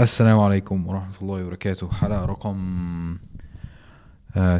السلام 0.00 0.38
عليكم 0.38 0.86
ورحمة 0.86 1.14
الله 1.22 1.44
وبركاته. 1.44 1.90
حلقة 1.92 2.24
رقم 2.24 3.18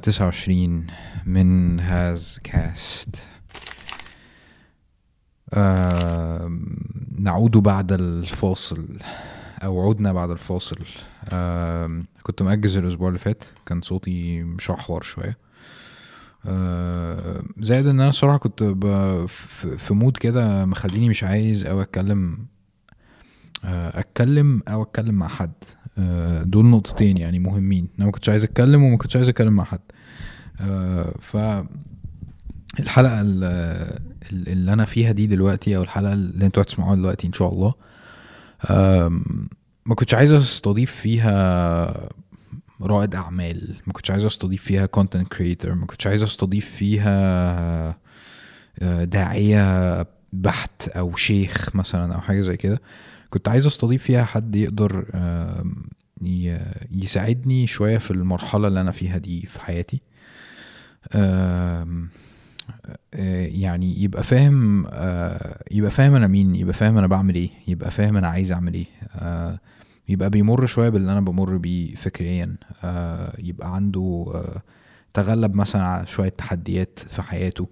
تسعة 0.02 0.24
وعشرين 0.24 0.86
من 1.26 1.80
هاز 1.80 2.40
كاست. 2.44 3.26
نعود 7.18 7.50
بعد 7.56 7.92
الفاصل 7.92 8.98
أو 9.62 9.88
عدنا 9.90 10.12
بعد 10.12 10.30
الفاصل. 10.30 10.78
آم، 11.32 12.06
كنت 12.22 12.42
مأجز 12.42 12.76
الأسبوع 12.76 13.08
اللي 13.08 13.18
فات. 13.18 13.44
كان 13.66 13.80
صوتي 13.80 14.42
مشحور 14.42 15.02
شوية. 15.02 15.38
آم، 16.46 17.42
زائد 17.58 17.86
إن 17.86 18.00
أنا 18.00 18.08
الصراحة 18.08 18.36
كنت 18.36 18.62
في 19.78 19.94
مود 19.94 20.16
كده 20.16 20.64
مخليني 20.64 21.08
مش 21.08 21.24
عايز 21.24 21.66
أو 21.66 21.80
أتكلم 21.82 22.34
آه، 22.34 22.59
أتكلم 23.64 24.62
أو 24.68 24.82
أتكلم 24.82 25.14
مع 25.14 25.28
حد. 25.28 25.52
آه، 25.98 26.42
دول 26.42 26.66
نقطتين 26.66 27.16
يعني 27.16 27.38
مهمين. 27.38 27.88
أنا 27.98 28.06
ما 28.06 28.12
كنتش 28.12 28.28
عايز 28.28 28.44
أتكلم 28.44 28.82
وما 28.82 28.96
كنتش 28.96 29.16
عايز 29.16 29.28
أتكلم 29.28 29.52
مع 29.52 29.64
حد. 29.64 29.80
آه، 30.60 31.14
ف 31.20 31.36
الحلقة 32.80 33.20
ال- 33.20 33.44
ال- 34.32 34.48
اللي 34.48 34.72
أنا 34.72 34.84
فيها 34.84 35.12
دي 35.12 35.26
دلوقتي 35.26 35.76
أو 35.76 35.82
الحلقة 35.82 36.12
اللي 36.12 36.46
أنتوا 36.46 36.62
هتسمعوها 36.62 36.96
دلوقتي 36.96 37.26
إن 37.26 37.32
شاء 37.32 37.52
الله 37.52 37.74
ما 39.86 39.94
كنتش 39.94 40.14
عايز 40.14 40.32
أستضيف 40.32 40.92
فيها 40.92 42.08
رائد 42.82 43.14
أعمال. 43.14 43.74
ما 43.86 43.92
كنتش 43.92 44.10
عايز 44.10 44.24
أستضيف 44.24 44.62
فيها 44.62 44.86
content 44.86 45.28
creator 45.28 45.74
ما 45.74 45.86
كنتش 45.86 46.06
عايز 46.06 46.22
أستضيف 46.22 46.70
فيها 46.70 47.96
آه، 48.82 49.04
داعية 49.04 50.06
بحت 50.32 50.88
أو 50.88 51.16
شيخ 51.16 51.76
مثلا 51.76 52.14
أو 52.14 52.20
حاجة 52.20 52.40
زي 52.40 52.56
كده. 52.56 52.80
كنت 53.30 53.48
عايز 53.48 53.66
أستضيف 53.66 54.02
فيها 54.02 54.24
حد 54.24 54.56
يقدر 54.56 55.04
يساعدني 56.90 57.66
شوية 57.66 57.98
في 57.98 58.10
المرحلة 58.10 58.68
اللي 58.68 58.80
أنا 58.80 58.90
فيها 58.90 59.18
دي 59.18 59.46
في 59.46 59.60
حياتي. 59.60 60.02
آه، 63.14 63.46
يعني 63.46 64.02
يبقى 64.02 64.22
فاهم 64.22 64.86
آه، 64.86 65.64
يبقى 65.70 65.90
فاهم 65.90 66.14
أنا 66.14 66.26
مين 66.26 66.56
يبقى 66.56 66.74
فاهم 66.74 66.98
أنا 66.98 67.06
بعمل 67.06 67.34
إيه 67.34 67.50
يبقى 67.68 67.90
فاهم 67.90 68.16
أنا 68.16 68.28
عايز 68.28 68.52
أعمل 68.52 68.74
إيه. 68.74 68.86
آه، 69.14 69.58
يبقى 70.08 70.30
بيمر 70.30 70.66
شوية 70.66 70.88
باللي 70.88 71.12
أنا 71.12 71.20
بمر 71.20 71.56
بيه 71.56 71.94
فكريا. 71.94 72.56
يبقى 73.38 73.74
عنده 73.74 74.42
تغلب 75.14 75.54
مثلا 75.54 75.82
على 75.82 76.06
شوية 76.06 76.28
تحديات 76.28 76.98
في 77.08 77.22
حياته. 77.22 77.68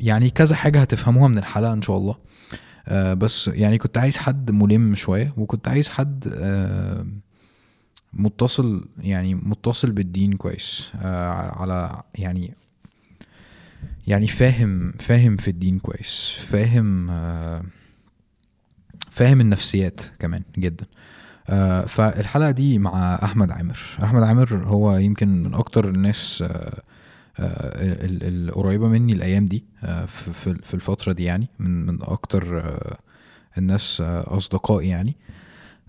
يعني 0.00 0.30
كذا 0.30 0.56
حاجة 0.56 0.80
هتفهموها 0.80 1.28
من 1.28 1.38
الحلقة 1.38 1.72
إن 1.72 1.82
شاء 1.82 1.96
الله. 1.96 2.16
آه، 2.88 3.14
بس 3.14 3.48
يعني 3.48 3.78
كنت 3.78 3.98
عايز 3.98 4.16
حد 4.16 4.50
ملم 4.50 4.94
شوية 4.94 5.32
وكنت 5.36 5.68
عايز 5.68 5.88
حد 5.88 6.32
آه، 6.36 7.06
متصل 8.12 8.88
يعني 8.98 9.34
متصل 9.34 9.90
بالدين 9.92 10.32
كويس 10.36 10.88
آه، 11.02 11.30
على 11.60 12.02
يعني 12.14 12.54
يعني 14.06 14.28
فاهم 14.28 14.92
فاهم 14.92 15.36
في 15.36 15.48
الدين 15.48 15.78
كويس 15.78 16.30
فاهم 16.48 17.06
فاهم 19.10 19.40
النفسيات 19.40 20.00
كمان 20.18 20.42
جدا. 20.58 20.86
فالحلقة 21.86 22.50
دي 22.50 22.78
مع 22.78 23.14
أحمد 23.22 23.50
عامر. 23.50 23.78
أحمد 24.02 24.22
عامر 24.22 24.56
هو 24.64 24.96
يمكن 24.96 25.42
من 25.42 25.54
أكتر 25.54 25.88
الناس 25.88 26.44
ال- 26.46 26.95
القريبة 27.38 28.88
مني 28.88 29.12
الأيام 29.12 29.44
دي 29.44 29.64
آه، 29.84 30.04
في 30.62 30.74
الفترة 30.74 31.12
دي 31.12 31.24
يعني 31.24 31.48
من 31.58 31.86
من 31.86 31.98
أكتر 32.02 32.60
آه، 32.60 32.98
الناس 33.58 34.00
آه، 34.00 34.36
أصدقائي 34.36 34.88
يعني. 34.88 35.16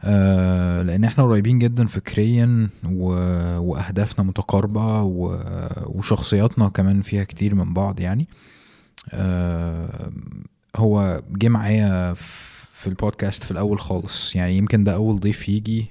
آه، 0.03 0.81
لأن 0.81 1.03
إحنا 1.03 1.23
قريبين 1.23 1.59
جدا 1.59 1.87
فكريا 1.87 2.69
و- 2.91 3.57
وأهدافنا 3.59 4.25
متقاربة 4.25 5.01
و- 5.01 5.39
وشخصياتنا 5.85 6.69
كمان 6.69 7.01
فيها 7.01 7.23
كتير 7.23 7.55
من 7.55 7.73
بعض 7.73 7.99
يعني. 7.99 8.27
آه، 9.11 10.11
هو 10.75 11.21
جه 11.31 11.49
معايا 11.49 12.13
في 12.73 12.87
البودكاست 12.87 13.43
في 13.43 13.51
الأول 13.51 13.79
خالص 13.79 14.35
يعني 14.35 14.57
يمكن 14.57 14.83
ده 14.83 14.93
أول 14.93 15.19
ضيف 15.19 15.49
يجي 15.49 15.85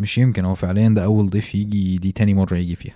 مش 0.00 0.18
يمكن 0.18 0.44
هو 0.44 0.54
فعليا 0.54 0.88
ده 0.88 1.04
أول 1.04 1.30
ضيف 1.30 1.54
يجي 1.54 1.98
دي 1.98 2.12
تاني 2.12 2.34
مرة 2.34 2.56
يجي 2.56 2.76
فيها. 2.76 2.94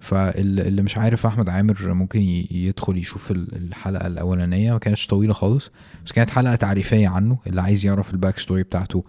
فاللي 0.00 0.82
مش 0.82 0.98
عارف 0.98 1.26
أحمد 1.26 1.48
عامر 1.48 1.92
ممكن 1.94 2.20
يدخل 2.50 2.98
يشوف 2.98 3.30
ال- 3.30 3.56
الحلقة 3.56 4.06
الأولانية. 4.06 4.72
ما 4.72 4.78
كانتش 4.78 5.06
طويلة 5.06 5.32
خالص 5.32 5.70
بس 6.06 6.12
كانت 6.12 6.30
حلقة 6.30 6.54
تعريفية 6.54 7.08
عنه 7.08 7.38
اللي 7.46 7.60
عايز 7.62 7.86
يعرف 7.86 8.10
ال 8.10 8.16
back 8.16 8.38
story 8.38 8.62
بتاعته 8.62 9.04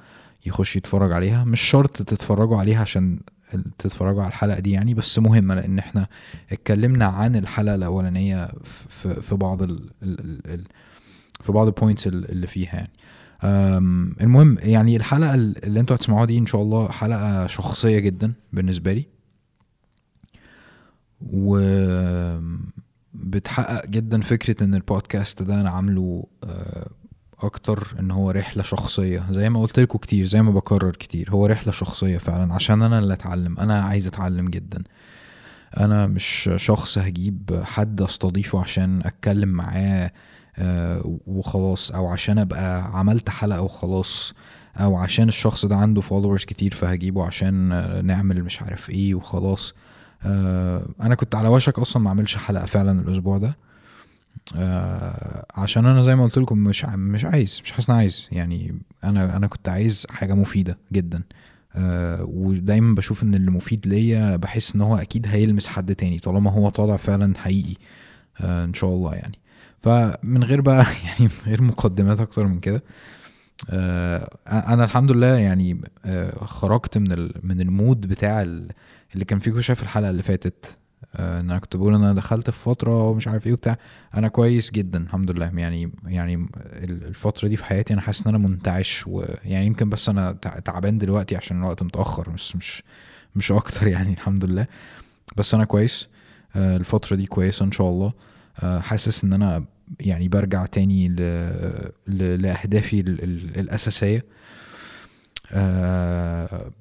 يخش 0.45 0.75
يتفرج 0.75 1.11
عليها. 1.11 1.43
مش 1.43 1.61
شرط 1.61 1.91
تتفرجوا 2.01 2.57
عليها 2.57 2.81
عشان 2.81 3.19
تتفرجوا 3.79 4.21
على 4.21 4.29
الحلقة 4.29 4.59
دي 4.59 4.71
يعني 4.71 4.93
بس 4.93 5.19
مهمة 5.19 5.55
لأن 5.55 5.79
إحنا 5.79 6.07
اتكلمنا 6.51 7.05
عن 7.05 7.35
الحلقة 7.35 7.75
الأولانية 7.75 8.49
في 8.89 9.21
في 9.21 9.35
بعض 9.35 9.63
ال 9.63 9.89
ال 10.03 10.19
ال 10.19 10.41
ال 10.53 10.63
في 11.41 11.51
بعض 11.51 11.67
البوينتس 11.67 12.07
اللي 12.07 12.47
فيها 12.47 12.75
يعني. 12.75 12.91
المهم 14.21 14.57
يعني 14.61 14.95
الحلقة 14.97 15.33
اللي 15.33 15.79
أنتوا 15.79 15.95
هتسمعوها 15.95 16.25
دي 16.25 16.37
إن 16.37 16.45
شاء 16.45 16.61
الله 16.61 16.89
حلقة 16.91 17.47
شخصية 17.47 17.99
جدا 17.99 18.33
بالنسبة 18.53 18.93
لي. 18.93 19.05
و 21.21 21.59
بتحقق 23.13 23.85
جدا 23.85 24.21
فكرة 24.21 24.63
إن 24.63 24.73
البودكاست 24.73 25.43
ده 25.43 25.61
أنا 25.61 25.69
عامله 25.69 26.23
آه، 26.43 26.89
أكتر 27.39 27.95
إن 27.99 28.11
هو 28.11 28.31
رحلة 28.31 28.63
شخصية. 28.63 29.25
زي 29.31 29.49
ما 29.49 29.61
قلت 29.61 29.79
لكم 29.79 29.97
كتير 29.99 30.25
زي 30.25 30.41
ما 30.41 30.51
بكرر 30.51 30.91
كتير 30.91 31.31
هو 31.31 31.45
رحلة 31.45 31.71
شخصية 31.71 32.17
فعلا 32.17 32.53
عشان 32.53 32.81
أنا 32.81 32.99
اللي 32.99 33.13
أتعلم. 33.13 33.59
أنا 33.59 33.81
عايز 33.81 34.07
أتعلم 34.07 34.49
جدا. 34.49 34.83
أنا 35.77 36.07
مش 36.07 36.49
شخص 36.55 36.97
هجيب 36.97 37.61
حد 37.63 38.01
أستضيفه 38.01 38.59
عشان 38.61 39.01
أتكلم 39.05 39.49
معاه 39.49 40.11
آه، 40.57 41.17
وخلاص 41.27 41.91
أو 41.91 42.07
عشان 42.07 42.37
أبقى 42.37 42.97
عملت 42.99 43.29
حلقة 43.29 43.61
وخلاص 43.61 44.33
أو 44.77 44.95
عشان 44.95 45.27
الشخص 45.27 45.65
ده 45.65 45.75
عنده 45.75 46.01
فولورز 46.01 46.45
كتير 46.45 46.73
فهجيبه 46.73 47.25
عشان 47.25 47.71
آه، 47.71 48.01
نعمل 48.01 48.43
مش 48.43 48.61
عارف 48.61 48.89
إيه 48.89 49.15
وخلاص. 49.15 49.73
أنا 51.01 51.15
كنت 51.15 51.35
على 51.35 51.47
وشك 51.47 51.79
أصلا 51.79 52.01
ما 52.03 52.09
أعملش 52.09 52.37
حلقة 52.37 52.65
فعلا 52.65 53.01
الأسبوع 53.01 53.37
ده. 53.37 53.57
آه، 54.55 55.45
عشان 55.55 55.85
أنا 55.85 56.03
زي 56.03 56.15
ما 56.15 56.23
قلت 56.23 56.37
لكم 56.37 56.57
مش 56.57 56.85
مش 56.85 57.25
عايز 57.25 57.61
مش 57.63 57.71
حاسس 57.71 57.89
عايز. 57.89 58.27
يعني 58.31 58.79
أنا 59.03 59.37
أنا 59.37 59.47
كنت 59.47 59.69
عايز 59.69 60.07
حاجة 60.09 60.33
مفيدة 60.33 60.77
جدا. 60.93 61.23
آه، 61.75 62.23
ودايما 62.23 62.95
بشوف 62.95 63.23
إن 63.23 63.35
اللي 63.35 63.51
مفيد 63.51 63.87
ليا 63.87 64.35
بحس 64.35 64.75
إن 64.75 64.81
هو 64.81 64.95
أكيد 64.97 65.27
هيلمس 65.27 65.67
حد 65.67 65.95
تاني 65.95 66.19
طالما 66.19 66.51
هو 66.51 66.69
طالع 66.69 66.97
فعلا 66.97 67.37
حقيقي. 67.37 67.75
آه، 68.41 68.65
إن 68.65 68.73
شاء 68.73 68.89
الله 68.89 69.15
يعني. 69.15 69.39
فمن 69.79 70.43
غير 70.43 70.61
بقى 70.61 70.85
يعني 71.05 71.19
من 71.19 71.29
غير 71.45 71.61
مقدمات 71.61 72.19
أكتر 72.19 72.43
من 72.47 72.59
كده 72.59 72.75
آه، 72.77 72.81
أنا 74.47 74.83
الحمد 74.83 75.11
لله 75.11 75.35
يعني 75.37 75.81
آه، 76.05 76.45
خرجت 76.45 76.97
من 76.97 77.29
من 77.43 77.61
المود 77.61 78.07
بتاع 78.07 78.41
ال- 78.41 78.71
اللي 79.13 79.25
كان 79.25 79.39
فيكم 79.39 79.61
شايف 79.61 79.81
الحلقة 79.83 80.09
اللي 80.09 80.23
فاتت. 80.23 80.77
آه، 81.15 81.39
ان 81.39 81.49
أنا 81.49 81.59
كنت 81.59 81.75
بقول 81.75 81.95
إن 81.95 82.03
أنا 82.03 82.13
دخلت 82.13 82.49
في 82.49 82.59
فترة 82.59 83.09
ومش 83.09 83.27
عارف 83.27 83.47
إيه 83.47 83.53
وبتاع. 83.53 83.77
أنا 84.15 84.27
كويس 84.27 84.71
جدا 84.71 85.03
الحمد 85.03 85.31
لله. 85.31 85.51
يعني 85.57 85.91
يعني 86.05 86.35
ال- 86.65 87.03
الفترة 87.07 87.47
دي 87.47 87.57
في 87.57 87.65
حياتي 87.65 87.93
أنا 87.93 88.01
حاسس 88.01 88.27
إن 88.27 88.35
أنا 88.35 88.47
منتعش 88.47 89.03
ويعني 89.07 89.65
يمكن 89.65 89.89
بس 89.89 90.09
أنا 90.09 90.31
تع- 90.31 90.59
تعبان 90.59 90.97
دلوقتي 90.97 91.35
عشان 91.35 91.57
الوقت 91.57 91.83
متأخر 91.83 92.29
بس 92.29 92.55
مش 92.55 92.83
مش 93.35 93.51
أكتر 93.51 93.87
يعني 93.93 94.13
الحمد 94.13 94.45
لله. 94.45 94.67
بس 95.37 95.53
أنا 95.53 95.65
كويس. 95.65 96.07
آه، 96.55 96.77
الفترة 96.77 97.15
دي 97.15 97.25
كويسة 97.25 97.65
إن 97.65 97.71
شاء 97.71 97.89
الله. 97.89 98.13
آه، 98.59 98.79
حاسس 98.79 99.23
إن 99.23 99.33
أنا 99.33 99.63
يعني 99.99 100.27
برجع 100.27 100.65
تاني. 100.65 101.07
لأهدافي 102.07 102.99
ال... 102.99 103.23
ال... 103.23 103.59
الأساسية. 103.59 104.25
آه، 105.51 106.71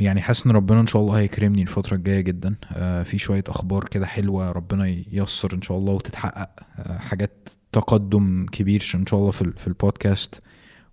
يعني 0.00 0.20
حاسس 0.20 0.46
إن 0.46 0.52
ربنا 0.52 0.80
إن 0.80 0.86
شاء 0.86 1.02
الله 1.02 1.18
هيكرمني 1.18 1.62
الفترة 1.62 1.96
الجاية 1.96 2.20
جدا. 2.20 2.54
آه، 2.72 3.02
في 3.02 3.18
شوية 3.18 3.44
أخبار 3.48 3.84
كده 3.84 4.06
حلوة 4.06 4.52
ربنا 4.52 4.86
ييسر 5.12 5.54
إن 5.54 5.62
شاء 5.62 5.78
الله 5.78 5.92
وتتحقق. 5.92 6.50
آه، 6.78 6.98
حاجات 6.98 7.48
تقدم 7.72 8.46
كبير 8.52 8.92
إن 8.94 9.06
شاء 9.06 9.20
الله 9.20 9.30
في 9.30 9.42
ال- 9.42 9.58
في 9.58 9.66
البودكاست 9.66 10.42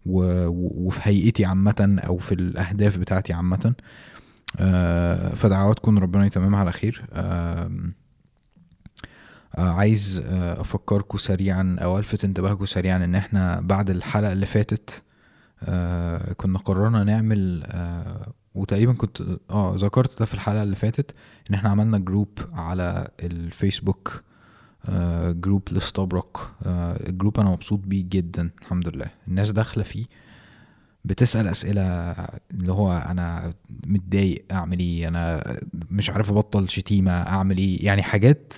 وفي 0.06 1.00
هيئتي 1.04 1.46
عامة 1.46 2.00
أو 2.08 2.18
في 2.18 2.32
الأهداف 2.32 2.98
بتاعتي 2.98 3.34
عامة. 3.34 3.74
فدعواتكم 5.36 6.00
ربنا 6.00 6.26
يتممها 6.26 6.60
على 6.60 6.72
خير. 6.72 7.06
عايز 9.58 10.24
آه، 10.26 10.62
افكركم 10.62 11.18
سريعا 11.18 11.76
أو 11.82 12.00
ألفت 12.00 12.24
انتباهكم 12.24 12.66
سريعا 12.66 13.06
إن 13.06 13.16
إحنا 13.16 13.62
بعد 13.62 13.90
الحلقة 13.90 14.34
اللي 14.34 14.46
فاتت 14.46 15.04
آه 15.64 16.34
كنا 16.34 16.60
قررنا 16.60 17.04
نعمل 17.04 17.64
آه 17.66 18.34
وتقريبا 18.56 18.94
كنت 18.94 19.22
آه 19.50 19.76
ذكرت 19.78 20.20
ده 20.20 20.26
في 20.26 20.34
الحلقة 20.34 20.64
اللي 20.64 20.76
فاتت 20.76 21.12
إن 21.50 21.56
إحنا 21.56 21.70
عملنا 21.70 21.98
group 21.98 22.40
على 22.54 23.08
الفيسبوك 23.24 24.24
آه 24.90 25.32
group 25.32 25.62
لاستبرق 25.72 26.56
آه 26.66 27.10
ال 27.10 27.15
group 27.15 27.40
أنا 27.40 27.50
مبسوط 27.50 27.80
بيه 27.80 28.06
جدا 28.10 28.50
الحمد 28.62 28.88
لله. 28.90 29.08
الناس 29.28 29.52
داخلة 29.52 29.84
فيه 29.84 30.06
بتسأل 31.06 31.48
أسئلة 31.48 31.82
اللي 32.52 32.72
هو 32.72 32.92
أنا 32.92 33.54
متضايق 33.86 34.46
أعمل 34.52 34.80
إيه 34.80 35.08
أنا 35.08 35.56
مش 35.92 36.10
عارف 36.10 36.30
أبطل 36.30 36.70
شتيمة 36.70 37.12
أعمل 37.12 37.58
إيه 37.58 37.86
يعني 37.86 38.04
حاجات 38.04 38.54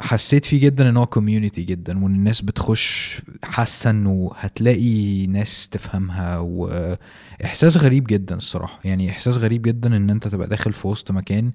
حسيت 0.00 0.44
فيه 0.44 0.60
جدا 0.60 0.88
إن 0.88 0.96
هو 0.96 1.06
كوميونتي 1.06 1.62
جدا 1.62 2.04
وإن 2.04 2.14
الناس 2.14 2.40
بتخش 2.40 3.20
حاسه 3.44 3.90
انه 3.90 4.30
هتلاقي 4.36 5.26
ناس 5.26 5.68
تفهمها 5.68 6.38
وإحساس 6.38 7.76
غريب 7.76 8.04
جدا 8.06 8.34
الصراحة. 8.36 8.80
يعني 8.84 9.10
إحساس 9.10 9.36
غريب 9.38 9.62
جدا 9.62 9.96
إن 9.96 10.10
أنت 10.10 10.28
تبقى 10.28 10.48
داخل 10.48 10.72
في 10.72 10.88
وسط 10.88 11.10
مكان 11.10 11.52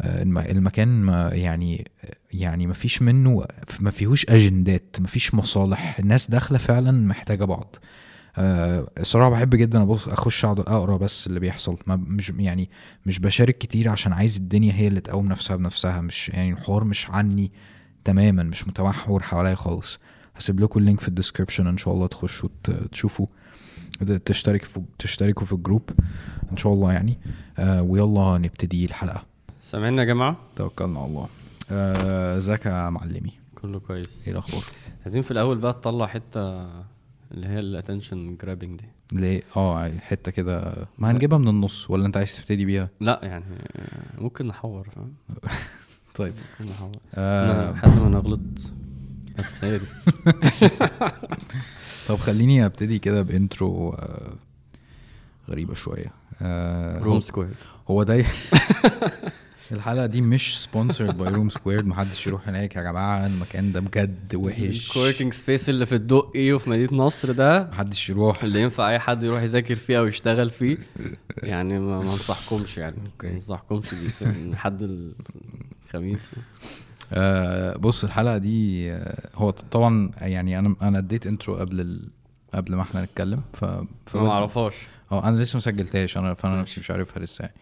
الم- 0.00 0.38
المكان 0.38 0.88
ما 1.02 1.28
يعني 1.32 1.90
يعني 2.32 2.66
ما 2.66 2.74
فيش 2.74 3.02
منه 3.02 3.44
ما 3.80 3.90
فيهوش 3.90 4.26
اجندات 4.28 4.96
ما 5.00 5.06
فيش 5.06 5.34
مصالح. 5.34 5.98
الناس 5.98 6.30
داخلة 6.30 6.58
فعلا 6.58 6.90
محتاجة 7.06 7.44
بعض. 7.44 7.76
آه، 8.36 8.86
الصراحة 9.00 9.30
بحب 9.30 9.54
جدا 9.54 9.82
ابص 9.82 10.08
أخش 10.08 10.44
أقعد 10.44 10.60
أقرأ 10.60 10.96
بس 10.96 11.26
اللي 11.26 11.40
بيحصل. 11.40 11.78
ما 11.86 11.96
مش 11.96 12.32
يعني 12.38 12.68
مش 13.06 13.18
بشارك 13.18 13.58
كتير 13.58 13.88
عشان 13.88 14.12
عايز 14.12 14.36
الدنيا 14.36 14.72
هي 14.72 14.86
اللي 14.88 15.00
تقوم 15.00 15.28
نفسها 15.28 15.56
بنفسها. 15.56 16.00
مش 16.00 16.28
يعني 16.28 16.52
الحوار 16.52 16.84
مش 16.84 17.10
عني. 17.10 17.52
تماما 18.04 18.42
مش 18.42 18.68
متمحور 18.68 19.22
حواليا 19.22 19.54
خالص. 19.54 19.98
هسيب 20.36 20.60
لكم 20.60 20.80
ال 20.80 20.84
link 20.84 21.00
في 21.00 21.08
ال 21.08 21.13
description 21.13 21.66
إن 21.66 21.76
شاء 21.78 21.94
الله 21.94 22.06
تخشوا 22.06 22.48
تشوفوا 22.92 23.26
تشترك 24.24 24.64
في 24.64 24.80
تشتركوا 24.98 25.46
في 25.46 25.52
ال 25.52 25.58
group 25.58 25.90
إن 26.52 26.56
شاء 26.56 26.72
الله 26.72 26.92
يعني. 26.92 27.18
آه 27.58 27.82
ويلا 27.82 28.38
نبتدي 28.38 28.84
الحلقة. 28.84 29.22
سامعين 29.62 29.98
يا 29.98 30.04
جماعة؟ 30.04 30.36
توكلنا 30.56 30.98
على 31.00 31.08
الله. 31.08 31.28
آه، 31.70 32.38
ازيك 32.38 32.66
يا 32.66 32.90
معلمي؟ 32.90 33.32
كله 33.54 33.78
كويس. 33.80 34.22
إيه 34.26 34.32
الأخبار؟ 34.32 34.62
عايزين 35.02 35.22
في 35.22 35.30
الأول 35.30 35.58
بقى 35.58 35.72
تطلع 35.72 36.06
حتة 36.06 36.40
اللي 37.32 37.46
هي 37.46 37.58
ال 37.58 37.66
attention 37.66 38.36
grabbing 38.36 38.80
دي. 38.80 38.84
ليه؟ 39.12 39.42
آه 39.56 39.98
حتة 39.98 40.30
كده. 40.30 40.74
ما 40.98 41.10
هنجيبها 41.10 41.38
من 41.38 41.48
النص 41.48 41.90
ولا 41.90 42.06
أنت 42.06 42.16
عايز 42.16 42.36
تبتدي 42.36 42.64
بيها؟ 42.64 42.88
لا 43.00 43.20
يعني 43.22 43.44
ممكن 44.18 44.46
نحور 44.46 44.88
فاهم؟ 44.94 45.14
طيب. 46.14 46.32
آه. 47.14 47.68
أنا 47.68 47.76
حاسس 47.76 47.96
إن 47.96 48.06
أنا 48.06 48.18
غلط 48.18 48.40
بس 49.38 49.64
هي 49.64 49.78
دي. 49.78 49.84
طب 52.08 52.16
خليني 52.16 52.66
أبتدي 52.66 52.98
كده 52.98 53.22
ب 53.22 53.33
intro 53.33 53.90
آه 53.90 54.32
غريبة 55.50 55.74
شوية. 55.74 56.12
آه 56.42 56.98
روم 56.98 57.20
سكوير 57.20 57.54
هو 57.90 58.02
ده 58.02 58.24
الحلقة 59.72 60.06
دي 60.06 60.20
مش 60.20 60.62
sponsored 60.62 61.18
by 61.18 61.28
روم 61.32 61.50
سكوير. 61.50 61.86
محدش 61.86 62.26
يروح 62.26 62.48
هناك. 62.48 62.76
يا 62.76 62.82
جماعة 62.82 63.26
المكان 63.26 63.72
ده 63.72 63.80
بجد 63.80 64.34
وحش. 64.34 64.88
ال 64.88 64.92
co-working 64.92 65.32
space 65.32 65.68
اللي 65.68 65.86
في 65.86 65.94
الدقي 65.94 66.52
وفي 66.52 66.70
مدينة 66.70 66.94
نصر 66.94 67.32
ده 67.32 67.68
محدش 67.72 68.10
يروح. 68.10 68.42
اللي 68.44 68.60
ينفع 68.60 68.90
أي 68.90 68.98
حد 68.98 69.22
يروح 69.22 69.42
يذاكر 69.42 69.74
فيه 69.76 69.98
أو 69.98 70.06
يشتغل 70.06 70.50
فيه. 70.50 70.78
يعني 71.42 71.78
ما 71.78 72.02
أنصحكمش 72.12 72.78
يعني. 72.78 72.96
ما 73.24 73.30
أنصحكمش 73.30 73.94
دي 73.94 74.08
في- 74.08 74.50
لحد 74.52 75.12
الخميس. 75.94 76.30
آه 77.12 77.76
بص 77.76 78.04
الحلقة 78.04 78.38
دي 78.38 78.92
آه 78.92 79.30
هو 79.34 79.50
طبعا 79.50 80.10
يعني 80.20 80.58
أنا 80.58 80.76
أنا 80.82 80.98
اديت 80.98 81.26
intro 81.26 81.56
قبل 81.56 81.80
ال... 81.80 82.08
قبل 82.54 82.74
ما 82.74 82.82
إحنا 82.82 83.04
نتكلم 83.04 83.42
ف, 83.52 83.64
ف... 84.06 84.16
ما 84.16 84.30
أعرفهاش. 84.30 84.74
آه 85.12 85.28
أنا 85.28 85.36
لسه 85.40 85.56
ما 85.56 85.60
سجلتهاش 85.60 86.16
أنا 86.18 86.34
فأنا 86.34 86.60
نفسي 86.60 86.80
مش 86.80 86.90
عارفها 86.90 87.22
لسه 87.22 87.42
يعني. 87.42 87.54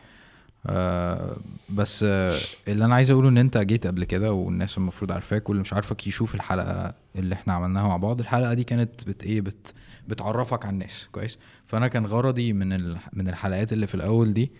آه 0.66 1.36
بس 1.70 2.04
آه 2.08 2.38
اللي 2.68 2.84
أنا 2.84 2.94
عايز 2.94 3.10
أقوله 3.10 3.28
إن 3.28 3.38
أنت 3.38 3.58
جيت 3.58 3.86
قبل 3.86 4.04
كده 4.04 4.32
والناس 4.32 4.78
المفروض 4.78 5.12
عارفاك 5.12 5.48
واللي 5.48 5.60
مش 5.62 5.72
عارفك 5.72 6.06
يشوف 6.06 6.34
الحلقة 6.34 6.94
اللي 7.16 7.34
إحنا 7.34 7.52
عملناها 7.52 7.88
مع 7.88 7.96
بعض. 7.96 8.20
الحلقة 8.20 8.54
دي 8.54 8.64
كانت 8.64 9.04
بت 9.08 9.22
إيه 9.24 9.40
بت 9.40 9.74
بتعرفك 10.08 10.64
على 10.64 10.72
الناس 10.72 11.08
كويس؟ 11.12 11.38
فأنا 11.66 11.88
كان 11.88 12.06
غرضي 12.06 12.52
من 12.52 12.72
ال... 12.72 12.96
من 13.12 13.28
الحلقات 13.28 13.72
اللي 13.72 13.86
في 13.86 13.94
الأول 13.94 14.32
دي 14.34 14.52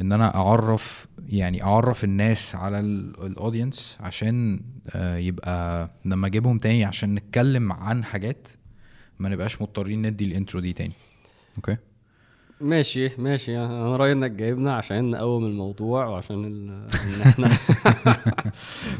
إن 0.00 0.12
أنا 0.12 0.34
أعرف 0.34 1.08
يعني 1.28 1.62
أعرف 1.62 2.04
الناس 2.04 2.54
على 2.54 2.80
ال 2.80 2.93
audience 2.93 3.98
عشان 4.00 4.60
آه 4.90 5.16
يبقى 5.16 5.90
لما 6.04 6.26
أجيبهم 6.26 6.58
تاني 6.58 6.84
عشان 6.84 7.14
نتكلم 7.14 7.72
عن 7.72 8.04
حاجات 8.04 8.48
ما 9.18 9.28
نبقاش 9.28 9.62
مضطرين 9.62 10.06
ندي 10.06 10.24
ال 10.24 10.30
intro 10.30 10.60
دي 10.60 10.72
تاني. 10.72 10.94
okay؟ 11.56 11.76
ماشي 12.60 13.10
ماشي. 13.18 13.58
أنا 13.58 13.96
رأيي 13.96 14.12
إنك 14.12 14.30
جايبنا 14.30 14.74
عشان 14.74 15.10
نقوم 15.10 15.44
الموضوع 15.44 16.06
وعشان 16.06 16.44
ال... 16.44 16.70
إن 17.04 17.20
إحنا 17.20 17.48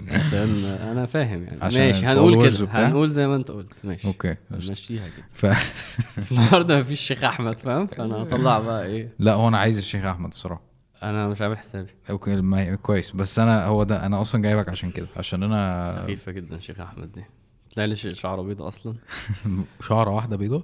عشان 0.19 0.65
أنا 0.65 1.07
فاهم 1.07 1.43
يعني. 1.45 1.59
عشان 1.63 1.81
ماشي 1.87 2.07
هنقول 2.07 2.49
كده؟ 2.49 2.69
هنقول 2.71 3.11
زي 3.11 3.27
ما 3.27 3.37
أنت 3.37 3.51
قلت. 3.51 3.73
ماشي. 3.85 4.09
okay 4.09 4.37
قشطة. 4.53 4.69
نمشيها 4.69 5.09
كده. 5.09 5.27
ف... 5.33 5.47
النهارده 6.33 6.81
مفيش 6.81 7.01
شيخ 7.01 7.25
أحمد 7.25 7.59
فاهم؟ 7.59 7.87
فأنا 7.87 8.15
هطلع 8.15 8.59
بقى 8.59 8.87
إيه. 8.87 9.09
لا 9.19 9.33
هو 9.35 9.49
أنا 9.49 9.59
عايز 9.59 9.79
الشيخ 9.79 10.05
أحمد 10.05 10.29
الصراحة. 10.31 10.68
أنا 11.03 11.29
مش 11.29 11.43
عامل 11.43 11.59
حسابي. 11.59 11.91
okay 12.11 12.37
ما... 12.37 12.75
كويس. 12.75 13.11
بس 13.11 13.39
أنا 13.39 13.67
هو 13.67 13.83
ده 13.83 14.07
أنا 14.07 14.21
أصلا 14.21 14.43
جايبك 14.43 14.69
عشان 14.69 14.91
كده 14.91 15.09
عشان 15.17 15.43
أنا 15.43 15.93
سخيفة 15.93 16.33
جدا 16.33 16.59
شيخ 16.59 16.81
أحمد 16.81 17.13
دي. 17.13 17.25
تلاقي 17.71 17.87
لي 17.89 17.97
شعره 17.97 18.43
بيض 18.43 18.63
أصلا. 18.63 18.95
شعرة 19.89 20.11
واحدة 20.11 20.37
بيضاء 20.37 20.63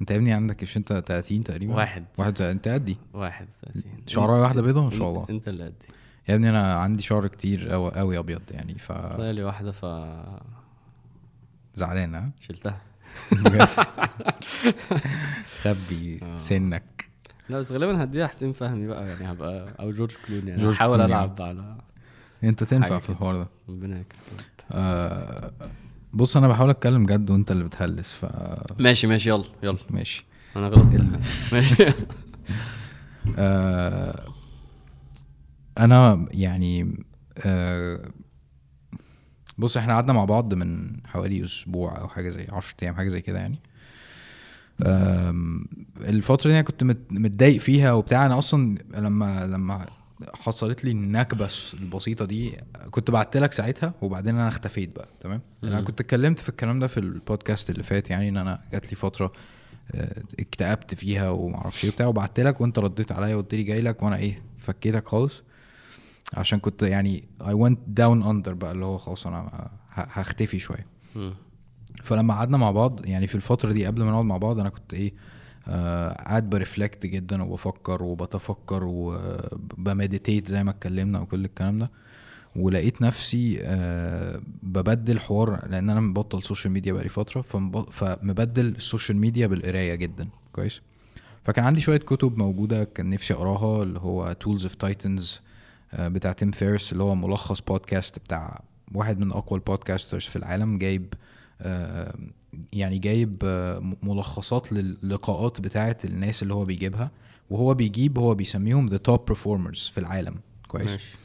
أنت 0.00 0.10
يا 0.10 0.16
ابني 0.16 0.32
عندك 0.32 0.62
مش 0.62 0.76
أنت 0.76 0.92
30 1.06 1.44
تقريبا؟ 1.44 1.74
واحد. 1.74 2.04
واحد 2.18 2.42
أنت 2.42 2.68
قدي 2.68 2.96
31 3.14 3.82
شعرايه 4.06 4.40
واحدة 4.42 4.62
بيضاء 4.62 4.84
ما 4.84 4.90
شاء 4.90 5.08
الله. 5.08 5.26
أنت 5.30 5.48
اللي 5.48 5.64
قدي 5.64 5.86
يا 6.28 6.34
ابني 6.34 6.50
أنا 6.50 6.74
عندي 6.74 7.02
شعر 7.02 7.26
كتير 7.26 7.68
قوي 7.68 7.90
قوي 7.90 8.18
أبيض 8.18 8.42
يعني 8.50 8.78
ف 8.78 8.92
طلع 8.92 9.30
لي 9.30 9.44
واحدة 9.44 9.72
ف 9.72 9.86
زعلان 11.74 12.14
ها؟ 12.14 12.30
شلتها. 12.40 12.80
خبي 15.62 16.20
آه. 16.22 16.38
سنك. 16.38 17.03
لا 17.48 17.58
بس 17.60 17.72
غالبا 17.72 18.02
هديها 18.02 18.26
حسين 18.26 18.52
فهمي 18.52 18.86
بقى 18.86 19.08
يعني 19.08 19.30
هبقى 19.32 19.74
أو 19.80 19.90
جورج 19.90 20.10
كلوني 20.26 20.50
يعني 20.50 20.62
جورج 20.62 20.74
هحاول. 20.74 21.00
ألعب 21.00 21.42
على 21.42 21.76
أنت 22.44 22.64
تنفع 22.64 22.98
في. 22.98 23.10
الحوار 23.10 23.36
ده؟ 23.36 23.48
ربنا 23.68 24.00
يكرمك. 24.00 24.44
آه 24.72 25.52
بص 26.12 26.36
أنا 26.36 26.48
بحاول 26.48 26.70
أتكلم 26.70 27.06
جد 27.06 27.30
وأنت 27.30 27.50
اللي 27.50 27.64
بتهلس 27.64 28.12
ف 28.12 28.26
ماشي 28.80 29.06
ماشي 29.06 29.30
يلا 29.30 29.44
يلا. 29.62 29.78
ماشي. 29.90 30.24
أنا 30.56 30.68
غلطت. 30.68 31.10
ماشي. 31.52 31.86
آه 33.38 34.24
أنا 35.78 36.26
يعني 36.30 37.04
آه 37.46 38.08
بص 39.58 39.76
إحنا 39.76 39.92
قعدنا 39.92 40.12
مع 40.12 40.24
بعض 40.24 40.54
من 40.54 40.96
حوالي 41.06 41.44
أسبوع 41.44 42.00
أو 42.00 42.08
حاجة 42.08 42.28
زي 42.30 42.46
10 42.52 42.74
أيام 42.82 42.94
حاجة 42.94 43.08
زي 43.08 43.20
كده 43.20 43.38
يعني. 43.38 43.58
الفترة 46.00 46.48
دي 46.50 46.54
أنا 46.54 46.62
كنت 46.62 46.84
مت- 46.84 47.06
متضايق 47.12 47.60
فيها 47.60 47.92
وبتاع. 47.92 48.26
أنا 48.26 48.38
أصلا 48.38 48.78
لما 48.94 49.46
لما 49.46 49.86
حصلت 50.34 50.84
لي 50.84 50.90
النكبة 50.90 51.48
البسيطة 51.74 52.24
دي 52.24 52.56
كنت 52.90 53.10
بعت 53.10 53.36
لك 53.36 53.52
ساعتها 53.52 53.94
وبعدين 54.02 54.34
أنا 54.34 54.48
اختفيت 54.48 54.96
بقى 54.96 55.08
تمام؟ 55.20 55.40
أنا. 55.64 55.80
كنت 55.80 56.00
اتكلمت 56.00 56.38
في 56.40 56.48
الكلام 56.48 56.80
ده 56.80 56.86
في 56.86 57.00
البودكاست 57.00 57.70
اللي 57.70 57.82
فات 57.82 58.10
يعني 58.10 58.28
إن 58.28 58.36
أنا 58.36 58.60
جات 58.72 58.90
لي 58.90 58.96
فترة 58.96 59.32
آه، 59.92 60.22
اكتئبت 60.40 60.94
فيها 60.94 61.30
وما 61.30 61.56
أعرفش 61.58 61.84
إيه 61.84 61.90
وبتاع. 61.90 62.06
وبعت 62.06 62.40
لك 62.40 62.60
وأنت 62.60 62.78
رديت 62.78 63.12
عليا 63.12 63.34
وقلت 63.34 63.54
لي 63.54 63.62
جاي 63.62 63.80
لك 63.80 64.02
وأنا 64.02 64.16
إيه 64.16 64.42
فكيتك 64.58 65.08
خالص. 65.08 65.42
عشان 66.34 66.58
كنت 66.58 66.82
يعني 66.82 67.24
I 67.42 67.52
went 67.52 67.76
down 68.00 68.24
under 68.24 68.48
بقى 68.50 68.72
اللي 68.72 68.84
هو 68.84 68.98
خلاص 68.98 69.26
أنا 69.26 69.70
هختفي 69.92 70.58
شوية. 70.58 70.86
فلما 72.04 72.34
قعدنا 72.34 72.56
مع 72.56 72.70
بعض 72.70 73.06
يعني 73.06 73.26
في 73.26 73.34
الفترة 73.34 73.72
دي 73.72 73.86
قبل 73.86 74.02
ما 74.02 74.10
نقعد 74.10 74.24
مع 74.24 74.36
بعض 74.36 74.58
أنا 74.58 74.68
كنت 74.68 74.94
إيه 74.94 75.12
آه 75.68 76.12
قاعد 76.12 76.50
ب 76.50 76.57
reflect 76.57 77.06
جدا 77.06 77.42
وبفكر 77.42 78.02
وبتفكر 78.02 78.84
وب 78.84 79.17
meditate 79.17 80.48
زي 80.48 80.64
ما 80.64 80.70
اتكلمنا 80.70 81.20
وكل 81.20 81.44
الكلام 81.44 81.78
ده. 81.78 81.90
ولقيت 82.56 83.02
نفسي 83.02 83.58
آه 83.62 84.40
ببدل 84.62 85.20
حوار 85.20 85.66
لأن 85.68 85.90
أنا 85.90 86.00
مبطل 86.00 86.42
social 86.42 86.72
media 86.72 86.92
بقالي 86.92 87.08
فترة 87.08 87.40
فمب- 87.42 87.90
فمبدل 87.90 88.66
ال 88.66 88.73
social 88.73 89.18
media 89.18 89.46
بالقراية 89.46 89.94
جدا. 89.94 90.28
كويس؟ 90.52 90.80
فكان 91.44 91.64
عندي 91.64 91.80
شوية 91.80 91.98
كتب 91.98 92.38
موجودة 92.38 92.84
كان 92.84 93.10
نفسي 93.10 93.34
أقراها 93.34 93.82
اللي 93.82 93.98
هو 93.98 94.32
Tools 94.32 94.62
of 94.64 94.74
Titans 94.74 95.40
بتاع 95.98 96.32
تيم 96.32 96.50
فيرس 96.50 96.92
اللي 96.92 97.02
هو 97.02 97.14
ملخص 97.14 97.60
بودكاست 97.60 98.18
بتاع 98.18 98.60
واحد 98.94 99.18
من 99.18 99.30
أقوى 99.32 99.58
ال 99.58 99.64
podcasters 99.64 100.22
في 100.22 100.36
العالم 100.36 100.78
جايب 100.78 101.14
يعني 102.72 102.98
جايب 102.98 103.42
آه، 103.44 103.92
ملخصات 104.02 104.72
للقاءات 104.72 105.60
بتاعه 105.60 105.96
الناس 106.04 106.42
اللي 106.42 106.54
هو 106.54 106.64
بيجيبها 106.64 107.10
وهو 107.50 107.74
بيجيب 107.74 108.18
هو 108.18 108.34
بيسميهم 108.34 108.86
ذا 108.86 108.96
توب 108.96 109.32
performers 109.32 109.78
في 109.92 109.98
العالم. 109.98 110.34
كويس؟ 110.68 110.90
ماشي. 110.90 111.16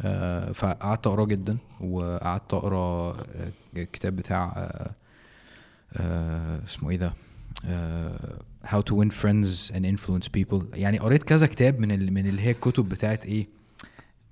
آه، 0.00 0.52
فقعدت 0.52 1.06
اقراه 1.06 1.24
جدا 1.24 1.56
وقعدت 1.80 2.54
أقرأ 2.54 3.10
آه، 3.10 3.50
الكتاب 3.76 4.16
بتاع 4.16 4.52
آه، 4.56 4.90
آه، 5.96 6.60
اسمه 6.66 6.90
إيه 6.90 6.96
ده؟ 6.96 7.12
آه، 7.66 8.38
How 8.66 8.80
to 8.90 8.94
win 8.94 9.10
friends 9.22 9.72
and 9.74 9.84
influence 9.84 10.28
people. 10.38 10.62
يعني 10.74 10.98
قريت 10.98 11.22
كذا 11.22 11.46
كتاب 11.46 11.80
من 11.80 11.90
ال- 11.92 12.12
من 12.12 12.26
اللي 12.26 12.42
هي 12.42 12.50
الكتب 12.50 12.88
بتاعت 12.88 13.26
إيه؟ 13.26 13.48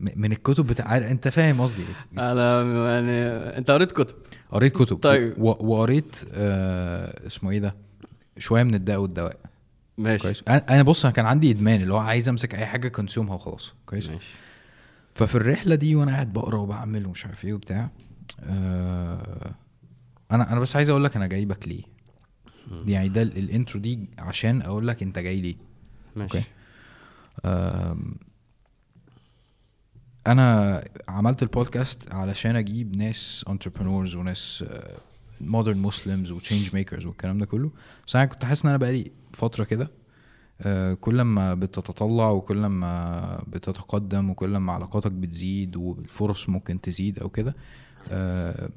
من 0.00 0.32
الكتب 0.32 0.66
بتاع 0.66 0.96
انت 0.96 1.28
فاهم 1.28 1.60
قصدي 1.60 1.82
إيه؟ 1.82 2.32
أنا 2.32 2.62
يعني 2.92 3.12
انت 3.58 3.70
قريت 3.70 3.92
كتب. 3.92 4.14
قريت 4.50 4.72
كتب. 4.76 4.96
طيب. 4.96 5.34
و- 5.38 5.66
وقريت 5.74 6.16
آه 6.32 7.26
اسمه 7.26 7.50
إيه 7.50 7.58
ده؟ 7.58 7.74
شوية 8.38 8.62
من 8.62 8.74
الداء 8.74 9.00
والدواء. 9.00 9.36
ماشي. 9.98 10.22
كويس. 10.22 10.42
أنا 10.48 10.82
بص 10.82 11.04
أنا 11.04 11.14
كان 11.14 11.26
عندي 11.26 11.50
إدمان 11.50 11.82
اللي 11.82 11.94
هو 11.94 11.98
عايز 11.98 12.28
أمسك 12.28 12.54
أي 12.54 12.66
حاجة 12.66 12.88
consume 12.88 13.29
ها 13.29 13.34
وخلاص. 13.34 13.74
كويس. 13.86 14.10
ماشي. 14.10 14.26
ففي 15.14 15.34
الرحلة 15.34 15.74
دي 15.74 15.94
وأنا 15.96 16.12
قاعد 16.12 16.32
بقرا 16.32 16.58
وبعمل 16.58 17.06
ومش 17.06 17.26
عارف 17.26 17.44
إيه 17.44 17.52
وبتاع 17.54 17.90
آه 18.44 19.50
أنا 20.32 20.52
أنا 20.52 20.60
بس 20.60 20.76
عايز 20.76 20.90
أقول 20.90 21.04
لك 21.04 21.16
أنا 21.16 21.26
جايبك 21.26 21.68
ليه. 21.68 21.82
دي 22.84 22.92
يعني 22.92 23.08
ده 23.08 23.22
ال- 23.22 23.38
ال 23.38 23.45
intro 23.45 23.80
دي 23.80 24.08
عشان 24.18 24.62
أقول 24.62 24.88
لك 24.88 25.02
أنت 25.02 25.18
جاي 25.18 25.40
ليه. 25.40 25.56
ماشي. 26.16 26.38
okay. 26.38 26.48
آم، 27.44 28.14
أنا 30.26 30.84
عملت 31.08 31.42
البودكاست 31.42 32.14
علشان 32.14 32.56
أجيب 32.56 32.96
ناس 32.96 33.44
entrepreneurs 33.48 34.14
وناس 34.14 34.64
modern 35.40 35.78
Muslims 35.78 36.30
و 36.30 36.37
change 36.37 36.74
makers 36.74 37.06
والكلام 37.06 37.38
ده 37.38 37.46
كله. 37.46 37.70
بس 38.06 38.16
أنا 38.16 38.24
كنت 38.24 38.44
حاسس 38.44 38.64
إن 38.64 38.68
أنا 38.68 38.78
بقالي 38.78 39.10
فترة 39.32 39.64
كده 39.64 39.90
آه، 40.62 40.94
كل 40.94 41.20
ما 41.22 41.54
بتتطلع 41.54 42.30
وكل 42.30 42.66
ما 42.66 43.42
بتتقدم 43.48 44.30
وكل 44.30 44.56
ما 44.56 44.72
علاقاتك 44.72 45.12
بتزيد 45.12 45.76
والفرص 45.76 46.48
ممكن 46.48 46.80
تزيد 46.80 47.18
أو 47.18 47.28
كده 47.28 47.54
آه، 48.10 48.68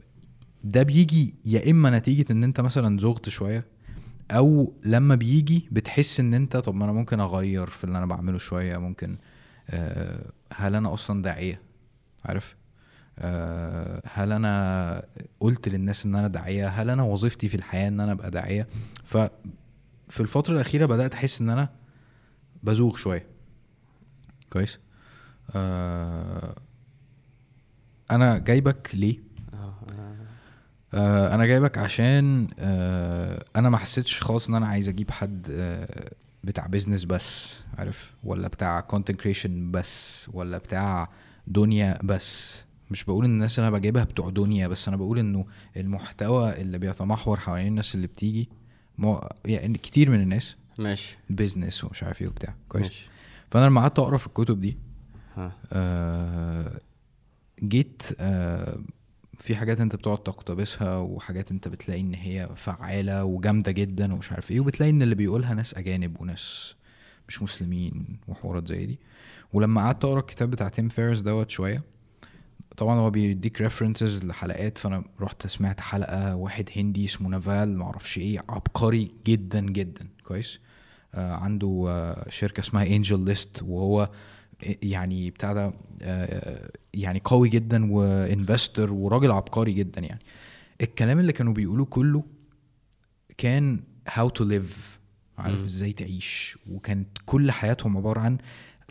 ده 0.63 0.83
بيجي 0.83 1.33
يا 1.45 1.71
إما 1.71 1.89
نتيجة 1.97 2.25
إن 2.31 2.43
أنت 2.43 2.61
مثلا 2.61 2.99
زغت 2.99 3.29
شوية 3.29 3.65
أو 4.31 4.73
لما 4.85 5.15
بيجي 5.15 5.67
بتحس 5.71 6.19
إن 6.19 6.33
أنت 6.33 6.57
طب 6.57 6.75
ما 6.75 6.85
أنا 6.85 6.93
ممكن 6.93 7.19
أغير 7.19 7.67
في 7.67 7.83
اللي 7.83 7.97
أنا 7.97 8.05
بعمله 8.05 8.37
شوية 8.37 8.77
ممكن 8.77 9.17
هل 10.53 10.75
أنا 10.75 10.93
أصلا 10.93 11.21
داعية؟ 11.21 11.61
عارف؟ 12.25 12.55
آه، 13.19 14.01
هل 14.13 14.31
أنا 14.31 15.03
قلت 15.39 15.67
للناس 15.69 16.05
إن 16.05 16.15
أنا 16.15 16.27
داعية؟ 16.27 16.67
هل 16.67 16.89
أنا 16.89 17.03
وظيفتي 17.03 17.49
في 17.49 17.55
الحياة 17.55 17.87
إن 17.87 17.99
أنا 17.99 18.11
أبقى 18.11 18.31
داعية؟ 18.31 18.67
ففي 19.03 20.19
الفترة 20.19 20.53
الأخيرة 20.55 20.85
بدأت 20.85 21.13
أحس 21.13 21.41
إن 21.41 21.49
أنا 21.49 21.69
بزوغ 22.63 22.95
شوية. 22.95 23.25
كويس؟ 24.49 24.79
آه، 25.55 26.55
أنا 28.11 28.37
جايبك 28.37 28.89
ليه؟ 28.93 29.17
آه، 29.53 29.73
آه. 29.99 30.15
آه، 30.93 31.35
أنا 31.35 31.45
جايبك 31.45 31.77
عشان 31.77 32.47
آه، 32.59 33.45
أنا 33.55 33.69
ما 33.69 33.77
حسيتش 33.77 34.21
خالص 34.23 34.49
إن 34.49 34.55
أنا 34.55 34.67
عايز 34.67 34.89
أجيب 34.89 35.11
حد 35.11 35.47
آه، 35.51 36.11
بتاع 36.43 36.67
business 36.67 37.03
بس 37.05 37.59
عارف؟ 37.77 38.13
ولا 38.23 38.47
بتاع 38.47 38.79
content 38.79 39.21
creation 39.21 39.71
بس 39.71 40.29
ولا 40.33 40.57
بتاع 40.57 41.09
دنيا 41.47 41.99
بس. 42.03 42.63
مش 42.91 43.03
بقول 43.03 43.25
إن 43.25 43.31
الناس 43.31 43.59
اللي 43.59 43.67
أنا 43.67 43.77
بجيبها 43.77 44.03
بتوع 44.03 44.29
دنيا 44.29 44.67
بس 44.67 44.87
أنا 44.87 44.97
بقول 44.97 45.19
إنه 45.19 45.45
المحتوى 45.77 46.61
اللي 46.61 46.77
بيتمحور 46.77 47.39
حوالين 47.39 47.67
الناس 47.67 47.95
اللي 47.95 48.07
بتيجي 48.07 48.49
مو 48.97 49.29
يعني 49.45 49.77
كتير 49.77 50.09
من 50.09 50.21
الناس 50.21 50.55
ماشي. 50.79 51.17
business 51.29 51.83
ومش 51.83 52.03
عارف 52.03 52.21
إيه 52.21 52.27
وبتاع. 52.27 52.55
كويس؟ 52.69 52.83
ماشي. 52.85 53.05
فأنا 53.49 53.65
لما 53.65 53.81
قعدت 53.81 53.99
أقرأ 53.99 54.17
في 54.17 54.27
الكتب 54.27 54.59
دي 54.59 54.77
ها. 55.35 55.51
آه، 55.73 56.79
جيت 57.63 58.03
آه، 58.19 58.79
في 59.37 59.55
حاجات 59.55 59.79
انت 59.79 59.95
بتقعد 59.95 60.17
تقتبسها 60.17 60.97
وحاجات 60.97 61.51
انت 61.51 61.67
بتلاقي 61.67 62.01
ان 62.01 62.13
هي 62.13 62.49
فعالة 62.55 63.23
وجامدة 63.23 63.71
جدا 63.71 64.13
ومش 64.13 64.31
عارف 64.31 64.51
إيه 64.51 64.59
وبتلاقي 64.59 64.89
ان 64.89 65.01
اللي 65.01 65.15
بيقولها 65.15 65.53
ناس 65.53 65.73
أجانب 65.73 66.21
وناس 66.21 66.75
مش 67.27 67.41
مسلمين 67.43 68.19
وحوارات 68.27 68.67
زي 68.67 68.85
دي. 68.85 68.99
ولما 69.53 69.81
قعدت 69.81 70.05
أقرأ 70.05 70.19
الكتاب 70.19 70.51
بتاع 70.51 70.69
تيم 70.69 70.89
فيرس 70.89 71.19
دوت 71.19 71.49
شوية 71.49 71.83
طبعا 72.77 72.99
هو 72.99 73.09
بيديك 73.09 73.61
references 73.61 74.23
لحلقات 74.25 74.77
فأنا 74.77 75.03
رحت 75.21 75.47
سمعت 75.47 75.79
حلقة 75.79 76.35
واحد 76.35 76.69
هندي 76.77 77.05
اسمه 77.05 77.29
نافال 77.29 77.77
معرفش 77.77 78.17
إيه 78.17 78.39
عبقري 78.49 79.11
جدا 79.27 79.61
جدا 79.61 80.07
كويس. 80.23 80.59
آه 81.13 81.33
عنده 81.33 81.85
آه 81.89 82.29
شركة 82.29 82.59
اسمها 82.59 82.85
AngelList 82.87 83.61
وهو 83.63 84.09
يعني 84.81 85.31
بتاع 85.31 85.53
ده 85.53 85.73
آه، 86.01 86.71
يعني 86.93 87.21
قوي 87.23 87.49
جدا 87.49 87.91
و 87.91 88.03
investor 88.03 88.93
وراجل 88.93 89.31
عبقري 89.31 89.73
جدا 89.73 90.01
يعني. 90.01 90.19
الكلام 90.81 91.19
اللي 91.19 91.33
كانوا 91.33 91.53
بيقولوه 91.53 91.85
كله 91.85 92.23
كان 93.37 93.79
how 94.09 94.27
to 94.39 94.41
live 94.45 94.97
عارف. 95.37 95.63
إزاي 95.63 95.93
تعيش؟ 95.93 96.57
وكانت 96.71 97.07
كل 97.25 97.51
حياتهم 97.51 97.97
عبارة 97.97 98.19
عن 98.19 98.37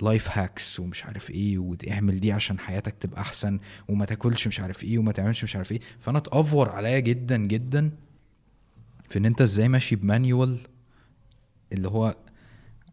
life 0.02 0.38
hacks 0.38 0.81
ومش 0.81 1.05
عارف 1.05 1.31
إيه 1.31 1.59
وتعمل 1.59 2.21
دي 2.21 2.33
عشان 2.33 2.59
حياتك 2.59 2.95
تبقى 3.00 3.21
أحسن 3.21 3.59
وما 3.88 4.05
تاكلش 4.05 4.47
مش 4.49 4.61
عارف 4.61 4.85
إيه 4.85 4.99
وما 4.99 5.12
تعملش 5.12 5.45
مش 5.45 5.57
عارف 5.57 5.73
إيه. 5.73 5.81
فأنا 5.99 6.19
اتأفور 6.19 6.69
عليا 6.69 6.99
جدا 6.99 7.37
جدا 7.37 7.91
في 9.09 9.19
إن 9.19 9.26
أنت 9.26 9.41
إزاي 9.41 9.69
ماشي 9.69 9.97
ب 9.97 10.06
manual 10.06 10.61
اللي 11.73 11.88
هو 11.88 12.17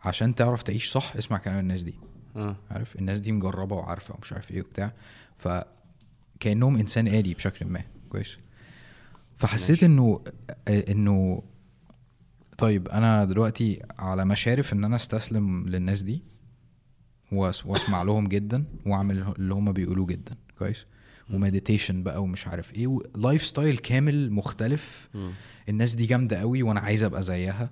عشان 0.03 0.36
تعرف 0.36 0.63
تعيش 0.63 0.89
صح 0.91 1.15
اسمع 1.15 1.38
كلام 1.38 1.59
الناس 1.59 1.83
دي. 1.83 1.93
آه. 2.36 2.55
عارف؟ 2.71 2.95
الناس 2.95 3.19
دي 3.19 3.31
مجربة 3.31 3.75
وعارفة 3.75 4.15
ومش 4.15 4.33
عارف 4.33 4.51
إيه 4.51 4.62
وبتاع. 4.62 4.91
فكانهم 5.36 6.77
إنسان 6.77 7.07
آلي 7.07 7.33
بشكل 7.33 7.65
ما. 7.65 7.81
كويس. 8.09 8.38
فحسيت. 9.38 9.83
إنه 9.83 10.21
إنه 10.67 11.43
طيب 12.57 12.88
أنا 12.88 13.25
دلوقتي 13.25 13.81
على 14.00 14.25
مشارف 14.25 14.74
إن 14.74 14.83
أنا 14.83 14.95
أستسلم 14.95 15.67
للناس 15.69 16.01
دي 16.01 16.21
وأسمع 17.31 18.03
لهم 18.03 18.27
جدا 18.27 18.63
وأعمل 18.86 19.33
اللي 19.39 19.53
هم 19.53 19.71
بيقولوه 19.71 20.05
جدا. 20.05 20.36
كويس؟ 20.59 20.86
و 21.33 21.40
meditation 21.40 22.03
بقى 22.03 22.24
ومش 22.24 22.48
عارف 22.48 22.74
إيه 22.74 22.98
lifestyle 23.15 23.77
كامل 23.77 24.31
مختلف. 24.31 25.09
مم. 25.13 25.31
الناس 25.69 25.95
دي 25.95 26.05
جامدة 26.05 26.39
قوي 26.39 26.63
وأنا 26.63 26.79
عايز 26.79 27.03
أبقى 27.03 27.24
زيها. 27.24 27.69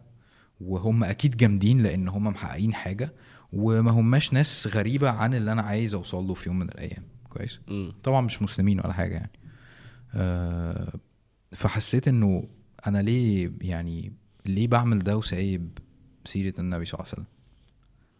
وهم 0.61 1.03
أكيد 1.03 1.37
جامدين 1.37 1.83
لأن 1.83 2.07
هم 2.07 2.27
محققين 2.27 2.73
حاجة. 2.73 3.13
وما 3.53 3.91
هماش 3.91 4.33
ناس 4.33 4.67
غريبة 4.67 5.09
عن 5.09 5.33
اللي 5.33 5.51
أنا 5.51 5.61
عايز 5.61 5.93
أوصل 5.93 6.23
له 6.27 6.33
في 6.33 6.49
يوم 6.49 6.59
من 6.59 6.69
الأيام. 6.69 7.03
كويس؟ 7.29 7.59
مم. 7.67 7.93
طبعا 8.03 8.21
مش 8.21 8.41
مسلمين 8.41 8.79
ولا 8.79 8.93
حاجة 8.93 9.13
يعني. 9.13 9.31
أه 10.13 10.93
فحسيت 11.51 12.07
إنه 12.07 12.47
أنا 12.87 13.01
ليه 13.01 13.51
يعني 13.61 14.13
ليه 14.45 14.67
بعمل 14.67 14.99
ده 14.99 15.17
وسايب 15.17 15.77
سيرة 16.25 16.53
النبي 16.59 16.85
صلى 16.85 16.99
الله 16.99 17.09
عليه 17.11 17.13
وسلم؟ 17.13 17.25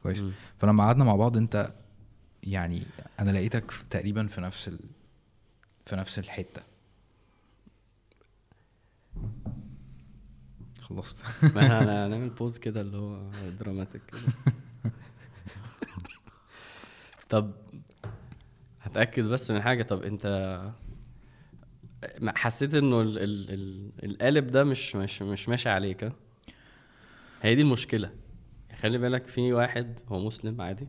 كويس؟ 0.04 0.20
مم. 0.20 0.32
فلما 0.58 0.84
قعدنا 0.84 1.04
مع 1.04 1.16
بعض 1.16 1.38
أنت 1.38 1.74
يعني 2.44 2.82
أنا 3.20 3.32
لقيتك 3.32 3.72
تقريبا 3.90 4.28
في 4.28 4.42
نفس 4.42 4.68
ال... 4.68 4.80
في 5.86 5.96
نفس 5.96 6.20
الحتة. 6.20 6.62
خلصت. 10.82 11.24
ما 11.56 11.62
إحنا 11.64 12.08
هنعمل 12.08 12.30
بوز 12.30 12.58
كده 12.58 12.82
اللي 12.82 12.98
هو 12.98 13.20
dramatic 13.60 14.02
كده. 14.12 14.22
طب 17.30 17.52
هتأكد 18.82 19.24
بس 19.24 19.52
من 19.52 19.62
حاجة 19.62 19.84
طب 19.84 20.04
انت 20.04 20.58
حسيت 22.36 22.74
انه 22.74 23.02
ال 23.02 23.18
ال 23.20 23.50
ال 23.54 23.92
القالب 24.12 24.48
ده 24.48 24.64
مش 24.64 24.96
مش 24.96 25.22
مش 25.22 25.50
ماشي 25.50 25.70
عليك 25.70 26.04
ها؟ 26.04 26.14
هي 27.42 27.56
دي 27.56 27.62
المشكلة. 27.62 28.10
خلي 28.80 28.98
بالك 28.98 29.26
في 29.26 29.54
واحد 29.54 30.00
هو 30.10 30.20
مسلم 30.20 30.62
عادي 30.62 30.88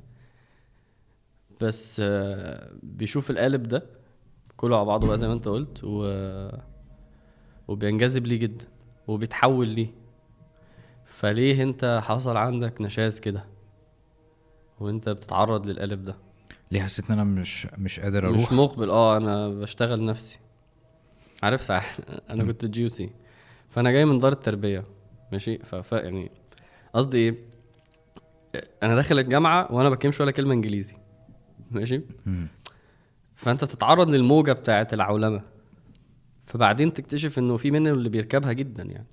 بس 1.60 2.02
بيشوف 2.82 3.30
القالب 3.30 3.62
ده 3.62 3.86
كله 4.56 4.76
على 4.76 4.84
بعضه 4.86 5.06
بقى 5.06 5.18
زي 5.18 5.26
ما 5.28 5.32
انت 5.32 5.48
قلت 5.48 5.80
و 5.84 6.12
وبينجذب 7.68 8.26
ليه 8.26 8.36
جدا 8.36 8.66
وبيتحول 9.06 9.68
ليه. 9.68 9.88
فليه 11.04 11.62
انت 11.62 12.00
حصل 12.04 12.36
عندك 12.36 12.80
نشاز 12.80 13.20
كده 13.20 13.44
وانت 14.80 15.08
بتتعرض 15.08 15.66
للقالب 15.66 16.04
ده؟ 16.04 16.16
ليه 16.70 16.82
حسيت 16.82 17.10
إن 17.10 17.20
أنا 17.20 17.24
مش 17.24 17.66
مش 17.78 18.00
قادر 18.00 18.28
أروح؟ 18.28 18.36
مش 18.36 18.52
مقبل. 18.52 18.90
آه 18.90 19.16
أنا 19.16 19.48
بشتغل 19.48 20.04
نفسي. 20.04 20.38
عارف 21.42 21.62
ساعات 21.62 21.84
أنا 22.30 22.44
كنت 22.44 22.64
جيوسي 22.64 23.10
فأنا 23.68 23.90
جاي 23.90 24.04
من 24.04 24.18
دار 24.18 24.32
التربية 24.32 24.84
ماشي؟ 25.32 25.58
ف 25.58 25.92
يعني 25.92 26.30
قصدي 26.94 27.18
إيه؟ 27.18 27.38
أنا 28.82 28.94
داخل 28.94 29.18
الجامعة 29.18 29.72
وأنا 29.72 29.90
بكلمش 29.90 30.20
ولا 30.20 30.30
كلمة 30.30 30.54
إنجليزي 30.54 30.96
ماشي. 31.70 32.00
فأنت 33.34 33.64
تتعرض 33.64 34.10
للموجة 34.10 34.52
بتاعه 34.52 34.88
العولمة. 34.92 35.42
فبعدين 36.46 36.92
تكتشف 36.92 37.38
إنه 37.38 37.56
في 37.56 37.70
منهم 37.70 37.94
اللي 37.94 38.08
بيركبها 38.08 38.52
جدا 38.52 38.82
يعني. 38.82 39.06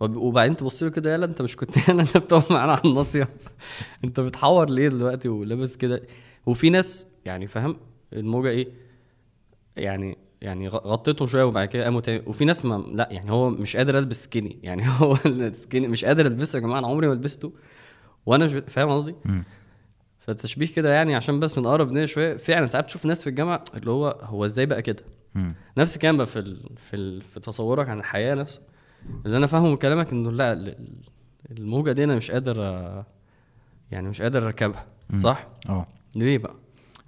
وبعدين 0.00 0.56
تبص 0.56 0.82
له 0.82 0.88
كده 0.90 1.14
يلا 1.14 1.24
انت 1.24 1.42
مش 1.42 1.56
كنت 1.56 1.88
يلا 1.88 2.02
انت 2.02 2.16
بتقف 2.16 2.52
معانا 2.52 2.72
على 2.72 2.80
الناصية. 2.84 3.28
انت 4.04 4.20
بتحور 4.20 4.70
ليه 4.70 4.88
دلوقتي 4.88 5.28
ولابس 5.28 5.76
كده؟ 5.76 6.02
وفي 6.46 6.70
ناس 6.70 7.06
يعني 7.24 7.46
فاهم 7.46 7.76
الموجة 8.12 8.48
إيه 8.48 8.68
يعني 9.76 10.18
يعني 10.40 10.68
غطيتهم 10.68 11.28
شوية 11.28 11.44
وبعد 11.44 11.68
كده 11.68 11.84
قاموا 11.84 12.00
تاني. 12.00 12.22
وفي 12.26 12.44
ناس 12.44 12.64
ما 12.64 12.84
لا 12.92 13.08
يعني 13.10 13.30
هو 13.30 13.50
مش 13.50 13.76
قادر 13.76 13.98
ألبس 13.98 14.24
skinny 14.24 14.58
يعني 14.62 14.82
هو 14.88 15.16
ال 15.26 15.35
skinny 15.35 15.88
مش 15.88 16.04
قادر 16.04 16.26
ألبسه 16.26 16.56
يا 16.56 16.62
جماعة 16.62 16.78
أنا 16.78 16.86
عمري 16.86 17.08
ما 17.08 17.14
لبسته. 17.14 17.52
وأنا 18.26 18.44
مش 18.44 18.52
فاهم 18.52 18.88
قصدي. 18.88 19.14
فالتشبيه 20.18 20.66
كده 20.66 20.92
يعني 20.94 21.14
عشان 21.14 21.40
بس 21.40 21.58
نقرب 21.58 21.92
نية 21.92 22.06
شوية. 22.06 22.36
فعلا 22.36 22.66
ساعات 22.66 22.86
تشوف 22.86 23.06
ناس 23.06 23.22
في 23.22 23.30
الجامعة 23.30 23.64
اللي 23.76 23.90
هو 23.90 24.18
هو 24.22 24.44
إزاي 24.44 24.66
بقى 24.66 24.82
كده. 24.82 25.02
نفس 25.78 25.96
الكلام 25.96 26.16
بقى 26.16 26.26
في 26.26 26.38
ال... 26.38 26.60
في 26.76 26.96
ال... 26.96 27.20
في 27.22 27.40
تصورك 27.40 27.88
عن 27.88 27.98
الحياة 27.98 28.34
نفسه. 28.34 28.60
اللي 29.26 29.36
أنا 29.36 29.46
فاهمه 29.46 29.68
من 29.70 29.76
كلامك 29.76 30.12
إنه 30.12 30.32
لأ 30.32 30.52
ال- 30.52 30.76
الموجة 31.50 31.92
دي 31.92 32.04
أنا 32.04 32.16
مش 32.16 32.30
قادر 32.30 32.56
يعني 33.90 34.08
مش 34.08 34.22
قادر 34.22 34.46
أركبها. 34.46 34.86
صح؟ 35.22 35.46
آه. 35.68 35.86
ليه 36.16 36.38
بقى؟ 36.38 36.54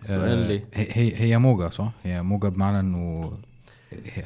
السؤال 0.02 0.38
آه، 0.44 0.46
ليه؟ 0.48 0.68
هي 0.74 1.16
هي- 1.16 1.38
موجة 1.38 1.68
صح؟ 1.68 1.92
هي 2.04 2.22
موجة 2.22 2.48
بمعنى 2.48 2.80
إنه 2.80 3.32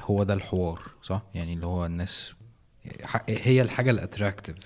هو 0.00 0.23
ده 0.23 0.35
الحوار 0.35 0.80
صح؟ 1.02 1.23
يعني 1.35 1.52
اللي 1.52 1.66
هو 1.66 1.87
الناس 1.87 2.35
هي 3.28 3.62
الحاجة 3.62 3.90
ال 3.90 3.96
attractive 3.96 4.56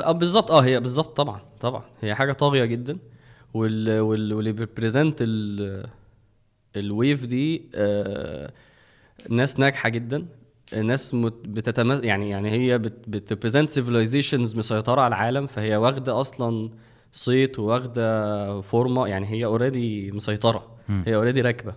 آه، 0.00 0.12
بالظبط 0.12 0.50
آه 0.50 0.60
هي 0.64 0.80
بالظبط 0.80 1.16
طبعا 1.16 1.40
طبعا 1.60 1.84
هي 2.02 2.14
حاجة 2.14 2.32
طاغية 2.32 2.64
جدا 2.64 2.98
وال 3.54 4.00
وال 4.00 4.32
واللي 4.34 4.52
بي 4.52 4.66
present 4.66 5.16
ال 5.20 5.86
ال 6.76 6.86
wave 6.86 7.24
دي 7.24 7.62
آه 7.74 8.52
ناس 9.30 9.60
ناجحة 9.60 9.88
جدا 9.88 10.26
ناس 10.82 11.16
بتتم 11.44 12.04
يعني 12.04 12.30
يعني 12.30 12.50
هي 12.50 12.78
بت 12.78 12.98
present 12.98 13.70
civilizations 13.70 14.56
مسيطرة 14.56 15.00
على 15.00 15.08
العالم 15.14 15.46
فهي 15.46 15.76
واخدة 15.76 16.20
أصلا 16.20 16.70
صيت 17.12 17.58
واخده 17.58 18.60
فورمة 18.60 19.06
يعني 19.08 19.26
هي 19.26 19.44
already 19.44 20.12
مسيطرة 20.12 20.66
هي 21.06 21.14
already 21.14 21.40
راكبة. 21.40 21.74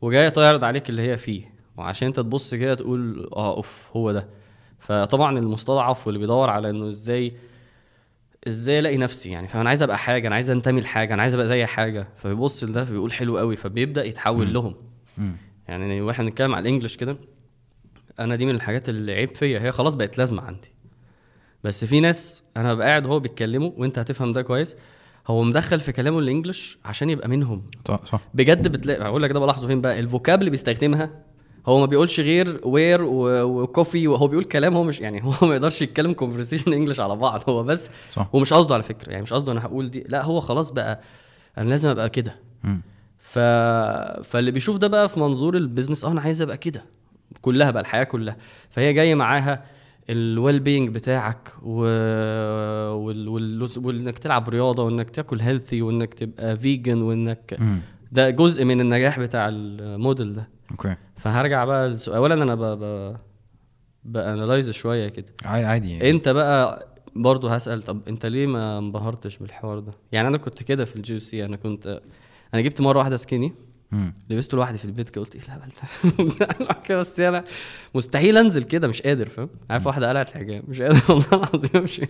وجاية 0.00 0.28
تعرض 0.28 0.64
عليك 0.64 0.90
اللي 0.90 1.02
هي 1.02 1.16
فيه 1.18 1.42
وعشان 1.76 2.06
انت 2.08 2.16
تبص 2.20 2.54
كده 2.54 2.74
تقول 2.74 3.28
آه 3.36 3.56
أوف 3.56 3.90
هو 3.96 4.12
ده. 4.12 4.28
فطبعا 4.78 5.38
المستضعف 5.38 6.06
واللي 6.06 6.18
بيدور 6.20 6.50
على 6.50 6.70
إنه 6.70 6.88
إزاي 6.88 7.32
إزاي 8.48 8.78
ألاقي 8.78 8.96
نفسي؟ 8.96 9.30
يعني 9.30 9.48
فأنا 9.48 9.68
عايز 9.68 9.82
أبقى 9.82 9.98
حاجة 9.98 10.26
أنا 10.26 10.34
عايز 10.34 10.50
أنتمي 10.50 10.80
لحاجة 10.80 11.14
أنا 11.14 11.22
عايز 11.22 11.34
أبقى 11.34 11.46
زي 11.46 11.66
حاجة. 11.66 12.08
فبيبص 12.16 12.64
لده 12.64 12.84
فبيقول 12.84 13.12
حلو 13.12 13.38
قوي 13.38 13.56
فبيبدأ 13.56 14.04
يتحول 14.04 14.52
لهم. 14.54 14.74
يعني 15.68 16.00
وإحنا 16.00 16.24
بنتكلم 16.24 16.54
على 16.54 16.62
ال 16.62 16.66
English 16.66 16.96
كده 16.96 17.16
أنا 18.20 18.36
دي 18.36 18.46
من 18.46 18.54
الحاجات 18.54 18.88
اللي 18.88 19.12
عيب 19.12 19.34
فيا 19.36 19.60
هي 19.60 19.72
خلاص 19.72 19.94
بقت 19.94 20.18
لازمة 20.18 20.42
عندي. 20.42 20.72
بس 21.64 21.84
في 21.84 22.00
ناس 22.00 22.44
أنا 22.56 22.74
ببقى 22.74 22.86
قاعد 22.86 23.06
وهو 23.06 23.20
بيتكلموا 23.20 23.70
وأنت 23.76 23.98
هتفهم 23.98 24.32
ده 24.32 24.42
كويس 24.42 24.76
هو 25.26 25.42
مدخل 25.42 25.80
في 25.80 25.92
كلامه 25.92 26.18
ال 26.18 26.25
English 26.25 26.78
عشان 26.84 27.10
يبقى 27.10 27.28
منهم. 27.28 27.62
صح 27.88 28.00
صح. 28.04 28.20
بجد 28.34 28.68
بتلاقي 28.68 29.02
هقول 29.04 29.22
لك 29.22 29.30
ده 29.32 29.40
بلاحظه 29.40 29.66
فين 29.66 29.80
بقى 29.80 29.98
ال 30.00 30.06
vocab 30.06 30.38
اللي 30.38 30.50
بيستخدمها 30.50 31.10
هو 31.66 31.80
ما 31.80 31.86
بيقولش 31.86 32.20
غير 32.20 32.60
where 32.64 33.00
و 33.04 33.19
coffee 33.19 34.08
وهو 34.08 34.26
بيقول 34.28 34.44
كلام 34.44 34.76
هو 34.76 34.84
مش 34.84 35.00
يعني 35.00 35.22
هو 35.24 35.46
ما 35.46 35.54
يقدرش 35.54 35.82
يتكلم 35.82 36.12
conversation 36.12 36.72
English 36.72 37.00
على 37.00 37.16
بعض 37.16 37.42
هو 37.50 37.62
بس 37.62 37.90
صح. 38.10 38.28
ومش 38.32 38.52
قصده 38.52 38.74
على 38.74 38.82
فكرة 38.82 39.10
يعني 39.10 39.22
مش 39.22 39.32
قصده 39.32 39.52
أنا 39.52 39.64
هقول 39.64 39.90
دي 39.90 40.04
لا 40.08 40.24
هو 40.24 40.40
خلاص 40.40 40.70
بقى 40.70 41.00
أنا 41.58 41.68
لازم 41.68 41.88
أبقى 41.90 42.10
كده. 42.10 42.36
ف... 43.18 43.38
فاللي 44.28 44.50
بيشوف 44.50 44.76
ده 44.76 44.86
بقى 44.86 45.08
في 45.08 45.20
منظور 45.20 45.56
ال 45.56 45.61
business 45.61 46.04
آه 46.04 46.10
أنا 46.10 46.20
عايز 46.20 46.42
أبقى 46.42 46.56
كده. 46.56 46.84
كلها 47.42 47.70
بقى 47.70 47.80
الحياة 47.82 48.04
كلها 48.04 48.36
فهي 48.70 48.92
جاية 48.92 49.14
معاها 49.14 49.64
ال 50.10 50.60
well-being 50.60 50.88
بتاعك 50.88 51.52
و... 51.62 51.80
وال... 52.94 53.28
وال... 53.28 53.68
وإنك 53.76 54.18
تلعب 54.18 54.48
رياضة 54.48 54.82
وإنك 54.82 55.10
تاكل 55.10 55.40
healthy 55.40 55.82
وإنك 55.82 56.14
تبقى 56.14 56.56
vegan 56.56 57.02
وإنك 57.02 57.56
مم. 57.58 57.78
ده 58.12 58.30
جزء 58.30 58.64
من 58.64 58.80
النجاح 58.80 59.20
بتاع 59.20 59.48
الموديل 59.48 60.32
ده 60.34 60.48
okay 60.70 60.94
فهرجع 61.16 61.64
بقى 61.64 61.88
للسؤال. 61.88 62.16
اولا 62.16 62.34
أنا 62.34 62.54
ب... 62.54 62.62
ب... 62.62 63.16
ب 64.04 64.12
analyze 64.12 64.70
شوية 64.70 65.08
كده 65.08 65.26
عادي 65.44 65.90
يعني. 65.92 66.10
أنت 66.10 66.28
بقى 66.28 66.88
برضه 67.16 67.54
هسأل 67.54 67.82
طب 67.82 68.00
أنت 68.08 68.26
ليه 68.26 68.46
ما 68.46 68.78
انبهرتش 68.78 69.38
بالحوار 69.38 69.78
ده 69.78 69.92
يعني 70.12 70.28
أنا 70.28 70.38
كنت 70.38 70.62
كده 70.62 70.84
في 70.84 70.96
ال 70.96 71.18
GUC 71.18 71.44
أنا 71.44 71.56
كنت 71.56 72.00
أنا 72.54 72.62
جبت 72.62 72.80
مرة 72.80 72.98
واحدة 72.98 73.16
skinny. 73.16 73.52
لبسته 74.30 74.56
لوحدي 74.56 74.78
في 74.78 74.84
البيت 74.84 75.10
كده 75.10 75.24
قلت 75.24 75.34
إيه 75.36 75.42
الهبل 75.42 75.68
ده؟ 76.88 76.96
بس 77.00 77.20
أنا 77.20 77.44
مستحيل 77.94 78.36
أنزل 78.38 78.62
كده 78.62 78.88
مش 78.88 79.02
قادر 79.02 79.28
فاهم؟ 79.28 79.48
عارف 79.70 79.86
واحدة 79.86 80.08
قلعت 80.08 80.28
الحجاب 80.28 80.70
مش 80.70 80.80
قادر 80.82 81.00
والله 81.12 81.26
العظيم 81.32 81.70
أمشي. 81.76 82.06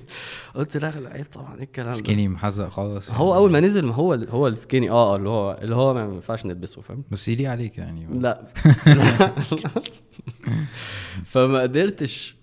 قلت 0.55 0.77
لا 0.77 0.91
لا 1.01 1.11
عيب 1.13 1.27
طبعا 1.33 1.57
إيه 1.57 1.63
الكلام 1.63 1.89
ده؟ 1.89 1.95
skinny 1.95 2.29
محزق 2.29 2.69
خالص 2.69 3.11
هو 3.11 3.35
أول 3.35 3.51
ما 3.51 3.61
نزل 3.61 3.85
ما 3.87 3.95
هو 3.95 4.15
هو 4.15 4.49
ال 4.49 4.55
skinny 4.55 4.91
آه 4.91 5.17
اللي 5.17 5.29
هو 5.29 5.59
اللي 5.63 5.77
هو 5.77 5.95
ما 5.95 6.01
ينفعش 6.15 6.47
نلبسه 6.47 6.81
فاهم؟ 6.83 7.05
بس 7.11 7.29
يليق 7.29 7.51
عليك 7.51 7.79
يعني. 7.79 8.07
لا. 8.21 8.45
فما 11.25 11.61
قدرتش. 11.63 12.37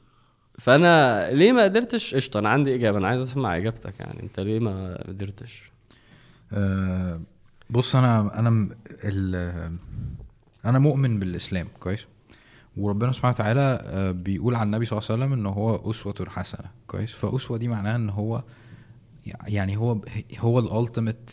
فأنا 0.60 1.32
ليه 1.32 1.52
ما 1.52 1.64
قدرتش؟ 1.64 2.16
قشطة 2.16 2.40
أنا 2.40 2.50
عندي 2.50 2.76
إجابة 2.76 2.98
أنا 2.98 3.08
عايز 3.08 3.22
أسمع 3.22 3.58
إجابتك 3.58 4.00
يعني. 4.00 4.24
أنت 4.24 4.40
ليه 4.40 4.60
ما 4.60 5.04
قدرتش؟ 5.08 5.72
آه 6.54 7.22
بص 7.70 7.96
أنا 7.96 8.40
أنا 8.40 8.68
أنا 10.66 10.80
مؤمن 10.80 11.20
بالإسلام 11.20 11.68
كويس؟ 11.80 12.06
وربنا 12.78 13.12
سبحانه 13.12 13.34
وتعالى 13.34 13.80
آه، 13.84 14.12
بيقول 14.12 14.56
عن 14.56 14.68
النبي 14.68 14.86
صلى 14.86 15.00
الله 15.00 15.12
عليه 15.12 15.24
وسلم 15.26 15.34
إن 15.40 15.46
هو 15.46 15.92
أسوة 15.92 16.16
حسنة 16.28 16.70
كويس؟ 16.88 17.12
فأسوة 17.12 17.58
دي 17.58 17.68
معناها 17.68 17.96
إن 17.96 18.10
هو 18.10 18.44
يعني 19.48 19.78
هو 19.78 19.98
هو 20.40 20.60
الالتيميت 20.60 21.32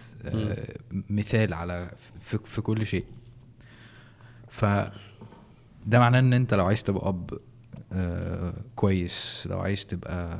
مثال 1.11 1.55
على 1.55 1.91
في, 2.21 2.39
في 2.45 2.61
كل 2.61 2.87
شيء. 2.87 3.05
ف 4.49 4.65
ده 5.87 5.99
معناه 5.99 6.19
إن 6.19 6.33
أنت 6.33 6.55
لو 6.55 6.67
عايز 6.67 6.83
تبقى 6.83 7.09
أب 7.09 7.31
آه، 7.93 8.55
كويس 8.77 9.47
لو 9.51 9.59
عايز 9.61 9.87
تبقى 9.87 10.39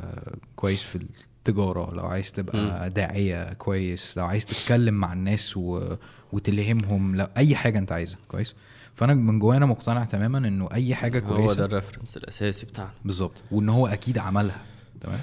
كويس 0.57 0.83
في 0.83 1.07
التجارة 1.49 1.95
لو 1.95 2.07
عايز 2.07 2.33
تبقى 2.33 2.91
داعية 2.91 3.53
كويس 3.53 4.17
لو 4.19 4.25
عايز 4.27 4.47
تتكلم 4.47 4.95
مع 4.95 5.13
الناس 5.13 5.57
و... 5.57 5.95
وتلهمهم 6.33 7.17
لو 7.17 7.27
أي 7.37 7.57
حاجة 7.57 7.79
أنت 7.79 7.93
عايزها 7.93 8.19
كويس؟ 8.29 8.55
فأنا 8.93 9.15
من 9.15 9.39
جوايا 9.39 9.59
أنا 9.59 9.67
مقتنع 9.67 10.05
تماما 10.05 10.39
إنه 10.39 10.69
أي 10.73 10.95
حاجة 10.95 11.19
كويسة 11.19 11.45
هو 11.45 11.53
ده 11.55 11.65
الريفرنس 11.65 12.17
الأساسي 12.17 12.67
بتاعنا. 12.67 12.91
بالظبط 13.05 13.43
وإن 13.51 13.69
هو 13.69 13.87
أكيد 13.87 14.19
عملها 14.19 14.61
تمام؟ 15.01 15.21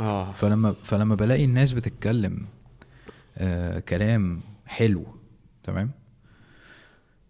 آه. 0.00 0.32
فلما 0.32 0.74
فلما 0.84 1.14
بلاقي 1.14 1.44
الناس 1.44 1.72
بتتكلم 1.72 2.46
آه 3.38 3.78
كلام 3.78 4.40
حلو 4.66 5.04
تمام؟ 5.64 5.90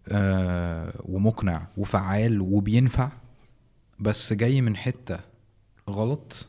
آه 0.07 0.93
ومقنع 1.05 1.67
وفعال 1.77 2.41
وبينفع 2.41 3.11
بس 3.99 4.33
جاي 4.33 4.61
من 4.61 4.75
حتة 4.75 5.19
غلط 5.89 6.47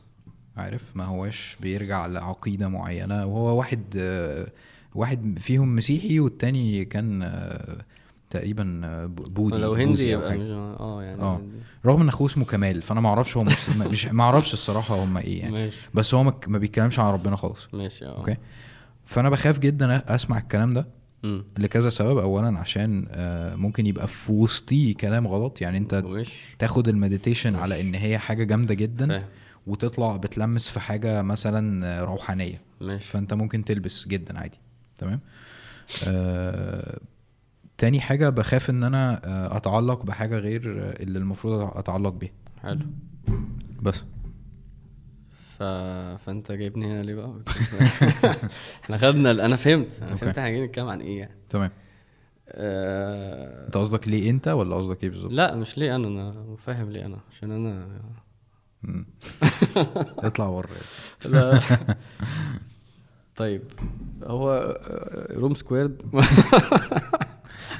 عارف 0.57 0.81
ما 0.95 1.03
هواش 1.05 1.57
بيرجع 1.61 2.05
لعقيدة 2.05 2.67
معينة. 2.67 3.25
وهو 3.25 3.57
واحد 3.57 3.83
آه 3.97 4.47
واحد 4.95 5.37
فيهم 5.41 5.75
مسيحي 5.75 6.19
والتاني 6.19 6.85
كان 6.85 7.23
آه 7.23 7.77
تقريبا 8.29 8.81
آه، 8.83 9.05
بوذي 9.05 9.57
لو 9.57 9.73
هندي 9.73 10.09
يبقى 10.11 10.35
آه 10.79 11.03
يعني 11.03 11.21
آه. 11.21 11.41
رغم 11.85 12.01
إن 12.01 12.07
أخوه 12.07 12.27
اسمه 12.27 12.45
كمال 12.45 12.81
فأنا 12.81 13.01
ما 13.01 13.09
أعرفش 13.09 13.37
هو 13.37 13.43
مسلم 13.43 13.91
مش 13.91 14.05
ما 14.05 14.23
أعرفش 14.23 14.53
الصراحة 14.53 15.03
هم 15.03 15.17
إيه 15.17 15.39
يعني. 15.39 15.51
ماشي. 15.53 15.77
بس 15.93 16.13
هو 16.13 16.23
ما 16.47 16.57
بيتكلمش 16.57 16.99
عن 16.99 17.13
ربنا 17.13 17.35
خالص. 17.35 17.67
ماشي 17.73 18.05
آه. 18.05 18.17
أوكي؟ 18.17 18.37
فأنا 19.03 19.29
بخاف 19.29 19.59
جدا 19.59 20.15
أسمع 20.15 20.37
الكلام 20.37 20.73
ده 20.73 20.87
امم 21.23 21.43
لكذا 21.57 21.89
سبب. 21.89 22.17
اولا 22.17 22.59
عشان 22.59 23.07
ممكن 23.55 23.85
يبقى 23.87 24.07
في 24.07 24.31
وسطيه 24.31 24.93
كلام 24.93 25.27
غلط. 25.27 25.61
يعني 25.61 25.77
أنت 25.77 25.95
مش 25.95 26.29
تاخد 26.59 26.87
المديتيشن 26.87 27.55
على 27.55 27.81
إن 27.81 27.95
هي 27.95 28.17
حاجة 28.17 28.43
جامدة 28.43 28.73
جدا. 28.73 29.07
فاهم. 29.07 29.23
وتطلع 29.67 30.17
بتلمس 30.17 30.67
في 30.69 30.79
حاجة 30.79 31.21
مثلا 31.21 32.03
روحانية. 32.03 32.61
ماشي. 32.81 33.05
فأنت 33.05 33.33
ممكن 33.33 33.63
تلبس 33.65 34.07
جدا 34.07 34.39
عادي. 34.39 34.57
تمام؟ 34.97 35.19
آه 36.07 36.99
تاني 37.77 38.01
حاجة 38.01 38.29
بخاف 38.29 38.69
إن 38.69 38.83
أنا 38.83 39.21
آه، 39.25 39.57
أتعلق 39.57 40.03
بحاجة 40.05 40.37
غير 40.39 40.61
اللي 40.99 41.19
المفروض 41.19 41.77
أتعلق 41.77 42.13
بيها. 42.13 42.31
حلو. 42.63 42.79
بس. 43.81 44.03
ف... 45.57 45.63
فأنت 46.25 46.51
جايبني 46.51 46.85
هنا 46.85 47.03
ليه 47.03 47.15
بقى؟ 47.15 47.33
إحنا 48.83 48.97
خدنا 48.97 49.31
ال- 49.31 49.41
أنا 49.41 49.55
فهمت. 49.55 49.97
أنا 50.01 50.11
okay. 50.11 50.21
فهمت 50.21 50.37
إحنا 50.37 50.49
جايين 50.49 50.63
نتكلم 50.65 50.87
عن 50.87 51.01
إيه 51.01 51.19
يعني. 51.19 51.35
تمام. 51.49 51.71
آه... 52.49 53.65
أنت 53.65 53.77
قصدك 53.77 54.07
ليه 54.07 54.29
أنت 54.29 54.47
ولا 54.47 54.75
قصدك 54.75 55.03
إيه 55.03 55.09
بالظبط؟ 55.09 55.31
لا 55.31 55.55
مش 55.55 55.77
ليه 55.77 55.95
أنا 55.95 56.07
أنا 56.07 56.55
فاهم 56.65 56.91
ليه 56.91 57.05
أنا 57.05 57.17
عشان 57.31 57.51
أنا. 57.51 57.87
اطلع 60.17 60.47
لا. 61.25 61.59
طيب 63.35 63.61
هو 64.23 64.77
Room 65.31 65.53
Squared. 65.55 66.01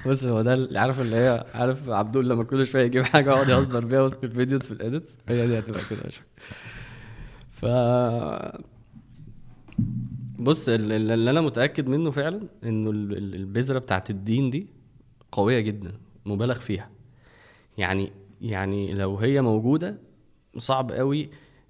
بس 0.08 0.24
هو 0.24 0.42
ده 0.42 0.54
اللي 0.54 0.80
عارف 0.80 1.02
اللي 1.02 1.16
هي 1.16 1.46
عارف 1.54 1.90
عبدول 1.90 2.30
لما 2.30 2.44
كل 2.44 2.66
شوية 2.66 2.84
يجيب 2.86 3.04
حاجة 3.04 3.30
يقعد 3.30 3.50
يهزر 3.50 3.86
بيها 3.86 4.02
وسط 4.02 4.24
ال 4.24 4.29
videos 4.29 4.62
في 4.62 4.72
ال 4.72 4.78
edit؟ 4.78 5.12
هي 5.30 5.48
دي 5.48 5.60
هتبقى 5.60 5.82
كده 5.90 6.02
ف 7.52 7.66
بص 10.40 10.70
ال- 10.70 10.92
ال- 10.92 11.12
اللي 11.12 11.32
أنا 11.32 11.42
متأكد 11.42 11.88
منه 11.88 12.12
فعلا 12.12 12.42
إنه 12.64 12.90
ال- 12.92 13.18
ال- 13.18 13.36
البذرة 13.36 13.80
بتاعت 13.80 14.10
الدين 14.10 14.50
دي 14.50 14.68
قوية 15.32 15.60
جدا 15.60 15.92
مبالغ 16.26 16.60
فيها. 16.60 16.90
يعني 17.78 18.12
يعني 18.42 18.94
لو 18.94 19.18
هي 19.18 19.42
موجودة 19.42 19.98
صعب 20.58 20.92
قوي 20.92 21.30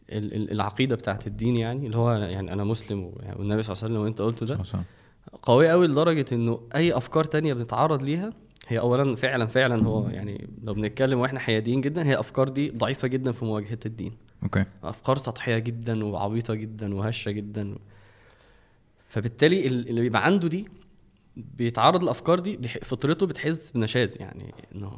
ال- 0.10 0.34
ال- 0.36 0.52
العقيدة 0.52 0.96
بتاعت 0.96 1.28
الدين 1.28 1.56
يعني 1.56 1.86
اللي 1.86 1.98
هو 1.98 2.12
يعني 2.12 2.54
أنا 2.54 2.64
مسلم 2.64 3.12
يعني 3.20 3.40
والنبي 3.40 3.64
صلى 3.64 3.74
الله 3.74 3.84
عليه 3.84 3.94
وسلم 3.94 4.04
وانت 4.06 4.22
قلته 4.22 4.46
ده 4.46 4.60
قوية 5.44 5.70
قوي 5.70 5.88
لدرجة 5.88 6.26
إنه 6.32 6.62
أي 6.76 6.98
أفكار 6.98 7.24
تانية 7.24 7.54
بنتعرض 7.54 8.04
ليها 8.04 8.30
هي 8.68 8.80
اولا 8.80 9.16
فعلا 9.16 9.46
فعلا 9.46 9.84
هو 9.88 10.08
يعني 10.10 10.48
لو 10.64 10.74
بنتكلم 10.74 11.20
وإحنا 11.20 11.40
حياديين 11.40 11.82
جدا 11.82 12.06
هي 12.08 12.14
الافكار 12.14 12.50
دي 12.50 12.70
ضعيفة 12.70 13.08
جدا 13.08 13.32
في 13.32 13.46
مواجهة 13.46 13.80
الدين. 13.86 14.14
okay. 14.44 14.66
أفكار 14.84 15.18
سطحية 15.18 15.58
جدا 15.58 16.06
وعبيطة 16.06 16.54
جدا 16.54 16.96
وهشة 16.96 17.32
جدا. 17.32 17.76
فبالتالي 19.08 19.68
ال- 19.68 19.90
اللي 19.90 20.02
بيبقى 20.02 20.26
عنده 20.26 20.48
دي 20.48 20.68
بيتعرض 21.38 22.04
للأفكار 22.04 22.40
دي 22.40 22.58
فطرته 22.68 23.26
بتحس 23.26 23.72
بنشاز 23.72 24.18
يعني 24.22 24.54
إنه 24.76 24.92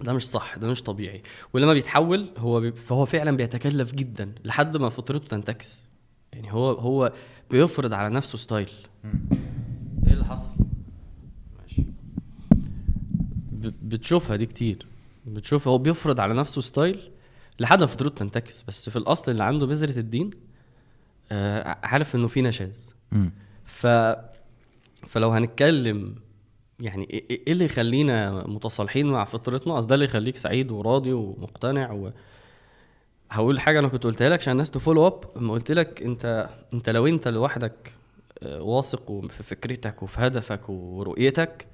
ده 0.00 0.12
مش 0.12 0.28
صح 0.28 0.56
ده 0.56 0.68
مش 0.70 0.82
طبيعي. 0.82 1.22
ولما 1.52 1.72
بيتحول 1.74 2.30
هو 2.38 2.60
بي... 2.60 2.72
فهو 2.72 3.04
فعلا 3.04 3.36
بيتكلف 3.36 3.94
جدا 3.94 4.32
لحد 4.44 4.76
ما 4.76 4.88
فطرته 4.88 5.26
تنتكس. 5.28 5.86
يعني 6.32 6.52
هو 6.52 6.72
هو 6.72 7.12
بيفرض 7.50 7.92
على 7.92 8.14
نفسه 8.14 8.38
style. 8.38 8.70
إيه 10.06 10.12
اللي 10.12 10.24
حصل؟ 10.24 10.50
ماشي. 11.60 11.82
ب- 13.52 13.88
بتشوفها 13.88 14.36
دي 14.36 14.46
كتير. 14.46 14.86
بتشوف 15.26 15.68
هو 15.68 15.78
بيفرض 15.78 16.20
على 16.20 16.34
نفسه 16.34 16.60
style 16.60 17.10
لحد 17.60 17.80
ما 17.80 17.86
فطرته 17.86 18.14
تنتكس. 18.18 18.62
بس 18.68 18.90
في 18.90 18.96
الأصل 18.96 19.30
اللي 19.32 19.44
عنده 19.44 19.66
بذرة 19.66 19.98
الدين 19.98 20.30
آه 21.32 21.76
عارف 21.82 22.16
إنه 22.16 22.28
في 22.28 22.42
نشاز. 22.42 22.94
ف 23.64 23.86
فلو 25.08 25.30
هنتكلم 25.30 26.14
يعني 26.80 27.04
إيه 27.10 27.20
إيه- 27.20 27.40
إيه 27.46 27.52
اللي 27.52 27.64
يخلينا 27.64 28.46
متصالحين 28.46 29.06
مع 29.06 29.24
فطرتنا 29.24 29.78
اصل 29.78 29.86
ده 29.88 29.94
اللي 29.94 30.04
يخليك 30.04 30.36
سعيد 30.36 30.70
وراضي 30.70 31.12
ومقتنع 31.12 31.92
و... 31.92 32.10
هقول 33.30 33.60
حاجة 33.60 33.78
أنا 33.78 33.88
كنت 33.88 34.04
قلتها 34.04 34.28
لك 34.28 34.38
عشان 34.40 34.52
الناس 34.52 34.70
ت 34.70 34.75
follow 34.75 35.06
up 35.06 35.24
لما 35.36 35.52
قلت 35.52 35.72
لك 35.72 36.02
انت 36.02 36.48
أنت 36.74 36.90
لو 36.90 37.06
أنت 37.06 37.28
لوحدك 37.28 37.92
آه، 38.42 38.62
واثق 38.62 39.26
في 39.30 39.42
فكرتك 39.42 40.02
وفي 40.02 40.20
هدفك 40.20 40.68
ورؤيتك 40.68 41.66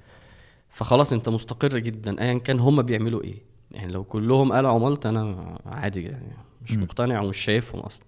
فخلاص 0.69 1.13
أنت 1.13 1.29
مستقر 1.29 1.77
جدا 1.79 2.21
ايا 2.21 2.37
كان 2.39 2.59
هم 2.59 2.81
بيعملوا 2.81 3.23
إيه. 3.23 3.37
يعني 3.71 3.91
لو 3.91 4.03
كلهم 4.03 4.51
قالوا 4.53 4.69
عملت 4.69 5.05
أنا 5.05 5.55
عادي 5.65 6.03
يعني 6.03 6.33
مش. 6.61 6.77
مقتنع 6.77 7.21
ومش 7.21 7.37
شايفهم 7.37 7.81
أصلا. 7.81 8.05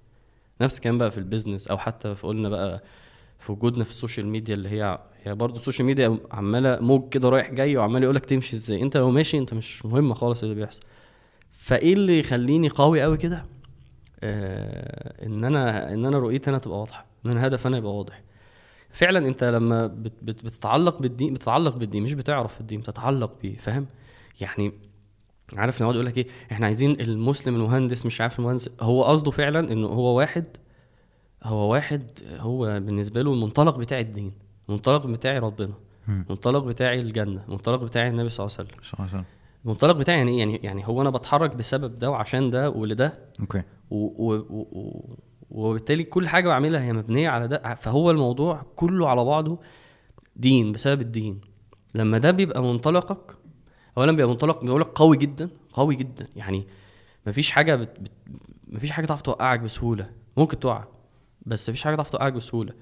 نفس 0.61 0.79
كان 0.79 0.97
بقى 0.97 1.11
في 1.11 1.17
ال 1.17 1.23
business 1.23 1.67
أو 1.67 1.77
حتى 1.77 2.15
في 2.15 2.27
قلنا 2.27 2.49
بقى 2.49 2.83
في 3.39 3.51
وجودنا 3.51 3.83
في 3.83 3.89
ال 3.89 3.95
social 3.95 4.27
media 4.27 4.55
اللي 4.55 4.69
هي 4.69 4.99
هي 5.23 5.35
برضه 5.35 5.55
ال 5.55 5.60
social 5.60 5.85
media 5.85 6.19
عمالة 6.31 6.79
موج 6.81 7.09
كده 7.09 7.29
رايح 7.29 7.51
جاي 7.51 7.77
وعمال 7.77 8.03
يقولك 8.03 8.25
تمشي 8.25 8.55
إزاي. 8.55 8.81
أنت 8.81 8.97
لو 8.97 9.09
ماشي 9.11 9.37
أنت 9.37 9.53
مش 9.53 9.85
مهم 9.85 10.13
خالص 10.13 10.43
اللي 10.43 10.55
بيحصل. 10.55 10.81
فإيه 11.51 11.93
اللي 11.93 12.19
يخليني 12.19 12.69
قوي 12.69 13.01
قوي 13.01 13.17
كده؟ 13.17 13.45
آه 14.23 15.25
إن 15.25 15.43
أنا 15.43 15.93
إن 15.93 16.05
أنا 16.05 16.19
رؤيتي 16.19 16.49
أنا 16.49 16.57
تبقى 16.57 16.79
واضحة 16.79 17.05
إن 17.25 17.31
أنا 17.31 17.47
هدف 17.47 17.67
أنا 17.67 17.77
يبقى 17.77 17.95
واضح. 17.97 18.21
فعلا 18.91 19.27
أنت 19.27 19.43
لما 19.43 19.87
بت 19.87 20.13
بت 20.21 20.45
بتتعلق 20.45 20.99
بالدين 21.01 21.33
بتتعلق 21.33 21.75
بالدين 21.77 22.03
مش 22.03 22.13
بتعرف 22.13 22.61
الدين 22.61 22.79
بتتعلق 22.79 23.31
بيه 23.41 23.57
فاهم؟ 23.57 23.85
يعني 24.41 24.73
عارف 25.53 25.81
نقعد 25.81 25.93
يقول 25.95 26.05
لك 26.05 26.17
إيه؟ 26.17 26.27
إحنا 26.51 26.65
عايزين 26.65 27.01
المسلم 27.01 27.55
المهندس 27.55 28.05
مش 28.05 28.21
عارف 28.21 28.39
المهندس 28.39 28.69
هو 28.81 29.03
قصده 29.03 29.31
فعلا 29.31 29.71
إنه 29.73 29.87
هو 29.87 30.17
واحد 30.17 30.47
هو 31.47 31.71
واحد 31.73 32.03
هو 32.39 32.65
بالنسبة 32.79 33.21
له 33.21 33.33
المنطلق 33.33 33.77
بتاع 33.77 33.99
الدين 33.99 34.31
المنطلق 34.69 35.07
بتاعي 35.07 35.39
ربنا. 35.39 35.73
المنطلق 36.09 36.63
بتاعي 36.63 37.01
الجنة 37.01 37.43
المنطلق 37.47 37.83
بتاعي 37.83 38.07
النبي 38.09 38.29
صلى 38.29 38.45
الله 38.45 38.57
عليه 38.59 38.69
وسلم. 38.69 38.81
المنطلق 39.65 39.95
بتاعي 39.95 40.17
يعني؟ 40.17 40.39
يعني 40.39 40.55
يعني 40.63 40.87
هو 40.87 41.01
أنا 41.01 41.09
بتحرك 41.09 41.55
بسبب 41.55 41.99
ده 41.99 42.09
وعشان 42.11 42.49
ده 42.49 42.69
ولده 42.69 43.13
أوكي 43.39 43.61
و 43.91 43.95
و 44.31 44.35
و 44.49 45.15
وبالتالي 45.51 46.03
كل 46.03 46.27
حاجة 46.27 46.47
بعملها 46.47 46.81
هي 46.81 46.93
مبنية 46.93 47.29
على 47.29 47.47
ده 47.47 47.75
فهو 47.75 48.11
الموضوع 48.11 48.65
كله 48.75 49.09
على 49.09 49.23
بعضه 49.23 49.59
دين 50.35 50.71
بسبب 50.71 51.01
الدين 51.01 51.41
لما 51.95 52.17
ده 52.17 52.31
بيبقى 52.31 52.61
منطلقك 52.63 53.37
اولا 53.97 54.11
بيبقى 54.11 54.27
منطلق 54.27 54.63
بيقول 54.63 54.81
لك 54.81 54.87
قوي 54.87 55.17
جدا 55.17 55.49
قوي 55.73 55.95
جدا 55.95 56.27
يعني 56.35 56.67
مفيش 57.27 57.51
حاجة 57.51 57.75
بت... 57.75 57.99
بت... 57.99 58.11
مفيش 58.67 58.91
حاجة 58.91 59.05
تعرف 59.05 59.21
توقعك 59.21 59.59
بسهولة 59.59 60.09
ممكن 60.37 60.59
تقع 60.59 60.83
بس 61.47 61.69
مفيش 61.69 61.83
حاجة 61.83 61.95
تعرف 61.95 62.09
توقعك 62.09 62.33
بسهولة. 62.33 62.73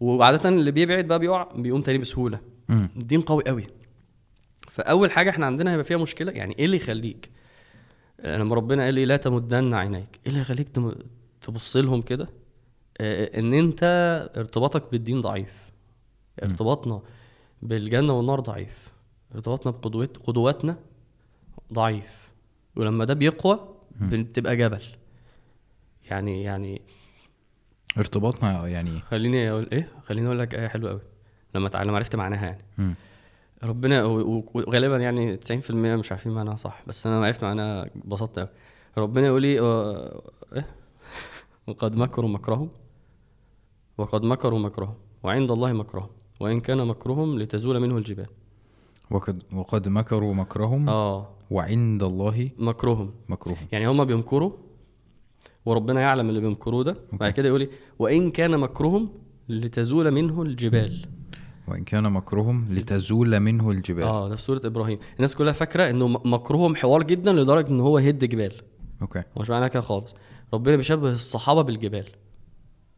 وعادة 0.00 0.48
اللي 0.48 0.70
بيبعد 0.70 1.04
بقى 1.04 1.18
بيقع 1.18 1.52
بيقوم 1.54 1.82
تاني 1.82 1.98
بسهولة. 1.98 2.40
مم. 2.68 2.88
الدين 2.96 3.20
قوي 3.20 3.42
قوي. 3.46 3.66
فأول 4.70 5.10
حاجة 5.10 5.30
إحنا 5.30 5.46
عندنا 5.46 5.72
هيبقى 5.72 5.84
فيها 5.84 5.96
مشكلة 5.96 6.32
يعني 6.32 6.58
إيه 6.58 6.64
اللي 6.64 6.76
يخليك؟ 6.76 7.30
لما 8.24 8.54
ربنا 8.54 8.84
قال 8.84 8.94
لي 8.94 9.04
لا 9.04 9.16
تمدن 9.16 9.74
عينيك 9.74 10.20
إيه 10.26 10.28
اللي 10.28 10.40
يخليك 10.40 10.68
تبص 11.42 11.76
لهم 11.76 12.02
كده؟ 12.02 12.28
آه، 13.00 13.38
إن 13.38 13.54
أنت 13.54 13.80
ارتباطك 14.36 14.84
بالدين 14.92 15.20
ضعيف. 15.20 15.70
ارتباطنا 16.42 17.00
بالجنة 17.62 18.12
والنار 18.12 18.40
ضعيف. 18.40 18.88
ارتباطنا 19.34 19.72
بقدوت 19.72 20.16
قدواتنا 20.16 20.76
ضعيف. 21.72 22.28
ولما 22.76 23.04
ده 23.04 23.14
بيقوى 23.14 23.74
بتبقى 24.00 24.56
جبل. 24.56 24.82
يعني 26.10 26.42
يعني 26.42 26.82
ارتباطنا 27.98 28.68
يعني. 28.68 29.00
خليني 29.00 29.50
أقول 29.50 29.68
إيه؟ 29.72 29.88
خليني 30.04 30.26
أقول 30.26 30.38
لك 30.38 30.54
آية 30.54 30.68
حلوة 30.68 30.90
قوي 30.90 31.00
لما 31.54 31.70
لما 31.74 31.96
عرفت 31.96 32.16
معناها 32.16 32.46
يعني. 32.46 32.64
مم. 32.78 32.94
ربنا 33.62 34.04
وغالبا 34.04 34.96
يعني 34.96 35.36
90% 35.36 35.70
مش 35.70 36.12
عارفين 36.12 36.32
معناها 36.32 36.56
صح 36.56 36.82
بس 36.86 37.06
أنا 37.06 37.26
عرفت 37.26 37.44
معناها 37.44 37.86
اتبسطت 37.86 38.38
قوي 38.38 38.48
ربنا 38.98 39.26
يقول 39.26 39.42
لي 39.42 39.60
آه، 39.60 40.22
إيه؟ 40.54 40.66
وقد 41.66 41.96
مكروا 41.96 42.28
مكرهم 42.28 42.70
وقد 43.98 44.22
مكروا 44.22 44.58
مكرهم 44.58 44.94
وعند 45.22 45.50
الله 45.50 45.72
مكرهم 45.72 46.08
وإن 46.40 46.60
كان 46.60 46.86
مكرهم 46.86 47.38
لتزول 47.38 47.80
منه 47.80 47.96
الجبال. 47.96 48.26
وقد 49.10 49.42
وقد 49.52 49.88
مكروا 49.88 50.34
مكرهم 50.34 50.88
آه. 50.88 51.28
وعند 51.50 52.02
الله 52.02 52.50
مكرهم. 52.58 53.10
مكروهم 53.28 53.66
يعني 53.72 53.88
هما 53.88 54.04
بيمكروا 54.04 54.52
وربنا 55.68 56.00
يعلم 56.00 56.28
اللي 56.28 56.40
بيمكروه 56.40 56.84
ده. 56.84 56.96
بعد 57.12 57.32
كده 57.32 57.48
يقول 57.48 57.60
لي 57.60 57.68
وإن 57.98 58.30
كان 58.30 58.58
مكرهم 58.58 59.08
لتزول 59.48 60.10
منه 60.10 60.42
الجبال. 60.42 61.06
وإن 61.68 61.84
كان 61.84 62.12
مكرهم 62.12 62.66
لتزول 62.70 63.40
منه 63.40 63.70
الجبال. 63.70 64.04
آه 64.04 64.28
ده 64.28 64.36
في 64.36 64.42
سورة 64.42 64.60
إبراهيم. 64.64 64.98
الناس 65.16 65.34
كلها 65.34 65.52
فاكرة 65.52 65.90
إنه 65.90 66.08
مكرهم 66.08 66.76
حوار 66.76 67.02
جدا 67.02 67.32
لدرجة 67.32 67.68
إن 67.68 67.80
هو 67.80 67.98
هد 67.98 68.24
جبال. 68.24 68.52
أوكي. 69.02 69.18
هو 69.18 69.40
مش 69.40 69.50
معناها 69.50 69.68
كده 69.68 69.80
خالص. 69.80 70.14
ربنا 70.54 70.76
بيشبه 70.76 71.10
الصحابة 71.10 71.62
بالجبال. 71.62 72.06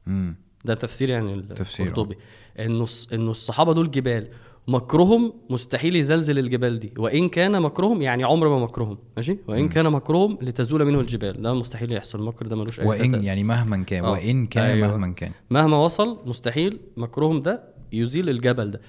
امم 0.08 0.36
ده 0.64 0.74
تفسير 0.74 1.10
يعني 1.10 1.42
تفسير، 1.42 1.86
آه. 1.86 1.88
القرطبي. 1.88 2.16
إنه 2.58 2.86
إنه 3.12 3.30
الصحابة 3.30 3.72
دول 3.72 3.90
جبال. 3.90 4.28
مكرهم 4.70 5.32
مستحيل 5.50 5.96
يزلزل 5.96 6.38
الجبال 6.38 6.78
دي. 6.78 6.92
وإن 6.98 7.28
كان 7.28 7.62
مكرهم 7.62 8.02
يعني 8.02 8.24
عمر 8.24 8.48
ما 8.48 8.58
مكرهم 8.58 8.98
ماشي؟ 9.16 9.38
وإن 9.48 9.68
كان 9.68 9.90
مكرهم 9.92 10.38
لتزول 10.42 10.84
منه 10.84 11.00
الجبال. 11.00 11.42
ده 11.42 11.54
مستحيل 11.54 11.92
يحصل. 11.92 12.18
المكر 12.18 12.46
ده 12.46 12.56
ملوش 12.56 12.80
أي 12.80 12.86
وإن 12.86 13.12
فتاة. 13.12 13.22
يعني 13.22 13.44
مهما 13.44 13.84
كان 13.84 14.04
آه. 14.04 14.10
وإن 14.10 14.46
كان 14.46 14.64
أيوة. 14.64 14.88
مهما 14.88 15.12
كان. 15.12 15.30
مهما 15.50 15.76
وصل 15.76 16.18
مستحيل 16.26 16.80
مكرهم 16.96 17.42
ده 17.42 17.62
يزيل 17.92 18.28
الجبل 18.28 18.70
ده. 18.70 18.80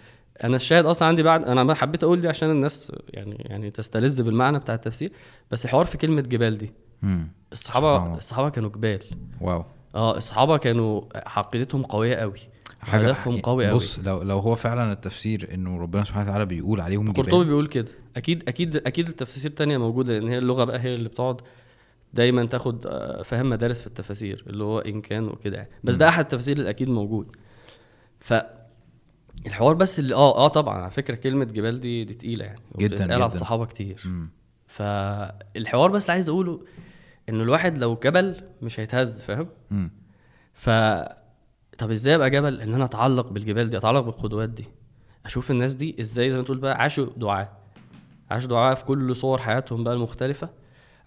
أنا 0.44 0.56
الشاهد 0.56 0.86
أصلا 0.86 1.08
عندي 1.08 1.24
بعد 1.24 1.46
أنا 1.46 1.64
ما 1.64 1.74
حبيت 1.74 2.04
أقول 2.04 2.22
دي 2.22 2.28
عشان 2.28 2.52
الناس 2.52 2.92
يعني 3.10 3.36
يعني 3.40 3.72
تستلذ 3.72 4.24
بالمعنى 4.24 4.60
بتاع 4.60 4.76
التفسير 4.76 5.12
بس 5.52 5.66
الحوار 5.66 5.86
في 5.86 5.98
كلمة 5.98 6.22
جبال 6.22 6.58
دي. 6.58 6.72
سبحان 7.02 7.30
الصحابه. 7.52 8.18
الصحابة 8.18 8.50
كانوا 8.50 8.70
جبال. 8.70 9.00
واو. 9.42 9.64
آه 9.96 10.18
الصحابة 10.18 10.58
كانوا 10.58 11.02
عقيدتهم 11.16 11.84
قوية 11.84 12.16
قوي. 12.16 12.40
هدفهم 12.82 13.38
قوي 13.42 13.66
قوي 13.68 13.76
بص 13.76 14.00
لو 14.00 14.22
لو 14.22 14.40
هو 14.40 14.56
فعلا 14.56 14.92
التفسير 14.92 15.50
إنه 15.54 15.78
ربنا 15.82 16.04
سبحانه 16.04 16.26
وتعالى 16.26 16.46
بيقول 16.46 16.82
عليهم 16.82 17.12
جبال 17.12 17.46
بيقول 17.46 17.68
كده. 17.68 17.92
أكيد 18.18 18.44
أكيد 18.50 18.76
أكيد 18.76 19.08
التفاسير 19.08 19.52
التانية 19.52 19.78
موجودة 19.78 20.14
لأن 20.14 20.28
هي 20.28 20.38
اللغة 20.38 20.64
بقى 20.64 20.80
هي 20.80 20.96
اللي 20.96 21.10
بتقعد 21.10 21.42
دايما 22.14 22.46
تاخد 22.46 22.86
آه، 22.88 23.22
فهم 23.24 23.50
مدارس 23.50 23.82
في 23.82 23.88
التفاسير 23.88 24.44
اللي 24.48 24.64
هو 24.64 24.80
إن 24.80 25.02
كان 25.02 25.28
وكده 25.28 25.58
يعني. 25.58 25.70
بس 25.84 25.96
ده 25.96 26.10
أحد 26.10 26.24
التفاسير 26.24 26.58
اللي 26.58 26.70
أكيد 26.70 26.90
موجود. 26.90 27.36
ف 28.20 28.34
الحوار 29.48 29.74
بس 29.76 30.00
اللي 30.00 30.16
آه 30.16 30.36
آه 30.38 30.48
طبعا 30.48 30.78
على 30.82 30.92
فكرة 30.92 31.16
كلمة 31.16 31.46
جبال 31.46 31.80
دي 31.80 32.04
دي 32.04 32.14
تقيلة 32.14 32.46
يعني 32.46 32.60
جداً، 32.78 33.06
جداً. 33.06 33.14
على 33.14 33.26
الصحابة 33.26 33.66
كتير. 33.66 34.02
امم 34.06 34.30
فالحوار 34.68 35.92
بس 35.92 36.04
اللي 36.04 36.14
عايز 36.14 36.30
أقوله 36.30 36.62
إنه 37.30 37.44
الواحد 37.44 37.78
لو 37.78 37.96
جبل 38.04 38.36
مش 38.62 38.80
هيتهز 38.80 39.22
فاهم؟ 39.22 39.48
ف 40.54 40.70
طب 41.82 41.92
إزاي 41.92 42.16
أبقى 42.16 42.30
جبل 42.30 42.62
إن 42.62 42.74
أنا 42.74 42.86
أتعلق 42.86 43.30
بالجبال 43.30 43.70
دي 43.70 43.78
أتعلق 43.78 44.00
بالقدوات 44.00 44.50
دي؟ 44.50 44.66
أشوف 45.26 45.52
الناس 45.52 45.76
دي 45.76 45.96
إزاي 46.00 46.32
زي 46.32 46.38
ما 46.38 46.44
تقول 46.44 46.58
بقى 46.58 46.82
عاشوا 46.82 47.08
دعاء 47.18 47.62
عاشوا 48.32 48.50
دعاء 48.50 48.76
في 48.76 48.86
كل 48.86 49.16
صور 49.16 49.38
حياتهم 49.38 49.84
بقى 49.84 49.94
المختلفة. 49.94 50.50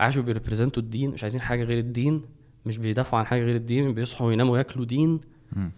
عاشوا 0.01 0.23
بيريبريزنتوا 0.23 0.83
الدين 0.83 1.11
مش 1.11 1.23
عايزين 1.23 1.41
حاجة 1.41 1.65
غير 1.65 1.79
الدين 1.79 2.23
مش 2.67 2.79
بيدافعوا 2.79 3.19
عن 3.19 3.27
حاجة 3.27 3.41
غير 3.43 3.57
الدين 3.57 3.95
بيصحوا 3.95 4.27
ويناموا 4.27 4.59
ياكلوا 4.59 4.85
دين. 4.85 5.21
مم. 5.53 5.73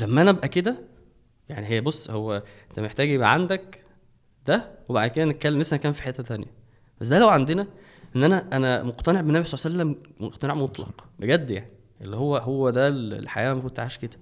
لما 0.00 0.22
أنا 0.22 0.30
أبقى 0.30 0.48
كده 0.48 0.76
يعني 1.48 1.66
هي 1.66 1.80
بص 1.80 2.10
هو 2.10 2.42
أنت 2.70 2.80
محتاج 2.80 3.08
يبقى 3.08 3.32
عندك 3.32 3.84
ده 4.46 4.70
وبعد 4.88 5.10
كده 5.10 5.24
نتكلم 5.24 5.60
لسه 5.60 5.76
كان 5.76 5.92
في 5.92 6.02
حتة 6.02 6.22
تانية. 6.22 6.50
بس 7.00 7.08
ده 7.08 7.18
لو 7.18 7.28
عندنا 7.28 7.66
إن 8.16 8.24
أنا 8.24 8.56
أنا 8.56 8.82
مقتنع 8.82 9.20
بالنبي 9.20 9.44
صلى 9.44 9.70
الله 9.72 9.82
عليه 9.84 9.92
وسلم 9.94 10.12
مقتنع 10.26 10.54
مطلق 10.54 11.08
بجد 11.18 11.50
يعني. 11.50 11.70
اللي 12.00 12.16
هو 12.16 12.36
هو 12.36 12.70
ده 12.70 12.88
الحياة 12.88 13.52
المفروض 13.52 13.72
تعيش 13.72 13.98
كده. 13.98 14.16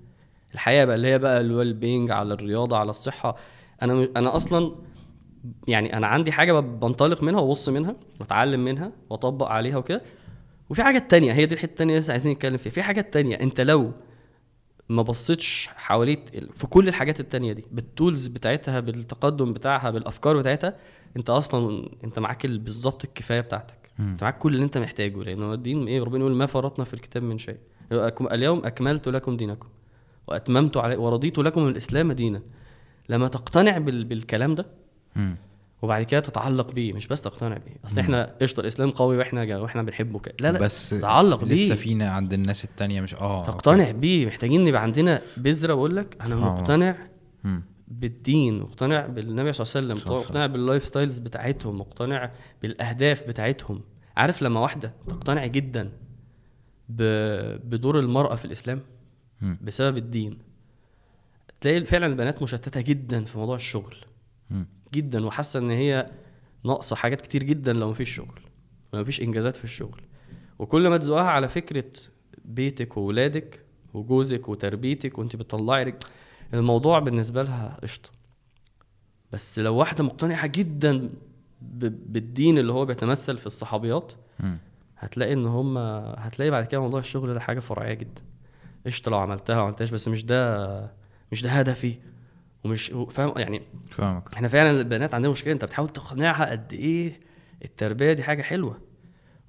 الحياة 0.54 0.84
بقى 0.84 0.94
اللي 0.96 1.08
هي 1.08 1.18
بقى 1.18 1.40
الويل 1.40 1.72
بينج 1.74 2.10
على 2.10 2.34
الرياضة 2.34 2.76
على 2.76 2.90
الصحة. 2.90 3.36
أنا 3.82 3.94
م- 3.94 4.08
أنا 4.16 4.36
أصلا 4.36 4.74
يعني 5.68 5.96
أنا 5.96 6.06
عندي 6.06 6.32
حاجة 6.32 6.60
بنطلق 6.60 7.22
منها 7.22 7.40
وأبص 7.40 7.68
منها 7.68 7.96
وأتعلم 8.20 8.64
منها 8.64 8.92
وأطبق 9.10 9.46
عليها 9.48 9.76
وكده. 9.76 10.02
وفي 10.70 10.82
حاجات 10.82 11.10
تانية 11.10 11.32
هي 11.32 11.46
دي 11.46 11.54
الحتة 11.54 11.70
التانية 11.70 11.98
لسه 11.98 12.10
عايزين 12.12 12.32
نتكلم 12.32 12.56
فيها. 12.56 12.72
في 12.72 12.82
حاجات 12.82 13.12
تانية 13.14 13.36
أنت 13.40 13.60
لو 13.60 13.92
ما 14.88 15.02
بصيتش 15.02 15.70
حواليك 15.76 16.34
ال- 16.34 16.52
في 16.52 16.66
كل 16.66 16.88
الحاجات 16.88 17.20
التانية 17.20 17.52
دي 17.52 17.64
بالتولز 17.72 18.26
بتاعتها 18.26 18.80
بالتقدم 18.80 19.52
بتاعها 19.52 19.90
بالأفكار 19.90 20.36
بتاعتها 20.38 20.76
أنت 21.16 21.30
أصلا 21.30 21.88
أنت 22.04 22.18
معاك 22.18 22.44
ال- 22.44 22.58
بالظبط 22.58 23.04
الكفاية 23.04 23.40
بتاعتك. 23.40 23.74
مم. 23.98 24.10
أنت 24.10 24.22
معاك 24.22 24.38
كل 24.38 24.54
اللي 24.54 24.64
أنت 24.64 24.78
محتاجه. 24.78 25.22
لأن 25.22 25.52
الدين 25.52 25.86
إيه؟ 25.88 26.02
ربنا 26.02 26.20
يقول 26.20 26.32
ما 26.34 26.46
فرطنا 26.46 26.84
في 26.84 26.94
الكتاب 26.94 27.22
من 27.22 27.38
شيء. 27.38 27.56
اليوم 28.32 28.66
أكملت 28.66 29.08
لكم 29.08 29.36
دينكم. 29.36 29.68
وأتممت 30.28 30.76
علي 30.76 30.96
ورضيت 30.96 31.38
لكم 31.38 31.68
الإسلام 31.68 32.12
دينا. 32.12 32.42
لما 33.08 33.28
تقتنع 33.28 33.78
بال... 33.78 34.04
بالكلام 34.04 34.54
ده. 34.54 34.66
وبعد 35.82 36.02
كده 36.02 36.20
تتعلق 36.20 36.72
بيه 36.72 36.92
مش 36.92 37.06
بس 37.06 37.22
تقتنع 37.22 37.56
بيه. 37.56 37.76
أصل 37.86 38.00
إحنا 38.00 38.34
قشطة 38.42 38.60
الإسلام 38.60 38.90
قوي 38.90 39.16
وإحنا 39.16 39.44
جا... 39.44 39.56
وإحنا 39.58 39.82
بنحبه 39.82 40.18
كده. 40.18 40.34
لا 40.40 40.52
لا 40.52 40.58
بس 40.58 40.90
تعلق 40.90 41.44
بيه. 41.44 41.54
لسه 41.54 41.74
فينا 41.74 42.10
عند 42.10 42.32
الناس 42.32 42.64
التانية 42.64 43.00
مش 43.00 43.14
آه 43.14 43.44
تقتنع 43.44 43.90
بيه. 43.90 44.26
محتاجين 44.26 44.66
يبقى 44.66 44.82
عندنا 44.82 45.22
بذرة 45.36 45.74
بقول 45.74 45.96
لك 45.96 46.16
أنا 46.20 46.34
آه. 46.34 46.38
مقتنع. 46.38 46.96
بالدين 47.88 48.60
مقتنع 48.60 49.06
بالنبي 49.06 49.52
صلى 49.52 49.80
الله 49.80 49.94
عليه 49.94 50.02
وسلم 50.02 50.14
مقتنع 50.14 50.46
بال 50.46 50.84
lifestyles 50.84 51.18
بتاعتهم 51.18 51.78
مقتنع 51.78 52.30
بالأهداف 52.62 53.28
بتاعتهم. 53.28 53.80
عارف 54.16 54.42
لما 54.42 54.60
واحدة 54.60 54.92
تقتنع 55.08 55.46
جدا 55.46 55.92
ب... 56.88 57.02
بدور 57.70 57.98
المرأة 57.98 58.34
في 58.34 58.44
الإسلام؟ 58.44 58.80
بسبب 59.42 59.96
الدين. 59.96 60.38
تلاقي 61.60 61.84
فعلا 61.84 62.06
البنات 62.06 62.42
مشتتة 62.42 62.80
جدا 62.80 63.24
في 63.24 63.38
موضوع 63.38 63.54
الشغل. 63.56 63.96
جدا 64.94 65.26
وحاسة 65.26 65.60
إن 65.60 65.70
هي 65.70 66.06
ناقصة 66.64 66.96
حاجات 66.96 67.20
كتير 67.20 67.42
جدا 67.42 67.72
لو 67.72 67.90
مفيش 67.90 68.14
شغل 68.14 68.40
لو 68.92 69.00
مفيش 69.00 69.20
إنجازات 69.20 69.56
في 69.56 69.64
الشغل. 69.64 70.02
وكل 70.58 70.88
ما 70.88 70.96
تزقها 70.96 71.30
على 71.30 71.48
فكرة 71.48 71.92
بيتك 72.44 72.96
وولادك 72.96 73.64
وجوزك 73.94 74.48
وتربيتك 74.48 75.18
وأنت 75.18 75.36
بتطلعي 75.36 75.84
رج... 75.84 75.94
الموضوع 76.54 76.98
بالنسبة 76.98 77.42
لها 77.42 77.78
قشطة. 77.82 78.10
بس 79.32 79.58
لو 79.58 79.76
واحدة 79.76 80.04
مقتنعة 80.04 80.46
جدا 80.46 81.10
ب... 81.62 82.12
بالدين 82.12 82.58
اللي 82.58 82.72
هو 82.72 82.84
بيتمثل 82.84 83.38
في 83.38 83.46
الصحابيات. 83.46 84.12
هتلاقي 84.98 85.32
إن 85.32 85.46
هم 85.46 85.78
هتلاقي 86.18 86.50
بعد 86.50 86.66
كده 86.66 86.80
موضوع 86.80 87.00
الشغل 87.00 87.34
ده 87.34 87.40
حاجة 87.40 87.60
فرعية 87.60 87.94
جدا. 87.94 88.22
قشطه 88.86 89.10
لو 89.10 89.18
عملتها 89.18 89.56
ما 89.56 89.62
عملتهاش 89.62 89.90
بس 89.90 90.08
مش 90.08 90.24
ده 90.24 90.92
مش 91.32 91.42
ده 91.42 91.50
هدفي. 91.50 91.94
ومش 92.64 92.92
فاهم؟ 93.10 93.32
يعني 93.38 93.62
فاهمك. 93.90 94.34
إحنا 94.34 94.48
فعلا 94.48 94.70
البنات 94.70 95.14
عندنا 95.14 95.32
مشكلة 95.32 95.52
انت 95.52 95.64
بتحاول 95.64 95.88
تقنعها 95.88 96.50
قد 96.50 96.72
إيه 96.72 97.20
التربية 97.64 98.12
دي 98.12 98.22
حاجة 98.22 98.42
حلوة 98.42 98.80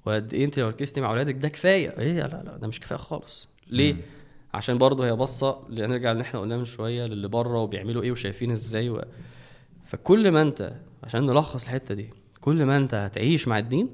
وقد 0.06 0.34
إيه 0.34 0.44
انت 0.44 0.58
لو 0.58 0.68
ركزتي 0.68 1.00
مع 1.00 1.10
اولادك 1.10 1.34
ده 1.34 1.48
كفاية. 1.48 1.98
إيه 1.98 2.12
لا 2.26 2.42
لا 2.44 2.56
ده 2.56 2.68
مش 2.68 2.80
كفاية 2.80 2.98
خالص. 2.98 3.48
ليه؟ 3.66 3.92
مم. 3.92 4.00
عشان 4.54 4.78
برضه 4.78 5.06
هي 5.06 5.16
باصة 5.16 5.62
نرجع 5.70 6.12
اللي 6.12 6.22
إحنا 6.22 6.40
قلناه 6.40 6.56
من 6.56 6.64
شوية 6.64 7.06
للي 7.06 7.28
بره 7.28 7.58
وبيعملوا 7.58 8.02
إيه 8.02 8.12
وشايفين 8.12 8.50
إزاي 8.50 8.90
و... 8.90 9.02
فكل 9.84 10.30
ما 10.30 10.42
انت 10.42 10.72
عشان 11.04 11.26
نلخص 11.26 11.64
الحتة 11.64 11.94
دي 11.94 12.10
كل 12.40 12.64
ما 12.64 12.76
انت 12.76 12.94
هتعيش 12.94 13.48
مع 13.48 13.58
الدين 13.58 13.92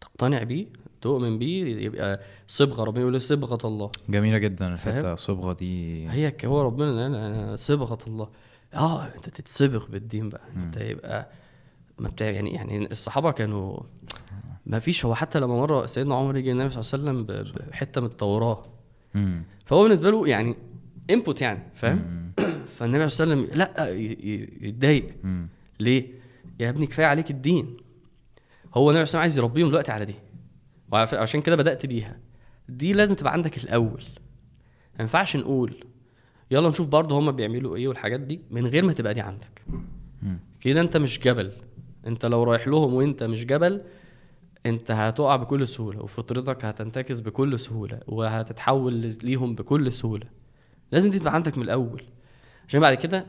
تقتنع 0.00 0.42
بيه 0.42 0.66
تؤمن 1.00 1.38
بيه 1.38 1.84
يبقى 1.84 2.20
صبغة 2.46 2.84
ربنا 2.84 3.00
يقول 3.00 3.20
صبغة 3.20 3.66
الله 3.66 3.90
جميلة 4.08 4.38
جدا 4.38 4.74
الحتة 4.74 5.00
فاهم؟ 5.00 5.16
صبغة 5.16 5.52
دي 5.52 6.08
هي 6.08 6.32
هو 6.44 6.62
ربنا 6.62 7.06
أنا 7.06 7.26
أنا 7.26 7.56
صبغة 7.56 7.98
الله 8.06 8.28
آه 8.74 9.04
أنت 9.04 9.28
تتصبغ 9.28 9.86
بالدين 9.86 10.28
بقى. 10.28 10.42
أنت 10.56 10.76
يبقى 10.76 11.28
ما 11.98 12.08
بتاع 12.08 12.30
يعني 12.30 12.50
يعني 12.50 12.90
الصحابة 12.90 13.30
كانوا 13.30 13.80
ما 14.66 14.78
فيش 14.78 15.04
هو 15.04 15.14
حتى 15.14 15.40
لما 15.40 15.56
مرة 15.56 15.86
سيدنا 15.86 16.14
عمر 16.14 16.36
يجي 16.36 16.52
النبي 16.52 16.70
صلى 16.70 16.98
الله 16.98 17.10
عليه 17.10 17.20
وسلم 17.20 17.46
بحته 17.70 18.00
من 18.00 18.06
التوراة. 18.06 18.62
فهو 19.64 19.82
بالنسبة 19.82 20.10
له 20.10 20.28
يعني 20.28 20.54
انبوت 21.10 21.40
يعني 21.40 21.62
فاهم. 21.74 22.32
فالنبي 22.76 23.08
صلى 23.08 23.24
الله 23.24 23.34
عليه 23.34 23.44
وسلم 23.44 23.58
لأ 23.58 23.90
يتضايق. 24.68 25.14
ليه؟ 25.80 26.06
يا 26.60 26.70
ابني 26.70 26.86
كفاية 26.86 27.06
عليك 27.06 27.30
الدين 27.30 27.76
هو 28.74 28.90
النبي 28.90 28.90
صلى 28.90 28.90
الله 28.90 28.92
عليه 28.92 29.02
وسلم 29.02 29.20
عايز 29.20 29.38
يربيهم 29.38 29.68
دلوقتي 29.68 29.92
على 29.92 30.04
دي 30.04 30.14
وعلى 30.92 31.06
فكرة 31.06 31.20
عشان 31.20 31.40
كده 31.40 31.56
بدأت 31.56 31.86
بيها. 31.86 32.18
دي 32.68 32.92
لازم 32.92 33.14
تبقى 33.14 33.32
عندك 33.32 33.56
الأول. 33.64 34.02
ما 34.98 35.02
ينفعش 35.02 35.36
نقول 35.36 35.84
يلا 36.50 36.68
نشوف 36.68 36.88
برضه 36.88 37.18
هما 37.18 37.30
بيعملوا 37.30 37.76
إيه 37.76 37.88
والحاجات 37.88 38.20
دي 38.20 38.40
من 38.50 38.66
غير 38.66 38.84
ما 38.84 38.92
تبقى 38.92 39.14
دي 39.14 39.20
عندك. 39.20 39.64
كده 40.60 40.80
أنت 40.80 40.96
مش 40.96 41.18
جبل. 41.20 41.52
أنت 42.06 42.26
لو 42.26 42.42
رايح 42.42 42.68
لهم 42.68 42.94
وأنت 42.94 43.22
مش 43.22 43.44
جبل 43.46 43.82
أنت 44.66 44.90
هتقع 44.90 45.36
بكل 45.36 45.68
سهولة 45.68 46.02
وفطرتك 46.02 46.64
هتنتكس 46.64 47.20
بكل 47.20 47.60
سهولة 47.60 48.00
وهتتحول 48.06 49.12
ليهم 49.22 49.54
بكل 49.54 49.92
سهولة. 49.92 50.26
لازم 50.92 51.10
دي 51.10 51.18
تبقى 51.18 51.34
عندك 51.34 51.58
من 51.58 51.64
الأول. 51.64 52.02
عشان 52.68 52.80
بعد 52.80 52.94
كده 52.94 53.26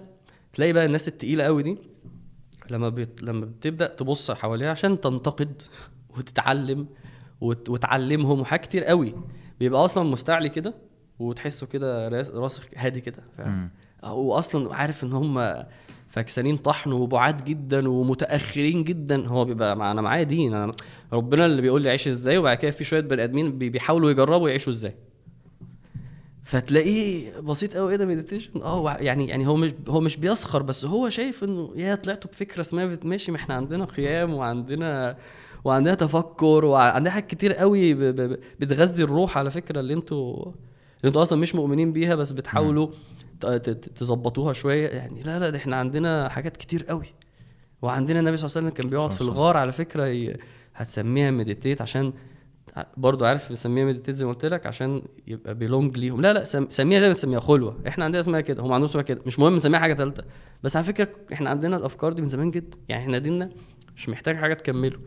تلاقي 0.54 0.74
بقى 0.74 0.86
الناس 0.86 1.08
التقيلة 1.08 1.44
قوي 1.44 1.64
دي 1.64 1.78
لما 2.70 2.90
بت... 2.90 3.24
لما 3.24 3.46
بتبدأ 3.46 3.88
تبص 3.88 4.32
حواليها 4.32 4.70
عشان 4.72 5.02
تنتقد 5.02 5.62
وتتعلم 6.18 6.88
وت... 7.42 7.70
وتعلمهم 7.70 8.40
وحاجات 8.40 8.66
كتير 8.66 8.84
قوي. 8.84 9.16
بيبقى 9.60 9.86
أصلا 9.86 10.04
مستعلي 10.04 10.50
كده 10.50 10.74
وتحسه 11.20 11.68
كده 11.68 12.08
راس- 12.10 12.32
راسخ 12.32 12.68
هادي 12.76 13.02
كده 13.02 13.24
فاهم 13.38 13.52
مم. 13.52 13.70
هو 14.04 14.34
أصلا 14.38 14.76
عارف 14.76 15.04
إن 15.04 15.14
هم 15.14 15.64
فاكسانين 16.10 16.58
طحن 16.58 16.92
وبعاد 16.92 17.44
جدا 17.46 17.90
ومتأخرين 17.90 18.84
جدا. 18.84 19.28
هو 19.28 19.46
بيبقى 19.46 19.76
مع 19.78 19.92
أنا 19.92 20.02
معايا 20.02 20.24
دين 20.24 20.54
أنا 20.54 20.72
ربنا 21.14 21.46
اللي 21.46 21.62
بيقول 21.62 21.82
لي 21.82 21.90
عيش 21.90 22.08
إزاي 22.08 22.38
وبعد 22.38 22.58
كده 22.58 22.72
في 22.72 22.84
شوية 22.84 23.00
بني 23.00 23.24
آدمين 23.24 23.58
بي- 23.58 23.70
بيحاولوا 23.70 24.12
يجربوا 24.12 24.50
يعيشوا 24.50 24.74
إزاي. 24.74 24.96
فتلاقيه 26.44 27.40
بسيط 27.40 27.76
قوي 27.78 27.92
إيه 27.92 27.98
ده 27.98 28.06
مديتيشن 28.06 28.62
آه 28.62 28.98
يعني 28.98 29.28
يعني 29.28 29.48
هو 29.48 29.56
مش 29.56 29.72
هو 29.88 30.00
مش 30.02 30.18
بيسخر 30.18 30.62
بس 30.62 30.86
هو 30.86 31.10
شايف 31.10 31.44
إنه 31.44 31.72
يا 31.76 31.96
طلعتوا 31.96 32.32
بفكرة 32.32 32.62
اسمها 32.62 32.98
ماشي 33.04 33.32
ما 33.32 33.38
إحنا 33.38 33.56
عندنا 33.56 33.86
قيام 33.86 34.34
وعندنا 34.34 35.18
وعندنا 35.64 35.96
تفكر 35.96 36.66
وعندنا 36.66 37.12
حاجات 37.12 37.30
كتير 37.30 37.54
قوي 37.54 37.94
بتغذي 38.60 39.04
الروح 39.04 39.38
على 39.38 39.50
فكرة 39.50 39.80
اللي 39.80 39.94
أنتوا 39.94 40.36
اللي 40.98 41.08
أنتوا 41.08 41.22
أصلا 41.22 41.40
مش 41.40 41.56
مؤمنين 41.56 41.94
بيها 41.94 42.16
بس 42.16 42.32
بتحاولوا 42.32 42.88
تظبطوها 43.96 44.54
شوية. 44.54 44.88
يعني 44.88 45.22
لا 45.22 45.40
لا 45.40 45.50
ده 45.50 45.58
إحنا 45.58 45.76
عندنا 45.76 46.30
حاجات 46.30 46.58
كتير 46.58 46.84
قوي. 46.84 47.06
وعندنا 47.82 48.20
النبي 48.20 48.38
صلى 48.38 48.46
الله 48.46 48.58
عليه 48.58 48.68
وسلم 48.68 48.82
كان 48.82 48.90
بيقعد 48.90 49.12
في 49.12 49.22
الغار 49.22 49.58
على 49.58 49.72
فكرة. 49.72 50.36
هتسميها 50.76 51.32
مديتيت 51.32 51.82
عشان 51.82 52.14
برضو 52.98 53.26
عارف 53.26 53.50
بنسميها 53.50 53.86
مديتيت 53.86 54.16
زي 54.16 54.26
ما 54.26 54.32
قلت 54.32 54.46
لك 54.46 54.66
عشان 54.66 55.02
يبقى 55.28 55.54
بيلونج 55.54 55.98
ليهم. 55.98 56.22
لا 56.22 56.34
لا 56.34 56.44
سم... 56.44 56.66
سميها 56.70 57.00
زي 57.00 57.06
ما 57.06 57.12
بنسميها 57.14 57.40
خلوة. 57.40 57.78
إحنا 57.88 58.06
عندنا 58.06 58.20
اسمها 58.20 58.42
كده 58.42 58.64
هم 58.64 58.72
عندهم 58.74 58.90
اسمها 58.90 59.04
كده. 59.04 59.22
مش 59.26 59.40
مهم 59.40 59.56
نسميها 59.56 59.80
حاجة 59.80 59.94
ثالثه 59.94 60.24
بس 60.64 60.76
على 60.76 60.86
فكرة 60.86 61.10
إحنا 61.34 61.50
عندنا 61.50 61.78
الأفكار 61.78 62.14
دي 62.14 62.22
من 62.22 62.28
زمان 62.28 62.52
جدا. 62.52 62.78
يعني 62.90 63.04
إحنا 63.04 63.18
ديننا 63.18 63.50
مش 63.96 64.10
محتاج 64.10 64.36
حاجة 64.36 64.54
تكمله. 64.54 65.00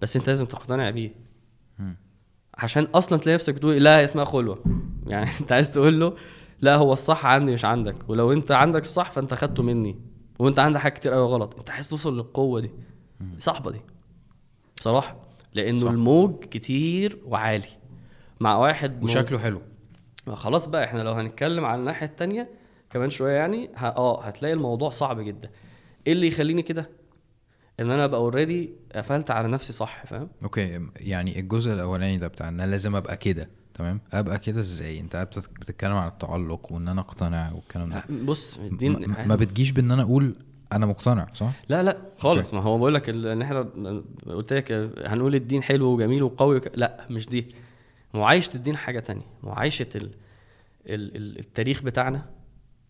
بس 0.00 0.16
انت 0.16 0.26
لازم 0.26 0.46
تقتنع 0.46 0.90
بيه. 0.90 1.14
عشان 2.54 2.84
أصلا 2.84 3.18
تلاقي 3.18 3.34
نفسك 3.34 3.58
تقول 3.58 3.76
لا 3.84 3.98
هي 3.98 4.04
اسمها 4.04 4.24
خلوة. 4.24 4.64
يعني 5.06 5.30
انت 5.40 5.52
عايز 5.52 5.70
تقول 5.70 6.00
له 6.00 6.16
لا 6.60 6.76
هو 6.76 6.92
الصح 6.92 7.26
عندي 7.26 7.52
مش 7.52 7.64
عندك. 7.64 7.96
ولو 8.08 8.32
انت 8.32 8.52
عندك 8.52 8.82
الصح 8.82 9.10
فانت 9.12 9.34
خدته 9.34 9.62
مني. 9.62 9.98
وانت 10.38 10.58
عندك 10.58 10.80
حاجات 10.80 10.98
كتير 10.98 11.12
قوي 11.12 11.26
غلط. 11.26 11.58
انت 11.58 11.70
عايز 11.70 11.88
توصل 11.88 12.14
للقوة 12.16 12.60
دي. 12.60 12.70
صعبه 13.38 13.70
دي. 13.70 13.80
بصراحه 14.76 15.16
لأنه 15.54 15.80
صح. 15.80 15.90
الموج 15.90 16.44
كتير 16.44 17.18
وعالي. 17.26 17.68
مع 18.40 18.56
واحد 18.56 19.04
وشكله 19.04 19.38
حلو. 19.38 19.60
ما 20.26 20.34
خلاص 20.34 20.66
بقى 20.66 20.84
إحنا 20.84 21.02
لو 21.02 21.12
هنتكلم 21.12 21.64
على 21.64 21.80
الناحية 21.80 22.06
التانية 22.06 22.48
كمان 22.90 23.10
شوية 23.10 23.32
يعني 23.32 23.70
ه... 23.76 23.86
آه 23.86 24.22
هتلاقي 24.24 24.52
الموضوع 24.54 24.90
صعب 24.90 25.20
جدا. 25.20 25.50
إيه 26.06 26.12
اللي 26.12 26.26
يخليني 26.28 26.62
كده؟ 26.62 26.90
إن 27.80 27.90
أنا 27.90 28.04
أبقى 28.04 28.20
already 28.20 28.70
قفلت 28.94 29.30
على 29.30 29.48
نفسي 29.48 29.72
صح 29.72 30.06
فاهم؟ 30.06 30.28
okay 30.42 30.80
يعني 30.96 31.40
الجزء 31.40 31.72
الأولاني 31.72 32.18
ده 32.18 32.28
بتاع 32.28 32.48
إن 32.48 32.60
أنا 32.60 32.70
لازم 32.70 32.96
أبقى 32.96 33.16
كده 33.16 33.48
تمام؟ 33.74 34.00
أبقى 34.12 34.38
كده 34.38 34.60
إزاي؟ 34.60 35.00
أنت 35.00 35.12
قاعد 35.14 35.26
بتت- 35.26 35.50
بتتكلم 35.60 35.92
عن 35.92 36.08
التعلق 36.08 36.72
وإن 36.72 36.88
أنا 36.88 37.00
أقتنع 37.00 37.52
والكلام 37.52 37.90
ده. 37.90 38.04
بص 38.24 38.58
الدين 38.58 39.06
ما, 39.08 39.26
ما 39.26 39.34
بتجيش 39.36 39.70
بإن 39.70 39.90
أنا 39.90 40.02
أقول 40.02 40.36
أنا 40.72 40.86
مقتنع 40.86 41.26
صح؟ 41.32 41.52
لا 41.68 41.82
لا 41.82 41.98
خالص. 42.18 42.54
ما 42.54 42.60
هو 42.62 42.78
بقول 42.78 42.94
لك 42.94 43.08
إن 43.08 43.42
إحنا 43.42 43.70
قلت 44.26 44.52
لك 44.52 44.72
هنقول 45.06 45.34
الدين 45.34 45.62
حلو 45.62 45.86
وجميل 45.86 46.22
وقوي 46.22 46.56
وك... 46.56 46.68
لا 46.74 47.06
مش 47.10 47.28
دي. 47.28 47.54
معايشة 48.14 48.54
الدين 48.54 48.76
حاجة 48.76 49.00
تانية. 49.00 49.26
معايشة 49.42 49.86
ال... 49.94 50.02
ال... 50.86 51.16
ال- 51.16 51.38
التاريخ 51.38 51.82
بتاعنا 51.82 52.26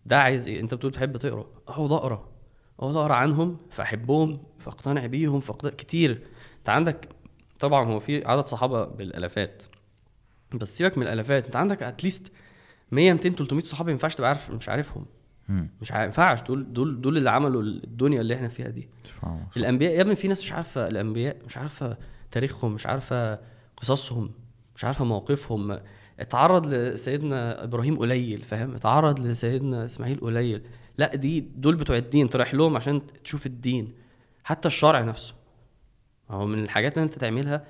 ده 0.07 0.21
عايز 0.21 0.49
إيه؟ 0.49 0.61
أنت 0.61 0.75
بتقول 0.75 0.91
بتحب 0.93 1.17
تقرأ. 1.17 1.47
اقعد 1.69 1.93
أقرأ. 1.93 2.29
اقعد 2.81 2.97
أقرأ 2.97 3.15
عنهم 3.15 3.57
فأحبهم. 3.71 4.39
فاقتنع 4.65 5.07
بيهم 5.07 5.41
فاقتنع 5.41 5.71
كتير. 5.71 6.23
انت 6.59 6.69
عندك 6.69 7.09
طبعا 7.59 7.89
هو 7.89 8.01
في 8.01 8.27
عدد 8.27 8.47
صحابة 8.47 8.85
بالألافات 8.85 9.63
بس 10.55 10.79
سيبك 10.79 10.99
من 10.99 11.03
الألافات 11.07 11.47
انت 11.47 11.57
عندك 11.57 11.83
اتليست 11.83 12.33
100 12.93 13.13
200 13.13 13.31
300 13.31 13.65
صحابه 13.65 13.87
ما 13.87 13.93
ينفعش 13.93 14.15
تبقى 14.15 14.29
عارف 14.29 14.51
مش 14.51 14.69
عارفهم. 14.69 15.07
مش 15.81 15.93
ما 15.93 16.05
ينفعش. 16.05 16.43
دول 16.43 16.73
دول 16.73 17.01
دول 17.01 17.17
اللي 17.17 17.31
عملوا 17.31 17.63
الدنيا 17.63 18.21
اللي 18.21 18.35
إحنا 18.35 18.49
فيها 18.49 18.69
دي. 18.69 18.89
الأنبياء 19.57 19.95
يا 19.95 20.01
ابني 20.01 20.17
في 20.17 20.29
ناس 20.29 20.43
مش 20.43 20.53
عارفة 20.53 20.89
الأنبياء 20.89 21.37
مش 21.47 21.59
عارفة 21.59 21.97
تاريخهم 22.31 22.73
مش 22.75 22.87
عارفة 22.87 23.39
قصصهم 23.77 24.31
مش 24.77 24.85
عارفة 24.85 25.05
مواقفهم. 25.05 25.79
اتعرض 26.21 26.67
لسيدنا 26.67 27.65
إبراهيم 27.65 27.99
قليل 27.99 28.43
فاهم؟ 28.43 28.75
اتعرض 28.75 29.21
لسيدنا 29.21 29.85
إسماعيل 29.85 30.21
قليل. 30.21 30.63
لا 30.99 31.15
دي 31.15 31.41
دول 31.41 31.77
بتوع 31.77 31.97
الدين 31.97 32.29
تروح 32.31 32.55
لهم 32.55 32.77
عشان 32.77 33.01
تشوف 33.25 33.47
الدين. 33.47 33.93
حتى 34.45 34.69
الشرع 34.69 35.01
نفسه. 35.01 35.35
هو 36.31 36.47
من 36.47 36.59
الحاجات 36.59 36.99
اللي 36.99 37.05
انت 37.05 37.19
تعملها 37.19 37.65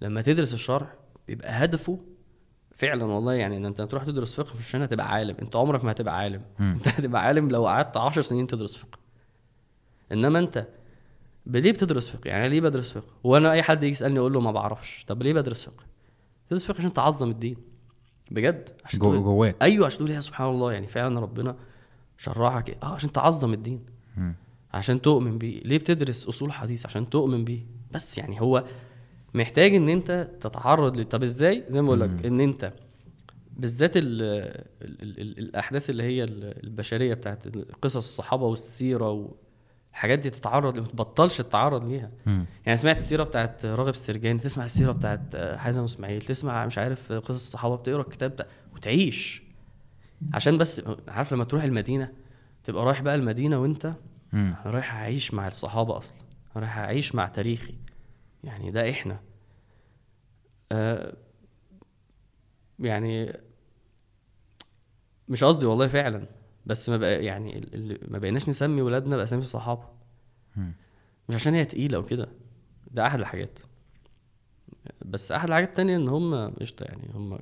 لما 0.00 0.22
تدرس 0.22 0.54
الشرع 0.54 0.94
بيبقى 1.28 1.64
هدفه 1.64 1.98
فعلا 2.70 3.04
والله 3.04 3.32
يعني 3.32 3.56
إن 3.56 3.66
انت 3.66 3.80
تروح 3.80 4.04
تدرس 4.04 4.34
فقه 4.34 4.54
مش 4.54 4.60
عشان 4.68 4.88
تبقى 4.88 5.08
عالم. 5.12 5.36
انت 5.42 5.56
عمرك 5.56 5.84
ما 5.84 5.90
هتبقى 5.92 6.16
عالم. 6.16 6.42
مم. 6.58 6.72
انت 6.72 6.88
هتبقى 6.88 7.22
عالم 7.22 7.50
لو 7.50 7.66
قعدت 7.66 7.96
10 7.96 8.22
سنين 8.22 8.46
تدرس 8.46 8.76
فقه. 8.76 8.98
إنما 10.12 10.38
انت 10.38 10.66
ليه 11.46 11.72
بتدرس 11.72 12.08
فقه؟ 12.08 12.28
يعني 12.28 12.48
ليه 12.48 12.60
بدرس 12.60 12.92
فقه؟ 12.92 13.12
وأنا 13.24 13.52
أي 13.52 13.62
حد 13.62 13.82
يجي 13.82 13.92
يسألني 13.92 14.18
أقول 14.18 14.32
له 14.32 14.40
ما 14.40 14.52
بعرفش. 14.52 15.04
طب 15.08 15.22
ليه 15.22 15.32
بدرس 15.32 15.64
فقه؟ 15.64 15.84
تدرس 16.50 16.64
فقه 16.66 16.78
عشان 16.78 16.92
تعظم 16.92 17.30
الدين. 17.30 17.56
بجد. 18.30 18.68
عشان 18.84 18.98
جو 18.98 19.22
جواك. 19.22 19.56
أيوه 19.62 19.86
عشان 19.86 19.98
تقول 19.98 20.10
يا 20.10 20.20
سبحان 20.20 20.48
الله. 20.48 20.72
يعني 20.72 20.86
فعلا 20.86 21.20
ربنا 21.20 21.56
شرعك 22.18 22.68
إيه؟ 22.68 22.76
آه 22.82 22.94
عشان 22.94 23.12
تعظم 23.12 23.52
الدين. 23.52 23.86
مم. 24.16 24.34
عشان 24.74 25.02
تؤمن 25.02 25.38
بيه. 25.38 25.60
ليه 25.60 25.78
بتدرس 25.78 26.28
أصول 26.28 26.52
حديث؟ 26.52 26.86
عشان 26.86 27.10
تؤمن 27.10 27.44
بيه. 27.44 27.60
بس 27.90 28.18
يعني 28.18 28.40
هو 28.40 28.64
محتاج 29.34 29.74
إن 29.74 29.88
أنت 29.88 30.28
تتعرض 30.40 30.96
ل... 30.96 31.04
طب 31.04 31.22
إزاي؟ 31.22 31.64
زي 31.68 31.80
ما 31.82 31.86
بقول 31.86 32.00
لك 32.00 32.26
إن 32.26 32.40
أنت 32.40 32.72
بالذات 33.56 33.96
ال... 33.96 34.22
ال... 34.22 35.02
ال... 35.02 35.20
ال... 35.20 35.38
الأحداث 35.38 35.90
اللي 35.90 36.02
هي 36.02 36.24
ال- 36.24 36.64
البشرية 36.64 37.14
بتاعت 37.14 37.46
قصص 37.82 37.96
الصحابة 37.96 38.46
والسيرة 38.46 39.10
والحاجات 39.90 40.18
دي 40.18 40.30
تتعرض 40.30 40.78
ما 40.78 40.86
تبطلش 40.86 41.38
تتعرض 41.38 41.88
ليها. 41.88 42.10
مم. 42.26 42.44
يعني 42.66 42.76
سمعت 42.76 42.96
السيرة 42.96 43.24
بتاعت 43.24 43.66
راغب 43.66 43.88
السرجاني 43.94 44.38
تسمع 44.38 44.64
السيرة 44.64 44.92
بتاعت 44.92 45.36
حازم 45.36 45.84
إسماعيل 45.84 46.22
تسمع 46.22 46.66
مش 46.66 46.78
عارف 46.78 47.12
قصص 47.12 47.30
الصحابة 47.30 47.76
بتقرأ 47.76 48.00
الكتاب 48.02 48.30
بتاع 48.30 48.46
وتعيش. 48.74 49.42
عشان 50.34 50.58
بس 50.58 50.82
عارف 51.08 51.32
لما 51.34 51.44
تروح 51.44 51.62
المدينة 51.62 52.12
تبقى 52.64 52.84
رايح 52.84 53.02
بقى 53.02 53.14
المدينة 53.14 53.60
وأنت. 53.62 53.92
أنا 54.34 54.62
رايح 54.64 54.94
أعيش 54.94 55.34
مع 55.34 55.48
الصحابة 55.48 55.98
أصلا. 55.98 56.18
رايح 56.56 56.78
أعيش 56.78 57.14
مع 57.14 57.28
تاريخي. 57.28 57.74
يعني 58.44 58.70
ده 58.70 58.90
إحنا. 58.90 59.20
آه 60.72 61.16
يعني 62.78 63.40
مش 65.28 65.44
قصدي 65.44 65.66
والله 65.66 65.86
فعلا 65.86 66.26
بس 66.66 66.88
ما 66.88 66.96
بقى 66.96 67.24
يعني 67.24 67.68
ما 68.08 68.18
بقيناش 68.18 68.48
نسمي 68.48 68.82
ولادنا 68.82 69.16
بأسامي 69.16 69.42
الصحابة. 69.42 69.84
مش 71.28 71.34
عشان 71.34 71.54
هي 71.54 71.64
تقيلة 71.64 71.98
وكده 71.98 72.28
ده 72.90 73.06
أحد 73.06 73.18
الحاجات. 73.18 73.58
بس 75.04 75.32
أحد 75.32 75.48
الحاجات 75.48 75.68
التانية 75.68 75.96
إن 75.96 76.08
هم 76.08 76.50
قشطة 76.50 76.84
يعني 76.84 77.10
هم 77.14 77.38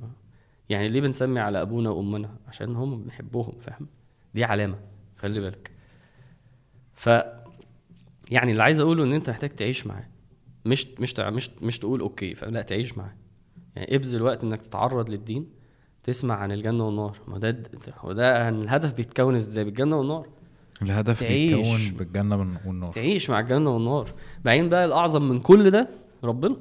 يعني 0.68 0.88
ليه 0.88 1.00
بنسمي 1.00 1.40
على 1.40 1.62
أبونا 1.62 1.90
وأمنا؟ 1.90 2.36
عشان 2.48 2.76
هم 2.76 3.02
بنحبهم 3.02 3.58
فاهم؟ 3.60 3.86
دي 4.34 4.44
علامة 4.44 4.78
خلي 5.16 5.40
بالك. 5.40 5.70
ف 7.00 7.06
يعني 8.30 8.52
اللي 8.52 8.62
عايز 8.62 8.80
أقوله 8.80 9.04
إن 9.04 9.12
أنت 9.12 9.30
محتاج 9.30 9.50
تعيش 9.50 9.86
معاه. 9.86 10.08
مش 10.64 10.86
مش 11.00 11.14
مش 11.20 11.50
مش 11.62 11.78
تقول 11.78 12.00
أوكي 12.00 12.34
فلا 12.34 12.62
تعيش 12.62 12.98
معاه. 12.98 13.14
يعني 13.76 13.96
ابذل 13.96 14.22
وقت 14.22 14.44
إنك 14.44 14.62
تتعرض 14.62 15.08
للدين 15.10 15.46
تسمع 16.02 16.34
عن 16.34 16.52
الجنة 16.52 16.86
والنار. 16.86 17.18
ما 17.28 17.38
ده 17.38 17.62
هو 17.98 18.12
ده 18.12 18.48
الهدف 18.48 18.94
بيتكون 18.94 19.34
إزاي؟ 19.34 19.64
بالجنة 19.64 19.96
والنار. 19.98 20.26
الهدف. 20.82 21.24
بيتكون 21.24 21.96
بالجنة 21.98 22.36
والن- 22.36 22.66
والنار. 22.66 22.92
تعيش 22.92 23.30
مع 23.30 23.40
الجنة 23.40 23.70
والنار. 23.74 24.10
بعدين 24.44 24.68
بقى 24.68 24.84
الأعظم 24.84 25.22
من 25.28 25.40
كل 25.40 25.70
ده 25.70 25.88
ربنا. 26.24 26.56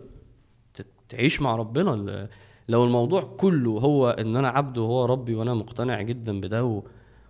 تعيش 1.10 1.42
مع 1.42 1.56
ربنا. 1.56 2.28
لو 2.70 2.84
الموضوع 2.84 3.22
كله 3.38 3.72
هو 3.72 4.10
إن 4.10 4.36
أنا 4.36 4.50
عبد 4.50 4.78
وهو 4.78 5.06
ربي 5.06 5.36
وأنا 5.36 5.54
مقتنع 5.54 6.02
جدا 6.02 6.42
بده 6.42 6.66
و... 6.66 6.84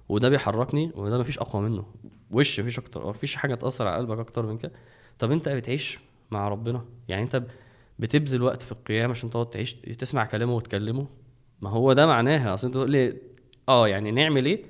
وده 0.10 0.30
بيحركني 0.30 0.92
وده 0.96 1.18
مفيش 1.18 1.40
أقوى 1.40 1.62
منه. 1.70 1.86
وش 2.32 2.60
مفيش 2.60 2.80
أكتر 2.80 3.08
مفيش 3.08 3.36
حاجة 3.36 3.56
تأثر 3.56 3.88
على 3.88 3.98
قلبك 3.98 4.20
أكتر 4.20 4.46
من 4.46 4.58
كده؟ 4.58 4.72
طب 5.20 5.32
أنت 5.32 5.50
بتعيش 5.50 6.00
مع 6.32 6.48
ربنا؟ 6.48 6.86
يعني 7.08 7.24
أنت 7.24 7.44
بتبذل 8.00 8.42
وقت 8.42 8.62
في 8.62 8.72
القيام 8.72 9.12
عشان 9.12 9.30
تقعد 9.30 9.50
تعيش 9.50 9.74
تسمع 9.74 10.26
كلامه 10.26 10.56
وتكلمه؟ 10.56 11.08
ما 11.62 11.70
هو 11.70 11.94
ده 11.94 12.06
معناها. 12.06 12.54
أصل 12.54 12.68
أنت 12.68 12.76
تقول 12.76 12.92
لي 12.92 13.18
آه 13.70 13.88
يعني 13.88 14.12
نعمل 14.12 14.46
إيه؟ 14.46 14.66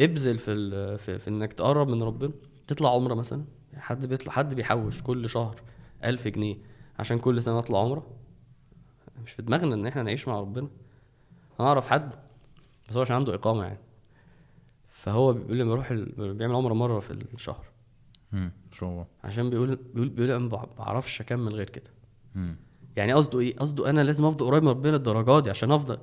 ابذل 0.00 0.38
في. 0.38 0.54
في 0.98 1.18
في 1.18 1.28
إنك 1.30 1.52
تقرب 1.52 1.88
من 1.88 2.02
ربنا. 2.02 2.32
تطلع 2.66 2.90
عمرة 2.94 3.14
مثلا؟ 3.14 3.44
حد 3.76 4.06
بيطلع 4.06 4.32
حد 4.32 4.54
بيحوش 4.54 5.02
كل 5.02 5.28
شهر 5.28 5.60
ألف 6.04 6.28
جنيه 6.28 6.56
عشان 6.98 7.18
كل 7.18 7.42
سنة 7.42 7.58
أطلع 7.58 7.78
عمرة؟ 7.80 8.06
مش 9.24 9.32
في 9.32 9.42
دماغنا 9.42 9.74
إن 9.74 9.86
إحنا 9.86 10.02
نعيش 10.02 10.28
مع 10.28 10.40
ربنا. 10.40 10.68
أنا 11.60 11.68
أعرف 11.68 11.86
حد 11.86 12.14
بس 12.88 12.96
هو 12.96 13.00
عشان 13.02 13.16
عنده 13.16 13.34
إقامة 13.34 13.64
يعني. 13.64 13.78
فهو 15.02 15.32
بيقول 15.32 15.56
لي 15.56 15.64
بيروح 15.64 15.90
ال... 15.90 16.34
بيعمل 16.34 16.54
عمرة 16.54 16.74
مرة 16.74 17.00
في 17.00 17.10
الشهر. 17.10 17.64
مم. 18.32 18.52
شو 18.72 18.86
هو. 18.86 19.06
عشان 19.24 19.50
بيقول 19.50 19.78
بيقول 19.94 20.08
بيقول 20.08 20.30
أنا 20.30 20.38
ما 20.38 20.66
بعرفش 20.78 21.20
أكمل 21.20 21.54
غير 21.54 21.70
كده. 21.70 21.90
مم. 22.34 22.56
يعني 22.96 23.12
قصده 23.12 23.40
إيه؟ 23.40 23.56
قصده 23.56 23.90
أنا 23.90 24.04
لازم 24.04 24.24
أفضل 24.24 24.46
قريب 24.46 24.62
من 24.62 24.68
ربنا 24.68 24.96
الدرجات 24.96 25.42
دي 25.42 25.50
عشان 25.50 25.72
أفضل. 25.72 25.98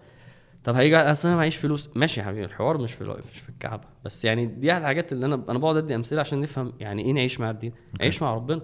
طب 0.63 0.75
هيجي 0.75 0.97
أصل 0.97 1.27
أنا 1.27 1.37
معيش 1.37 1.55
فلوس. 1.55 1.89
ماشي 1.95 2.19
يا 2.19 2.25
حبيبي 2.25 2.45
الحوار 2.45 2.77
مش 2.77 2.93
في 2.93 3.03
مش 3.03 3.39
في 3.39 3.49
الكعبة. 3.49 3.87
بس 4.05 4.25
يعني 4.25 4.45
دي 4.45 4.71
احد 4.71 4.81
الحاجات 4.81 5.11
اللي 5.11 5.25
أنا 5.25 5.43
أنا 5.49 5.59
بقعد 5.59 5.77
أدي 5.77 5.95
أمثلة 5.95 6.19
عشان 6.19 6.41
نفهم 6.41 6.73
يعني 6.79 7.05
إيه 7.05 7.13
نعيش 7.13 7.39
مع 7.39 7.49
الدين. 7.49 7.73
عيش 8.01 8.21
مع 8.21 8.33
ربنا. 8.35 8.61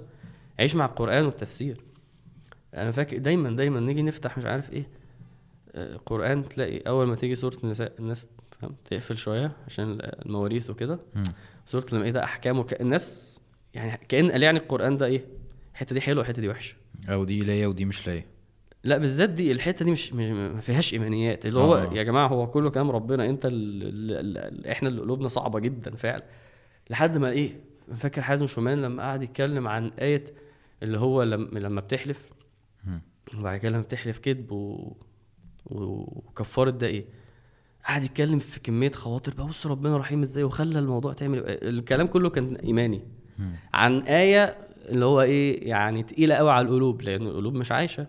عيش 0.60 0.76
مع 0.76 0.86
القرآن 0.86 1.26
والتفسير. 1.26 1.82
أنا 2.74 2.92
فاكر 2.92 3.18
دايما 3.18 3.50
دايما 3.52 3.80
نيجي 3.80 4.02
نفتح 4.02 4.38
مش 4.38 4.46
عارف 4.46 4.74
إيه 4.74 4.88
آه، 5.76 5.98
قرآن 5.98 6.50
تلاقي 6.50 6.78
أول 6.80 7.08
ما 7.08 7.16
تيجي 7.16 7.36
سورة 7.36 7.58
النساء 7.64 7.94
الناس 8.00 8.28
فاهم 8.60 8.76
تقفل 8.86 9.18
شوية 9.18 9.52
عشان 9.68 9.98
المواريث 10.02 10.70
وكده. 10.70 11.00
سورة 11.66 11.86
المائده 11.94 12.24
أحكام 12.24 12.60
وك... 12.60 12.82
الناس 12.82 13.42
يعني 13.74 14.00
كأن 14.08 14.32
قال 14.32 14.44
يعني 14.44 14.60
القرآن 14.60 14.98
ده 14.98 15.06
إيه؟ 15.06 15.26
الحتة 15.74 15.94
دي 15.94 16.02
حلوة 16.02 16.22
الحتة 16.22 16.42
دي 16.42 16.50
وحشة. 16.50 16.76
أو 17.10 17.24
دي 17.24 17.40
ليا 17.40 17.68
ودي 17.68 17.86
مش 17.86 18.08
ليا 18.08 18.26
لا 18.84 18.98
بالذات 18.98 19.30
دي 19.30 19.52
الحتة 19.52 19.86
دي 19.86 19.92
مش 19.92 20.14
ما 20.14 20.60
فيهاش 20.60 20.94
إيمانيات. 20.94 21.46
اللي 21.46 21.60
هو 21.60 21.76
آه. 21.76 21.94
يا 21.94 22.04
جماعة 22.04 22.28
هو 22.28 22.48
كله 22.48 22.70
كلام 22.70 22.92
ربنا. 22.92 23.26
أنت 23.26 23.46
ال 23.46 23.52
ال 23.84 24.38
ال 24.38 24.68
إحنا 24.68 24.90
اللي 24.90 25.02
قلوبنا 25.02 25.28
صعبة 25.28 25.60
جدا 25.60 25.96
فعلا. 25.96 26.24
لحد 26.90 27.18
ما 27.18 27.30
إيه؟ 27.30 27.60
فاكر 27.96 28.22
حازم 28.22 28.48
شومان 28.48 28.82
لما 28.82 29.04
قعد 29.04 29.24
يتكلم 29.24 29.68
عن 29.68 29.92
آية 30.00 30.24
اللي 30.84 30.98
هو 30.98 31.24
لما 31.24 31.60
لما 31.60 31.82
بتحلف. 31.82 32.30
وبعد 33.38 33.58
كده 33.58 33.72
لما 33.72 33.82
بتحلف 33.82 34.20
كذب 34.20 34.52
و... 34.52 34.94
وكفارة 35.66 36.70
ده 36.70 36.88
إيه؟ 36.88 37.06
قعد 37.88 38.04
يتكلم 38.04 38.40
في 38.40 38.60
كمية 38.60 38.92
خواطر 38.92 39.34
بقى. 39.34 39.48
بص 39.48 39.68
ربنا 39.68 39.98
رحيم 39.98 40.22
إزاي 40.22 40.44
وخلى 40.44 40.80
الموضوع 40.80 41.14
تعمل. 41.14 41.44
الكلام 41.46 42.08
كله 42.08 42.30
كان 42.30 42.56
إيماني. 42.56 43.02
عن 43.74 44.00
آية 44.00 44.58
اللي 44.90 45.06
هو 45.06 45.22
إيه 45.22 45.70
يعني 45.70 46.04
تقيلة 46.04 46.36
قوي 46.36 46.52
على 46.52 46.68
القلوب 46.68 47.02
لأن 47.02 47.28
القلوب 47.28 47.54
مش 47.54 47.72
عايشة. 47.72 48.08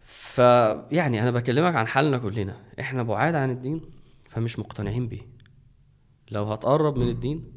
فيعني 0.00 1.22
أنا 1.22 1.30
بكلمك 1.30 1.74
عن 1.74 1.86
حالنا 1.86 2.18
كلنا. 2.18 2.56
إحنا 2.80 3.02
بعاد 3.02 3.34
عن 3.34 3.50
الدين 3.50 3.80
فمش 4.28 4.58
مقتنعين 4.58 5.08
بيه. 5.08 5.28
لو 6.30 6.44
هتقرب 6.44 6.98
من 6.98 7.08
الدين 7.08 7.52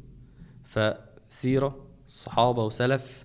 فسيرة 0.64 1.86
صحابة 2.08 2.64
وسلف. 2.64 3.24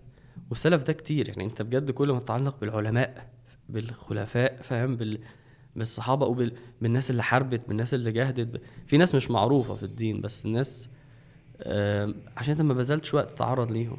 والسلف 0.49 0.83
ده 0.83 0.93
كتير. 0.93 1.29
يعني 1.29 1.43
أنت 1.43 1.61
بجد 1.61 1.91
كل 1.91 2.11
ما 2.11 2.19
تتعلق 2.19 2.59
بالعلماء 2.59 3.29
بالخلفاء 3.69 4.61
فاهم؟ 4.61 4.95
بال 4.95 5.19
بالصحابه 5.77 6.49
بالناس 6.81 7.09
اللي 7.11 7.23
حاربت 7.23 7.67
بالناس 7.67 7.93
اللي 7.93 8.11
جاهدت. 8.11 8.61
في 8.85 8.97
ناس 8.97 9.15
مش 9.15 9.31
معروفة 9.31 9.75
في 9.75 9.83
الدين 9.83 10.21
بس 10.21 10.45
الناس 10.45 10.89
عشان 12.37 12.51
انت 12.51 12.61
ما 12.61 12.73
بذلتش 12.73 13.13
وقت 13.13 13.31
تتعرض 13.31 13.71
ليهم. 13.71 13.97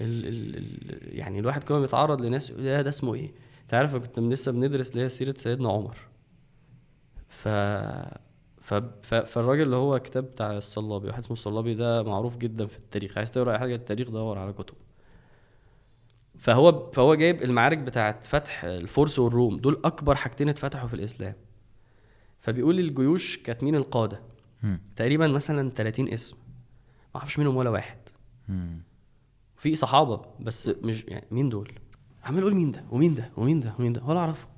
ال 0.00 0.26
ال 0.26 0.56
ال 0.56 1.18
يعني 1.18 1.38
الواحد 1.38 1.64
كل 1.64 1.74
ما 1.74 1.80
بيتعرض 1.80 2.20
لناس 2.20 2.50
يقول 2.50 2.62
ده 2.82 2.88
اسمه 2.88 3.14
إيه؟ 3.14 3.32
انت 3.62 3.74
عارف 3.74 3.96
كنت 3.96 4.18
لسه 4.18 4.52
بندرس 4.52 4.90
اللي 4.90 5.02
هي 5.02 5.08
سيرة 5.08 5.34
سيدنا 5.36 5.68
عمر. 5.68 5.96
ف 7.28 7.48
ف... 8.60 8.74
ف... 9.02 9.14
فالراجل 9.14 9.62
اللي 9.62 9.76
هو 9.76 9.98
كتاب 9.98 10.24
بتاع 10.24 10.56
الصلابي 10.56 11.06
واحد 11.08 11.18
اسمه 11.18 11.32
الصلابي 11.32 11.74
ده 11.74 12.02
معروف 12.02 12.36
جدا 12.36 12.66
في 12.66 12.78
التاريخ. 12.78 13.18
عايز 13.18 13.32
تقرأ 13.32 13.52
أي 13.52 13.58
حاجة 13.58 13.74
التاريخ 13.74 14.10
دور 14.10 14.38
على 14.38 14.52
كتب 14.52 14.74
فهو 16.38 16.90
فهو 16.90 17.14
جايب 17.14 17.42
المعارك 17.42 17.78
بتاعت 17.78 18.24
فتح 18.24 18.64
الفرس 18.64 19.18
والروم. 19.18 19.56
دول 19.56 19.80
أكبر 19.84 20.14
حاجتين 20.14 20.48
اتفتحوا 20.48 20.88
في 20.88 20.94
الإسلام. 20.94 21.34
فبيقول 22.40 22.78
الجيوش 22.78 23.36
كانت 23.36 23.62
مين 23.62 23.74
القادة؟ 23.74 24.20
مم. 24.62 24.80
تقريبا 24.96 25.26
مثلا 25.26 25.70
30 25.70 26.08
اسم. 26.08 26.36
ما 27.14 27.20
أعرفش 27.20 27.38
منهم 27.38 27.56
ولا 27.56 27.70
واحد. 27.70 27.98
في 29.56 29.74
صحابة 29.74 30.22
بس 30.40 30.68
مش 30.68 31.04
يعني 31.04 31.26
مين 31.30 31.48
دول؟ 31.48 31.72
عمال 32.24 32.40
أقول 32.40 32.54
مين 32.54 32.70
ده؟ 32.70 32.84
ومين 32.90 33.14
ده؟ 33.14 33.30
ومين 33.36 33.60
ده؟ 33.60 33.74
ومين 33.78 33.92
ده؟ 33.92 34.02
ولا 34.04 34.18
أعرفه. 34.18 34.48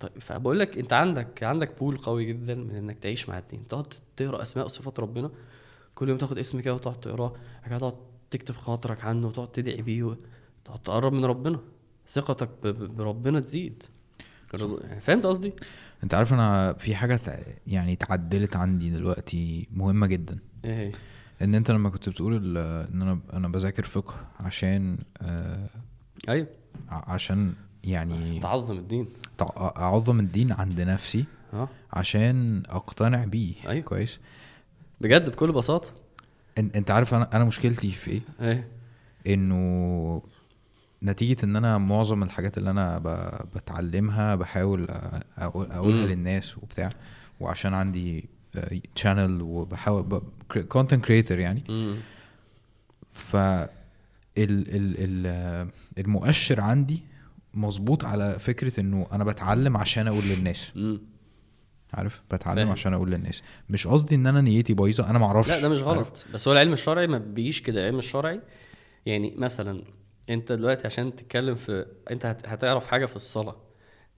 طيب 0.00 0.12
فبقول 0.20 0.58
لك 0.58 0.78
أنت 0.78 0.92
عندك 0.92 1.42
عندك 1.42 1.78
بول 1.78 1.98
قوي 1.98 2.24
جدا 2.24 2.54
من 2.54 2.74
إنك 2.74 2.98
تعيش 2.98 3.28
مع 3.28 3.38
الدين. 3.38 3.66
تقعد 3.66 3.94
تقرأ 4.16 4.42
أسماء 4.42 4.66
وصفات 4.66 5.00
ربنا. 5.00 5.30
كل 5.94 6.08
يوم 6.08 6.18
تاخد 6.18 6.38
اسم 6.38 6.60
كده 6.60 6.74
وتقعد 6.74 7.00
تقراه. 7.00 7.32
تقعد 7.78 7.94
تكتب 8.30 8.56
خاطرك 8.56 9.04
عنه 9.04 9.26
وتقعد 9.26 9.52
تدعي 9.52 9.82
بيه 9.82 10.16
تقرب 10.76 11.12
من 11.12 11.24
ربنا. 11.24 11.60
ثقتك 12.08 12.48
بربنا 12.66 13.40
تزيد. 13.40 13.82
فهمت 15.00 15.26
قصدي؟ 15.26 15.52
انت 16.02 16.14
عارف 16.14 16.32
أنا 16.32 16.72
في 16.72 16.94
حاجة 16.94 17.20
يعني 17.66 17.92
اتعدلت 17.92 18.56
عندي 18.56 18.90
دلوقتي 18.90 19.68
مهمة 19.72 20.06
جدا. 20.06 20.38
إيه؟ 20.64 20.92
ان 21.42 21.54
انت 21.54 21.70
لما 21.70 21.90
كنت 21.90 22.08
بتقول 22.08 22.56
ان 22.58 23.02
أنا 23.02 23.18
أنا 23.32 23.48
بذاكر 23.48 23.82
فقه 23.82 24.14
عشان 24.40 24.98
آه 25.22 25.68
أيوه. 26.28 26.46
عشان 26.88 27.54
يعني 27.84 28.40
تعظم 28.40 28.76
الدين. 28.78 29.08
أعظم 29.60 30.20
الدين 30.20 30.52
عند 30.52 30.80
نفسي 30.80 31.24
آه. 31.52 31.68
عشان 31.92 32.62
أقتنع 32.66 33.24
بيه. 33.24 33.54
أيوة. 33.68 33.84
كويس؟ 33.84 34.18
بجد 35.00 35.30
بكل 35.30 35.52
بساطة؟ 35.52 35.88
إن- 36.60 36.76
انت 36.76 36.90
عارف 36.90 37.14
أنا 37.14 37.36
أنا 37.36 37.44
مشكلتي 37.44 37.92
في 37.92 38.10
إيه؟ 38.10 38.20
إيه؟ 38.40 38.68
إنه 39.26 40.22
نتيجة 41.02 41.44
إن 41.44 41.56
أنا 41.56 41.78
معظم 41.78 42.22
الحاجات 42.22 42.58
اللي 42.58 42.70
أنا 42.70 42.98
بتعلمها 43.54 44.34
بحاول 44.34 44.86
أقول- 44.86 45.72
أقولها. 45.72 46.06
للناس 46.06 46.58
وبتاع 46.58 46.90
وعشان 47.40 47.74
عندي 47.74 48.28
channel 48.94 49.42
وبحاول 49.42 50.22
content 50.68 51.04
creator 51.04 51.38
يعني. 51.38 51.62
ف 53.10 53.36
ال 53.36 53.68
ال 54.38 54.94
ال 54.98 55.68
المؤشر 55.98 56.60
عندي 56.60 57.02
مظبوط 57.54 58.04
على 58.04 58.38
فكرة 58.38 58.80
إنه 58.80 59.06
أنا 59.12 59.24
بتعلم 59.24 59.76
عشان 59.76 60.06
أقول 60.08 60.24
للناس. 60.24 60.72
عارف؟ 61.94 62.22
بتعلم. 62.32 62.68
عشان 62.70 62.94
أقول 62.94 63.10
للناس. 63.10 63.42
مش 63.70 63.86
قصدي 63.86 64.14
إن 64.14 64.26
أنا 64.26 64.40
نيتي 64.40 64.74
بايظة 64.74 65.10
أنا 65.10 65.18
ما 65.18 65.26
أعرفش 65.26 65.48
لا 65.50 65.60
ده 65.60 65.68
مش 65.68 65.82
عارف؟ 65.82 65.88
غلط. 65.98 66.24
بس 66.34 66.48
هو 66.48 66.54
العلم 66.54 66.72
الشرعي 66.72 67.06
ما 67.06 67.18
بيجيش 67.18 67.60
كده. 67.62 67.80
العلم 67.80 67.98
الشرعي 67.98 68.40
يعني 69.06 69.34
مثلا 69.36 69.82
انت 70.30 70.52
دلوقتي 70.52 70.86
عشان 70.86 71.16
تتكلم 71.16 71.54
في 71.54 71.86
انت 72.10 72.26
هت... 72.26 72.48
هتعرف 72.48 72.86
حاجة 72.86 73.06
في 73.06 73.16
الصلاة 73.16 73.56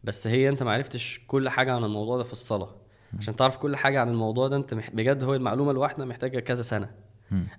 بس 0.04 0.26
هي 0.26 0.48
انت 0.48 0.62
ما 0.62 0.72
عرفتش 0.72 1.20
كل 1.26 1.48
حاجة 1.48 1.72
عن 1.72 1.84
الموضوع 1.84 2.16
ده 2.16 2.24
في 2.24 2.32
الصلاة. 2.32 2.76
عشان 3.18 3.36
تعرف 3.36 3.56
كل 3.56 3.76
حاجة 3.76 4.00
عن 4.00 4.08
الموضوع 4.08 4.48
ده 4.48 4.56
انت 4.56 4.74
مح... 4.74 4.90
بجد 4.90 5.22
هو 5.22 5.34
المعلومة 5.34 5.70
الواحدة 5.70 6.04
محتاجة 6.04 6.40
كذا 6.40 6.62
سنة. 6.62 6.90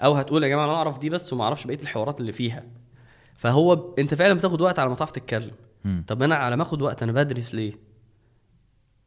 أو 0.01 0.13
هتقول 0.13 0.43
يا 0.43 0.47
جماعة 0.49 0.65
أنا 0.65 0.73
أعرف 0.73 0.99
دي 0.99 1.09
بس 1.09 1.33
وما 1.33 1.43
أعرفش 1.43 1.67
بقية 1.67 1.79
الحوارات 1.81 2.21
اللي 2.21 2.31
فيها. 2.31 2.63
فهو 3.35 3.75
ب... 3.75 3.99
انت 3.99 4.13
فعلا 4.13 4.33
بتاخد 4.33 4.61
وقت 4.61 4.79
على 4.79 4.89
ما 4.89 4.95
تعرف 4.95 5.11
تتكلم. 5.11 5.51
طب 6.07 6.23
أنا 6.23 6.35
على 6.35 6.55
ما 6.55 6.61
أخد 6.63 6.81
وقت 6.81 7.03
أنا 7.03 7.11
بدرس 7.11 7.55
ليه؟ 7.55 7.73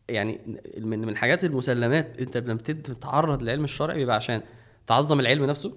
يعني 0.09 0.41
من 0.79 0.99
من 0.99 1.09
الحاجات 1.09 1.45
المسلمات 1.45 2.21
انت 2.21 2.37
لما 2.37 2.59
تتعرض 2.59 3.43
للعلم 3.43 3.65
الشرعي 3.65 3.97
بيبقى 3.97 4.17
عشان 4.17 4.43
تعظم 4.87 5.21
العلم 5.21 5.45
نفسه 5.45 5.77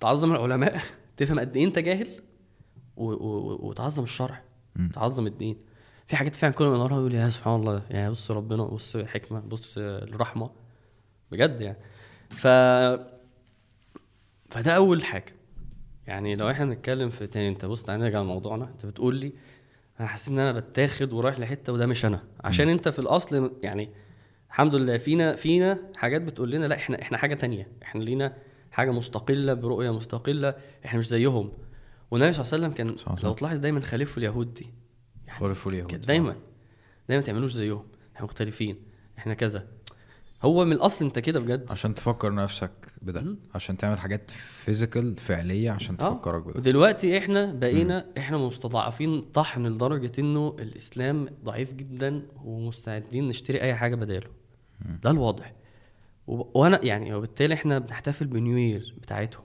تعظم 0.00 0.32
العلماء 0.32 0.80
تفهم 1.16 1.40
قد 1.40 1.56
إيه 1.56 1.64
أنت 1.64 1.78
جاهل 1.78 2.08
وتعظم 3.02 4.02
الشرع 4.02 4.42
مم. 4.76 4.88
تعظم 4.94 5.26
الدين. 5.26 5.56
في 6.06 6.16
حاجات 6.16 6.36
فعلا 6.36 6.54
كل 6.54 6.64
ما 6.64 6.78
نقراها 6.78 6.98
يقول 6.98 7.14
يا 7.14 7.28
سبحان 7.30 7.60
الله 7.60 7.82
يا 7.90 8.10
بص 8.10 8.30
ربنا 8.30 8.64
بص 8.64 8.96
الحكمه 8.96 9.40
بص 9.40 9.74
الرحمة. 9.78 10.50
بجد 11.32 11.60
يعني. 11.60 11.78
ف 12.30 12.46
فده 14.50 14.72
أول 14.76 15.04
حاجة. 15.04 15.34
يعني 16.06 16.36
لو 16.36 16.50
إحنا 16.50 16.64
بنتكلم 16.64 17.10
في 17.10 17.26
تاني 17.26 17.48
أنت 17.48 17.64
بص 17.64 17.82
تعالى 17.84 18.02
نرجع 18.04 18.20
لموضوعنا. 18.20 18.64
أنت 18.64 18.86
بتقول 18.86 19.16
لي 19.16 19.32
أنا 20.00 20.08
حاسس 20.08 20.28
إن 20.28 20.38
أنا 20.38 20.52
بتاخد 20.60 21.12
ورايح 21.12 21.38
لحتة 21.40 21.72
وده 21.72 21.86
مش 21.86 22.04
أنا. 22.04 22.22
عشان 22.44 22.68
أنت 22.68 22.88
في 22.88 22.98
الأصل 22.98 23.52
يعني 23.62 23.88
الحمد 24.48 24.74
لله 24.74 24.98
فينا 24.98 25.36
فينا 25.36 25.78
حاجات 25.96 26.22
بتقول 26.22 26.50
لنا 26.50 26.66
لا 26.66 26.74
إحنا 26.76 27.02
إحنا 27.02 27.18
حاجة 27.18 27.34
تانية. 27.34 27.68
إحنا 27.82 28.02
لينا 28.04 28.36
حاجة 28.72 28.90
مستقلة 28.90 29.54
برؤية 29.54 29.90
مستقلة. 29.90 30.54
إحنا 30.84 30.98
مش 30.98 31.08
زيهم. 31.08 31.52
والنبي 32.12 32.32
صلى 32.32 32.42
الله 32.42 32.54
عليه 32.54 32.76
وسلم 32.76 32.96
كان 32.96 33.16
لو. 33.24 33.32
تلاحظ 33.32 33.58
دايما 33.58 33.80
خليفة 33.80 34.18
اليهود 34.18 34.54
دي 34.54 34.66
خلفوا 35.30 35.72
اليهود 35.72 35.90
كده 35.90 36.00
دايما 36.06 36.36
دايما 37.08 37.20
ما 37.20 37.26
تعملوش 37.26 37.52
زيهم 37.52 37.84
إحنا 38.16 38.24
مختلفين 38.26 38.76
إحنا 39.18 39.34
كذا. 39.34 39.66
هو 40.42 40.64
من 40.64 40.72
الأصل 40.72 41.04
أنت 41.04 41.18
كده 41.18 41.40
بجد. 41.40 41.70
عشان 41.70 41.94
تفكر 41.94 42.34
نفسك 42.34 42.70
بده 43.02 43.36
عشان 43.54 43.76
تعمل 43.76 43.98
حاجات 43.98 44.30
فيزيكال 44.30 45.16
فعلية 45.16 45.70
عشان 45.70 45.96
آه. 46.00 46.08
تفكرك 46.14 46.42
بده. 46.42 46.58
ودلوقتي 46.58 47.18
إحنا 47.18 47.52
بقينا 47.52 48.06
إحنا 48.18 48.36
مستضعفين 48.38 49.20
طحن 49.22 49.66
لدرجة 49.66 50.12
إنه 50.18 50.56
الإسلام 50.60 51.28
ضعيف 51.44 51.72
جدا 51.74 52.22
ومستعدين 52.44 53.28
نشتري 53.28 53.60
أي 53.60 53.74
حاجة 53.74 53.94
بداله. 53.94 54.28
ده 55.02 55.10
الواضح. 55.10 55.52
و- 56.26 56.60
وأنا 56.60 56.84
يعني 56.84 57.14
وبالتالي 57.14 57.54
إحنا 57.54 57.78
بنحتفل 57.78 58.26
بنيو 58.26 58.56
يير 58.56 58.94
بتاعتهم. 59.02 59.44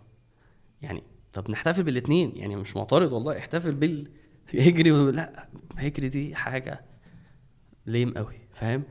يعني 0.82 1.04
طب 1.34 1.52
نحتفل 1.52 1.84
بالاثنين 1.84 2.32
يعني 2.36 2.56
مش 2.56 2.76
معترض 2.78 3.12
والله 3.12 3.38
احتفل 3.38 3.72
بال 3.76 4.08
هجري 4.54 4.92
و- 4.92 5.10
لا 5.10 5.48
هجري 5.78 6.10
دي 6.10 6.36
حاجة 6.36 6.82
ليم 7.86 8.14
قوي 8.14 8.36
فاهم. 8.54 8.84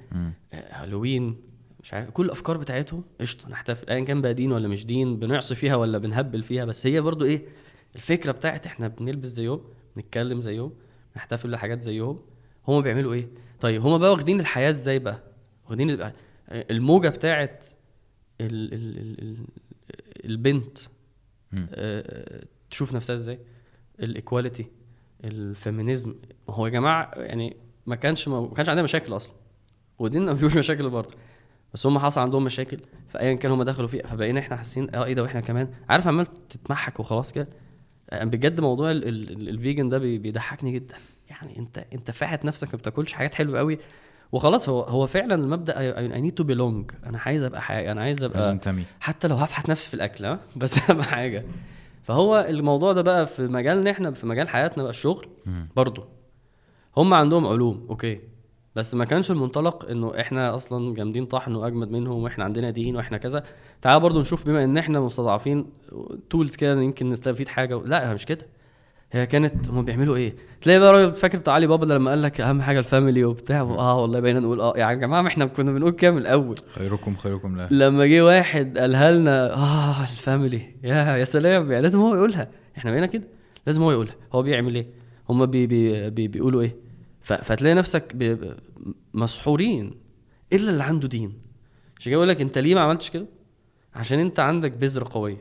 آه، 0.54 0.82
هالوين 0.82 1.36
مش 1.82 1.94
عارف 1.94 2.10
كل 2.10 2.24
الأفكار 2.26 2.56
بتاعتهم 2.56 3.04
قشطة 3.20 3.48
نحتفل 3.48 3.88
ايا 3.90 4.04
كان 4.04 4.22
بقى 4.22 4.34
دين 4.34 4.52
ولا 4.52 4.68
مش 4.68 4.86
دين 4.86 5.18
بنعصي 5.18 5.54
فيها 5.54 5.76
ولا 5.76 5.98
بنهبل 5.98 6.42
فيها 6.42 6.64
بس 6.64 6.86
هي 6.86 7.00
برضو 7.00 7.24
إيه 7.24 7.42
الفكرة 7.94 8.32
بتاعت 8.32 8.66
إحنا 8.66 8.88
بنلبس 8.88 9.28
زيهم 9.28 9.60
نتكلم 9.96 10.40
زيهم 10.40 10.72
نحتفل 11.16 11.50
بحاجات 11.50 11.82
زيهم 11.82 12.20
هما 12.68 12.80
بيعملوا 12.80 13.12
إيه 13.14 13.28
طيب 13.60 13.82
هما 13.82 13.96
بقى 13.98 14.10
واخدين 14.10 14.40
الحياة 14.40 14.70
إزاي 14.70 14.98
بقى 14.98 15.22
واخدين 15.66 15.90
ال- 15.90 16.12
الموجة 16.50 17.08
بتاعت 17.08 17.64
ال 18.40 18.74
ال 18.74 18.98
ال 18.98 19.20
ال 19.22 19.36
البنت. 20.24 20.78
آه، 20.78 20.88
تشوف 22.70 22.94
نفسها 22.94 23.16
إزاي؟ 23.16 23.38
ال 24.00 24.08
equality 24.08 24.66
ال 25.24 25.33
feminism. 25.33 26.14
هو 26.50 26.66
يا 26.66 26.70
جماعة 26.72 27.10
يعني 27.16 27.56
ما 27.86 27.96
كانش 27.96 28.28
ما 28.28 28.46
كانش 28.56 28.68
عندنا 28.68 28.82
مشاكل 28.82 29.16
أصلا. 29.16 29.32
وديننا 29.98 30.30
ما 30.32 30.38
فيهوش 30.38 30.56
مشاكل 30.56 30.90
برضه. 30.90 31.14
بس 31.74 31.86
هم 31.86 31.98
حصل 31.98 32.20
عندهم 32.20 32.44
مشاكل 32.44 32.78
فأيا 33.08 33.34
كان 33.34 33.52
هم 33.52 33.62
دخلوا 33.62 33.88
فيها 33.88 34.06
فبقينا 34.06 34.40
إحنا 34.40 34.56
حاسين 34.56 34.94
آه 34.94 35.04
إيه 35.04 35.14
ده؟ 35.14 35.22
وإحنا 35.22 35.40
كمان 35.40 35.68
عارف 35.88 36.06
عمال 36.06 36.26
تتمحك 36.48 37.00
وخلاص 37.00 37.32
كده. 37.32 37.48
آه، 38.10 38.24
بجد 38.24 38.60
موضوع 38.60 38.90
ال- 38.90 39.08
ال- 39.08 39.30
ال- 39.30 39.48
ال 39.48 39.55
vegan 39.55 39.88
ده 39.88 39.98
بي- 39.98 40.18
بيضحكني 40.18 40.72
جدا. 40.72 40.94
يعني 41.30 41.58
أنت 41.58 41.78
أنت 41.92 42.10
فاحت 42.10 42.44
نفسك 42.44 42.68
ما 42.68 42.78
بتاكلش 42.78 43.12
حاجات 43.12 43.34
حلوة 43.34 43.58
قوي 43.58 43.78
وخلاص 44.36 44.68
هو 44.68 44.80
هو 44.82 45.06
فعلا 45.06 45.34
المبدأ 45.34 45.78
I 45.78 46.20
need 46.20 46.34
to 46.34 46.44
belong 46.44 46.90
أنا 47.06 47.18
عايز 47.18 47.44
أبقى 47.44 47.62
حاجة 47.62 47.92
أنا 47.92 48.00
عايز 48.00 48.24
أبقى 48.24 48.38
لازم 48.38 48.58
أنتمي 48.58 48.84
حتى 49.00 49.28
لو 49.28 49.36
هفحت 49.36 49.70
نفسي 49.70 49.88
في 49.88 49.94
الأكل 49.94 50.36
بس 50.56 50.90
أهم 50.90 51.02
حاجة. 51.02 51.44
فهو 52.02 52.46
الموضوع 52.48 52.92
ده 52.92 53.02
بقى 53.02 53.26
في 53.26 53.42
مجالنا 53.42 53.90
إحنا 53.90 54.10
في 54.10 54.26
مجال 54.26 54.48
حياتنا 54.48 54.82
بقى 54.82 54.90
الشغل. 54.90 55.28
برضه. 55.76 56.04
هم 56.96 57.14
عندهم 57.14 57.46
علوم 57.46 57.86
okay. 57.90 58.20
بس 58.76 58.94
ما 58.94 59.04
كانش 59.04 59.30
المنطلق 59.30 59.90
إنه 59.90 60.20
إحنا 60.20 60.56
أصلا 60.56 60.94
جامدين 60.94 61.26
طحن 61.26 61.54
وأجمد 61.54 61.90
منهم 61.90 62.22
وإحنا 62.22 62.44
عندنا 62.44 62.70
دين 62.70 62.96
وإحنا 62.96 63.18
كذا. 63.18 63.44
تعال 63.82 64.00
برضه 64.00 64.20
نشوف 64.20 64.46
بما 64.46 64.64
إن 64.64 64.78
إحنا 64.78 65.00
مستضعفين 65.00 65.66
tools 66.30 66.56
كده 66.56 66.80
يمكن 66.80 67.10
نستفيد 67.10 67.48
حاجة 67.48 67.82
لا 67.84 68.14
مش 68.14 68.26
كده. 68.26 68.46
هي 69.12 69.26
كانت 69.26 69.68
هم 69.68 69.84
بيعملوا 69.84 70.16
إيه؟ 70.16 70.34
تلاقي 70.60 70.78
بقى 70.80 70.92
راجل 70.92 71.14
فاكر 71.14 71.38
بتاع 71.38 71.54
علي 71.54 71.66
بابا 71.66 71.84
لما 71.94 72.10
قال 72.10 72.22
لك 72.22 72.40
أهم 72.40 72.62
حاجة 72.62 72.78
ال 72.78 72.85
family 72.85 73.24
وبتاع 73.24 73.60
آه 73.60 74.00
والله 74.02 74.20
بقينا 74.20 74.40
نقول 74.40 74.60
آه 74.60 74.74
يا 74.76 74.92
جماعة 74.94 75.22
ما 75.22 75.28
إحنا 75.28 75.46
كنا 75.46 75.72
بنقول 75.72 75.92
كده 75.92 76.10
من 76.10 76.18
الأول. 76.18 76.56
خيركم 76.74 77.16
خيركم 77.16 77.56
لا 77.56 77.68
لما 77.70 78.06
جه 78.06 78.24
واحد 78.24 78.78
قالها 78.78 79.12
لنا 79.12 79.54
آه 79.54 80.02
ال 80.02 80.11
family 80.11 80.62
يا 80.84 81.16
يا 81.16 81.24
سلام 81.24 81.70
يعني 81.72 81.82
لازم 81.82 81.98
هو 82.00 82.14
يقولها. 82.14 82.48
إحنا 82.78 82.90
بقينا 82.90 83.06
كده 83.06 83.24
لازم 83.66 83.82
هو 83.82 83.92
يقولها. 83.92 84.14
هو 84.32 84.42
بيعمل 84.42 84.74
إيه؟ 84.74 84.86
هم 85.28 85.46
بي 85.46 85.66
بي 85.66 86.10
بي 86.10 86.28
بيقولوا 86.28 86.62
إيه؟ 86.62 86.76
فتلاقي 87.20 87.74
نفسك 87.74 88.36
مسحورين 89.14 89.94
إلا 90.52 90.70
اللي 90.70 90.84
عنده 90.84 91.08
دين. 91.08 91.32
عشان 92.00 92.10
كده 92.10 92.16
بقول 92.16 92.28
لك 92.28 92.40
أنت 92.40 92.58
ليه 92.58 92.74
ما 92.74 92.80
عملتش 92.80 93.10
كده؟ 93.10 93.26
عشان 93.94 94.18
أنت 94.18 94.40
عندك 94.40 94.72
بذره 94.72 95.08
قوية. 95.12 95.36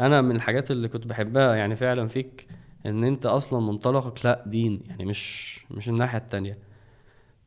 أنا 0.00 0.20
من 0.20 0.36
الحاجات 0.36 0.70
اللي 0.70 0.88
كنت 0.88 1.06
بحبها 1.06 1.54
يعني 1.54 1.76
فعلا 1.76 2.08
فيك 2.08 2.46
إن 2.86 3.04
أنت 3.04 3.26
أصلا 3.26 3.60
منطلقك 3.60 4.26
لا 4.26 4.44
دين 4.46 4.80
يعني 4.88 5.04
مش 5.04 5.60
مش 5.70 5.88
الناحية 5.88 6.18
التانية. 6.18 6.58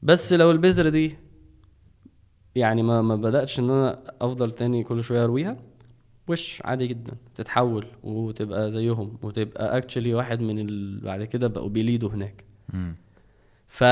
بس 0.01 0.33
لو 0.33 0.51
البذرة 0.51 0.89
دي 0.89 1.15
يعني 2.55 2.83
ما 2.83 3.01
ما 3.01 3.15
بدأتش 3.15 3.59
إن 3.59 3.69
أنا 3.69 4.01
أفضل 4.21 4.51
تاني 4.51 4.83
كل 4.83 5.03
شوية 5.03 5.23
أرويها 5.23 5.57
وش 6.27 6.61
عادي 6.65 6.87
جدا. 6.87 7.13
تتحول 7.35 7.87
وتبقى 8.03 8.71
زيهم 8.71 9.17
وتبقى 9.21 9.77
اكشلي 9.77 10.13
واحد 10.13 10.41
من 10.41 10.59
ال... 10.59 10.99
بعد 10.99 11.23
كده 11.23 11.47
بقوا 11.47 11.69
بيليدوا 11.69 12.09
هناك. 12.09 12.43
ف... 13.67 13.83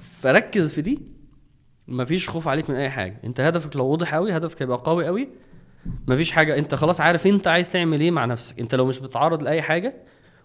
فركز 0.00 0.72
في 0.74 0.82
دي 0.82 0.98
مفيش 1.88 2.30
خوف 2.30 2.48
عليك 2.48 2.70
من 2.70 2.76
أي 2.76 2.90
حاجة. 2.90 3.20
أنت 3.24 3.40
هدفك 3.40 3.76
لو 3.76 3.86
واضح 3.86 4.14
قوي 4.14 4.36
هدفك 4.36 4.62
هيبقى 4.62 4.78
قوي 4.84 5.06
قوي 5.06 5.28
مفيش 6.08 6.30
حاجة 6.30 6.58
أنت 6.58 6.74
خلاص 6.74 7.00
عارف 7.00 7.26
أنت 7.26 7.46
عايز 7.48 7.70
تعمل 7.70 8.00
إيه 8.00 8.10
مع 8.10 8.24
نفسك. 8.24 8.60
أنت 8.60 8.74
لو 8.74 8.86
مش 8.86 8.98
بتتعرض 8.98 9.42
لأي 9.42 9.62
حاجة 9.62 9.94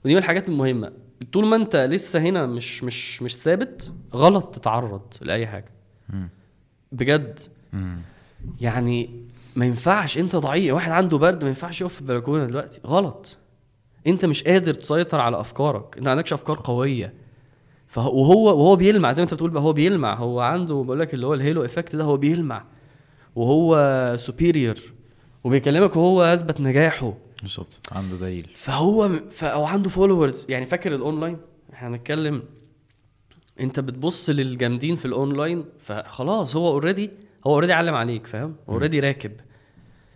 ودي 0.06 0.14
من 0.14 0.20
الحاجات 0.20 0.50
المهمة. 0.50 0.92
طول 1.34 1.46
ما 1.46 1.56
انت 1.56 1.76
لسه 1.76 2.20
هنا 2.20 2.46
مش 2.46 2.84
مش 2.84 3.22
مش 3.22 3.36
ثابت 3.36 3.92
غلط 4.14 4.56
تتعرض 4.56 5.02
لأي 5.22 5.48
حاجة. 5.48 5.72
بجد. 6.92 7.40
يعني 8.62 9.24
ما 9.56 9.66
ينفعش 9.66 10.18
انت 10.18 10.36
ضعيف. 10.36 10.74
واحد 10.74 10.92
عنده 10.92 11.18
برد 11.18 11.44
ما 11.44 11.50
ينفعش 11.50 11.82
يقف 11.82 11.94
في 11.94 12.02
البلكونة 12.02 12.46
دلوقتي. 12.46 12.80
غلط. 12.86 13.38
انت 14.08 14.26
مش 14.26 14.44
قادر 14.44 14.74
تسيطر 14.74 15.20
على 15.20 15.40
أفكارك. 15.40 15.98
انت 15.98 16.08
عندكش 16.08 16.34
أفكار 16.34 16.62
قوية. 16.64 17.14
فهو 17.88 18.22
وهو 18.22 18.46
وهو 18.46 18.76
بيلمع 18.76 19.12
زي 19.12 19.22
ما 19.22 19.24
انت 19.24 19.34
بتقول 19.34 19.50
بقى 19.50 19.64
هو 19.64 19.74
بيلمع. 19.74 20.16
هو 20.16 20.40
عنده 20.40 20.84
بقول 20.84 21.00
لك 21.00 21.14
اللي 21.14 21.26
هو 21.28 21.34
ال 21.34 21.40
halo 21.40 21.66
effect 21.66 21.96
ده 21.96 22.04
هو 22.04 22.18
بيلمع. 22.18 22.64
وهو 23.36 24.16
superior 24.20 24.78
وبيكلمك 25.44 25.96
وهو 25.96 26.24
أثبت 26.24 26.62
نجاحه. 26.62 27.14
بالظبط 27.44 27.80
عنده 27.92 28.16
دليل. 28.18 28.50
فهو 28.54 29.20
أو 29.44 29.66
عنده 29.66 29.90
followers 29.90 30.46
يعني 30.50 30.66
فاكر 30.66 30.96
الاونلاين 30.96 31.38
إحنا 31.74 31.88
هنتكلم. 31.88 32.44
انت 33.60 33.80
بتبص 33.80 34.30
للجامدين 34.30 34.96
في 34.96 35.06
الاونلاين 35.06 35.66
فخلاص 35.80 36.56
هو 36.56 36.68
already 36.68 37.12
هو 37.48 37.54
already 37.54 37.74
علم 37.74 37.94
عليك 37.96 38.28
فاهم؟ 38.28 38.56
already 38.70 39.00
راكب. 39.00 39.32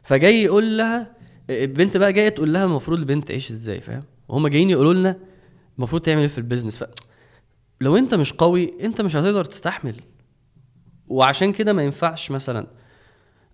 فجاي 0.04 0.44
يقول 0.44 0.78
لها 0.78 1.14
البنت 1.50 1.98
بقى 1.98 2.14
جاية 2.14 2.30
تقول 2.30 2.54
لها 2.54 2.66
المفروض 2.66 3.00
البنت 3.00 3.28
تعيش 3.28 3.52
إزاي 3.52 3.82
فاهم؟ 3.82 4.04
وهم 4.28 4.48
جايين 4.48 4.70
يقولوا 4.70 4.94
لنا 4.94 5.18
المفروض 5.78 6.02
تعمل 6.02 6.22
إيه 6.22 6.28
في 6.28 6.38
ال 6.38 6.42
business 6.42 6.78
ف 6.78 6.84
لو 7.82 7.98
انت 7.98 8.16
مش 8.16 8.34
قوي 8.34 8.74
انت 8.82 9.02
مش 9.02 9.16
هتقدر 9.16 9.44
تستحمل. 9.44 9.96
وعشان 11.08 11.52
كده 11.52 11.74
ما 11.74 11.84
ينفعش 11.84 12.32
مثلا 12.32 12.68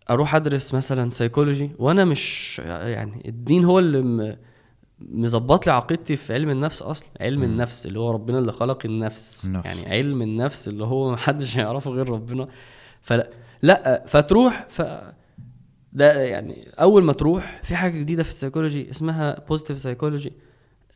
أروح 0.09 0.35
أدرس 0.35 0.73
مثلا 0.73 1.09
سيكولوجي 1.11 1.71
وأنا 1.79 2.05
مش 2.05 2.59
يعني 2.65 3.21
الدين 3.29 3.63
هو 3.63 3.79
اللي 3.79 4.01
م- 4.01 4.37
مظبط 4.99 5.67
لي 5.67 5.73
عقيدتي 5.73 6.15
في 6.15 6.33
علم 6.33 6.49
النفس 6.49 6.81
أصلا 6.81 7.09
علم 7.21 7.37
مم. 7.39 7.43
النفس 7.45 7.85
اللي 7.85 7.99
هو 7.99 8.11
ربنا 8.11 8.39
اللي 8.39 8.51
خلق 8.51 8.85
النفس 8.85 9.45
النفس. 9.45 9.65
يعني 9.65 9.89
علم 9.89 10.21
النفس 10.21 10.67
اللي 10.67 10.83
هو 10.85 11.11
محدش 11.11 11.55
يعرفه 11.55 11.91
غير 11.91 12.09
ربنا 12.09 12.47
فلا 13.01 13.29
لا 13.61 14.03
فتروح 14.07 14.65
ف 14.69 14.81
ده 15.93 16.13
يعني 16.21 16.67
أول 16.81 17.03
ما 17.03 17.13
تروح 17.13 17.61
في 17.63 17.75
حاجة 17.75 17.97
جديدة 17.99 18.23
في 18.23 18.29
ال 18.29 18.35
psychology 18.35 18.89
اسمها 18.89 19.39
positive 19.49 19.79
psychology 19.79 20.33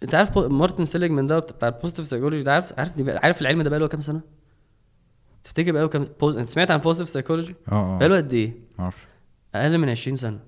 أنت 0.04 0.16
عارف 0.16 0.38
مارتن 0.38 0.86
سيليجمان 0.86 1.28
ده 1.28 1.40
بتاع 1.40 1.68
ال 1.68 1.72
positive 1.72 2.08
psychology 2.08 2.44
ده 2.44 2.54
عارف 2.54 2.80
عارف 2.80 2.96
دي 2.98 3.12
عارف 3.12 3.42
العلم 3.42 3.62
ده 3.62 3.70
بقى 3.70 3.80
له 3.80 3.88
كام 3.88 4.00
سنة؟ 4.02 4.22
تفتكر 5.44 5.72
بقى 5.72 5.82
له 5.82 5.88
كام 5.88 6.08
pos... 6.22 6.38
أنت 6.38 6.50
سمعت 6.50 6.72
عن 6.72 6.78
positive 6.80 7.10
psychology؟ 7.10 7.56
آه 7.72 7.98
بقى 7.98 8.06
آه 8.06 8.10
له 8.10 8.18
قد 8.18 8.34
إيه؟ 8.34 8.67
معرفش 8.80 9.08
أقل 9.56 9.78
من 9.78 9.90
20 9.90 10.16
سنة. 10.18 10.40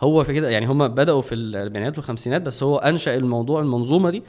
هو 0.00 0.24
في 0.24 0.34
كده 0.34 0.50
يعني 0.50 0.66
هم 0.66 0.88
بدأوا 0.88 1.22
في 1.22 1.34
الاربعينات 1.34 1.98
والخمسينات 1.98 2.42
بس 2.42 2.62
هو 2.62 2.76
أنشأ 2.78 3.14
الموضوع 3.14 3.60
المنظومة 3.60 4.10
دي 4.10 4.22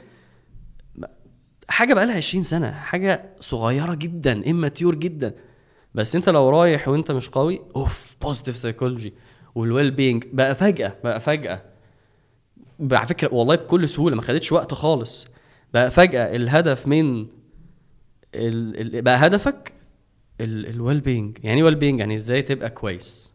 حاجة 1.68 1.94
بقى 1.94 2.06
لها 2.06 2.16
20 2.16 2.42
سنة 2.44 2.70
حاجة 2.70 3.24
صغيرة 3.40 3.94
جدا 3.94 4.50
amateur 4.50 4.94
جدا. 4.94 5.34
بس 5.94 6.16
أنت 6.16 6.28
لو 6.28 6.50
رايح 6.50 6.88
وأنت 6.88 7.12
مش 7.12 7.28
قوي 7.28 7.60
of 7.76 8.16
positive 8.22 8.56
psychology 8.56 9.14
وال 9.54 9.90
well-being 9.90 10.24
بقى 10.32 10.54
فجأة 10.54 10.96
بقى 11.04 11.20
فجأة. 11.20 11.62
على 12.92 13.06
فكرة 13.06 13.34
والله 13.34 13.54
بكل 13.54 13.88
سهولة 13.88 14.16
ما 14.16 14.22
خدتش 14.22 14.52
وقت 14.52 14.74
خالص. 14.74 15.26
بقى 15.74 15.90
فجأة 15.90 16.36
الهدف 16.36 16.86
من 16.86 17.20
ال... 18.34 18.96
ال... 18.96 19.02
بقى 19.02 19.16
هدفك 19.26 19.72
ال 20.40 21.00
well-being 21.00 21.38
يعني 21.42 21.56
إيه 21.58 21.64
well-being 21.64 22.00
يعني 22.00 22.16
إزاي 22.16 22.42
تبقى 22.42 22.70
كويس. 22.70 23.32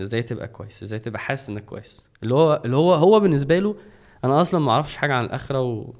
إزاي 0.00 0.22
تبقى 0.22 0.48
كويس؟ 0.48 0.82
إزاي 0.82 0.98
تبقى 0.98 1.20
حاسس 1.20 1.50
إنك 1.50 1.64
كويس؟ 1.64 2.02
اللي 2.22 2.34
هو 2.34 2.62
اللي 2.64 2.76
هو 2.76 2.94
هو 2.94 3.20
بالنسبة 3.20 3.58
له 3.58 3.76
أنا 4.24 4.40
أصلا 4.40 4.60
ما 4.60 4.72
أعرفش 4.72 4.96
حاجة 4.96 5.14
عن 5.14 5.24
الآخرة 5.24 5.60
و... 5.62 5.94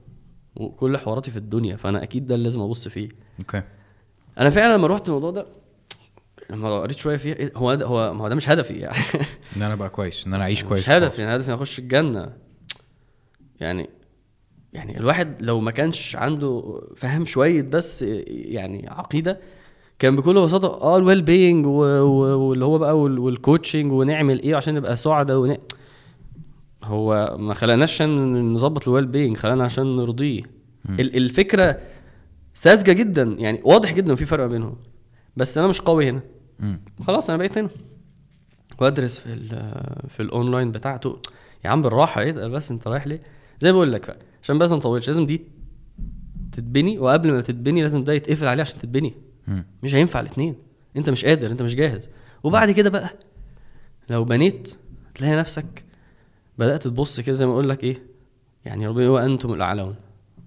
وكل 0.56 0.98
حواراتي 0.98 1.30
في 1.30 1.36
الدنيا 1.36 1.76
فأنا 1.76 2.02
أكيد 2.02 2.26
ده 2.26 2.34
اللي 2.34 2.44
لازم 2.44 2.60
أبص 2.60 2.88
فيه. 2.88 3.08
okay. 3.38 3.62
أنا 4.38 4.50
فعلا 4.50 4.74
لما 4.74 4.86
رحت 4.86 5.08
الموضوع 5.08 5.30
ده 5.30 5.46
لما 6.50 6.80
قريت 6.80 6.98
شوية 6.98 7.16
فيه 7.16 7.32
إيه، 7.32 7.52
هو 7.56 7.74
ده 7.74 7.86
هو 7.86 8.14
ما 8.14 8.24
هو 8.24 8.28
ده 8.28 8.34
مش 8.34 8.48
هدفي 8.48 8.74
يعني. 8.74 8.96
إن 9.56 9.62
أنا 9.62 9.72
أبقى 9.72 9.88
كويس 9.88 10.26
إن 10.26 10.34
أنا 10.34 10.42
أعيش 10.42 10.64
كويس 10.64 10.82
مش 10.82 10.90
هدفي 10.90 11.22
يعني 11.22 11.36
هدفي 11.36 11.48
إني 11.48 11.54
أخش 11.54 11.78
الجنة. 11.78 12.32
يعني 13.60 13.90
يعني 14.72 14.98
الواحد 14.98 15.42
لو 15.42 15.60
ما 15.60 15.70
كانش 15.70 16.16
عنده 16.16 16.80
فهم 16.96 17.26
شوية 17.26 17.62
بس 17.62 18.02
يعني 18.28 18.88
عقيدة 18.88 19.40
كان 19.98 20.16
بكل 20.16 20.42
بساطة 20.42 20.68
آه 20.82 20.98
ال 20.98 21.22
well-being 21.22 21.66
واللي 21.66 22.64
هو 22.64 22.78
بقى 22.78 22.98
وال- 22.98 23.18
وال 23.18 23.33
coaching 23.33 23.92
ونعمل 23.92 24.40
إيه 24.42 24.56
عشان 24.56 24.74
نبقى 24.74 24.96
سعداء 24.96 25.36
ون... 25.38 25.56
هو 26.84 27.36
ما 27.38 27.54
خلقناش 27.54 27.94
عشان 27.94 28.42
نظبط 28.52 28.88
ال 28.88 29.06
well-being 29.06 29.36
خلقنا 29.36 29.64
عشان 29.64 29.96
نرضيه. 29.96 30.42
ال- 30.90 31.16
الفكرة 31.16 31.78
ساذجة 32.54 32.92
جدا 32.92 33.22
يعني 33.38 33.60
واضح 33.64 33.94
جدا 33.94 34.14
في 34.14 34.24
فرق 34.24 34.46
بينهم. 34.46 34.76
بس 35.36 35.58
أنا 35.58 35.66
مش 35.66 35.80
قوي 35.80 36.08
هنا. 36.10 36.20
خلاص 37.02 37.28
أنا 37.30 37.38
بقيت 37.38 37.58
هنا. 37.58 37.68
وأدرس 38.80 39.18
في 39.18 39.26
ال- 39.32 40.08
في 40.08 40.20
الاونلاين 40.22 40.70
بتاعته. 40.72 41.16
يا 41.64 41.70
عم 41.70 41.82
بالراحة 41.82 42.20
إيه 42.20 42.32
بس 42.32 42.70
أنت 42.70 42.88
رايح 42.88 43.06
ليه؟ 43.06 43.22
زي 43.60 43.72
ما 43.72 43.76
بقول 43.76 43.92
لك 43.92 44.06
بقى 44.06 44.18
عشان 44.42 44.58
بس 44.58 44.70
ما 44.70 44.76
نطولش 44.76 45.06
لازم 45.06 45.26
دي 45.26 45.42
تتبني 46.52 46.98
وقبل 46.98 47.32
ما 47.32 47.40
تتبني 47.40 47.82
لازم 47.82 48.04
ده 48.04 48.12
يتقفل 48.12 48.46
عليه 48.46 48.60
عشان 48.60 48.78
تتبني. 48.78 49.14
مش 49.82 49.94
هينفع 49.94 50.20
الاثنين 50.20 50.54
انت 50.96 51.10
مش 51.10 51.24
قادر 51.24 51.50
انت 51.50 51.62
مش 51.62 51.74
جاهز. 51.74 52.08
وبعد 52.42 52.70
كده 52.70 52.90
بقى 52.90 53.10
لو 54.10 54.24
بنيت 54.24 54.74
تلاقي 55.14 55.36
نفسك 55.36 55.84
بدأت 56.58 56.82
تبص 56.82 57.20
كده 57.20 57.32
زي 57.34 57.46
ما 57.46 57.52
أقول 57.52 57.68
لك 57.68 57.84
إيه 57.84 58.02
يعني 58.64 58.86
ربنا 58.86 59.06
هو 59.06 59.18
أنتم 59.18 59.52
الأعلون. 59.52 59.94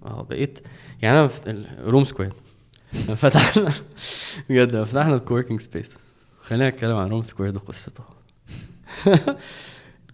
أه 0.06 0.22
بقيت 0.22 0.60
يعني 1.02 1.20
أنا 1.20 1.28
في 1.28 1.50
ال 1.50 1.61
Room 1.61 2.04
Square 2.04 2.34
فتحنا 3.22 3.72
بجد 4.50 4.84
فتحنا 4.84 5.16
ال 5.16 5.20
co-working 5.20 5.62
space 5.62 5.94
خلينا 6.42 6.70
نتكلم 6.70 6.96
عن 6.96 7.10
Room 7.10 7.24
Square 7.24 7.50
ده 7.50 7.60
قصته 7.60 8.04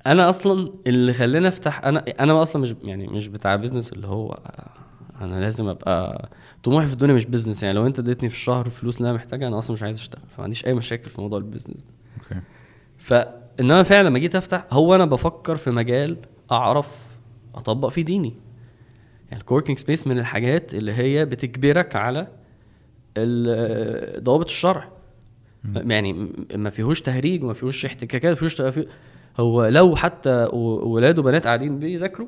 أنا 0.07 0.29
أصلا 0.29 0.73
اللي 0.87 1.13
خلاني 1.13 1.47
أفتح 1.47 1.85
أنا 1.85 2.05
أنا 2.19 2.41
أصلا 2.41 2.61
مش 2.61 2.75
يعني 2.83 3.07
مش 3.07 3.27
بتاع 3.27 3.55
business 3.55 3.93
اللي 3.93 4.07
هو 4.07 4.39
أنا 5.21 5.39
لازم 5.39 5.67
ابقى 5.67 6.29
طموحي 6.63 6.87
في 6.87 6.93
الدنيا 6.93 7.13
مش 7.13 7.25
business 7.25 7.63
يعني 7.63 7.75
لو 7.75 7.87
انت 7.87 7.99
اديتني 7.99 8.29
في 8.29 8.35
الشهر 8.35 8.65
الفلوس 8.65 8.97
اللي 8.97 9.09
أنا 9.09 9.17
محتاجها 9.17 9.47
أنا 9.47 9.59
أصلا 9.59 9.73
مش 9.73 9.83
عايز 9.83 9.97
اشتغل 9.97 10.21
فما 10.35 10.43
عنديش 10.43 10.65
اي 10.65 10.73
مشاكل 10.73 11.09
في 11.09 11.21
موضوع 11.21 11.37
ال 11.39 11.44
business 11.44 11.81
ده. 11.83 11.91
okay. 12.23 12.41
فانما 12.97 13.83
فعلا 13.83 14.07
لما 14.09 14.19
جيت 14.19 14.35
أفتح 14.35 14.65
هو 14.71 14.95
أنا 14.95 15.05
بفكر 15.05 15.55
في 15.55 15.71
مجال 15.71 16.17
أعرف 16.51 17.07
أطبق 17.55 17.87
فيه 17.89 18.01
ديني. 18.05 18.33
يعني 19.29 19.41
ال 19.41 19.45
coworking 19.45 19.77
space 19.77 20.07
من 20.07 20.19
الحاجات 20.19 20.73
اللي 20.73 20.93
هي 20.93 21.25
بتجبرك 21.25 21.95
على 21.95 22.27
ال- 23.17 24.23
ضوابط 24.23 24.45
الشرع. 24.45 24.89
مم. 25.63 25.91
يعني 25.91 26.13
م- 26.13 26.33
ما 26.55 26.69
فيهوش 26.69 27.01
تهريج 27.01 27.43
وما 27.43 27.53
فيهوش 27.53 27.85
احتكاكات 27.85 28.29
ما 28.43 28.49
فيهوش 28.49 28.85
هو 29.39 29.65
لو 29.67 29.95
حتى 29.95 30.49
ولاد 30.53 31.19
وبنات 31.19 31.47
قاعدين 31.47 31.79
بيذاكروا 31.79 32.27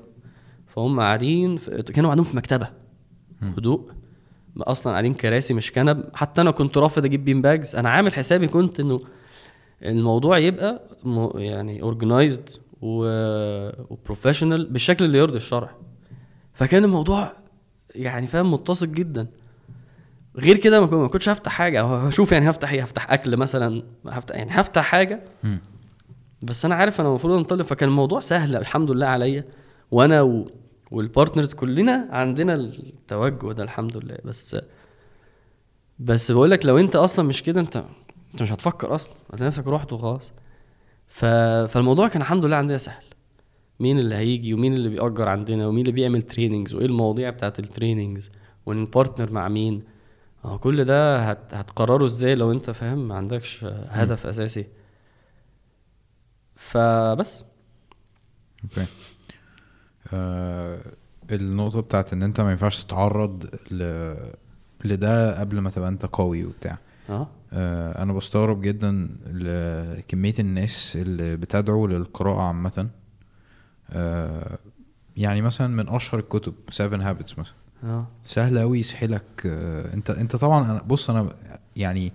فهم 0.68 1.00
قاعدين 1.00 1.58
كانوا 1.94 2.10
قاعدين 2.10 2.24
في 2.24 2.38
مكتبة. 2.38 2.70
هدوء. 3.42 3.92
أصلا 4.58 4.92
قاعدين 4.94 5.14
كراسي 5.14 5.54
مش 5.54 5.72
كنب. 5.72 6.06
حتى 6.14 6.42
أنا 6.42 6.52
كنت 6.52 6.78
رافض 6.78 7.06
أجيب 7.06 7.26
bean 7.26 7.42
bags 7.42 7.76
أنا 7.76 7.90
عامل 7.90 8.14
حسابي 8.14 8.48
كنت 8.48 8.80
إنه 8.80 9.00
الموضوع 9.84 10.38
يبقى 10.38 10.82
يعني 11.36 11.82
organized 11.82 12.50
و 12.82 12.96
professional 12.96 14.66
بالشكل 14.66 15.06
اللي 15.06 15.18
يرضي 15.18 15.38
الشرع. 15.38 15.70
فكان 16.54 16.84
الموضوع 16.84 17.34
يعني 17.96 18.28
فاهم 18.28 18.54
متصل 18.54 18.92
جدا. 18.92 19.28
غير 20.38 20.58
كده 20.58 20.80
ما 20.82 20.86
كنت- 20.86 20.94
ما 21.00 21.08
كنتش 21.08 21.30
هفتح 21.30 21.52
حاجة. 21.52 21.84
هشوف 21.84 22.32
يعني 22.32 22.50
هفتح 22.50 22.72
إيه؟ 22.72 22.82
هفتح 22.82 23.12
أكل 23.12 23.38
مثلا. 23.38 23.84
هفتح 24.08 24.36
يعني 24.36 24.52
هفتح 24.52 24.82
حاجة. 24.84 25.24
بس 26.42 26.66
أنا 26.66 26.76
عارف 26.76 27.00
أنا 27.02 27.10
المفروض 27.10 27.38
أنطلق. 27.38 27.66
فكان 27.66 27.90
الموضوع 27.90 28.20
سهل 28.20 28.56
الحمد 28.56 28.92
لله 28.92 29.08
عليا. 29.08 29.44
وأنا 29.92 30.22
و... 30.22 30.46
وال 30.92 31.04
partners 31.04 31.54
كلنا 31.54 32.08
عندنا 32.12 32.54
التوجه 32.54 33.54
ده 33.54 33.64
الحمد 33.64 33.98
لله. 33.98 34.18
بس 34.26 34.58
بس 36.00 36.32
بقول 36.32 36.52
لك 36.52 36.66
لو 36.66 36.78
انت 36.78 36.96
أصلا 36.96 37.26
مش 37.26 37.44
كده 37.44 37.62
انت 37.62 37.86
انت 38.34 38.42
مش 38.42 38.52
هتفكر 38.52 38.96
أصلا. 38.96 39.16
هتلاقي 39.34 39.48
نفسك 39.48 39.68
رحت 39.68 39.94
وخلاص. 39.94 40.32
ف... 41.08 41.26
فالموضوع 41.72 42.08
كان 42.08 42.22
الحمد 42.22 42.46
لله 42.46 42.56
عندنا 42.56 42.78
سهل. 42.78 43.04
مين 43.80 44.00
اللي 44.00 44.16
هيجي 44.16 44.54
ومين 44.54 44.74
اللي 44.74 44.90
بيأجر 44.90 45.28
عندنا 45.28 45.68
ومين 45.68 45.82
اللي 45.82 45.92
بيعمل 45.92 46.22
trainings 46.22 46.76
وإيه 46.76 46.86
المواضيع 46.86 47.30
بتاعت 47.30 47.60
ال 47.60 47.67
trainings 47.67 48.32
ون 48.66 48.80
partner 48.80 49.32
مع 49.32 49.48
مين. 49.48 49.84
آه 50.46 50.58
كل 50.58 50.84
ده 50.86 51.18
هت... 51.18 51.54
هتقرره 51.54 52.06
إزاي 52.06 52.36
لو 52.36 52.52
انت 52.52 52.72
فاهم 52.72 53.08
ما 53.08 53.16
عندكش 53.16 53.64
هدف 53.64 54.26
أساسي. 54.28 54.66
فبس. 56.56 57.46
okay. 58.64 58.82
آه 58.82 58.86
النقطة 61.32 61.80
بتاعت 61.82 62.14
إن 62.14 62.24
أنت 62.24 62.42
ما 62.42 62.52
ينفعش 62.52 62.84
تتعرض 62.84 63.46
ل... 63.72 64.14
لده 64.86 65.40
قبل 65.40 65.60
ما 65.60 65.70
تبقى 65.70 65.90
أنت 65.90 66.06
قوي 66.06 66.46
وبتاع. 66.46 66.78
آه. 67.10 67.28
آه 67.54 68.04
أنا 68.04 68.14
بستغرب 68.14 68.62
جدا 68.62 69.10
لكمية 69.32 70.34
الناس 70.40 70.98
اللي 71.02 71.38
بتدعو 71.38 71.88
للقراءة 71.88 72.42
عامة. 72.42 72.90
آه 73.92 74.58
يعني 75.18 75.42
مثلا 75.42 75.68
من 75.68 75.90
أشهر 75.90 76.20
الكتب 76.20 76.54
7 76.72 77.10
هابتس 77.10 77.40
مثلا. 77.40 77.56
آه. 77.84 78.08
سهل 78.26 78.60
قوي 78.60 78.80
يسحلك. 78.80 79.24
آه، 79.46 79.94
أنت 79.94 80.10
أنت 80.10 80.36
طبعا 80.36 80.72
أنا 80.72 80.82
بص 80.84 81.10
أنا 81.10 81.30
يعني 81.76 82.12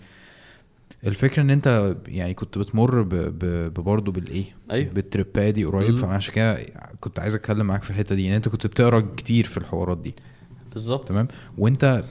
الفكرة 1.07 1.43
إن 1.43 1.51
أنت 1.51 1.97
يعني 2.09 2.35
كنت 2.35 2.59
بتمر 2.59 3.03
ب- 3.03 3.09
ب- 3.15 3.75
ببرضه 3.75 4.13
بالإيه؟ 4.13 4.45
أيوة. 4.71 4.93
بالتربايه 4.93 5.51
دي 5.51 5.65
قريب. 5.65 5.99
فانا 5.99 6.15
عشان 6.15 6.35
كده 6.35 6.55
كنت 7.01 7.19
عايز 7.19 7.35
أتكلم 7.35 7.67
معاك 7.67 7.83
في 7.83 7.91
الحتة 7.91 8.15
دي 8.15 8.29
إن 8.29 8.33
أنت 8.35 8.49
كنت 8.49 8.67
بتقرأ 8.67 9.01
كتير 9.17 9.45
في 9.47 9.57
الحوارات 9.57 9.99
دي. 9.99 10.15
بالظبط. 10.73 11.09
تمام؟ 11.09 11.29
وأنت 11.59 12.05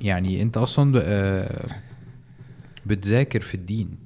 يعني 0.00 0.42
أنت 0.42 0.56
أصلا 0.56 1.00
آه، 1.02 1.66
بتذاكر 2.86 3.40
في 3.40 3.54
الدين. 3.54 3.96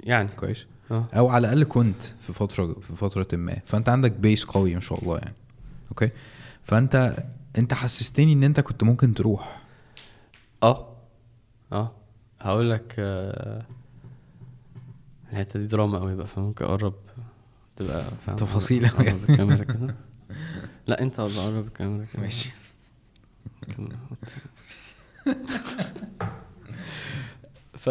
يعني. 0.00 0.28
كويس. 0.36 0.66
آه. 0.90 1.06
أو 1.14 1.28
على 1.28 1.46
الأقل 1.52 1.64
كنت 1.64 2.02
في 2.02 2.32
فترة 2.32 2.72
في 2.80 2.96
فترة 2.96 3.26
ما. 3.36 3.56
فأنت 3.66 3.88
عندك 3.88 4.12
base 4.12 4.44
قوي 4.44 4.74
ما 4.74 4.80
شاء 4.80 5.02
الله 5.02 5.18
يعني. 5.18 5.34
okay؟ 5.90 6.10
فأنت 6.62 7.24
أنت 7.58 7.74
حسستني 7.74 8.32
إن 8.32 8.42
أنت 8.42 8.60
كنت 8.60 8.82
ممكن 8.82 9.14
تروح. 9.14 9.60
آه. 10.62 10.96
آه. 11.72 11.92
هقول 12.42 12.70
لك 12.70 12.94
آه، 12.98 13.62
الحتة 15.32 15.60
دي 15.60 15.66
دراما 15.66 15.98
قوي 15.98 16.14
بقى 16.14 16.26
فممكن 16.26 16.64
أقرب 16.64 16.94
تبقى 17.76 18.04
تفاصيل. 18.36 18.84
أقرب 18.84 19.18
الكاميرا 19.28 19.64
كده. 19.64 19.94
لا 20.86 21.02
أنت 21.02 21.20
والله 21.20 21.46
قرب 21.46 21.66
الكاميرا 21.66 22.04
كده. 22.12 22.22
ماشي. 22.22 22.50
ف 27.72 27.88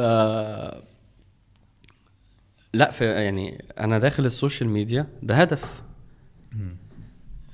لا 2.73 2.91
في 2.91 3.05
يعني 3.05 3.65
أنا 3.79 3.99
داخل 3.99 4.25
ال 4.25 4.31
social 4.31 4.69
media 4.69 5.07
بهدف. 5.23 5.83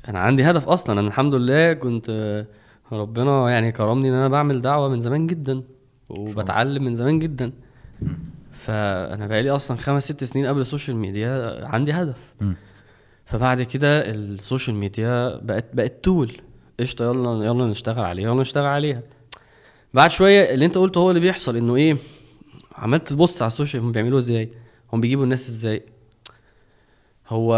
أنا 0.08 0.20
عندي 0.20 0.44
هدف 0.44 0.68
أصلا. 0.68 1.00
أنا 1.00 1.08
الحمد 1.08 1.36
لله 1.36 1.74
كنت 1.74 2.46
ربنا 2.92 3.50
يعني 3.50 3.72
كرمني 3.72 4.10
إن 4.10 4.14
أنا 4.14 4.28
بعمل 4.28 4.62
دعوة 4.62 4.90
من 4.90 5.02
زمان 5.02 5.28
جدا. 5.28 5.64
وبتعلم 6.10 6.84
من 6.84 6.96
زمان 6.96 7.20
جدا. 7.20 7.52
فأنا 8.52 9.28
بقالي 9.28 9.50
أصلا 9.50 9.78
خمس 9.78 10.04
ست 10.04 10.24
سنين 10.24 10.46
قبل 10.46 10.62
ال 10.62 10.67
social 10.67 10.98
media 10.98 11.66
عندي 11.66 11.92
هدف. 11.94 12.34
فبعد 13.26 13.62
كده 13.62 14.02
ال 14.12 14.21
social 14.21 14.76
media 14.76 15.36
بقت 15.36 15.66
بقت 15.74 15.94
tool 16.04 16.32
قشطة 16.80 17.06
يلا 17.06 17.46
يلا 17.46 17.66
نشتغل 17.66 18.04
عليها 18.06 18.26
يلا 18.32 18.42
نشتغل 18.42 18.66
عليها. 18.66 19.02
بعد 19.94 20.12
شوية 20.12 20.54
اللي 20.54 20.66
أنت 20.66 20.78
قلته 20.78 21.00
هو 21.00 21.10
اللي 21.10 21.22
بيحصل 21.22 21.58
إنه 21.58 21.76
إيه 21.76 21.98
عملت 22.76 23.08
تبص 23.08 23.42
على 23.42 23.48
ال 23.48 23.53
social 23.53 23.84
هم 23.84 23.92
بيعملوا 23.92 24.18
إزاي؟ 24.20 24.50
هم 24.94 25.02
بيجيبوا 25.02 25.24
الناس 25.24 25.50
إزاي؟ 25.50 25.84
هو 27.28 27.54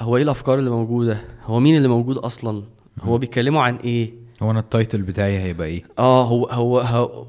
هو 0.00 0.16
إيه 0.16 0.22
الأفكار 0.22 0.58
اللي 0.58 0.70
موجودة؟ 0.70 1.20
هو 1.44 1.60
مين 1.60 1.76
اللي 1.76 1.88
موجود 1.88 2.18
أصلا؟ 2.18 2.62
هو 3.00 3.18
بيتكلموا 3.18 3.62
عن 3.62 3.76
إيه؟ 3.76 4.14
هو 4.42 4.50
أنا 4.50 4.60
ال 4.60 4.67
title 4.67 5.02
بتاعي 5.02 5.38
هيبقى 5.38 5.66
إيه؟ 5.66 5.82
آه 5.98 6.24
هو 6.24 6.46
هو, 6.46 6.80
هو 6.80 7.26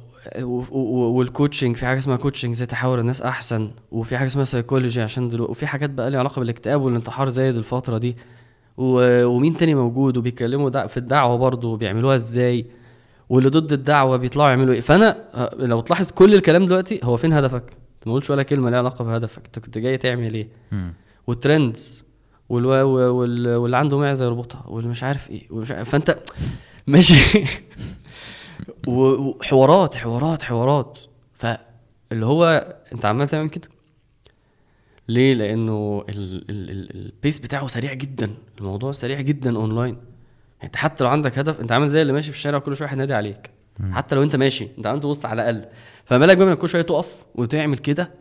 وال 0.72 0.92
coaching 0.92 1.76
في 1.76 1.86
حاجة 1.86 1.98
اسمها 1.98 2.18
coaching 2.18 2.52
إزاي 2.52 2.68
تحول 2.68 3.00
الناس 3.00 3.22
أحسن 3.22 3.72
وفي 3.92 4.18
حاجة 4.18 4.28
اسمها 4.28 4.46
سيكولوجي 4.46 5.02
عشان 5.02 5.30
دلوقتي 5.30 5.52
وفي 5.52 5.68
حاجات 5.68 5.90
بقى 5.90 6.10
ليها 6.12 6.20
علاقة 6.20 6.40
بالاكتئاب 6.40 6.82
والانتحار 6.82 7.30
زايد 7.30 7.58
الفترة 7.58 7.98
دي. 7.98 8.16
ومين 8.78 9.56
تاني 9.56 9.76
موجود 9.76 10.18
وبيتكلموا. 10.18 10.88
في 10.88 10.98
الدعوة 10.98 11.38
برضه 11.38 11.68
وبيعملوها 11.68 12.16
إزاي 12.16 12.66
واللي 13.30 13.50
ضد 13.50 13.72
الدعوة 13.72 14.18
بيطلعوا 14.18 14.50
يعملوا 14.50 14.74
إيه 14.74 14.82
فأنا 14.82 15.18
آه، 15.34 15.56
لو 15.60 15.82
تلاحظ 15.82 16.12
كل 16.12 16.34
الكلام 16.36 16.66
دلوقتي 16.66 17.00
هو 17.04 17.18
فين 17.18 17.34
هدفك 17.34 17.64
ما 18.06 18.14
قلتش 18.14 18.30
ولا 18.30 18.44
كلمة 18.44 18.70
ليها 18.70 18.80
علاقة 18.80 19.06
بهدفك 19.06 19.46
أنت 19.46 19.60
كنت 19.60 19.78
جاي 19.78 19.98
تعمل 19.98 20.34
إيه. 20.34 20.48
وال 21.28 21.47
trends 21.47 22.06
وال... 22.50 22.66
وال... 22.66 23.56
واللي 23.56 23.78
عنده 23.78 23.98
معزة 23.98 24.26
يربطها 24.26 24.64
واللي 24.68 24.90
مش 24.90 25.04
عارف 25.04 25.30
إيه 25.30 25.48
ومش 25.50 25.72
عارف 25.72 25.90
فأنت 25.90 26.18
ماشي 26.88 27.44
وحوارات 28.88 29.96
حوارات 29.96 30.44
حوارات 30.44 31.00
فاللي 31.34 32.26
هو 32.26 32.68
انت 32.94 33.06
عمال 33.06 33.28
تعمل 33.28 33.50
كده. 33.50 33.68
ليه؟ 35.10 35.34
لأنه 35.34 36.06
ال- 36.10 36.46
ال- 36.50 36.70
ال- 36.70 36.96
ال 36.96 37.04
pace 37.04 37.40
بتاعه 37.40 37.68
سريع 37.68 37.94
جدا. 37.94 38.34
الموضوع 38.60 38.92
سريع 38.92 39.22
جدا 39.22 39.56
أونلاين. 39.58 39.98
انت 40.64 40.76
حتى 40.76 41.04
لو 41.04 41.10
عندك 41.10 41.40
هدف 41.40 41.62
انت 41.62 41.72
عامل 41.72 41.90
زي 41.90 42.02
اللي 42.02 42.14
ماشي 42.14 42.32
في 42.32 42.38
الشارع 42.38 42.60
كل 42.60 42.76
شوية 42.76 42.88
هينادي 42.88 43.14
عليك. 43.14 43.52
حتى 43.92 44.16
لو 44.16 44.24
انت 44.24 44.36
ماشي 44.36 44.68
انت 44.78 44.88
عم 44.88 45.00
تبص 45.00 45.26
على 45.26 45.50
الأقل. 45.50 45.70
فما 46.06 46.18
بالك 46.20 46.38
بقى 46.38 46.48
انك 46.48 46.58
كل 46.58 46.70
شوية 46.70 46.82
تقف 46.82 47.16
وتعمل 47.36 47.78
كده. 47.78 48.12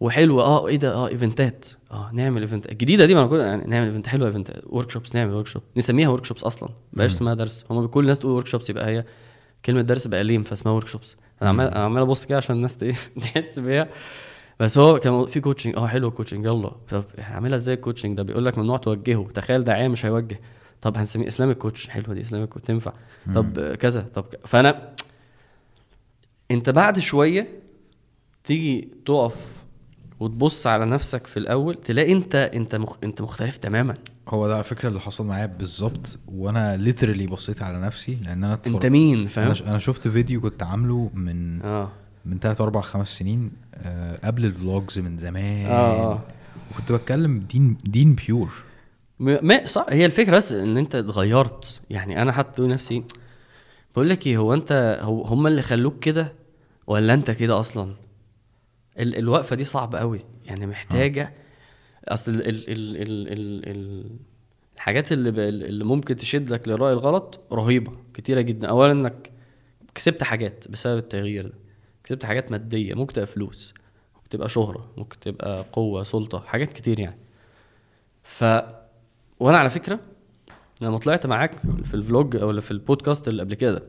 وحلو 0.00 0.40
آه 0.40 0.68
إيه 0.68 0.76
ده؟ 0.76 0.94
آه 0.94 1.08
event 1.08 1.49
ات. 1.49 1.66
آه 1.90 2.10
نعمل 2.12 2.42
event. 2.42 2.72
الجديدة 2.72 3.06
دي 3.06 3.14
ما 3.14 3.20
أنا 3.20 3.28
كل 3.28 3.38
يعني 3.40 3.66
نعمل 3.66 3.86
event. 3.86 4.06
حلوة 4.06 4.28
event 4.28 4.60
workshops 4.66 5.14
نعمل 5.14 5.32
workshop 5.34 5.62
نسميها 5.76 6.08
workshops 6.08 6.44
أصلا 6.44 6.68
بلاش 6.92 7.10
اسمها 7.10 7.34
درس. 7.34 7.64
هم 7.70 7.86
كل 7.86 8.00
الناس 8.00 8.18
تقول 8.18 8.32
workshops 8.32 8.70
يبقى 8.70 8.86
هي 8.90 9.04
كلمة 9.66 9.80
درس 9.82 10.06
بقى 10.06 10.24
lame 10.24 10.42
فاسمها 10.42 10.74
workshops 10.74 11.16
أنا 11.42 11.50
عمال 11.50 11.66
أنا 11.68 11.84
عمال 11.84 12.02
أبص 12.02 12.24
كده 12.24 12.36
عشان 12.36 12.56
الناس 12.56 12.76
تحس 13.22 13.58
بيها. 13.58 13.88
بس 14.60 14.78
هو 14.78 14.98
كان 14.98 15.26
في 15.26 15.40
coaching 15.40 15.76
آه 15.76 15.86
حلو 15.86 16.08
ال 16.08 16.12
coaching 16.12 16.46
يلا. 16.46 16.70
طب 16.90 17.04
هعملها 17.18 17.56
إزاي 17.56 17.74
ال 17.74 17.79
coaching 17.79 18.16
ده 18.16 18.22
بيقول 18.22 18.44
لك 18.44 18.58
ممنوع 18.58 18.76
توجهه. 18.76 19.28
تخيل 19.34 19.64
داعيه 19.64 19.88
مش 19.88 20.06
هيوجه. 20.06 20.40
طب 20.82 20.96
هنسميه 20.98 21.26
Islamic 21.26 21.58
coach 21.58 21.88
حلوة 21.88 22.14
دي 22.14 22.20
Islamic 22.20 22.48
coach 22.48 22.66
تنفع. 22.66 22.92
طب 23.34 23.72
كذا. 23.74 24.00
طب 24.14 24.24
ك- 24.24 24.46
فأنا 24.46 24.92
أنت 26.50 26.70
بعد 26.70 26.98
شوية 26.98 27.48
تيجي 28.44 28.88
تقف 29.06 29.36
وتبص 30.20 30.66
على 30.66 30.84
نفسك 30.86 31.26
في 31.26 31.36
الأول 31.36 31.74
تلاقي 31.74 32.12
انت 32.12 32.34
أنت 32.34 32.74
مخ... 32.76 32.96
أنت 33.04 33.22
مختلف 33.22 33.56
تماما. 33.56 33.94
هو 34.28 34.48
ده 34.48 34.54
على 34.54 34.64
فكرة 34.64 34.88
اللي 34.88 35.00
حصل 35.00 35.26
معايا 35.26 35.46
بالظبط 35.46 36.18
وأنا 36.28 36.76
literally 36.76 37.26
بصيت 37.26 37.62
على 37.62 37.80
نفسي 37.80 38.14
لأن 38.14 38.44
أنا 38.44 38.58
أنت 38.66 38.86
مين؟ 38.86 39.26
فاهم؟ 39.26 39.44
أنا 39.44 39.54
ش- 39.54 39.62
أنا 39.62 39.78
شفت 39.78 40.08
فيديو 40.08 40.40
كنت 40.40 40.62
عامله 40.62 41.10
من 41.14 41.62
آه. 41.62 41.90
من 42.24 42.38
3 42.38 42.64
4 42.64 42.82
5 42.82 43.18
سنين 43.18 43.52
آه، 43.74 44.26
قبل 44.26 44.44
ال 44.44 44.53
vlogs 44.53 44.98
من 44.98 45.18
زمان. 45.18 45.66
آه 45.66 46.12
آه. 46.12 46.22
وكنت 46.72 46.92
بتكلم 46.92 47.38
دين 47.38 47.76
دين 47.84 48.14
بيور 48.14 48.52
ما 49.18 49.66
صح 49.66 49.86
هي 49.88 50.06
الفكرة 50.06 50.36
بس 50.36 50.52
إن 50.52 50.76
أنت 50.76 50.94
اتغيرت. 50.94 51.80
يعني 51.90 52.22
أنا 52.22 52.32
حتى 52.32 52.62
نفسي 52.62 53.04
بقول 53.94 54.08
لك 54.08 54.26
إيه 54.26 54.36
هو 54.38 54.54
أنت 54.54 54.98
هو 55.02 55.22
هم 55.22 55.46
اللي 55.46 55.62
خلوك 55.62 55.98
كده 55.98 56.32
ولا 56.86 57.14
أنت 57.14 57.30
كده 57.30 57.60
أصلا؟ 57.60 57.94
ال 58.98 59.16
الوقفة 59.18 59.56
دي 59.56 59.64
صعبة 59.64 59.98
قوي 59.98 60.20
يعني 60.44 60.66
محتاجة 60.66 61.32
أصل 62.08 62.32
ال 62.32 62.40
ال 62.48 62.70
ال 62.70 62.96
ال 63.02 63.32
ال 63.32 63.68
ال 63.70 64.10
الحاجات 64.74 65.12
اللي 65.12 65.30
ب... 65.30 65.38
اللي 65.38 65.84
ممكن 65.84 66.16
تشدك 66.16 66.68
للراي 66.68 66.92
الغلط 66.92 67.40
رهيبة 67.52 67.92
كتيرة 68.14 68.40
جدا. 68.40 68.68
اولا 68.68 68.92
إنك 68.92 69.32
كسبت 69.94 70.22
حاجات 70.22 70.68
بسبب 70.68 70.98
التغيير 70.98 71.46
ده. 71.46 71.54
كسبت 72.04 72.24
حاجات 72.24 72.50
مادية 72.50 72.94
ممكن 72.94 73.14
تبقى 73.14 73.26
فلوس 73.26 73.74
ممكن 74.16 74.28
تبقى 74.28 74.48
شهرة 74.48 74.90
ممكن 74.96 75.20
تبقى 75.20 75.66
قوة 75.72 76.02
سلطة 76.02 76.40
حاجات 76.40 76.72
كتير 76.72 77.00
يعني. 77.00 77.18
ف 78.22 78.44
وأنا 79.40 79.58
على 79.58 79.70
فكرة 79.70 80.00
لما 80.80 80.98
طلعت 80.98 81.26
معاك 81.26 81.58
في 81.84 81.94
الفلوج 81.94 82.36
أو 82.36 82.60
في 82.60 82.70
البودكاست 82.70 83.28
اللي 83.28 83.42
قبل 83.42 83.54
كده 83.54 83.82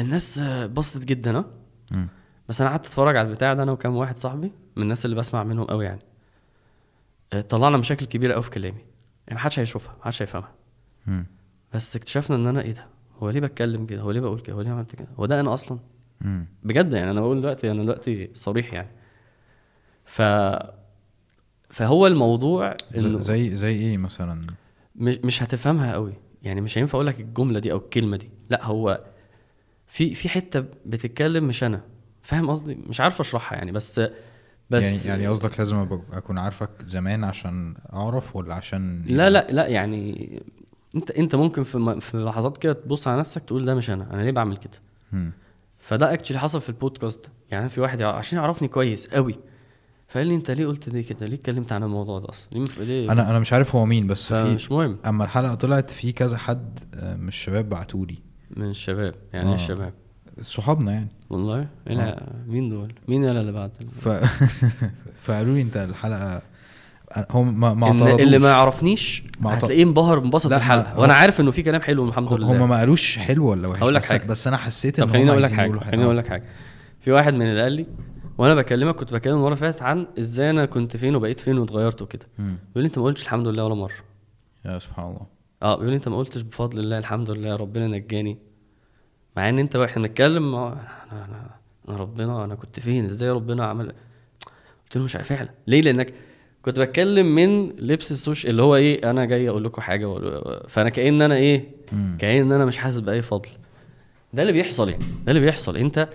الناس 0.00 0.38
آه، 0.38 0.66
بسطت 0.66 1.04
جدا 1.04 1.38
ها 1.38 1.44
مم. 1.90 2.08
بس 2.48 2.60
أنا 2.60 2.70
قعدت 2.70 2.86
أتفرج 2.86 3.16
على 3.16 3.28
البتاع 3.28 3.54
ده 3.54 3.62
أنا 3.62 3.72
وكام 3.72 3.96
واحد 3.96 4.16
صاحبي 4.16 4.52
من 4.76 4.82
الناس 4.82 5.04
اللي 5.04 5.16
بسمع 5.16 5.44
منهم 5.44 5.64
قوي 5.64 5.84
يعني. 5.84 6.00
آه، 6.00 6.11
طلعنا 7.40 7.76
مشاكل 7.76 8.06
كبيرة 8.06 8.32
قوي 8.32 8.42
في 8.42 8.50
كلامي. 8.50 8.84
يعني 9.26 9.34
محدش 9.34 9.58
هيشوفها 9.58 9.96
محدش 10.00 10.22
هيفهمها. 10.22 10.52
بس 11.74 11.96
اكتشفنا 11.96 12.36
إن 12.36 12.46
أنا 12.46 12.62
إيه 12.62 12.72
ده؟ 12.72 12.86
هو 13.18 13.30
ليه 13.30 13.40
بتكلم 13.40 13.86
كده؟ 13.86 14.00
هو 14.00 14.10
ليه 14.10 14.20
بقول 14.20 14.40
كده؟ 14.40 14.56
هو 14.56 14.60
ليه 14.60 14.70
عملت 14.70 14.96
كده؟ 14.96 15.08
هو 15.16 15.26
ده 15.26 15.40
أنا 15.40 15.54
أصلا؟ 15.54 15.78
مم. 16.20 16.46
بجد 16.62 16.92
يعني 16.92 17.10
أنا 17.10 17.20
بقول 17.20 17.40
دلوقتي 17.40 17.70
أنا 17.70 17.82
دلوقتي 17.82 18.30
صريح 18.34 18.72
يعني. 18.72 18.88
ف 20.04 20.22
فهو 21.70 22.06
الموضوع 22.06 22.76
إنه 22.94 23.18
ز- 23.18 23.22
زي 23.26 23.56
زي 23.56 23.72
إيه 23.74 23.98
مثلا؟ 23.98 24.46
مش 24.96 25.16
مش 25.24 25.42
هتفهمها 25.42 25.92
قوي 25.92 26.12
يعني 26.42 26.60
مش 26.60 26.78
هينفع 26.78 26.96
أقول 26.96 27.06
لك 27.06 27.20
الجملة 27.20 27.58
دي 27.58 27.72
أو 27.72 27.76
الكلمة 27.76 28.16
دي. 28.16 28.30
لا 28.50 28.64
هو 28.64 29.04
في 29.86 30.14
في 30.14 30.28
حتة 30.28 30.64
بتتكلم 30.86 31.44
مش 31.44 31.64
أنا. 31.64 31.80
فاهم 32.22 32.50
قصدي؟ 32.50 32.74
مش 32.74 33.00
عارف 33.00 33.20
أشرحها 33.20 33.58
يعني 33.58 33.72
بس 33.72 34.00
بس 34.76 35.06
يعني 35.06 35.22
يعني 35.22 35.32
قصدك 35.32 35.58
لازم 35.58 36.00
أكون 36.12 36.38
عارفك 36.38 36.70
زمان 36.86 37.24
عشان 37.24 37.74
أعرف 37.92 38.36
ولا 38.36 38.54
عشان 38.54 39.02
لا 39.06 39.30
لا 39.30 39.46
لا 39.50 39.66
يعني 39.66 40.42
انت 40.96 41.10
أنت 41.10 41.34
ممكن 41.34 41.64
في 41.64 42.00
في 42.00 42.16
لحظات 42.16 42.56
كده 42.58 42.72
تبص 42.72 43.08
على 43.08 43.20
نفسك 43.20 43.42
تقول 43.44 43.64
ده 43.64 43.74
مش 43.74 43.90
أنا 43.90 44.14
أنا 44.14 44.22
ليه 44.22 44.30
بعمل 44.30 44.56
كده. 44.56 44.78
فده 45.78 46.12
اكشلي 46.12 46.38
حصل 46.38 46.60
في 46.60 46.68
البودكاست. 46.68 47.26
يعني 47.50 47.68
في 47.68 47.80
واحد 47.80 48.02
عشان 48.02 48.38
يعرفني 48.38 48.68
كويس 48.68 49.06
قوي. 49.08 49.34
فقال 50.08 50.26
لي 50.26 50.34
أنت 50.34 50.50
ليه 50.50 50.66
قلت 50.66 50.88
دي 50.88 51.02
كده؟ 51.02 51.26
ليه 51.26 51.34
اتكلمت 51.36 51.72
عن 51.72 51.82
الموضوع 51.82 52.18
ده 52.18 52.28
أصلا؟ 52.28 52.48
ليه 52.52 52.60
مف- 52.60 52.78
ليه؟ 52.80 53.12
أنا 53.12 53.30
أنا 53.30 53.38
مش 53.38 53.52
عارف 53.52 53.74
هو 53.76 53.86
مين 53.86 54.06
بس 54.06 54.26
في 54.26 54.44
فمش 54.50 54.70
مهم. 54.72 54.98
أما 55.06 55.24
الحلقة 55.24 55.54
طلعت 55.54 55.90
في 55.90 56.12
كذا 56.12 56.36
حد 56.36 56.78
آه، 56.94 57.16
من 57.16 57.28
الشباب 57.28 57.68
بعتولي. 57.68 58.18
من 58.56 58.70
الشباب 58.70 59.14
يعني 59.32 59.46
إيه 59.46 59.52
آه. 59.52 59.56
الشباب. 59.56 59.92
صحابنا 60.42 60.92
يعني. 60.92 61.08
والله؟ 61.30 61.66
إيه 61.88 61.94
لا 61.94 62.26
مين 62.46 62.68
دول؟ 62.68 62.92
مين 63.08 63.24
يلا 63.24 63.40
اللي 63.40 63.52
بعد 63.52 63.70
ف 64.00 64.08
فقالوا 65.24 65.54
لي 65.54 65.60
أنت 65.62 65.76
الحلقة 65.76 66.42
هم 67.30 67.60
ما 67.60 67.74
ما 67.74 67.90
إن 67.90 68.00
اللي 68.20 68.38
ما 68.38 68.48
يعرفنيش 68.48 69.22
ما 69.40 69.58
هتلاقيه 69.58 69.82
انبهر 69.82 70.18
انبسط 70.18 70.52
ما- 70.52 70.94
وأنا 70.98 71.14
عارف 71.14 71.40
إنه 71.40 71.50
في 71.50 71.62
كلام 71.62 71.80
حلو 71.80 72.08
الحمد 72.08 72.32
لله. 72.32 72.64
هم 72.64 72.68
ما 72.68 72.78
قالوش 72.78 73.18
حلو 73.18 73.46
ولا 73.46 73.68
وحش 73.68 73.82
هقول 73.82 73.94
لك 73.94 74.00
بس, 74.02 74.12
حاجة. 74.12 74.26
بس 74.26 74.46
أنا 74.46 74.56
حسيت 74.56 74.98
إن 74.98 75.06
طب 75.06 75.12
خليني 75.12 75.30
أقول 75.30 75.42
لك 75.42 75.52
حاجة 75.52 75.78
خليني 75.78 76.04
أقول 76.04 76.18
لك 76.18 76.28
حاجة. 76.28 76.44
في 77.00 77.12
واحد 77.12 77.34
من 77.34 77.42
اللي 77.42 77.62
قال 77.62 77.72
لي 77.72 77.86
وأنا 78.38 78.54
بكلمك 78.54 78.94
كنت 78.94 79.12
بكلم 79.12 79.34
المره 79.36 79.54
فاتت 79.54 79.82
عن 79.82 80.06
إزاي 80.18 80.50
أنا 80.50 80.64
كنت 80.66 80.96
فين 80.96 81.16
وبقيت 81.16 81.40
فين 81.40 81.58
واتغيرت 81.58 82.02
وكده. 82.02 82.26
بيقول 82.38 82.54
لي 82.76 82.86
أنت 82.86 82.98
ما 82.98 83.04
قلتش 83.04 83.22
الحمد 83.22 83.48
لله 83.48 83.64
ولا 83.64 83.74
مرة. 83.74 83.92
يا 84.64 84.78
سبحان 84.78 85.06
الله. 85.06 85.26
آه 85.62 85.74
بيقول 85.76 85.90
لي 85.90 85.96
أنت 85.96 86.08
ما 86.08 86.16
قلتش 86.16 86.40
بفضل 86.42 86.78
الله 86.78 86.98
الحمد 86.98 87.30
لله 87.30 87.56
ربنا 87.56 87.86
نجاني. 87.86 88.38
مع 89.36 89.48
إن 89.48 89.58
أنت 89.58 89.76
وإحنا 89.76 90.02
بنتكلم 90.02 90.54
أنا 90.54 90.76
أنا 91.12 91.50
أنا 91.88 91.96
ربنا 91.96 92.44
أنا 92.44 92.54
كنت 92.54 92.80
فين؟ 92.80 93.04
إزاي 93.04 93.30
ربنا 93.30 93.64
عمل؟ 93.66 93.86
قلت 94.84 94.96
له 94.96 95.02
مش 95.02 95.16
عارف 95.16 95.28
فعلا. 95.28 95.48
ليه؟ 95.66 95.80
لأنك 95.80 96.14
كنت 96.62 96.78
بتكلم 96.80 97.34
من 97.34 97.68
لبس 97.68 98.12
ال 98.12 98.17
social 98.17 98.50
اللي 98.50 98.62
هو 98.62 98.76
إيه 98.76 99.10
أنا 99.10 99.24
جاي 99.24 99.48
أقول 99.48 99.64
لكم 99.64 99.82
حاجة 99.82 100.06
فأنا 100.68 100.88
كأن 100.88 101.22
أنا 101.22 101.34
إيه. 101.34 101.64
كأن 102.18 102.52
أنا 102.52 102.64
مش 102.64 102.76
حاسس 102.78 102.98
بأي 102.98 103.22
فضل. 103.22 103.48
ده 104.32 104.42
اللي 104.42 104.52
بيحصل 104.52 104.88
يعني 104.88 105.04
ده 105.24 105.32
اللي 105.32 105.40
بيحصل. 105.40 105.76
أنت 105.76 106.08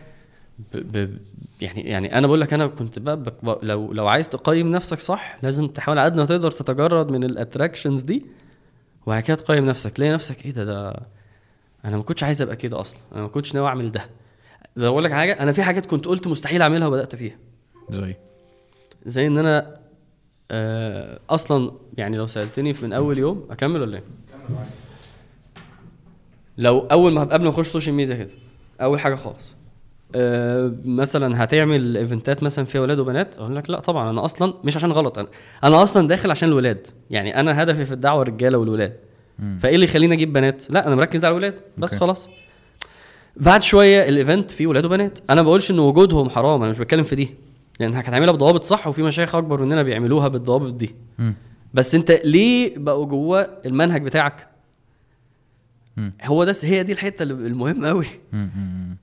ب... 0.74 0.78
ب... 0.98 1.18
يعني 1.62 1.82
يعني 1.82 2.18
أنا 2.18 2.28
بقول 2.28 2.42
لك 2.42 2.54
أنا 2.54 2.68
كنت 2.68 3.00
بقى 3.00 3.24
بك... 3.24 3.46
ب- 3.46 3.60
لو 3.64 3.94
لو 3.94 4.08
عايز 4.08 4.30
تقيم 4.30 4.72
نفسك 4.72 5.00
صح 5.00 5.38
لازم 5.44 5.68
تحاول 5.68 5.98
على 6.00 6.06
قد 6.12 6.18
ما 6.18 6.26
تقدر 6.26 6.52
تتجرد 6.52 7.12
من 7.12 7.24
ال 7.24 7.30
attractions 7.30 8.02
دي 8.02 8.26
وبعد 9.06 9.24
كده 9.24 9.36
تقيم 9.38 9.66
نفسك. 9.66 9.92
تلاقي 9.92 10.12
نفسك 10.14 10.46
إيه 10.46 10.52
ده؟ 10.52 10.64
ده 10.66 11.00
أنا 11.88 11.98
ما 11.98 12.04
كنتش 12.04 12.24
عايز 12.24 12.42
أبقى 12.42 12.56
كده 12.56 12.80
أصلا. 12.80 13.00
أنا 13.14 13.22
ما 13.22 13.28
كنتش 13.28 13.56
ناوي 13.56 13.68
أعمل 13.68 13.92
ده. 13.92 14.06
ده 14.76 14.88
أقول 14.88 15.04
لك 15.04 15.12
حاجة 15.12 15.34
أنا 15.40 15.52
في 15.52 15.64
حاجات 15.64 15.86
كنت 15.86 16.06
قلت 16.06 16.28
مستحيل 16.28 16.62
أعملها 16.62 16.88
وبدأت 16.88 17.16
فيها. 17.16 17.36
زي؟ 17.90 18.16
زي 19.06 19.28
إن 19.28 19.38
أنا 19.38 19.78
آه 20.52 21.20
أصلا 21.30 21.72
يعني 21.98 22.18
لو 22.18 22.28
سألتني 22.28 22.76
من 22.82 22.94
أول 22.94 23.18
يوم 23.18 23.48
أكمل 23.52 23.82
ولا 23.82 23.98
إيه؟ 23.98 24.04
لو 26.58 26.80
أول 26.80 27.14
ما 27.14 27.22
قبل 27.24 27.44
ما 27.44 27.50
أخش 27.50 27.68
social 27.68 27.96
media 27.96 28.16
كده 28.16 28.30
أول 28.82 29.00
حاجة 29.00 29.16
خالص. 29.16 29.56
آه 30.16 30.74
مثلا 30.86 31.44
هتعمل 31.44 31.98
event 31.98 32.36
ات 32.36 32.44
مثلا 32.44 32.66
فيها 32.66 32.82
ولاد 32.82 33.00
وبنات؟ 33.00 33.38
أقول 33.38 33.56
لك 33.56 33.70
لا 33.70 33.80
طبعا 33.80 34.10
أنا 34.10 34.26
أصلا 34.26 34.54
مش 34.64 34.76
عشان 34.76 34.92
غلط 34.92 35.18
أنا 35.20 35.28
أنا 35.64 35.84
أصلا 35.84 36.08
داخل 36.08 36.32
عشان 36.32 36.50
الولاد. 36.50 36.88
يعني 37.10 37.40
أنا 37.40 37.64
هدفي 37.64 37.86
في 37.86 37.94
الدعوة 37.94 38.22
الرجالة 38.22 38.58
والولاد. 38.58 38.94
فإيه 39.60 39.76
اللي 39.76 39.86
يخليني 39.86 40.14
أجيب 40.14 40.34
بنات؟ 40.34 40.72
لا 40.72 40.88
أنا 40.88 40.96
مركز 40.96 41.26
على 41.26 41.32
الولاد 41.32 41.54
بس 41.78 41.94
okay. 41.94 42.00
خلاص. 42.00 42.30
بعد 43.36 43.62
شوية 43.62 44.10
ال 44.10 44.17
event 44.17 44.52
فيه 44.52 44.68
ولاد 44.68 44.86
وبنات. 44.86 45.20
أنا 45.30 45.42
ما 45.42 45.48
بقولش 45.48 45.72
إن 45.72 45.80
وجودهم 45.80 46.30
حرام 46.30 46.62
أنا 46.62 46.72
مش 46.72 46.80
بتكلم 46.80 47.04
في 47.04 47.16
دي. 47.16 47.30
لأن 47.80 47.94
هتعملها 47.94 48.34
بضوابط 48.34 48.64
صح 48.64 48.88
وفي 48.88 49.04
مشايخ 49.04 49.36
أكبر 49.36 49.62
مننا 49.62 49.84
بيعملوها 49.84 50.28
بالضوابط 50.28 50.74
دي. 50.74 50.96
مم. 51.20 51.34
بس 51.74 51.96
أنت 51.96 52.12
ليه 52.12 52.78
بقوا 52.78 53.06
جوه 53.06 53.42
المنهج 53.66 54.04
بتاعك؟ 54.04 54.48
مم. 55.98 56.14
هو 56.24 56.44
ده 56.44 56.56
هي 56.64 56.84
دي 56.84 56.94
الحتة 56.94 57.24
المهمه 57.24 57.88
قوي. 57.88 58.06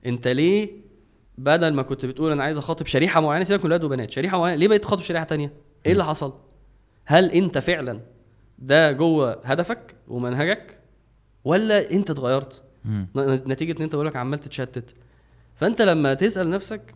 أنت 0.05 0.27
ليه 0.27 0.69
بدل 1.37 1.73
ما 1.73 1.81
كنت 1.81 2.05
بتقول 2.05 2.31
أنا 2.31 2.43
عايز 2.43 2.57
أخاطب 2.57 2.85
شريحة 2.85 3.21
معينة 3.21 3.43
سيبك 3.43 3.59
من 3.59 3.65
ولاد 3.65 3.83
وبنات 3.83 4.11
شريحة 4.11 4.37
معينة 4.37 4.57
ليه 4.57 4.67
بقيت 4.67 4.81
تخاطب 4.83 5.01
شريحة 5.01 5.25
تانية؟ 5.25 5.51
إيه 5.85 5.91
اللي 5.91 6.05
حصل؟ 6.05 6.33
هل 7.05 7.31
أنت 7.31 7.57
فعلا 7.57 7.99
ده 8.59 8.91
جوه 8.91 9.41
هدفك 9.43 9.95
ومنهجك 10.07 10.77
ولا 11.43 11.91
انت 11.91 12.09
اتغيرت؟ 12.09 12.63
نتيجة 13.15 13.77
إن 13.77 13.81
انت 13.83 13.95
بقولك 13.95 14.15
عمال 14.15 14.39
تتشتت. 14.39 14.93
فأنت 15.55 15.81
لما 15.81 16.13
تسأل 16.13 16.49
نفسك 16.49 16.95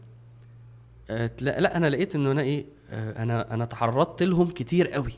آه، 1.09 1.31
لأ 1.41 1.77
أنا 1.77 1.89
لقيت 1.89 2.15
إنه 2.15 2.31
أنا 2.31 2.41
إيه 2.41 2.65
آه، 2.91 3.23
أنا 3.23 3.53
أنا 3.53 3.65
تعرضت 3.65 4.23
لهم 4.23 4.49
كتير 4.49 4.87
قوي. 4.87 5.11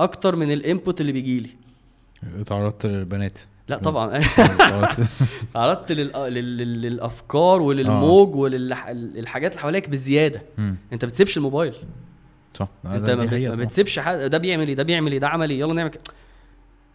أكتر 0.00 0.36
من 0.36 0.52
الانبوت 0.52 1.00
اللي 1.00 1.12
بيجي 1.12 1.38
لي. 1.40 1.50
اتعرضت 2.40 2.86
للبنات. 2.86 3.38
لأ 3.68 3.78
طبعا. 3.78 4.18
اتعرضت- 4.20 5.08
تعرضت. 5.54 5.92
لل- 5.92 6.82
للأفكار 6.82 7.62
وللموج 7.62 8.34
وللحاجات 8.36 9.50
اللي 9.52 9.62
حواليك 9.62 9.88
بزيادة. 9.88 10.42
أنت 10.92 11.04
بتسيبش 11.04 11.36
الموبايل. 11.36 11.74
صح. 12.54 12.68
انت 12.86 13.10
ما, 13.10 13.24
بت... 13.24 13.34
ما 13.34 13.54
بتسيبش 13.54 13.98
حد 13.98 14.18
ده 14.18 14.38
بيعمل 14.38 14.68
إيه؟ 14.68 14.74
ده 14.74 14.82
بيعمل 14.82 15.12
إيه؟ 15.12 15.18
ده 15.18 15.28
عمل 15.28 15.50
إيه؟ 15.50 15.58
يلا 15.60 15.74
نعمل 15.74 15.90
كده 15.90 16.02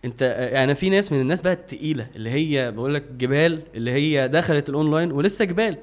انت 0.06 0.24
أنا 0.56 0.74
في 0.74 0.90
ناس 0.90 1.12
من 1.12 1.20
الناس 1.22 1.42
بقى 1.42 1.54
التقيلة 1.54 2.08
اللي 2.16 2.30
هي 2.30 2.72
بقول 2.72 2.94
لك 2.94 3.04
جبال 3.12 3.64
اللي 3.76 3.92
هي 3.92 4.28
دخلت 4.28 4.70
الاونلاين 4.70 5.12
ولسه 5.12 5.46
جبال. 5.46 5.78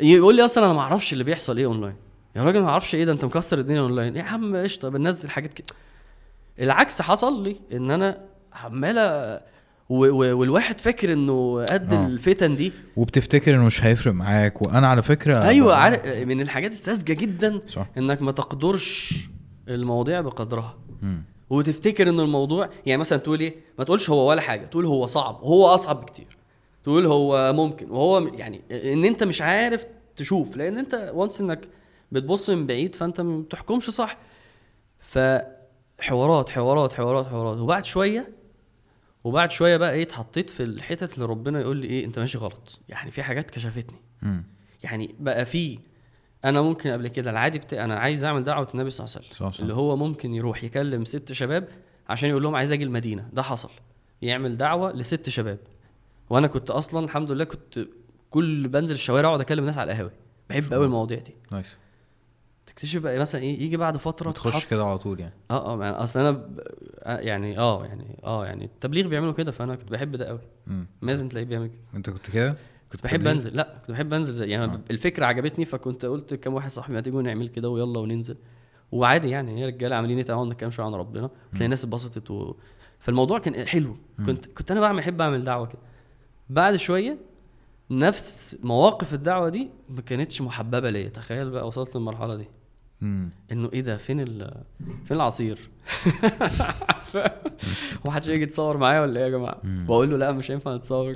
يقول 0.00 0.36
لي 0.36 0.44
أصلا 0.44 0.64
أنا 0.64 0.72
ما 0.72 0.80
أعرفش 0.80 1.12
اللي 1.12 1.24
بيحصل 1.24 1.58
إيه 1.58 1.66
اونلاين. 1.66 1.94
يا 2.36 2.42
راجل 2.42 2.62
ما 2.62 2.68
أعرفش 2.68 2.94
إيه 2.94 3.04
ده 3.04 3.12
انت 3.12 3.24
مكسر 3.24 3.58
الدنيا 3.58 3.80
اونلاين. 3.80 4.16
يا 4.16 4.22
عم 4.22 4.56
قشطة 4.56 4.88
بننزل 4.88 5.30
حاجات 5.30 5.52
كده 5.52 5.66
العكس 6.60 7.02
حصل 7.02 7.42
لي 7.42 7.56
ان 7.72 7.90
أنا 7.90 8.20
عمال. 8.52 9.40
والواحد 9.88 10.80
فاكر 10.80 11.12
إنه 11.12 11.64
قد 11.64 11.92
آه. 11.92 12.06
الفتن 12.06 12.54
دي. 12.56 12.72
وبتفتكر 12.96 13.54
إنه 13.54 13.64
مش 13.64 13.84
هيفرق 13.84 14.12
معاك. 14.12 14.62
وأنا 14.62 14.88
على 14.88 15.02
فكرة 15.02 15.42
أيوه 15.42 15.74
عارف 15.76 16.06
من 16.06 16.40
الحاجات 16.40 16.72
الساذجة 16.72 17.12
جدا 17.12 17.60
صح. 17.66 17.86
إنك 17.98 18.22
ما 18.22 18.32
تقدرش 18.32 19.14
المواضيع 19.68 20.20
بقدرها. 20.20 20.76
مم. 21.02 21.22
وتفتكر 21.50 22.08
ان 22.08 22.20
الموضوع 22.20 22.70
يعني 22.86 23.00
مثلا 23.00 23.18
تقول 23.18 23.40
إيه 23.40 23.54
ما 23.78 23.84
تقولش 23.84 24.10
هو 24.10 24.28
ولا 24.30 24.40
حاجة 24.40 24.64
تقول 24.66 24.86
هو 24.86 25.06
صعب 25.06 25.34
هو 25.42 25.66
أصعب 25.66 26.00
بكتير. 26.00 26.36
تقول 26.84 27.06
هو 27.06 27.52
ممكن 27.52 27.90
وهو 27.90 28.20
م- 28.20 28.34
يعني 28.34 28.60
إن 28.70 29.04
أنت 29.04 29.24
مش 29.24 29.42
عارف 29.42 29.86
تشوف 30.16 30.56
لأن 30.56 30.78
أنت 30.78 31.10
وانس 31.14 31.40
إنك 31.40 31.68
بتبص 32.12 32.50
من 32.50 32.66
بعيد 32.66 32.94
فأنت 32.94 33.20
ما 33.20 33.40
بتحكمش 33.40 33.90
صح. 33.90 34.16
فحوارات 35.00 36.50
حوارات 36.50 36.92
حوارات 36.92 37.26
حوارات. 37.26 37.58
وبعد 37.58 37.84
شوية 37.84 38.28
وبعد 39.24 39.50
شوية 39.50 39.76
بقى 39.76 39.92
إيه 39.92 40.02
اتحطيت 40.02 40.50
في 40.50 40.62
الحتت 40.62 41.14
اللي 41.14 41.26
ربنا 41.26 41.60
يقول 41.60 41.76
لي 41.76 41.86
إيه 41.86 42.04
أنت 42.04 42.18
ماشي 42.18 42.38
غلط. 42.38 42.80
يعني 42.88 43.10
في 43.10 43.22
حاجات 43.22 43.50
كشفتني. 43.50 43.96
يعني 44.82 45.14
بقى 45.20 45.46
في 45.46 45.78
أنا 46.44 46.62
ممكن 46.62 46.90
قبل 46.90 47.08
كده 47.08 47.30
العادي 47.30 47.58
بتاعي 47.58 47.84
أنا 47.84 47.94
عايز 47.94 48.24
أعمل 48.24 48.44
دعوة 48.44 48.68
النبي 48.74 48.90
صلى 48.90 49.06
الله 49.06 49.16
عليه 49.16 49.48
وسلم. 49.48 49.64
اللي 49.64 49.74
هو 49.74 49.96
ممكن 49.96 50.34
يروح 50.34 50.64
يكلم 50.64 51.04
ست 51.04 51.32
شباب 51.32 51.68
عشان 52.08 52.28
يقول 52.28 52.42
لهم 52.42 52.56
عايز 52.56 52.72
أجي 52.72 52.84
المدينة. 52.84 53.28
ده 53.32 53.42
حصل. 53.42 53.70
يعمل 54.22 54.56
دعوة 54.56 54.92
لست 54.92 55.28
شباب. 55.28 55.58
وأنا 56.30 56.46
كنت 56.46 56.70
أصلا 56.70 57.04
الحمد 57.04 57.30
لله 57.30 57.44
كنت 57.44 57.86
كل 58.30 58.68
بنزل 58.68 58.94
الشوارع 58.94 59.28
أقعد 59.28 59.40
أكلم 59.40 59.60
الناس 59.60 59.78
على 59.78 59.92
القهاوي. 59.92 60.10
بحب 60.50 60.72
قوي 60.74 60.86
المواضيع 60.86 61.18
دي. 61.18 61.34
نايس. 61.52 61.76
تكتشف 62.76 63.00
بقى 63.00 63.18
مثلا 63.18 63.40
إيه 63.42 63.62
يجي 63.62 63.76
بعد 63.76 63.96
فترة 63.96 64.30
تتحط- 64.30 64.70
كده 64.70 64.84
على 64.84 64.98
طول 64.98 65.20
يعني. 65.20 65.34
آه 65.50 65.74
آه 65.74 65.82
يعني 65.84 65.96
أصل 65.96 66.20
أنا 66.20 66.30
ب... 66.30 66.60
آه 66.98 67.18
يعني 67.18 67.58
آه 67.58 67.84
يعني 67.86 68.18
آه 68.24 68.46
يعني 68.46 68.64
التبليغ 68.64 69.08
بيعملوا 69.08 69.32
كده 69.32 69.52
فأنا 69.52 69.76
كنت 69.76 69.90
بحب 69.92 70.16
ده 70.16 70.26
قوي. 70.28 70.40
مازن 71.02 71.28
تلاقيه 71.28 71.46
بيعمل 71.46 71.66
كده. 71.66 71.78
أنت 71.94 72.10
كنت 72.10 72.30
كده؟ 72.30 72.56
كنت 72.92 73.04
بحب 73.04 73.16
تبليغ؟ 73.18 73.32
أنزل. 73.32 73.56
لأ 73.56 73.78
كنت 73.80 73.90
بحب 73.90 74.12
أنزل 74.14 74.32
زي 74.34 74.48
يعني 74.48 74.64
آه. 74.64 74.80
الفكرة 74.90 75.26
عجبتني 75.26 75.64
فكنت 75.64 76.04
قلت 76.04 76.34
كام 76.34 76.54
واحد 76.54 76.70
صاحبي 76.70 76.94
ما 76.94 77.00
تيجوا 77.00 77.22
نعمل 77.22 77.48
كده 77.48 77.68
ويلا 77.70 77.98
وننزل. 77.98 78.36
وعادي 78.92 79.30
يعني 79.30 79.60
هي 79.60 79.66
رجالة 79.66 79.96
عاملين 79.96 80.16
إيه 80.18 80.24
تعالوا 80.24 80.52
نتكلم 80.52 80.70
شوية 80.70 80.86
عن 80.86 80.94
ربنا. 80.94 81.30
تلاقي 81.52 81.64
الناس 81.64 81.84
اتبسطت 81.84 82.30
و... 82.30 82.54
فالموضوع 82.98 83.38
كان 83.38 83.66
حلو. 83.66 83.96
كنت 84.26 84.46
كنت 84.46 84.70
أنا 84.70 84.80
بعمل 84.80 84.98
أحب 84.98 85.20
أعمل 85.20 85.44
دعوة 85.44 85.66
كده. 85.66 85.78
بعد 86.50 86.76
شوية 86.76 87.18
نفس 87.90 88.56
مواقف 88.62 89.14
الدعوة 89.14 89.48
دي 89.48 89.70
ما 89.88 90.00
كانتش 90.00 90.42
محببة 90.42 90.90
ليا. 90.90 91.08
تخيل 91.08 91.50
بقى 91.50 91.66
وصلت 91.66 91.96
للمرحلة 91.96 92.36
دي. 92.36 92.46
إنه 93.02 93.70
إيه 93.72 93.80
ده؟ 93.80 93.96
فين 93.96 94.20
ال... 94.20 94.54
فين 95.04 95.16
العصير؟ 95.16 95.58
محدش 98.04 98.28
يجي 98.28 98.42
يتصور 98.42 98.76
معايا 98.76 99.00
ولا 99.00 99.20
إيه 99.20 99.24
يا 99.26 99.30
جماعة. 99.30 99.56
واقول 99.88 100.10
له 100.10 100.16
لا 100.16 100.32
مش 100.32 100.50
هينفع 100.50 100.74
نتصور. 100.76 101.12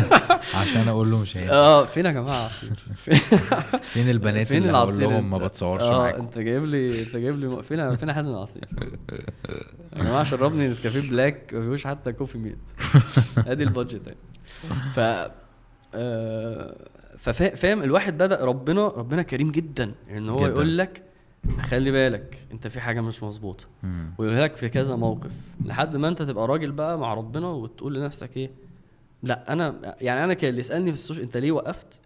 عشان 0.60 0.88
أقول 0.88 1.10
له 1.10 1.18
مش 1.20 1.36
هينفع. 1.36 1.52
آه 1.54 1.84
فين 1.84 2.06
يا 2.06 2.10
جماعة 2.10 2.44
عصير 2.44 2.70
فين, 3.82 4.10
البنات 4.10 4.46
فين 4.46 4.56
اللي 4.56 4.70
العصير؟ 4.70 5.10
لهم 5.10 5.30
ما؟ 5.30 5.38
بتصورش 5.38 5.82
معاكم؟ 5.82 6.20
أنت 6.22 6.38
جايب 6.38 6.64
لي 6.64 7.02
أنت 7.02 7.16
جايب 7.16 7.40
لي 7.40 7.62
فين 7.62 7.96
فين 7.96 8.12
حازم 8.12 8.30
العصير؟ 8.30 8.64
يا 9.96 10.02
جماعة 10.04 10.24
شربني 10.24 10.68
نسكافيه 10.68 11.10
black 11.10 11.54
ما 11.54 11.60
فيهوش 11.60 11.86
حتى 11.86 12.12
coffee 12.12 12.38
mate. 12.38 12.58
أدي 13.46 13.62
ال 13.64 13.69
budget 13.69 14.00
يعني 14.06 14.18
ف 14.94 15.00
آه، 15.94 16.76
ففا- 17.18 17.54
فاهم؟ 17.54 17.82
الواحد 17.82 18.18
بدأ 18.18 18.44
ربنا 18.44 18.88
ربنا 18.88 19.22
كريم 19.22 19.50
جدا. 19.50 19.94
إن 20.10 20.28
هو 20.28 20.38
جداً. 20.40 20.48
يقول 20.48 20.78
لك 20.78 21.02
خلي 21.62 21.90
بالك 21.90 22.46
انت 22.52 22.66
في 22.66 22.80
حاجة 22.80 23.00
مش 23.00 23.22
مظبوطة. 23.22 23.64
ويقولها 24.18 24.42
لك 24.42 24.56
في 24.56 24.68
كذا 24.68 24.96
موقف. 24.96 25.32
لحد 25.64 25.96
ما 25.96 26.08
انت 26.08 26.22
تبقى 26.22 26.46
راجل 26.46 26.72
بقى 26.72 26.98
مع 26.98 27.14
ربنا 27.14 27.48
وتقول 27.48 27.94
لنفسك 27.94 28.36
إيه 28.36 28.50
لا 29.22 29.52
أنا 29.52 29.94
يعني 30.00 30.24
أنا 30.24 30.34
كان 30.34 30.50
اللي 30.50 30.60
يسألني 30.60 30.92
في 30.92 30.98
السوشيال 30.98 31.24
انت 31.24 31.36
ليه 31.36 31.52
وقفت. 31.52 32.00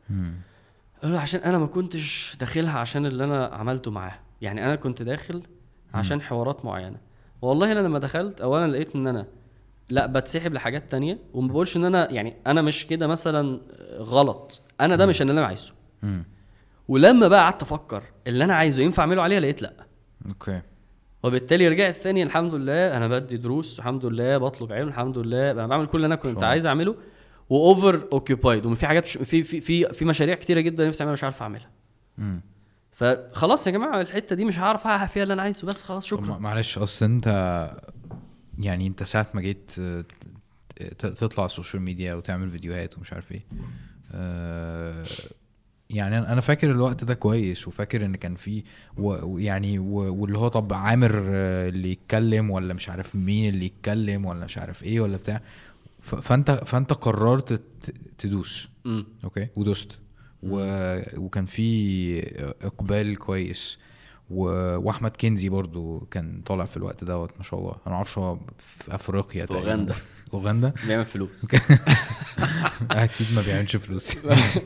قال 1.03 1.13
له 1.13 1.21
عشان 1.21 1.41
أنا 1.41 1.59
ما 1.59 1.67
كنتش 1.67 2.37
داخلها 2.41 2.79
عشان 2.79 3.07
اللي 3.07 3.25
أنا 3.25 3.47
عملته 3.47 3.91
معاه 3.91 4.19
يعني 4.43 4.67
أنا 4.67 4.77
كنت 4.77 5.03
داخل 5.03 5.43
عشان 5.95 6.23
حوارات 6.23 6.65
معينة. 6.65 6.97
والله 7.43 7.73
أنا 7.73 7.81
لما 7.81 7.99
دخلت 7.99 8.41
اولا 8.41 8.73
لقيت 8.73 8.95
إن 8.95 9.07
أنا 9.07 9.27
لا 9.89 10.07
بتسحب 10.07 10.55
لحاجات 10.55 10.91
تانية. 10.91 11.19
وما 11.35 11.49
بقولش 11.49 11.77
إن 11.77 11.85
أنا 11.85 12.13
يعني 12.13 12.37
أنا 12.47 12.63
مش 12.63 12.87
كده 12.87 13.07
مثلا 13.07 13.61
غلط. 13.99 14.61
أنا 14.81 14.97
ده 14.97 15.07
مش 15.07 15.23
اللي 15.23 15.33
أنا 15.33 15.47
عايزه. 15.47 15.73
ولما 16.89 17.29
بقى 17.29 17.41
قعدت 17.41 17.63
أفكر 17.63 18.03
اللي 18.31 18.45
أنا 18.45 18.55
عايزه 18.55 18.83
ينفع 18.83 19.03
أعمله 19.03 19.23
عليها 19.23 19.41
لقيت 19.41 19.63
لأ. 19.63 19.73
okay. 20.29 20.61
وبالتالي 21.23 21.69
رجعت 21.69 21.95
ثاني 21.95 22.23
الحمد 22.23 22.55
لله 22.55 22.97
أنا 22.97 23.09
بدي 23.09 23.37
دروس 23.37 23.79
الحمد 23.79 24.05
لله 24.07 24.39
بطلب 24.39 24.73
علم 24.73 24.89
الحمد 24.89 25.19
لله 25.19 25.51
أنا 25.51 25.67
بعمل 25.67 25.87
كل 25.87 25.97
اللي 25.99 26.07
أنا 26.07 26.15
كنت 26.17 26.43
عايز 26.45 26.67
أعمله 26.67 26.95
و 27.51 27.62
over 27.62 28.09
occupied 28.13 28.67
وفي 28.67 28.87
حاجات 28.87 29.05
مش 29.05 29.13
في 29.13 29.43
في 29.43 29.61
في 29.61 29.93
في 29.93 30.05
مشاريع 30.05 30.35
كتيرة 30.35 30.61
جدا 30.61 30.89
نفسي 30.89 31.03
أعملها 31.03 31.13
مش 31.13 31.25
عارف 31.25 31.43
أعملها. 31.43 31.71
مم. 32.19 32.41
فخلاص 32.93 33.67
يا 33.67 33.73
جماعة 33.73 34.01
الحتة 34.01 34.37
دي 34.37 34.45
مش 34.45 34.59
هعرف 34.59 34.87
احقق 34.87 35.09
فيها 35.09 35.23
اللي 35.23 35.35
أنا 35.35 35.43
عايزه 35.43 35.67
بس 35.67 35.83
خلاص 35.83 36.07
شكرا. 36.07 36.39
معلش 36.39 36.79
أصل 36.79 37.07
أنت 37.07 37.27
يعني 38.59 38.87
أنت 38.87 39.03
ساعة 39.03 39.27
ما 39.35 39.41
جيت 39.41 39.73
تطلع 40.99 41.39
على 41.43 41.47
ال 41.47 41.52
social 41.52 41.83
media 41.83 42.15
وتعمل 42.15 42.51
فيديوهات 42.51 42.99
ومش 42.99 43.13
عارف 43.13 43.33
إيه 43.33 43.45
آه، 44.13 45.05
يعني 45.91 46.19
أنا 46.19 46.33
أنا 46.33 46.41
فاكر 46.41 46.71
الوقت 46.71 47.05
ده 47.05 47.15
كويس 47.15 47.69
وفاكر 47.69 48.05
إن 48.05 48.17
كان 48.17 48.35
في 48.35 48.63
ويعني 48.97 49.79
واللي 49.79 50.39
هو 50.39 50.49
طب 50.49 50.73
عامر 50.73 51.23
آه، 51.29 51.69
اللي 51.69 51.91
يتكلم 51.91 52.51
ولا 52.51 52.75
مش 52.75 52.89
عارف 52.89 53.17
مين 53.17 53.55
اللي 53.55 53.67
يتكلم 53.67 54.27
ولا 54.27 54.45
مش 54.45 54.59
عارف 54.59 54.83
إيه 54.83 55.01
ولا 55.01 55.17
بتاع. 55.17 55.41
فانت 56.01 56.51
فأنت 56.51 56.93
قررت 56.93 57.63
تدوس. 58.19 58.69
مم. 58.85 59.07
okay؟ 59.25 59.47
ودوست. 59.57 59.99
و... 60.43 60.57
وكان 61.17 61.47
في 61.47 62.21
إقبال 62.63 63.17
كويس. 63.19 63.79
وأحمد 64.31 65.11
كنزي 65.11 65.49
برضو 65.49 66.01
كان 66.11 66.43
طالع 66.47 66.65
في 66.65 66.77
الوقت 66.77 67.05
دوت 67.05 67.31
ما 67.37 67.43
شاء 67.43 67.61
الله. 67.61 67.71
أنا 67.73 67.81
ما 67.87 67.95
أعرفش 67.95 68.19
هو 68.19 68.39
في 68.59 68.95
أفريقيا 68.95 69.47
في 69.47 69.53
تقريبا. 69.53 69.73
أوغندا. 69.73 69.95
أوغندا؟ 70.35 70.73
بيعمل 70.87 71.05
فلوس. 71.05 71.47
أكيد 72.91 73.27
ما 73.37 73.43
بيعملش 73.43 73.77
فلوس. 73.77 74.17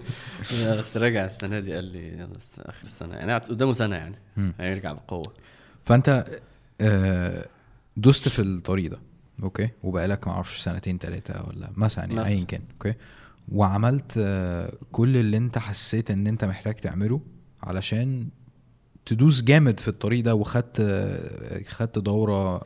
بس 0.78 0.96
راجع 0.96 1.24
السنة 1.24 1.60
دي 1.60 1.74
قال 1.74 1.84
لي 1.84 2.08
يلا 2.08 2.38
آخر 2.58 2.82
السنة 2.82 3.14
يعني 3.14 3.34
قدامه 3.34 3.72
سنة 3.72 3.96
يعني. 3.96 4.18
هيرجع 4.60 4.92
بقوة. 4.92 5.32
فأنت 5.84 6.24
آه، 6.80 7.46
دوست 7.96 8.28
في 8.28 8.42
الطريق 8.42 8.90
ده. 8.90 8.98
okay؟ 9.42 9.68
وبقالك 9.82 10.28
ما 10.28 10.32
أعرفش 10.34 10.60
سنتين 10.62 10.98
ثلاثة 10.98 11.44
ولا 11.48 11.70
مثلا 11.76 12.04
يعني. 12.04 12.26
ايا 12.26 12.44
كان. 12.44 12.62
okay؟ 12.72 12.94
وعملت 13.52 14.14
آه، 14.18 14.72
كل 14.92 15.16
اللي 15.16 15.36
أنت 15.36 15.58
حسيت 15.58 16.10
إن 16.10 16.26
أنت 16.26 16.44
محتاج 16.44 16.74
تعمله 16.74 17.20
علشان 17.62 18.28
تدوس 19.06 19.42
جامد 19.42 19.80
في 19.80 19.88
الطريق 19.88 20.24
ده 20.24 20.34
وخدت 20.34 20.80
خدت 21.68 21.98
دورة 21.98 22.62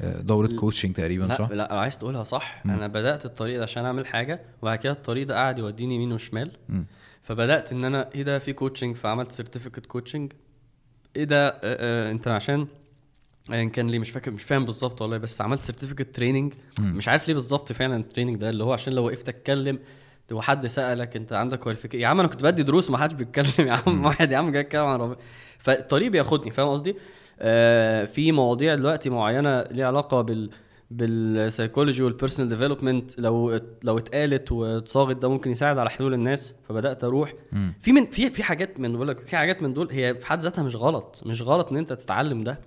دورة 0.00 0.46
coaching 0.48 0.94
تقريبا 0.94 1.24
لا 1.24 1.34
صح؟ 1.34 1.50
لا 1.50 1.68
لو 1.70 1.78
عايز 1.78 1.98
تقولها 1.98 2.22
صح 2.22 2.62
مم. 2.64 2.70
أنا 2.70 2.86
بدأت 2.86 3.24
الطريق 3.26 3.56
ده 3.56 3.62
عشان 3.62 3.84
أعمل 3.84 4.06
حاجة 4.06 4.42
وبعد 4.62 4.78
كده 4.78 4.92
الطريق 4.92 5.26
ده 5.26 5.34
قاعد 5.34 5.58
يوديني 5.58 5.94
يمين 5.94 6.12
وشمال 6.12 6.50
مم. 6.68 6.84
فبدأت 7.22 7.72
إن 7.72 7.84
أنا 7.84 8.10
إيه 8.14 8.22
ده 8.22 8.38
في 8.38 8.52
coaching 8.52 8.96
فعملت 8.96 9.32
certificate 9.32 9.86
coaching 9.86 10.32
إيه 11.16 11.24
ده 11.24 11.48
آه 11.48 11.58
آه 11.62 12.10
أنت 12.10 12.28
عشان 12.28 12.66
ايا 13.52 13.64
كان 13.64 13.90
ليه 13.90 13.98
مش 13.98 14.10
فاكر 14.10 14.30
مش 14.30 14.42
فاهم 14.42 14.64
بالظبط 14.64 15.02
والله 15.02 15.18
بس 15.18 15.40
عملت 15.40 15.62
certificate 15.62 16.14
training. 16.14 16.52
مش 16.80 17.08
عارف 17.08 17.28
ليه 17.28 17.34
بالظبط 17.34 17.72
فعلا 17.72 17.96
ال 17.96 18.00
training 18.00 18.36
ده 18.36 18.50
اللي 18.50 18.64
هو 18.64 18.72
عشان 18.72 18.92
لو 18.92 19.06
وقفت 19.06 19.28
أتكلم 19.28 19.78
وحد 20.32 20.66
سألك 20.66 21.16
أنت 21.16 21.32
عندك 21.32 21.58
qualification 21.58 22.02
يا 22.02 22.08
عم 22.08 22.20
أنا 22.20 22.28
كنت 22.28 22.42
بدي 22.42 22.62
دروس 22.62 22.90
ما 22.90 22.98
حدش 22.98 23.14
بيتكلم 23.14 23.68
يا 23.68 23.72
عم 23.72 24.04
واحد 24.04 24.32
يا 24.32 24.36
عم 24.36 24.50
جاي 24.52 24.60
يتكلم 24.60 24.82
عن 24.84 25.00
ربنا 25.00 25.16
فالطريق 25.58 26.10
بياخدني 26.10 26.50
فاهم 26.50 26.68
قصدي؟ 26.68 26.96
آه 27.40 28.04
في 28.04 28.32
مواضيع 28.32 28.74
دلوقتي 28.74 29.10
معينة 29.10 29.62
ليها 29.62 29.86
علاقة 29.86 30.20
بال 30.20 30.50
بالسايكولوجي 30.90 32.02
وال 32.02 32.11
personal 32.11 32.48
development 32.50 33.18
لو 33.20 33.60
لو 33.84 33.98
اتقالت 33.98 34.52
واتصاغت 34.52 35.16
ده 35.16 35.28
ممكن 35.28 35.50
يساعد 35.50 35.78
على 35.78 35.90
حلول 35.90 36.14
الناس 36.14 36.54
فبدأت 36.68 37.04
أروح 37.04 37.34
مم. 37.52 37.74
في 37.80 37.92
من 37.92 38.06
في 38.06 38.30
في 38.30 38.42
حاجات 38.42 38.80
من 38.80 38.92
بقول 38.92 39.08
لك 39.08 39.26
في 39.26 39.36
حاجات 39.36 39.62
من 39.62 39.72
دول 39.74 39.88
هي 39.92 40.14
في 40.14 40.26
حد 40.26 40.40
ذاتها 40.42 40.62
مش 40.62 40.76
غلط 40.76 41.22
مش 41.26 41.42
غلط 41.42 41.68
إن 41.70 41.76
أنت 41.76 41.92
تتعلم 41.92 42.44
ده 42.44 42.60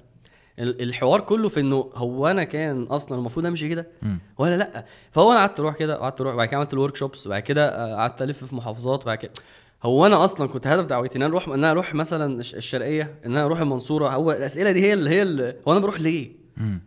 ال- 0.60 0.82
الحوار 0.82 1.22
كله 1.22 1.50
في 1.50 1.60
إنه 1.60 1.90
هو 1.96 2.28
أنا 2.28 2.44
كان 2.44 2.84
أصلا 2.84 3.18
المفروض 3.18 3.46
أمشي 3.46 3.70
كده. 3.70 3.88
ولا 4.38 4.58
لأ 4.58 4.86
فهو 5.12 5.32
أنا 5.32 5.40
قعدت 5.40 5.60
أروح 5.60 5.76
كده 5.78 5.96
قعدت 5.98 6.22
أروح 6.22 6.36
بعد 6.36 6.48
كده 6.48 6.58
عملت 6.58 6.74
ال 6.74 6.96
workshops 6.96 7.28
بعد 7.28 7.42
كده 7.42 7.70
آه، 7.70 7.96
قعدت 7.96 8.22
ألف 8.22 8.44
في 8.44 8.56
محافظات 8.56 9.06
بعد 9.06 9.18
كده 9.18 9.32
هو 9.84 10.06
أنا 10.06 10.24
أصلا 10.24 10.48
كنت 10.48 10.68
هدف 10.68 10.86
دعوتي 10.86 11.18
إن 11.18 11.22
أنا 11.24 11.32
أروح 11.32 11.48
إن 11.48 11.54
أنا 11.54 11.72
أروح 11.72 11.96
مثلا 11.96 12.40
الش- 12.40 12.56
الشرقية 12.56 13.16
إن 13.26 13.32
أنا 13.32 13.46
أروح 13.46 13.60
المنصورة. 13.62 14.10
هو 14.10 14.32
الأسئلة 14.32 14.72
دي 14.72 14.82
هي 14.82 14.94
اللي 14.94 15.10
هي 15.10 15.22
اللي 15.22 15.56
هو 15.68 15.72
أنا 15.72 15.80
بروح 15.80 16.00
ليه؟ 16.02 16.32
مم. 16.58 16.82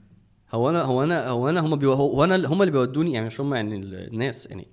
هو 0.55 0.71
أنا 0.71 0.83
هو 0.83 1.03
أنا 1.05 1.29
هو 1.29 1.49
أنا 1.49 1.61
هم 1.61 1.77
بيو 1.77 1.93
هو 1.93 2.25
أنا 2.25 2.49
هم 2.49 2.63
اللي 2.63 2.73
بيودوني 2.73 3.13
يعني 3.13 3.27
مش 3.27 3.41
هم 3.41 3.55
يعني 3.55 3.77
الناس 3.77 4.47
يعني 4.47 4.69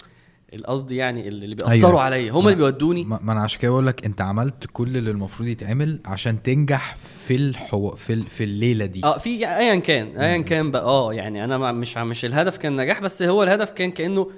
القصدي 0.54 0.96
يعني 0.96 1.28
اللي 1.28 1.56
بيأثروا 1.56 1.90
أيوة. 1.92 2.02
عليا. 2.02 2.32
هم 2.32 2.46
اللي 2.48 2.56
بيودوني. 2.58 3.04
ما 3.04 3.32
أنا 3.32 3.42
عشان 3.42 3.62
كده 3.62 3.72
بقول 3.72 3.88
لك 3.88 4.06
أنت 4.06 4.22
عملت 4.22 4.66
كل 4.74 4.98
اللي 4.98 5.12
المفروض 5.12 5.50
يتعمل 5.50 6.00
عشان 6.06 6.44
تنجح 6.44 6.96
في 6.96 7.36
الحو... 7.36 7.96
في 7.96 8.14
ال... 8.14 8.28
في 8.28 8.44
الليلة 8.44 8.86
دي. 8.86 9.02
آه 9.04 9.18
في 9.18 9.30
ايا 9.48 9.76
كان 9.76 10.18
ايا 10.18 10.38
كان 10.42 10.72
بقى 10.72 10.84
آه 10.84 11.14
يعني 11.14 11.44
أنا 11.44 11.58
ما- 11.58 11.72
مش 11.72 11.98
مش 11.98 12.26
الهدف 12.26 12.58
كان 12.58 12.76
نجاح 12.76 13.02
بس 13.02 13.24
هو 13.24 13.44
الهدف 13.44 13.72
كان 13.72 13.92
كأنه 13.92 14.32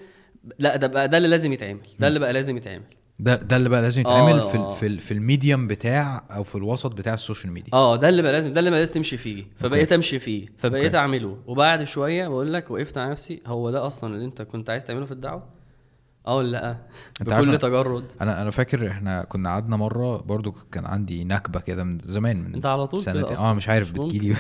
لا 0.60 0.76
ده 0.76 0.88
بقى 0.88 1.08
ده 1.10 1.18
اللي 1.18 1.28
لازم 1.28 1.54
يتعمل 1.54 1.80
ده 2.00 2.08
اللي 2.08 2.20
بقى 2.20 2.34
لازم 2.34 2.58
يتعمل. 2.58 2.84
ده 3.20 3.36
ده 3.36 3.55
اللي 3.55 3.70
بقى 3.70 3.82
لازم 3.82 4.01
يتعمل 4.01 4.39
آه. 4.39 4.47
في 4.49 4.57
ال... 4.57 4.76
في. 4.76 4.99
في 4.99 5.11
ال 5.14 5.21
medium 5.21 5.68
بتاع 5.68 6.24
أو 6.32 6.43
في 6.43 6.55
الوسط 6.55 6.93
بتاع 6.93 7.14
ال 7.14 7.19
social 7.19 7.54
media 7.54 7.74
آه 7.74 7.95
ده 7.95 8.09
اللي 8.09 8.22
بقى 8.22 8.32
لازم 8.32 8.53
ده 8.53 8.59
اللي 8.59 8.70
بقى 8.72 8.80
لازم 8.80 8.93
تمشي 8.93 9.18
فيه 9.18 9.43
فبقيت 9.59 9.91
أمشي 9.93 10.20
فيه 10.20 10.45
فبقيت 10.57 10.86
okay. 10.86 10.97
أعمله 10.97 11.38
وبعد 11.47 11.84
شوية 11.84 12.28
بقول 12.28 12.53
لك 12.53 12.72
وقفت 12.72 12.97
على 12.97 13.11
نفسي 13.11 13.41
هو 13.45 13.72
ده 13.72 13.88
أصلا 13.88 14.16
اللي 14.16 14.26
أنت 14.26 14.41
كنت 14.41 14.70
عايز 14.70 14.86
تعمله 14.86 15.05
في 15.05 15.11
الدعوة 15.11 15.43
آه 16.28 16.36
ولا 16.36 16.51
لا 16.51 16.78
بكل 17.21 17.57
تجرد 17.57 18.05
أنا 18.21 18.41
أنا 18.41 18.51
فاكر 18.51 18.88
إحنا 18.88 19.24
كنا 19.24 19.49
قعدنا 19.49 19.78
مرة 19.78 20.17
برضو 20.17 20.55
كان 20.71 20.86
عندي 20.86 21.24
نكبة 21.24 21.59
كده 21.59 21.84
من 21.84 21.99
زمان 21.99 22.38
من 22.43 22.55
انت 22.55 22.65
على 22.65 22.88
طول 22.88 23.03
كده 23.03 23.21
سنتين. 23.21 23.38
آه 23.38 23.53
مش 23.53 23.69
عارف. 23.69 23.93
بتجيلي 23.93 24.36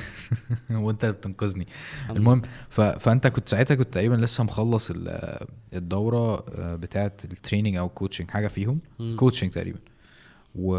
وأنت 0.71 1.03
اللي 1.03 1.15
بتنقذني 1.15 1.67
المهم 2.09 2.41
ف... 2.69 2.81
فأنت 2.81 3.27
كنت 3.27 3.49
ساعتها 3.49 3.75
كنت 3.75 3.93
تقريبا 3.93 4.15
لسه 4.15 4.43
مخلص 4.43 4.91
ال... 4.91 5.37
الدورة 5.73 6.45
آه، 6.55 6.75
بتاعه 6.75 7.11
ال 7.23 7.29
training 7.29 7.75
أو 7.75 7.85
ال 7.85 7.90
coaching 7.90 8.31
حاجة 8.31 8.47
فيهم. 8.47 8.79
coaching 9.15 9.51
تقريبا 9.51 9.79
و... 10.55 10.75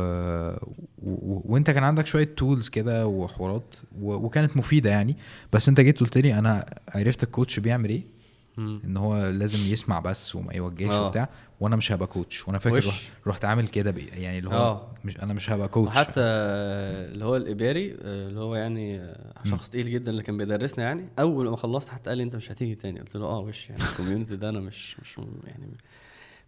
و... 1.03 1.43
وأنت 1.45 1.71
كان 1.71 1.85
عندك 1.85 2.07
شوية 2.07 2.35
tools 2.37 2.69
كده 2.69 3.07
وحوارات 3.07 3.77
و... 4.01 4.15
وكانت 4.15 4.57
مفيدة 4.57 4.91
يعني 4.91 5.17
بس 5.53 5.69
أنت 5.69 5.81
جيت 5.81 6.01
قلت 6.01 6.19
لي 6.19 6.39
أنا 6.39 6.67
عرفت 6.95 7.23
ال 7.23 7.29
coach 7.29 7.61
بيعمل 7.61 7.89
إيه. 7.89 8.14
إن 8.59 8.97
هو 8.97 9.29
لازم 9.31 9.59
يسمع 9.59 10.01
بس 10.01 10.35
وما 10.37 10.55
يوجهش 10.55 10.93
آه. 10.95 11.07
وبتاع 11.07 11.29
وأنا 11.61 11.77
مش 11.77 11.93
هبقى 11.93 12.07
coach 12.07 12.49
وأنا 12.49 12.59
فاكر. 12.59 12.77
رحت, 12.89 13.13
رحت 13.27 13.45
عامل 13.45 13.69
كده 13.69 13.91
بي- 13.91 14.07
يعني 14.07 14.39
اللي 14.39 14.51
هو 14.51 14.53
آه. 14.55 14.89
مش 15.05 15.21
أنا 15.23 15.35
مش 15.35 15.51
هبقى 15.51 15.69
coach 15.69 15.89
وحتى 15.89 16.21
اللي 16.21 17.25
هو 17.25 17.37
الإباري 17.37 17.93
آه، 17.93 18.29
اللي 18.29 18.41
هو 18.41 18.55
يعني 18.57 19.15
شخص 19.45 19.71
تقيل 19.71 19.91
جدا 19.91 20.11
اللي 20.11 20.23
كان 20.23 20.37
بيدرسنا 20.37 20.85
يعني 20.85 21.09
أول 21.19 21.49
ما 21.51 21.57
خلصت 21.57 21.89
حتى 21.89 22.11
قال 22.11 22.19
لي 22.19 22.25
أنت 22.25 22.37
مش 22.37 22.51
هتيجي 22.53 22.75
تاني. 22.75 23.01
قلت 23.01 23.17
له 23.17 23.25
آه 23.27 23.39
وش 23.39 23.71
يعني 23.71 23.83
الكوميونتي 23.93 24.37
ده 24.37 24.49
أنا 24.49 24.61
مش 24.61 25.01
مش 25.01 25.19
يعني 25.47 25.67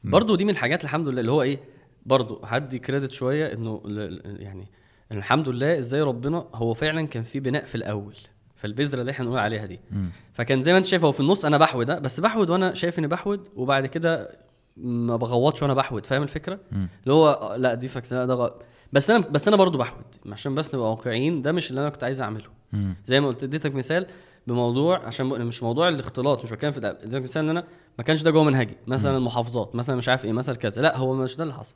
برضو 0.04 0.34
دي 0.34 0.44
من 0.44 0.50
الحاجات 0.50 0.84
الحمد 0.84 1.08
لله 1.08 1.20
اللي 1.20 1.32
هو 1.32 1.42
إيه 1.42 1.58
برضو 2.06 2.40
هدي 2.44 2.78
كريدت 2.78 3.12
شوية 3.12 3.52
إنه 3.52 3.82
يعني 4.24 4.66
الحمد 5.12 5.48
لله 5.48 5.78
إزاي 5.78 6.02
ربنا 6.02 6.46
هو 6.54 6.74
فعلا 6.74 7.06
كان 7.06 7.22
في 7.22 7.40
بناء 7.40 7.64
في 7.64 7.74
الأول. 7.74 8.14
فالبذره 8.56 9.00
اللي 9.00 9.12
إحنا 9.12 9.24
بنقول 9.24 9.38
عليها 9.40 9.66
دي. 9.66 9.80
مم. 9.90 10.10
فكان 10.32 10.62
زي 10.62 10.72
ما 10.72 10.78
انت 10.78 10.86
شايف 10.86 11.04
هو 11.04 11.12
في 11.12 11.20
النص 11.20 11.44
أنا 11.44 11.58
بحود 11.58 11.90
بس 12.02 12.20
بحود 12.20 12.50
وأنا 12.50 12.74
شايف 12.74 12.98
اني 12.98 13.06
بحود 13.06 13.48
وبعد 13.56 13.86
كده 13.86 14.38
ما 14.76 15.16
بغوطش 15.16 15.62
وأنا 15.62 15.74
بحود. 15.74 16.06
فاهم 16.06 16.22
الفكرة. 16.22 16.58
اللي 16.72 17.14
هو 17.14 17.54
لا 17.58 17.74
دي 17.74 17.88
فاكس 17.88 18.12
لا 18.12 18.26
ده 18.26 18.34
غ... 18.34 18.50
بس 18.92 19.10
أنا 19.10 19.18
بس 19.30 19.48
أنا 19.48 19.56
برضو 19.56 19.78
بحود 19.78 20.04
عشان 20.32 20.54
بس 20.54 20.74
نبقى 20.74 20.90
واقعيين 20.90 21.42
ده 21.42 21.52
مش 21.52 21.70
اللي 21.70 21.80
أنا 21.80 21.88
كنت 21.88 22.04
عايز 22.04 22.22
اعمله. 22.22 22.50
مم. 22.72 22.96
زي 23.04 23.20
ما 23.20 23.28
قلت 23.28 23.42
اديتك 23.42 23.74
مثال 23.74 24.06
بموضوع 24.46 25.06
عشان 25.06 25.26
مش 25.26 25.62
موضوع 25.62 25.88
الاختلاط 25.88 26.44
مش 26.44 26.50
بتكلم 26.50 26.72
في 26.72 26.80
ده. 26.80 26.90
اديتك 26.90 27.22
مثال 27.22 27.44
ان 27.44 27.50
أنا 27.50 27.64
ما 27.98 28.04
كانش 28.04 28.22
ده 28.22 28.30
جوه 28.30 28.44
منهجي. 28.44 28.76
مثلا 28.86 29.16
المحافظات 29.16 29.74
مثلا 29.74 29.96
مش 29.96 30.08
عارف 30.08 30.24
إيه 30.24 30.32
مثلا 30.32 30.54
كذا. 30.56 30.82
لا 30.82 30.96
هو 30.96 31.14
مش 31.14 31.36
ده 31.36 31.42
اللي 31.42 31.54
حصل. 31.54 31.74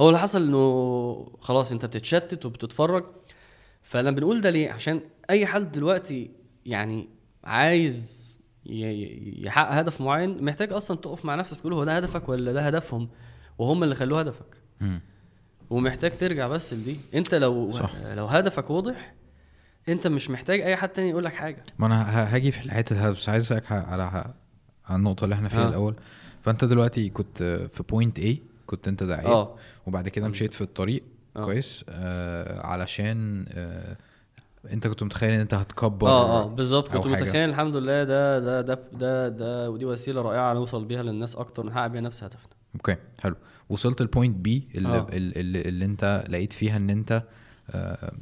هو 0.00 0.08
اللي 0.08 0.18
حصل 0.18 0.42
إنه 0.42 1.32
خلاص 1.40 1.72
انت 1.72 1.84
بتتشتت 1.86 2.46
وبتتفرج 2.46 3.04
فلما 3.88 4.10
بنقول 4.10 4.40
ده 4.40 4.50
ليه؟ 4.50 4.70
عشان 4.70 5.00
أي 5.30 5.46
حد 5.46 5.72
دلوقتي 5.72 6.30
يعني 6.66 7.08
عايز 7.44 8.28
يحقق 8.66 9.74
هدف 9.74 10.00
معين 10.00 10.44
محتاج 10.44 10.72
أصلا 10.72 10.96
تقف 10.96 11.24
مع 11.24 11.34
نفسك 11.34 11.60
تقول 11.60 11.72
هو 11.72 11.84
ده 11.84 11.96
هدفك 11.96 12.28
ولا 12.28 12.52
ده 12.52 12.62
هدفهم؟ 12.62 13.08
وهم 13.58 13.82
اللي 13.82 13.94
خلوه 13.94 14.20
هدفك. 14.20 14.56
مم. 14.80 15.00
ومحتاج 15.70 16.16
ترجع 16.16 16.48
بس 16.48 16.74
لدي. 16.74 16.96
أنت 17.14 17.34
لو 17.34 17.72
صح. 17.72 17.90
لو 17.96 18.26
هدفك 18.26 18.70
واضح 18.70 19.14
أنت 19.88 20.06
مش 20.06 20.30
محتاج 20.30 20.60
أي 20.60 20.76
حد 20.76 20.88
تاني 20.88 21.10
يقول 21.10 21.24
لك 21.24 21.32
حاجة. 21.32 21.64
ما 21.78 21.86
أنا 21.86 22.34
هاجي 22.34 22.52
في 22.52 22.64
الحته 22.64 23.06
دي 23.06 23.16
بس 23.16 23.28
عايز 23.28 23.44
أسألك 23.44 23.72
على 23.72 24.34
النقطة 24.90 25.24
اللي 25.24 25.34
إحنا 25.34 25.48
فيها 25.48 25.64
آه. 25.64 25.68
الأول. 25.68 25.94
فأنت 26.42 26.64
دلوقتي 26.64 27.08
كنت 27.08 27.42
في 27.72 27.82
بوينت 27.82 28.20
A 28.20 28.34
كنت 28.66 28.88
أنت 28.88 29.02
داعية 29.02 29.26
آه. 29.26 29.56
وبعد 29.86 30.08
كده 30.08 30.28
مشيت 30.28 30.54
في 30.54 30.60
الطريق. 30.60 31.02
آه. 31.36 31.44
كويس 31.44 31.84
آه 31.88 32.66
علشان 32.66 33.46
آه 33.52 33.96
انت 34.72 34.86
كنت 34.86 35.02
متخيل 35.02 35.32
ان 35.32 35.40
انت 35.40 35.54
هتكبر 35.54 36.08
آه 36.08 36.42
آه 36.42 36.46
بالظبط 36.46 36.92
كنت 36.96 37.14
حاجة. 37.14 37.24
متخيل 37.24 37.48
الحمد 37.48 37.76
لله 37.76 38.04
ده 38.04 38.38
ده 38.38 38.60
ده 38.60 38.78
ده 38.92 39.28
ده 39.28 39.70
ودي 39.70 39.84
وسيلة 39.84 40.22
رائعة 40.22 40.54
نوصل 40.54 40.84
بيها 40.84 41.02
للناس 41.02 41.36
أكتر 41.36 41.66
ونحقق 41.66 41.86
بيها 41.86 42.00
نفس 42.00 42.24
هدفنا 42.24 42.50
okay 42.74 42.96
حلو 43.20 43.34
وصلت 43.68 44.00
ال 44.00 44.06
point 44.06 44.36
B 44.36 44.68
اللي, 44.74 44.88
آه. 44.88 45.06
اللي, 45.12 45.60
اللي 45.60 45.84
انت 45.84 46.24
لقيت 46.28 46.52
فيها 46.52 46.76
إن 46.76 46.90
انت 46.90 47.12
آه 47.12 47.22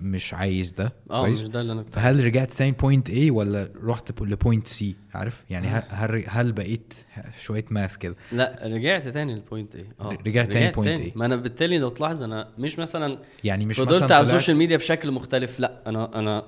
مش 0.01 0.35
عايز 0.35 0.73
ده. 0.73 0.93
آه 1.11 1.27
مش 1.27 1.43
ده 1.43 1.61
اللي 1.61 1.73
أنا 1.73 1.83
كنت 1.83 1.95
فهل 1.95 2.25
رجعت 2.25 2.51
تاني 2.53 2.73
point 2.73 3.11
A 3.11 3.31
ولا 3.31 3.69
رحت 3.85 4.23
ل 4.23 4.31
point 4.31 4.69
C 4.69 4.85
عارف؟ 5.15 5.43
يعني 5.51 5.67
هل 5.67 5.83
هل, 5.89 6.25
هل 6.29 6.53
بقيت 6.53 6.95
شوية 7.41 7.65
math 7.71 7.97
كده؟ 7.97 8.15
لا 8.33 8.59
رجعت 8.65 9.09
تاني 9.09 9.35
لل 9.35 9.46
point 9.46 9.75
A 9.77 9.85
آه. 10.01 10.19
رجعت 10.27 10.53
تاني 10.53 10.73
point 10.73 11.01
A. 11.13 11.17
ما 11.17 11.27
أنا 11.27 11.37
بالتالي 11.37 11.79
لو 11.79 11.89
تلاحظ 11.89 12.23
أنا 12.23 12.49
مش 12.59 12.79
مثلا 12.79 13.19
يعني 13.45 13.67
مش 13.67 13.77
فضلت 13.77 14.13
على 14.13 14.21
ال 14.27 14.31
social 14.31 14.57
media 14.57 14.77
بشكل 14.77 15.11
مختلف. 15.11 15.61
لا 15.61 15.83
أنا 15.87 16.19
أنا 16.19 16.43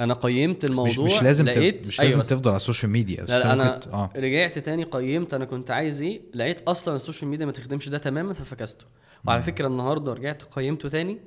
أنا 0.00 0.14
قيمت 0.14 0.64
الموضوع 0.64 1.04
مش 1.04 1.12
مش 1.14 1.22
لازم 1.22 1.44
لقيت. 1.44 1.88
مش 1.88 2.00
أيوة 2.00 2.08
لازم 2.08 2.20
بس- 2.20 2.28
تفضل 2.28 2.50
على 2.50 2.56
ال 2.56 2.61
social 2.61 2.92
media 2.92 3.22
بس 3.24 3.30
لا 3.30 3.38
لا 3.38 3.52
أنا 3.52 3.74
ممكن- 3.74 3.90
آه. 3.90 4.10
رجعت 4.16 4.58
تاني 4.58 4.84
قيمت 4.84 5.34
أنا 5.34 5.44
كنت 5.44 5.70
عايز 5.70 6.02
إيه. 6.02 6.20
لقيت 6.34 6.60
أصلا 6.68 6.96
ال 6.96 7.01
social 7.01 7.30
media 7.30 7.46
ما 7.46 7.52
تخدمش 7.52 7.88
ده 7.88 7.98
تماما 7.98 8.32
ففكسته. 8.32 8.86
وعلى 9.26 9.42
فكرة 9.42 9.66
النهارده 9.66 10.12
رجعت 10.12 10.42
قيمته 10.42 10.88
تاني. 10.88 11.18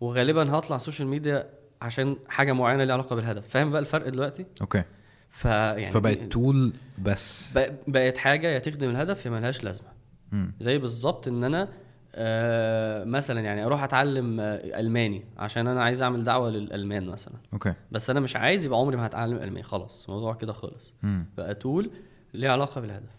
وغالبا 0.00 0.58
هطلع 0.58 0.76
ال 0.76 0.81
social 0.81 1.08
media 1.08 1.50
عشان 1.82 2.16
حاجة 2.28 2.52
معينة 2.52 2.84
ليها 2.84 2.94
علاقة 2.94 3.16
بالهدف. 3.16 3.48
فاهم 3.48 3.70
بقى 3.70 3.80
الفرق 3.80 4.08
دلوقتي؟ 4.08 4.46
okay. 4.60 4.82
فيعني 5.30 5.90
فبقت 5.90 6.22
tool 6.22 6.72
بس. 6.98 7.58
بق- 7.58 7.72
بقت 7.86 8.16
حاجة 8.18 8.46
يا 8.48 8.58
تخدم 8.58 8.90
الهدف 8.90 9.26
يا 9.26 9.30
ملهاش 9.30 9.64
لازمة. 9.64 9.88
مم. 10.32 10.52
زي 10.60 10.78
بالظبط 10.78 11.28
إن 11.28 11.44
أنا 11.44 11.68
آه 12.14 13.04
مثلا 13.04 13.40
يعني 13.40 13.64
أروح 13.64 13.82
أتعلم 13.82 14.40
آه 14.40 14.80
ألماني 14.80 15.24
عشان 15.38 15.66
أنا 15.66 15.82
عايز 15.82 16.02
أعمل 16.02 16.24
دعوة 16.24 16.50
للألمان 16.50 17.06
مثلا. 17.06 17.34
okay. 17.52 17.74
بس 17.92 18.10
أنا 18.10 18.20
مش 18.20 18.36
عايز 18.36 18.64
يبقى 18.66 18.78
عمري 18.78 18.96
ما 18.96 19.06
هتعلم 19.06 19.36
ألماني. 19.36 19.62
خلاص 19.62 20.04
الموضوع 20.08 20.34
كده 20.34 20.52
خلص. 20.52 20.94
بقى 21.36 21.54
tool 21.54 21.90
ليه 22.34 22.48
علاقة 22.50 22.80
بالهدف. 22.80 23.18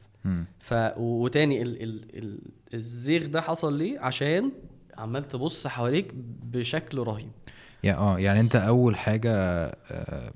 ف 0.60 0.74
وتاني 0.98 1.62
ال... 1.62 1.84
ال... 1.84 2.18
ال... 2.18 2.40
الزيغ 2.74 3.26
ده 3.26 3.42
حصل 3.42 3.78
ليه؟ 3.78 4.00
عشان 4.00 4.52
عمال 5.00 5.24
تبص 5.24 5.68
حواليك 5.68 6.14
بشكل 6.44 7.00
رهيب. 7.00 7.32
يا 7.84 7.96
آه 7.96 8.20
يعني 8.20 8.40
أنت 8.40 8.56
أول 8.56 8.98
حاجة 8.98 9.32
آه، 9.92 10.32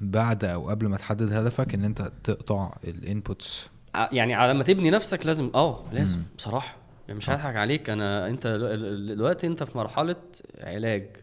بعد 0.00 0.44
أو 0.44 0.68
قبل 0.68 0.86
ما 0.86 0.96
تحدد 0.96 1.32
هدفك 1.32 1.74
إن 1.74 1.84
أنت 1.84 2.12
تقطع 2.24 2.74
ال 2.84 2.96
inputs 2.96 3.68
ع- 3.94 4.08
يعني 4.12 4.34
على 4.34 4.54
ما 4.54 4.64
تبني 4.64 4.90
نفسك 4.90 5.26
لازم 5.26 5.50
آه 5.54 5.84
لازم 5.92 6.22
بصراحة. 6.38 6.76
يعني 7.08 7.18
مش 7.18 7.30
هضحك 7.30 7.56
عليك 7.56 7.90
أنا 7.90 8.28
أنت 8.28 8.46
دلوقتي 9.08 9.46
أنت 9.46 9.62
في 9.62 9.78
مرحلة 9.78 10.16
علاج. 10.60 11.16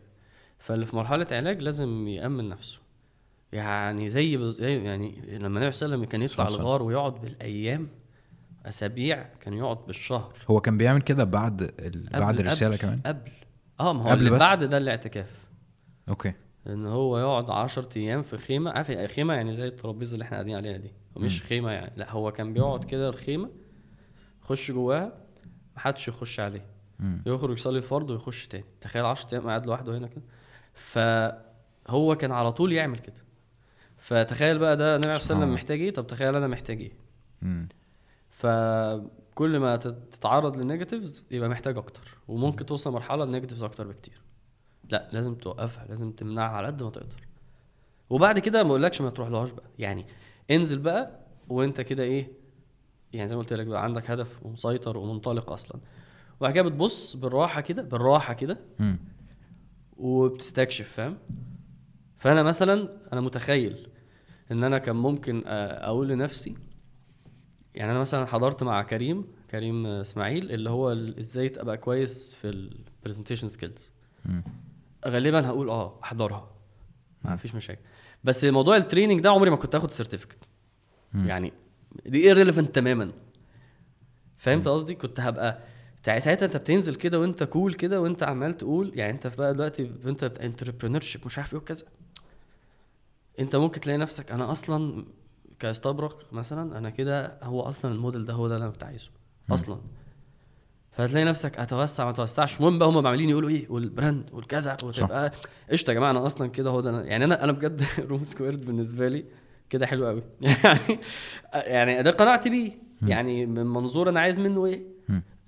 فاللي 0.60 0.86
في 0.86 0.96
مرحلة 0.96 1.28
علاج 1.32 1.62
لازم 1.62 2.08
يأمن 2.08 2.50
نفسه. 2.50 2.80
يعني 3.54 4.10
زي 4.10 4.38
بز... 4.38 4.62
يعني 4.62 5.22
لما 5.40 5.48
النبي 5.60 5.72
صلى 5.72 5.86
الله 5.86 5.96
عليه 5.96 6.04
وسلم 6.04 6.04
كان 6.06 6.22
يطلع 6.22 6.48
الغار 6.48 6.84
ويقعد 6.84 7.22
بالأيام 7.22 7.88
أسابيع 8.66 9.24
كان 9.42 9.54
يقعد 9.54 9.78
بالشهر. 9.88 10.34
هو 10.50 10.62
كان 10.62 10.78
بيعمل 10.78 11.02
كده 11.02 11.24
بعد 11.24 11.62
ال... 11.62 12.10
بعد 12.20 12.40
الرسالة 12.40 12.72
قبل 12.76 12.82
كمان؟ 12.82 13.02
قبل. 13.06 13.32
آه 13.80 13.94
ما 13.94 14.04
هو 14.04 14.08
قبل 14.10 14.20
اللي 14.20 14.30
بس؟ 14.32 14.40
بعد 14.40 14.64
ده 14.64 14.78
الاعتكاف. 14.78 15.48
أوكي. 16.10 16.34
إن 16.68 16.86
هو 16.86 17.18
يقعد 17.20 17.50
10 17.50 17.90
أيام 17.98 18.22
في 18.22 18.38
خيمة. 18.38 18.72
عارف 18.72 18.92
خيمة 18.92 19.34
يعني 19.34 19.54
زي 19.54 19.68
الترابيزة 19.68 20.14
اللي 20.14 20.24
إحنا 20.24 20.38
قاعدين 20.38 20.56
عليها 20.56 20.78
دي. 20.78 20.92
ومش 21.16 21.44
خيمة 21.44 21.72
يعني. 21.72 21.92
لا 21.96 22.12
هو 22.12 22.32
كان 22.32 22.54
بيقعد 22.54 22.84
كده 22.84 23.10
الخيمة 23.10 23.50
يخش 24.44 24.72
جواها 24.72 25.14
محدش 25.76 26.08
يخش 26.08 26.40
عليه. 26.40 26.66
مم. 27.00 27.22
يخرج 27.26 27.58
يصلي 27.58 27.78
الفرض 27.78 28.10
ويخش 28.10 28.48
تاني. 28.48 28.66
تخيل 28.82 29.06
10 29.06 29.34
أيام 29.34 29.48
قاعد 29.48 29.66
لوحده 29.66 29.98
هنا 29.98 30.08
كده. 30.08 30.24
فهو 30.74 32.16
كان 32.16 32.32
على 32.32 32.52
طول 32.52 32.74
يعمل 32.74 32.98
كده. 32.98 33.24
فتخيل 33.98 34.60
بقى 34.60 34.78
ده 34.78 34.96
النبي 34.96 35.10
عليه 35.10 35.20
الصلاة. 35.20 35.46
محتاج 35.46 35.80
إيه؟ 35.82 35.94
طب 35.94 36.08
تخيل 36.08 36.36
أنا 36.36 36.48
محتاج 36.48 36.82
إيه. 36.82 36.92
فكل 38.40 39.60
ما 39.60 39.76
تت- 39.76 40.14
تتعرض 40.14 40.58
لل 40.58 40.70
negatives 40.70 41.26
يبقى 41.32 41.50
محتاج 41.50 41.78
أكتر 41.78 42.18
وممكن 42.28 42.66
توصل 42.66 42.92
مرحله 42.92 43.24
ال 43.24 43.28
negatives 43.28 43.64
أكتر 43.64 43.88
بكتير. 43.88 44.22
لا 44.90 45.10
لازم 45.12 45.36
توقفها 45.36 45.86
لازم 45.90 46.12
تمنعها 46.12 46.52
على 46.58 46.68
قد 46.68 46.84
ما 46.84 46.90
تقدر. 46.90 47.28
وبعد 48.10 48.40
كده 48.40 48.64
ما 48.64 48.70
أقولكش 48.70 49.02
ما 49.02 49.10
تروح 49.10 49.30
لهاش 49.30 49.50
بقى. 49.50 49.66
يعني 49.80 50.06
انزل 50.52 50.80
بقى 50.80 51.20
وانت 51.50 51.82
كده 51.82 52.04
إيه 52.04 52.32
يعني 53.14 53.28
زي 53.28 53.36
ما 53.36 53.42
قلت 53.42 53.54
لك 53.54 53.68
بقى 53.68 53.84
عندك 53.84 54.12
هدف 54.12 54.46
ومسيطر 54.46 54.98
ومنطلق 54.98 55.52
أصلا. 55.52 55.82
وبعد 56.40 56.54
كده 56.54 56.64
بتبص 56.70 57.16
بالراحة 57.16 57.62
كده 57.62 57.82
بالراحة 57.82 58.34
كده. 58.34 58.58
وبتستكشف 59.98 60.88
فاهم؟ 60.92 61.18
فأنا 62.18 62.44
مثلا 62.44 62.90
أنا 63.14 63.22
متخيل 63.22 63.88
إن 64.52 64.64
أنا 64.64 64.78
كان 64.78 64.96
ممكن 64.96 65.44
أقول 65.48 66.08
لنفسي 66.08 66.56
يعني 67.76 67.92
أنا 67.92 68.00
مثلا 68.00 68.26
حضرت 68.26 68.64
مع 68.64 68.84
كريم 68.84 69.26
كريم 69.52 69.86
إسماعيل 69.86 70.52
اللي 70.52 70.70
هو 70.70 70.92
إزاي 70.92 71.50
تبقى 71.50 71.78
كويس 71.78 72.36
في 72.36 72.50
ال 72.50 72.57
presentation 72.57 73.50
skills. 73.50 73.92
غالبا 75.08 75.48
هقول 75.48 75.70
آه 75.70 76.00
أحضرها. 76.04 76.52
ما 77.26 77.36
فيش 77.36 77.56
مشاكل. 77.56 77.82
بس 78.24 78.46
موضوع 78.46 78.78
التريننج 78.78 79.22
ده 79.22 79.30
عمري 79.30 79.50
ما 79.50 79.56
كنت 79.56 79.76
اخد 79.76 79.92
سيرتيفيكت. 79.92 80.50
يعني 81.14 81.54
دي 82.06 82.36
irrelevant 82.36 82.72
تماما. 82.72 83.12
فهمت 84.38 84.68
قصدي؟ 84.68 84.96
كنت 84.96 85.20
هبقى 85.20 85.60
ساعتها 86.04 86.46
أنت 86.46 86.58
بتنزل 86.58 86.96
كده 86.96 87.20
وأنت 87.20 87.44
كول 87.44 87.74
كده 87.74 88.02
وأنت 88.02 88.24
عمال 88.24 88.58
تقول 88.58 88.92
يعني 88.96 89.12
أنت 89.12 89.28
في 89.28 89.38
بقى 89.38 89.54
دلوقتي 89.54 89.92
انت 90.06 90.24
انتربرينور 90.24 91.02
شيب 91.02 91.26
مش 91.26 91.38
عارف 91.38 91.54
إيه 91.54 91.60
وكذا. 91.60 91.86
أنت 93.40 93.56
ممكن 93.56 93.82
تلاقي 93.82 93.98
نفسك 93.98 94.32
أنا 94.32 94.52
أصلا 94.52 95.06
كاستبرق 95.60 96.34
مثلا 96.34 96.78
أنا 96.78 96.90
كده 96.90 97.38
هو 97.44 97.62
أصلا 97.62 97.92
الموديل 97.92 98.26
ده 98.26 98.34
هو 98.34 98.48
ده 98.48 98.56
اللي 98.56 98.64
أنا 98.64 98.72
كنت 98.72 98.84
عايزه 98.84 99.10
أصلا. 99.52 99.80
فهتلاقي 100.92 101.26
نفسك 101.26 101.60
اتوسع 101.60 102.04
ما 102.04 102.10
اتوسعش 102.10 102.58
المهم 102.58 102.80
بقى 102.80 102.90
هم 102.90 102.98
عمالين 102.98 103.30
يقولوا 103.30 103.50
إيه؟ 103.50 103.66
والبراند 103.70 104.30
والكذا 104.34 104.78
وتبقى 104.84 105.32
قشطة 105.72 105.92
يا 105.92 105.96
جماعة 105.96 106.12
أنا 106.12 106.26
أصلا 106.26 106.48
كده 106.48 106.70
هو 106.70 106.82
ده 106.82 106.90
أنا. 106.90 107.04
يعني 107.06 107.24
أنا 107.26 107.44
أنا 107.44 107.52
بجد 107.52 107.84
Room 108.10 108.24
Squared 108.24 108.66
بالنسبة 108.66 109.08
لي 109.08 109.26
كده 109.70 109.86
حلو 109.86 110.08
قوي 110.08 110.24
يعني 110.42 111.00
يعني 111.54 112.04
ده 112.04 112.12
قنعت 112.12 112.48
بيه. 112.48 112.72
يعني 113.02 113.46
من 113.46 113.66
منظور 113.66 114.10
أنا 114.10 114.20
عايز 114.20 114.40
منه 114.40 114.66
إيه. 114.66 114.84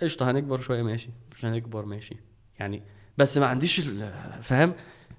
قشطة 0.02 0.32
هنكبر 0.32 0.60
شوية 0.60 0.82
ماشي. 0.84 1.10
مش 1.36 1.46
هنكبر 1.46 1.86
ماشي. 1.86 2.18
يعني 2.60 2.84
بس 3.18 3.38
ما 3.38 3.46
عنديش 3.46 3.90
فاهم؟ 4.42 4.74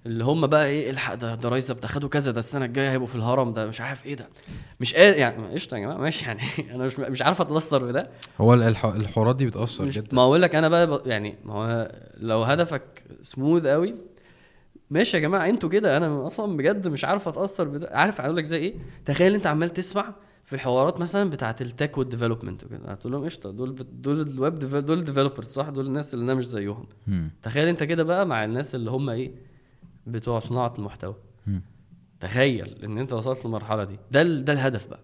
اللي 0.07 0.25
هم 0.25 0.47
بقى 0.47 0.67
إيه 0.67 0.91
إلحق 0.91 1.15
ده 1.15 1.35
ده 1.35 1.49
رايزه 1.49 1.75
ده 1.75 1.89
خدوا 1.89 2.09
كذا 2.09 2.33
ده 2.33 2.39
السنة 2.39 2.65
الجاية 2.65 2.91
هيبقوا 2.93 3.07
في 3.07 3.17
الهرم 3.17 3.53
ده 3.53 3.67
مش 3.67 3.81
عارف 3.81 4.07
إيه 4.07 4.15
ده. 4.17 4.29
مش 4.81 4.95
قادر 4.95 5.19
يعني 5.19 5.47
قشطة 5.55 5.77
يا 5.77 5.81
جماعة 5.83 5.97
ماشي 5.97 6.25
يعني. 6.27 6.41
أنا 6.75 6.85
مش 6.85 6.99
مش 6.99 7.23
عارف 7.23 7.41
أتأثر 7.41 7.85
بده. 7.85 8.11
هو 8.41 8.55
الح... 8.55 8.85
الحوارات 8.85 9.37
دي 9.37 9.47
بتأثر 9.47 9.91
جدا. 9.91 10.17
ما 10.17 10.23
أقول 10.23 10.43
لك 10.43 10.55
أنا 10.55 10.69
بقى 10.69 11.03
يعني 11.07 11.35
ما 11.45 11.55
هو 11.55 11.93
لو 12.17 12.43
هدفك 12.43 13.03
سموث 13.23 13.67
قوي 13.67 13.95
ماشي 14.91 15.17
يا 15.17 15.23
جماعة 15.23 15.49
أنتوا 15.49 15.69
كده 15.69 15.97
أنا 15.97 16.27
أصلا 16.27 16.57
بجد 16.57 16.89
مش 16.89 17.05
عارف 17.05 17.29
أتأثر 17.29 17.65
بده. 17.65 17.89
عارف 17.93 18.21
أقول 18.21 18.37
لك 18.37 18.45
زي 18.45 18.59
إيه؟ 18.59 18.75
تخيل 19.05 19.35
أنت 19.35 19.47
عمال 19.47 19.71
تسمع 19.71 20.15
في 20.45 20.53
الحوارات 20.53 21.01
مثلا 21.01 21.31
بتاعة 21.31 21.57
ال 21.61 21.68
tech 21.68 21.99
وال 21.99 22.09
development 22.09 22.65
وكده. 22.65 22.89
هتقول 22.89 23.13
لهم 23.13 23.25
قشطة 23.25 23.51
دول 23.51 23.87
دول 23.93 24.21
الويب 24.21 24.55
دول 24.59 24.99
ال 24.99 25.03
developers 25.03 25.47
صح؟ 25.47 25.69
دول 25.69 25.87
الناس 25.87 26.15
اللي 26.15 26.25
أنا 26.25 26.35
مش 26.35 26.47
زيهم. 26.47 26.87
تخيل 27.43 27.69
أنت 27.69 27.83
كده 27.83 28.03
بقى 28.03 28.27
مع 28.27 28.45
الناس 28.45 28.75
اللي 28.75 28.91
هم 28.91 29.11
إيه؟ 29.11 29.52
بتوع 30.07 30.39
صناعة 30.39 30.75
المحتوى. 30.79 31.15
تخيل 32.21 32.85
إن 32.85 32.99
أنت 32.99 33.13
وصلت 33.13 33.45
للمرحلة 33.45 33.85
دي. 33.85 33.97
ده 34.11 34.23
ده 34.23 34.53
الهدف 34.53 34.89
بقى. 34.89 35.01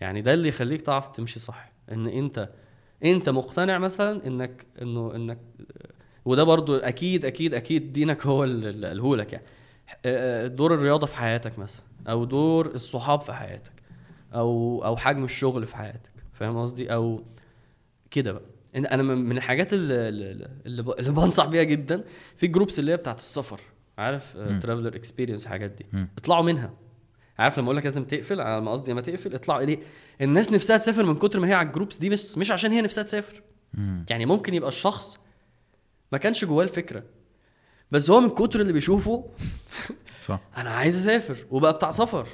يعني 0.00 0.22
ده 0.22 0.34
اللي 0.34 0.48
يخليك 0.48 0.82
تعرف 0.82 1.08
تمشي 1.08 1.40
صح. 1.40 1.72
إن 1.92 2.06
أنت 2.06 2.48
أنت 3.04 3.28
مقتنع 3.28 3.78
مثلا 3.78 4.26
إنك 4.26 4.66
إنه 4.82 5.14
إنك 5.14 5.38
وده 6.24 6.44
برضو 6.44 6.76
أكيد 6.76 7.24
أكيد 7.24 7.54
أكيد 7.54 7.92
دينك 7.92 8.26
هو 8.26 8.44
اللي 8.44 8.86
قاله 8.88 9.16
لك 9.16 9.32
يعني. 9.32 9.44
آه، 10.04 10.46
دور 10.46 10.74
الرياضة 10.74 11.06
في 11.06 11.16
حياتك 11.16 11.58
مثلا 11.58 11.82
أو 12.08 12.24
دور 12.24 12.66
الصحاب 12.66 13.20
في 13.20 13.32
حياتك 13.32 13.72
أو 14.34 14.84
أو 14.84 14.96
حجم 14.96 15.24
الشغل 15.24 15.66
في 15.66 15.76
حياتك. 15.76 16.10
فاهم 16.32 16.58
قصدي؟ 16.62 16.92
أو 16.92 17.22
كده 18.10 18.32
بقى. 18.32 18.42
أنا 18.74 19.02
من 19.02 19.36
الحاجات 19.36 19.72
اللي 19.72 20.48
اللي 20.66 21.12
بنصح 21.12 21.46
بيها 21.46 21.62
جدا 21.62 22.04
في 22.36 22.46
groups 22.46 22.78
اللي 22.78 22.92
هي 22.92 22.96
بتاعت 22.96 23.18
السفر. 23.18 23.60
عارف. 23.98 24.32
traveler 24.36 24.96
experience 24.96 25.42
الحاجات 25.44 25.70
دي. 25.70 25.86
اطلعوا 26.18 26.44
منها. 26.44 26.70
عارف 27.38 27.58
لما 27.58 27.66
أقول 27.66 27.76
لك 27.76 27.84
لازم 27.84 28.04
تقفل 28.04 28.40
على 28.40 28.60
ما 28.60 28.70
قصدي 28.70 28.94
ما 28.94 29.00
تقفل 29.00 29.34
اطلعوا 29.34 29.62
ليه 29.62 29.78
الناس 30.20 30.52
نفسها 30.52 30.76
تسافر 30.76 31.04
من 31.04 31.14
كتر 31.16 31.40
ما 31.40 31.48
هي 31.48 31.54
على 31.54 31.66
ال 31.66 31.71
groups 31.71 31.98
دي 31.98 32.08
بس 32.08 32.38
مش 32.38 32.50
عشان 32.50 32.70
هي 32.70 32.80
نفسها 32.80 33.04
تسافر. 33.04 33.42
مم. 33.74 34.04
يعني 34.10 34.26
ممكن 34.26 34.54
يبقى 34.54 34.68
الشخص 34.68 35.18
ما 36.12 36.18
كانش 36.18 36.44
جواه 36.44 36.64
الفكرة 36.64 37.02
بس 37.90 38.10
هو 38.10 38.20
من 38.20 38.28
كتر 38.28 38.60
اللي 38.60 38.72
بيشوفه 38.72 39.24
صح. 40.28 40.40
أنا 40.56 40.70
عايز 40.70 40.96
أسافر 40.96 41.46
وبقى 41.50 41.72
بتاع 41.72 41.90
سفر. 41.90 42.26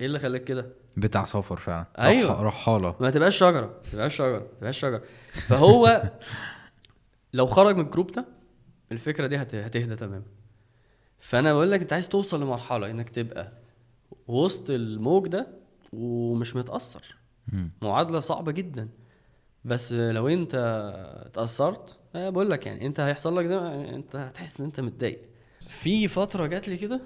إيه 0.00 0.06
اللي 0.06 0.18
خلاك 0.18 0.44
كده؟ 0.44 0.66
بتاع 0.96 1.24
سفر 1.24 1.56
فعلا. 1.56 1.86
رح... 1.98 2.40
رحالة. 2.40 2.94
ما 3.00 3.10
تبقاش 3.10 3.36
شجرة 3.38 3.60
ما 3.66 3.90
تبقاش 3.92 4.16
شجرة 4.16 4.38
ما 4.38 4.46
تبقاش 4.58 4.78
شجرة. 4.78 5.02
فهو 5.30 6.02
لو 7.32 7.46
خرج 7.46 7.76
من 7.76 7.84
ال 7.84 7.88
group 7.88 8.10
ده 8.12 8.26
الفكرة 8.92 9.26
دي 9.26 9.36
هت- 9.36 9.54
هتهدى 9.54 9.96
تماما. 9.96 10.22
فأنا 11.20 11.52
بقول 11.52 11.70
لك 11.70 11.80
أنت 11.80 11.92
عايز 11.92 12.08
توصل 12.08 12.42
لمرحلة 12.42 12.90
إنك 12.90 13.10
تبقى 13.10 13.52
وسط 14.28 14.70
الموج 14.70 15.28
ده 15.28 15.46
ومش 15.92 16.56
متأثر. 16.56 17.16
معادلة 17.82 18.18
صعبة 18.18 18.52
جدا. 18.52 18.88
بس 19.64 19.92
لو 19.92 20.28
أنت 20.28 20.54
اتاثرت 21.26 21.98
أه 22.14 22.30
بقول 22.30 22.50
لك 22.50 22.66
يعني 22.66 22.86
أنت 22.86 23.00
هيحصل 23.00 23.38
لك 23.38 23.44
زي 23.46 23.56
ما 23.56 23.94
أنت 23.94 24.16
هتحس 24.16 24.60
إن 24.60 24.66
أنت 24.66 24.80
متضايق. 24.80 25.20
في 25.60 26.08
فترة 26.08 26.46
جات 26.46 26.68
لي 26.68 26.76
كده 26.76 27.00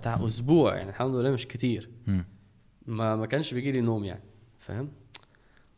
بتاع 0.00 0.26
أسبوع 0.26 0.76
يعني 0.76 0.90
الحمد 0.90 1.14
لله 1.14 1.30
مش 1.30 1.46
كتير. 1.46 1.90
ما 2.86 3.16
ما 3.16 3.26
كانش 3.26 3.54
بيجي 3.54 3.72
لي 3.72 3.80
نوم 3.80 4.04
يعني 4.04 4.22
فاهم؟ 4.58 4.90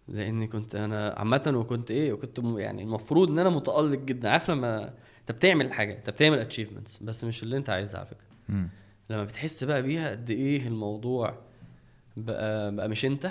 لأني 0.09 0.47
كنت 0.47 0.75
أنا 0.75 1.15
عامة 1.17 1.53
وكنت 1.57 1.91
إيه 1.91 2.13
وكنت 2.13 2.39
يعني 2.39 2.83
المفروض 2.83 3.31
إن 3.31 3.39
أنا 3.39 3.51
متألق 3.51 3.99
جدا. 3.99 4.29
عارف 4.29 4.51
لما 4.51 4.95
انت 5.31 5.39
بتعمل 5.39 5.73
حاجة 5.73 5.97
انت 5.97 6.11
بتعمل 6.11 6.39
achievements 6.39 6.99
بس 7.03 7.25
مش 7.25 7.43
اللي 7.43 7.57
انت 7.57 7.71
عايزها 7.71 7.99
على 8.01 8.09
فكرة. 8.09 8.27
مم. 8.49 8.69
لما 9.11 9.25
بتحس 9.25 9.65
بقى 9.65 9.83
بيها 9.83 10.11
قد 10.11 10.31
إيه 10.31 10.67
الموضوع 10.67 11.35
بقى 12.17 12.75
بقى 12.75 12.89
مش 12.89 13.05
انت 13.05 13.31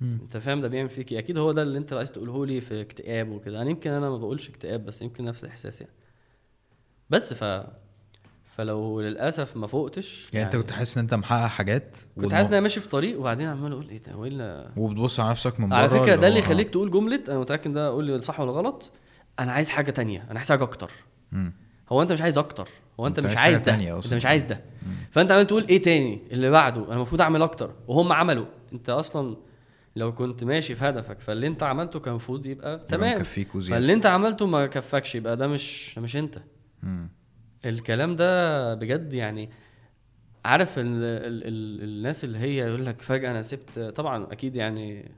مم. 0.00 0.18
انت 0.22 0.36
فاهم 0.36 0.60
ده 0.60 0.68
بيعمل 0.68 0.88
فيك 0.88 1.12
إيه؟ 1.12 1.18
أكيد 1.18 1.38
هو 1.38 1.52
ده 1.52 1.62
اللي 1.62 1.78
انت 1.78 1.92
عايز 1.92 2.12
تقوله 2.12 2.46
لي 2.46 2.60
في 2.60 2.80
اكتئاب 2.80 3.28
وكده. 3.30 3.62
أنا 3.62 3.70
يمكن 3.70 3.90
أنا 3.90 4.10
ما 4.10 4.18
بقولش 4.18 4.48
اكتئاب 4.48 4.86
بس 4.86 5.02
يمكن 5.02 5.24
نفس 5.24 5.44
الإحساس 5.44 5.80
يعني. 5.80 5.92
بس 7.10 7.34
ف 7.34 7.64
فلو 8.56 9.00
للأسف 9.00 9.56
ما 9.56 9.66
فوقتش 9.66 10.28
يعني, 10.32 10.46
أنت 10.46 10.56
كنت 10.56 10.70
حاسس 10.72 10.96
إن 10.98 11.02
أنت 11.04 11.14
محقق 11.14 11.46
حاجات؟ 11.46 11.96
كنت 12.20 12.34
حاسس 12.34 12.48
إن 12.48 12.52
أنا 12.54 12.62
ماشي 12.62 12.80
في 12.80 12.88
طريق 12.88 13.20
وبعدين 13.20 13.48
عمال 13.48 13.72
أقول 13.72 13.88
إيه 13.88 13.98
ده 14.02 14.12
هو 14.12 14.24
إيه 14.24 14.30
اللي- 14.30 14.70
وبتبص 14.76 15.20
على 15.20 15.30
نفسك 15.30 15.60
من 15.60 15.68
بره 15.68 15.76
على 15.76 15.88
فكره 15.88 16.16
ده 16.16 16.28
اللي 16.28 16.38
هو- 16.40 16.44
يخليك 16.44 16.70
تقول 16.70 16.90
جملة 16.90 17.20
أنا 17.28 17.38
متأكد 17.38 17.72
ده 17.72 17.88
قول 17.88 18.04
لي 18.04 18.20
صح 18.20 18.40
ولا 18.40 18.50
غلط. 18.50 18.90
أنا 19.40 19.52
عايز 19.52 19.70
حاجة 19.70 19.90
تانية 19.90 20.26
أنا 20.30 20.38
عايز 20.38 20.48
حاجة 20.52 20.62
أكتر. 20.62 20.90
مم. 21.32 21.52
هو 21.92 22.02
انت 22.02 22.12
مش 22.12 22.20
عايز 22.22 22.38
أكتر 22.38 22.68
هو 23.00 23.06
انت, 23.06 23.18
انت 23.18 23.26
مش 23.26 23.36
عايز 23.36 23.60
ده 23.60 23.74
انت. 23.74 24.14
مش 24.14 24.26
عايز 24.26 24.44
ده 24.44 24.60
فانت 25.10 25.32
عمال 25.32 25.46
تقول 25.46 25.66
إيه 25.68 25.82
تاني 25.82 26.20
اللي 26.32 26.50
بعده 26.50 26.86
أنا 26.86 26.94
المفروض 26.94 27.20
اعمل 27.20 27.42
أكتر 27.42 27.74
وهم 27.88 28.12
عملوا 28.12 28.46
انت 28.72 28.88
أصلا 28.90 29.36
لو 29.96 30.14
كنت 30.14 30.44
ماشي 30.44 30.74
في 30.74 30.84
هدفك 30.84 31.20
فاللي 31.20 31.46
انت 31.46 31.62
عملته 31.62 32.00
كان 32.00 32.10
المفروض 32.10 32.46
يبقى 32.46 32.78
تمام 32.78 33.14
مكفيك 33.14 33.54
وزيادة 33.54 33.80
فاللي 33.80 33.92
انت 33.92 34.06
عملته 34.06 34.46
ما 34.46 34.66
كفكش 34.66 35.14
يبقى 35.14 35.36
ده 35.36 35.46
مش 35.46 35.92
ده 35.96 36.02
مش 36.02 36.16
انت 36.16 36.38
مم. 36.82 37.08
الكلام 37.66 38.16
ده 38.16 38.74
بجد 38.74 39.12
يعني 39.12 39.50
عارف 40.44 40.78
ال 40.78 40.84
ال 40.86 41.46
ال 41.48 41.84
الناس 41.88 42.24
اللي 42.24 42.38
هي 42.38 42.56
يقول 42.56 42.86
لك 42.86 43.02
فجأة 43.02 43.30
أنا 43.30 43.42
سبت 43.42 43.78
طبعا 43.78 44.32
أكيد 44.32 44.56
يعني 44.56 45.10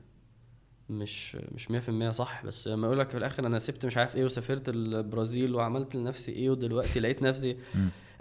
مش 0.89 1.35
مش 1.35 1.67
100% 1.67 2.09
صح 2.09 2.45
بس 2.45 2.67
لما 2.67 2.87
يقول 2.87 2.99
لك 2.99 3.09
في 3.09 3.17
الآخر 3.17 3.47
أنا 3.47 3.59
سبت 3.59 3.85
مش 3.85 3.97
عارف 3.97 4.15
إيه 4.15 4.25
وسافرت 4.25 4.69
البرازيل 4.69 5.55
وعملت 5.55 5.95
لنفسي 5.95 6.31
إيه 6.31 6.49
ودلوقتي 6.49 6.99
لقيت 6.99 7.21
نفسي. 7.21 7.57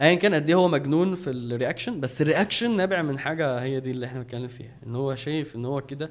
ايا 0.01 0.15
كان 0.15 0.35
قد 0.35 0.49
إيه 0.49 0.55
هو 0.55 0.69
مجنون 0.69 1.15
في 1.15 1.31
ال 1.31 1.38
reaction 1.38 2.01
بس 2.01 2.23
ال 2.23 2.29
reaction 2.29 2.77
نابع 2.77 3.03
من 3.03 3.19
حاجة 3.19 3.63
هي 3.63 3.81
دي 3.81 3.91
اللي 3.91 4.07
إحنا 4.07 4.21
بنتكلم 4.21 4.49
فيها 4.49 4.77
إن 4.87 4.95
هو 4.95 5.15
شايف 5.15 5.57
إن 5.57 5.65
هو 5.65 5.81
كده 5.81 6.11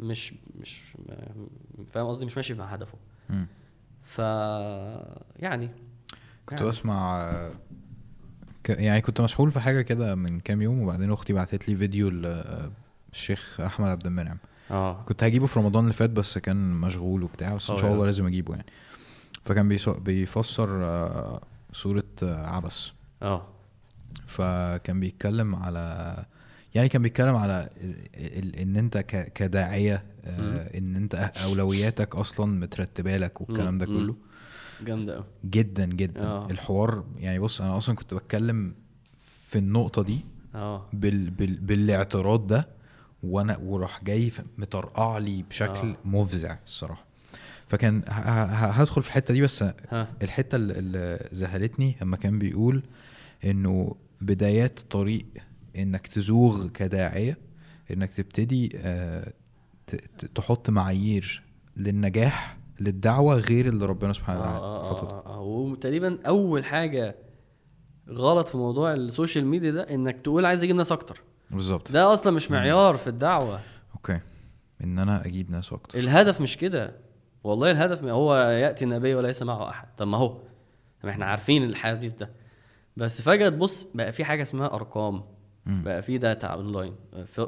مش 0.00 0.34
مش 0.60 0.82
فاهم 1.86 2.06
قصدي 2.06 2.26
مش 2.26 2.36
ماشي 2.36 2.54
مع 2.54 2.64
هدفه. 2.64 2.98
ف 4.02 4.18
يعني 5.38 5.70
كنت 6.46 6.58
يعني. 6.60 6.70
بسمع 6.70 7.22
آه،. 7.22 7.52
يعني 8.68 9.00
كنت 9.00 9.20
مسحول 9.20 9.50
في 9.50 9.60
حاجة 9.60 9.80
كده 9.82 10.14
من 10.14 10.40
كام 10.40 10.62
يوم 10.62 10.82
وبعدين 10.82 11.12
أختي 11.12 11.32
بعتت 11.32 11.68
لي 11.68 11.76
فيديو 11.76 12.08
للشيخ 12.08 13.60
أحمد 13.60 13.88
عبد 13.88 14.06
المنعم 14.06 14.38
آه. 14.70 15.02
كنت 15.02 15.24
هجيبه 15.24 15.46
في 15.46 15.58
رمضان 15.58 15.82
اللي 15.84 15.94
فات 15.94 16.10
بس 16.10 16.38
كان 16.38 16.72
مشغول 16.80 17.22
وبتاع 17.22 17.54
بس 17.54 17.70
إن 17.70 17.76
آه 17.76 17.78
شاء 17.78 17.86
الله 17.86 17.96
يعني. 17.98 18.06
لازم 18.06 18.26
أجيبه 18.26 18.54
يعني. 18.54 18.66
فكان. 19.44 19.68
بيفسر 19.98 20.84
آه، 20.84 21.40
سوره 21.72 22.04
آه، 22.22 22.46
عبس. 22.46 22.92
آه. 23.22 23.46
فكان 24.26 25.00
بيتكلم 25.00 25.54
على 25.54 26.16
يعني 26.74 26.88
كان 26.88 27.02
بيتكلم 27.02 27.36
على 27.36 27.68
إن 28.62 28.76
أنت 28.76 28.98
ك- 28.98 29.32
كداعية 29.32 30.04
آه، 30.24 30.78
إن 30.78 30.96
أنت 30.96 31.14
أولوياتك 31.14 32.16
أصلا 32.16 32.46
مترتبة 32.60 33.16
لك 33.16 33.40
والكلام 33.40 33.78
ده. 33.78 33.86
كله. 33.86 34.16
جامدة 34.84 35.14
قوي 35.14 35.24
جدا 35.44 35.86
جدا. 35.86 36.24
آه. 36.26 36.50
الحوار 36.50 37.04
يعني 37.18 37.38
بص 37.38 37.60
أنا 37.60 37.76
أصلا 37.76 37.94
كنت 37.96 38.14
بتكلم 38.14 38.74
في 39.18 39.58
النقطة 39.58 40.02
دي 40.02 40.20
آه. 40.54 40.86
بال 40.92 41.30
بال 41.30 41.54
بالإعتراض 41.60 42.46
ده 42.46 42.68
وأنا 43.22 43.58
وراح 43.58 44.04
جاي 44.04 44.32
مطرقع 44.58 45.18
لي 45.18 45.42
بشكل 45.42 45.88
آه. 45.88 45.96
مفزع 46.04 46.56
الصراحة 46.66 47.06
فكان 47.68 48.02
هدخل 48.06 49.02
في 49.02 49.08
الحتة 49.08 49.34
دي 49.34 49.42
بس 49.42 49.62
ها 49.62 50.08
الحتة 50.22 50.56
اللي- 50.56 51.28
ذهلتني 51.34 51.96
لما 52.02 52.16
كان 52.16 52.38
بيقول 52.38 52.82
إنه 53.44 53.94
بدايات 54.20 54.80
طريق 54.80 55.26
إنك 55.76 56.06
تزوغ 56.06 56.66
كداعية 56.66 57.38
إنك 57.90 58.14
تبتدي 58.14 58.72
آه، 58.76 59.32
تحط 60.34 60.70
معايير 60.70 61.42
للنجاح 61.76 62.56
للدعوة 62.80 63.34
غير 63.36 63.66
اللي 63.66 63.86
ربنا 63.86 64.12
سبحانه 64.12 64.40
وتعالى 64.40 64.58
آه 64.58 64.88
حاططها 64.88 65.10
آه 65.18 65.26
آه 65.26 65.34
آه. 65.34 65.40
وتقريبا 65.40 66.18
أول 66.26 66.64
حاجة 66.64 67.16
غلط 68.08 68.48
في 68.48 68.56
موضوع 68.56 68.94
ال 68.94 69.01
social 69.01 69.46
media 69.46 69.70
ده 69.70 69.82
إنك 69.94 70.20
تقول 70.20 70.44
عايز 70.46 70.62
أجيب 70.62 70.76
ناس 70.76 70.92
أكتر 70.92 71.22
بالظبط. 71.50 71.92
ده 71.92 72.12
أصلا 72.12 72.32
مش 72.32 72.50
معيار 72.50 72.96
في 72.96 73.06
الدعوة. 73.06 73.60
okay. 73.94 74.20
إن 74.84 74.98
أنا 74.98 75.26
أجيب 75.26 75.50
ناس 75.50 75.72
أكتر 75.72 75.98
الهدف 75.98 76.40
مش 76.40 76.56
كده. 76.56 76.92
والله 77.44 77.70
الهدف 77.70 78.04
هو 78.04 78.36
يأتي 78.36 78.84
النبي 78.84 79.14
وليس 79.14 79.42
معه 79.42 79.68
أحد. 79.70 79.88
طب 79.96 80.06
ما 80.08 80.16
هو. 80.16 80.38
طب 81.02 81.08
إحنا 81.08 81.26
عارفين 81.26 81.64
الحديث 81.64 82.12
ده. 82.12 82.30
بس 82.96 83.22
فجأة 83.22 83.48
تبص 83.48 83.86
بقى 83.94 84.12
في 84.12 84.24
حاجة 84.24 84.42
اسمها 84.42 84.74
أرقام. 84.74 85.22
مم. 85.66 85.82
بقى 85.84 86.02
في 86.02 86.18
data 86.18 86.46
online 86.46 86.94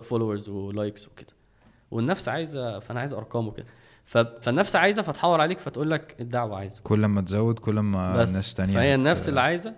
followers 0.02 0.48
و 0.48 0.58
likes 0.58 1.08
وكده. 1.08 1.32
والنفس 1.90 2.28
عايزة 2.28 2.78
فأنا 2.78 3.00
عايز 3.00 3.12
أرقام 3.12 3.48
وكده. 3.48 3.66
فالنفس 4.40 4.76
عايزة 4.76 5.02
فتحور 5.02 5.40
عليك 5.40 5.58
فتقول 5.58 5.90
لك 5.90 6.16
الدعوة 6.20 6.56
عايزة. 6.56 6.80
كل 6.84 7.06
ما 7.06 7.20
تزود 7.20 7.58
كل 7.58 7.80
ما 7.80 8.16
بس 8.16 8.34
ناس 8.34 8.54
تانية 8.54 8.74
فهي 8.74 8.94
النفس 8.94 9.28
اللي 9.28 9.40
عايزة 9.40 9.74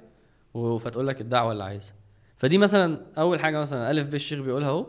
فتقول 0.54 1.06
لك 1.06 1.20
الدعوة 1.20 1.52
اللي 1.52 1.64
عايزة. 1.64 1.92
فدي 2.41 2.59
مثلا 2.59 3.01
أول 3.18 3.41
حاجة 3.41 3.59
مثلا 3.59 3.91
ألف 3.91 4.09
ب 4.09 4.14
الشيخ 4.14 4.41
بيقولها 4.41 4.68
أهو. 4.68 4.86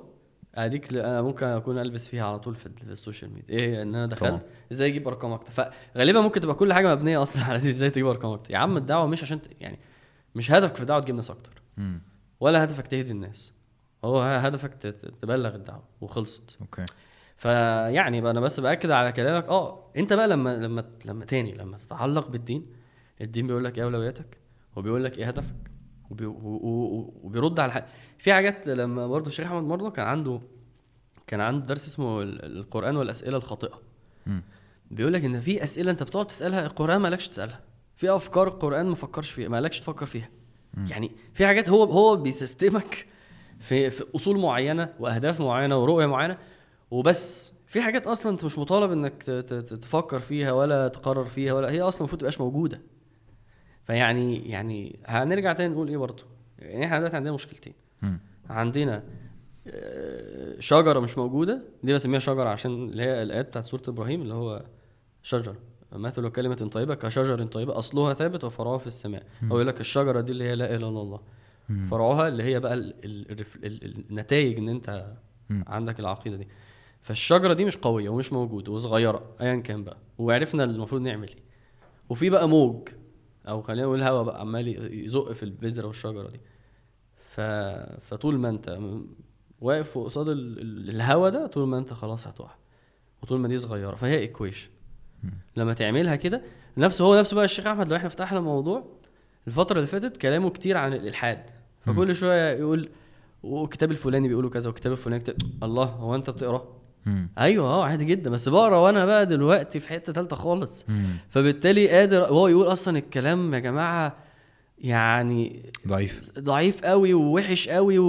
أديك 0.56 0.94
أنا 0.94 1.22
ممكن 1.22 1.46
أكون 1.46 1.80
ألبس 1.80 2.10
فيها 2.10 2.26
على 2.26 2.40
طول 2.40 2.56
في, 2.56 2.66
ال- 2.66 2.74
في 2.78 2.84
ال 2.84 2.91
social 2.91 3.34
media. 3.34 3.60
إيه 3.60 3.82
إن 3.82 3.96
أنا 3.96 4.16
طبعا. 4.16 4.30
دخلت 4.32 4.46
إزاي 4.72 4.90
أجيب 4.90 5.08
أرقام 5.08 5.32
أكتر؟ 5.34 5.52
فغالبا 5.52 6.22
ممكن 6.22 6.42
تبقى 6.42 6.56
كل 6.56 6.74
حاجة 6.74 6.96
مبنية 6.96 7.22
أصلا 7.22 7.44
على 7.50 7.60
دي 7.60 7.70
إزاي 7.70 7.90
تجيب 7.90 8.08
أرقام 8.08 8.32
أكتر؟ 8.32 8.52
يا 8.54 8.58
عم 8.58 8.78
الدعوة 8.78 9.08
مش 9.08 9.24
عشان 9.24 9.42
ت... 9.42 9.48
يعني 9.62 9.80
مش 10.36 10.52
هدفك 10.52 10.76
في 10.76 10.82
الدعوه 10.82 11.02
تجيب 11.02 11.16
ناس 11.16 11.32
أكتر. 11.32 11.62
ولا 12.40 12.64
هدفك 12.64 12.88
تهدي 12.88 13.12
الناس. 13.12 13.52
هو 14.06 14.22
هدفك 14.22 14.74
تبلغ 15.22 15.56
الدعوة 15.56 15.84
وخلصت. 16.02 16.58
أوكي. 16.62 16.86
فيعني 17.38 18.20
أنا 18.20 18.40
بس 18.40 18.60
بأكد 18.60 18.92
على 18.92 19.12
كلامك. 19.12 19.46
آه 19.48 19.92
أنت 19.98 20.14
بقى 20.14 20.28
لما 20.28 20.58
لما 20.58 20.84
لما 21.06 21.26
تاني 21.26 21.54
لما 21.56 21.78
تتعلق 21.78 22.28
بالدين 22.30 22.66
الدين 23.22 23.48
بيقول 23.48 23.64
لك 23.64 23.78
إيه 23.78 23.84
أولوياتك؟ 23.84 24.38
وبيقول 24.76 25.04
لك 25.04 25.18
إيه 25.18 25.28
هدفك؟ 25.28 25.71
وبي 26.12 26.26
وبيرد 27.24 27.60
على 27.60 27.72
حاجة. 27.72 27.86
في 28.18 28.34
حاجات 28.34 28.68
لما 28.68 29.08
برضه 29.08 29.28
الشيخ 29.28 29.46
أحمد 29.46 29.64
برضه 29.64 29.90
كان 29.92 30.08
عنده 30.08 30.40
كان 31.28 31.42
عنده 31.42 31.66
درس 31.66 31.88
اسمه 31.88 32.22
ال- 32.22 32.58
القرآن 32.58 32.96
والأسئلة 32.98 33.38
الخاطئة. 33.38 33.80
بيقول 34.92 35.14
لك 35.14 35.26
إن 35.26 35.40
في 35.42 35.64
أسئلة 35.64 35.92
أنت 35.92 36.04
بتقعد 36.04 36.28
تسألها 36.28 36.66
القرآن 36.66 36.98
مالكش 37.02 37.28
تسألها. 37.28 37.60
في 37.96 38.10
أفكار 38.16 38.48
القرآن 38.48 38.86
ما 38.86 38.96
فكرش 38.96 39.30
فيها 39.32 39.50
مالكش 39.50 39.80
تفكر 39.80 40.06
فيها. 40.06 40.30
يعني 40.90 41.12
في 41.34 41.48
حاجات 41.48 41.70
هو 41.70 41.84
هو 41.84 42.16
بيسيستمك 42.16 43.06
في 43.60 43.90
في 43.90 44.04
أصول 44.16 44.40
معينة 44.40 44.92
وأهداف 45.00 45.42
معينة 45.42 45.78
ورؤية 45.78 46.06
معينة 46.06 46.38
وبس. 46.92 47.54
في 47.68 47.82
حاجات 47.82 48.08
أصلا 48.08 48.32
أنت 48.32 48.46
مش 48.46 48.58
مطالب 48.58 48.92
إنك 48.92 49.24
تفكر 49.82 50.20
فيها 50.20 50.52
ولا 50.52 50.88
تقرر 50.88 51.26
فيها 51.26 51.54
ولا 51.54 51.72
هي 51.72 51.82
أصلا 51.82 52.00
المفروض 52.02 52.20
تبقاش 52.20 52.42
موجودة. 52.42 52.82
فيعني 53.84 54.50
يعني 54.50 55.00
هنرجع 55.06 55.54
تاني 55.54 55.70
نقول 55.74 55.90
إيه 55.90 55.98
برضه؟ 55.98 56.24
يعني 56.60 56.86
إحنا 56.86 56.98
دلوقتي 56.98 57.16
عندنا 57.18 57.34
مشكلتين. 57.34 57.74
مم. 58.02 58.20
عندنا 58.50 59.04
آه، 59.68 60.60
شجرة 60.60 61.00
مش 61.00 61.18
موجودة 61.18 61.62
دي 61.84 61.94
بسميها 61.94 62.20
شجرة 62.20 62.50
عشان 62.50 62.90
اللي 62.90 63.04
هي 63.04 63.24
الآيات 63.24 63.48
بتاعت 63.48 63.64
سورة 63.66 63.82
إبراهيم 63.88 64.22
اللي 64.22 64.34
هو 64.34 64.64
شجره 65.24 65.56
مثل 65.94 66.30
كلمة 66.30 66.56
طيبة 66.56 66.96
كشجر 66.96 67.44
طيبة 67.46 67.78
أصلها 67.78 68.14
ثابت 68.14 68.44
وفرعها 68.44 68.78
في 68.78 68.88
السماء. 68.88 69.24
أو 69.44 69.48
يقول 69.56 69.68
لك 69.68 69.80
الشجرة 69.82 70.22
دي 70.22 70.32
اللي 70.32 70.44
هي 70.44 70.56
لا 70.56 70.66
إله 70.76 70.76
إلا 70.76 70.88
الله. 71.02 71.20
فرعها 71.90 72.28
اللي 72.28 72.44
هي 72.44 72.60
بقى 72.60 72.74
ال- 72.74 72.94
ال- 73.06 73.32
الرف- 73.32 73.56
ال- 73.56 73.84
ال- 73.86 74.06
النتائج 74.10 74.58
إن 74.58 74.70
أنت 74.70 75.14
مم. 75.50 75.64
عندك 75.68 76.00
العقيدة 76.00 76.38
دي. 76.38 76.48
فالشجرة 77.02 77.54
دي 77.54 77.66
مش 77.66 77.78
قوية 77.78 78.10
ومش 78.10 78.34
موجودة 78.34 78.72
وصغيرة 78.72 79.36
أيا 79.42 79.56
كان 79.56 79.84
بقى. 79.84 79.98
وعرفنا 80.18 80.64
المفروض 80.64 81.02
نعمل 81.02 81.28
إيه. 81.30 81.44
وفي 82.10 82.30
بقى 82.30 82.50
موج. 82.50 82.90
أو 83.52 83.62
خلينا 83.62 83.84
نقول 83.88 84.04
هوا 84.04 84.24
بقى 84.24 84.42
عمال 84.42 84.94
يزق 85.06 85.32
في 85.32 85.44
البذرة 85.44 85.88
والشجرة 85.88 86.30
دي. 86.30 86.40
ف... 87.30 87.42
فطول 88.02 88.38
ما 88.40 88.50
أنت 88.50 88.70
م- 88.70 89.06
واقف 89.62 89.98
قصاد 89.98 90.28
ال- 90.28 90.60
ال- 90.60 90.90
الهوا 90.90 91.30
ده 91.30 91.48
طول 91.48 91.68
ما 91.68 91.78
أنت 91.78 91.94
خلاص 91.94 92.28
هتقع. 92.28 92.52
وطول 93.24 93.40
ما 93.40 93.48
دي 93.48 93.58
صغيرة. 93.58 93.96
فهي 93.96 94.20
ايكويشن 94.20 94.70
لما 95.58 95.74
تعملها 95.74 96.16
كده 96.16 96.42
نفسه 96.78 97.06
هو 97.06 97.20
نفسه 97.20 97.36
بقى 97.36 97.46
الشيخ 97.46 97.68
أحمد 97.68 97.90
لو 97.90 97.96
إحنا 97.96 98.10
فتحنا 98.10 98.40
الموضوع 98.40 98.84
الفترة 99.48 99.76
اللي 99.76 99.88
فاتت 99.88 100.18
كلامه 100.18 100.50
كتير 100.50 100.78
عن 100.78 100.94
الالحاد 100.94 101.44
فكل 101.86 102.16
شوية 102.16 102.52
يقول 102.52 102.90
والكتاب 103.44 103.92
الفلاني 103.92 104.28
بيقولوا 104.28 104.50
كذا 104.50 104.68
والكتاب 104.70 104.92
الفلاني 104.92 105.20
كتاب 105.22 105.36
الله 105.64 105.84
هو 105.86 106.16
أنت 106.16 106.30
بتقرا 106.30 106.81
مم. 107.06 107.30
أيوه 107.40 107.68
آه 107.68 107.86
عادي 107.86 108.06
جدا 108.06 108.30
بس 108.30 108.50
بقرا 108.50 108.78
وأنا 108.78 109.06
بقى 109.06 109.26
دلوقتي 109.26 109.80
في 109.80 109.88
حتة 109.90 110.14
ثالثه 110.14 110.36
خالص 110.36 110.86
مم. 110.90 111.06
فبالتالي 111.30 111.88
قادر 111.90 112.26
هو 112.26 112.48
يقول 112.48 112.72
أصلا 112.72 112.98
الكلام 112.98 113.54
يا 113.54 113.60
جماعة 113.60 114.14
يعني 114.80 115.72
ضعيف 115.88 116.32
ضعيف 116.40 116.86
قوي 116.86 117.14
ووحش 117.14 117.70
قوي 117.70 118.00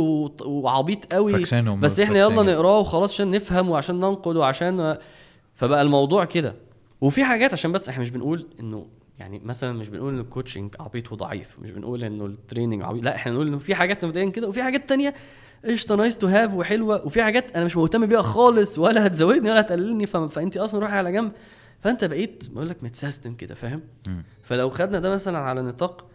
وعبيط 0.44 1.14
قوي 1.14 1.32
بس 1.80 2.00
إحنا 2.00 2.18
يلا. 2.18 2.42
نقراه 2.42 2.78
وخلاص 2.78 3.12
عشان 3.14 3.30
نفهم 3.30 3.70
وعشان 3.70 3.94
ننقد 3.96 4.36
وعشان 4.36 4.96
فبقى 5.54 5.82
الموضوع 5.82 6.24
كده 6.24 6.54
وفي 7.00 7.24
حاجات 7.24 7.52
عشان 7.52 7.72
بس 7.72 7.88
إحنا 7.88 8.02
مش 8.02 8.10
بنقول 8.10 8.46
إنه 8.60 8.86
يعني 9.18 9.40
مثلا 9.44 9.72
مش 9.72 9.88
بنقول 9.88 10.14
ان 10.14 10.20
ال 10.20 10.26
coaching 10.26 10.74
عبيط 10.80 11.12
وضعيف 11.12 11.58
مش 11.62 11.70
بنقول 11.70 12.04
إنه 12.04 12.26
ال 12.26 12.33
training 12.33 12.82
عبيط 12.82 13.04
لا 13.04 13.14
إحنا 13.14 13.32
بنقول 13.32 13.48
إنه 13.48 13.58
في 13.58 13.74
حاجات 13.74 14.04
مبدئيا 14.04 14.30
كده 14.30 14.48
وفي 14.48 14.62
حاجات 14.62 14.88
تانية 14.88 15.14
قشطة 15.64 15.94
nice 15.96 16.18
to 16.18 16.26
have 16.26 16.54
وحلوة 16.54 17.06
وفي 17.06 17.22
حاجات 17.22 17.56
أنا 17.56 17.64
مش 17.64 17.76
مهتم 17.76 18.06
بيها 18.06 18.22
خالص 18.22 18.78
ولا 18.78 19.06
هتزودني 19.06 19.50
ولا 19.50 19.60
هتقللني. 19.60 20.06
فانت 20.06 20.56
أصلا 20.56 20.80
روحي 20.80 20.96
على 20.96 21.12
جنب 21.12 21.32
فأنت 21.80 22.04
بقيت 22.04 22.44
بقول 22.50 22.68
لك 22.68 22.84
مت 22.84 22.97
system 22.97 23.34
كده 23.34 23.54
فاهم. 23.54 23.80
فلو 24.42 24.70
خدنا 24.70 24.98
ده 25.00 25.10
مثلا 25.10 25.38
على 25.38 25.62
نطاق 25.62 26.06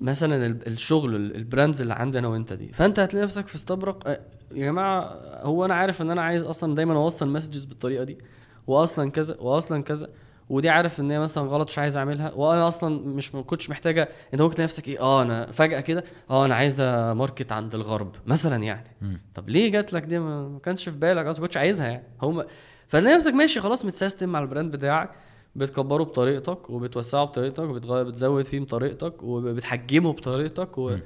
مثلا 0.00 0.46
ال- 0.46 0.66
الشغل 0.66 1.16
ال- 1.16 1.36
ال 1.36 1.42
brands 1.42 1.80
اللي 1.80 1.94
عندي 1.94 2.18
أنا 2.18 2.28
وأنت 2.28 2.52
دي 2.52 2.72
فأنت 2.72 2.98
هتلاقي 2.98 3.24
نفسك 3.24 3.46
في 3.46 3.54
استبرق 3.54 4.08
أه، 4.08 4.20
يا 4.54 4.64
جماعة 4.66 5.18
هو 5.42 5.64
أنا 5.64 5.74
عارف 5.74 6.02
إن 6.02 6.10
أنا 6.10 6.22
عايز 6.22 6.42
أصلا 6.42 6.74
دايما 6.74 6.94
أوصل 6.96 7.28
messages 7.28 7.64
بالطريقة 7.64 8.04
دي 8.04 8.18
واصلا 8.66 9.10
كذا 9.10 9.36
واصلا 9.40 9.82
كذا 9.82 10.08
ودي 10.50 10.68
عارف 10.68 11.00
إن 11.00 11.10
هي 11.10 11.18
مثلا 11.18 11.44
غلط 11.48 11.68
مش 11.68 11.78
عايز 11.78 11.96
أعملها. 11.96 12.32
وأنا 12.34 12.68
أصلا 12.68 13.00
مش 13.08 13.34
ما 13.34 13.42
كنتش 13.42 13.70
محتاجة 13.70 14.08
أنت 14.34 14.42
ممكن 14.42 14.62
نفسك 14.62 14.88
إيه 14.88 15.00
آه 15.00 15.22
أنا 15.22 15.52
فجأة 15.52 15.80
كده 15.80 16.04
آه 16.30 16.44
أنا 16.44 16.54
عايزه 16.54 17.14
market 17.14 17.52
عند 17.52 17.74
الغرب 17.74 18.14
مثلا 18.26 18.56
يعني. 18.64 18.90
مم. 19.02 19.20
طب 19.34 19.48
ليه 19.48 19.70
جات 19.70 19.92
لك 19.92 20.02
دي؟ 20.02 20.18
ما 20.18 20.58
كانش 20.62 20.88
في 20.88 20.96
بالك 20.98 21.26
أصلا 21.26 21.40
ما 21.40 21.46
كنتش 21.46 21.56
عايزها 21.56 21.86
يعني. 21.86 22.04
هم 22.22 22.44
فتلاقي 22.88 23.16
نفسك 23.16 23.32
ماشي 23.32 23.60
خلاص 23.60 23.84
مت 23.84 23.95
system 23.95 24.28
مع 24.28 24.38
ال 24.38 24.44
brand 24.44 24.72
بتاعك 24.76 25.10
بتكبره 25.56 26.02
بطريقتك 26.04 26.70
وبتوسعه 26.70 27.24
بطريقتك 27.24 27.58
وبتغير 27.64 28.04
بتزود 28.04 28.44
فيه 28.44 28.60
بطريقتك 28.60 29.22
وبتحجمه 29.22 30.12
بطريقتك 30.12 30.78
و... 30.78 30.96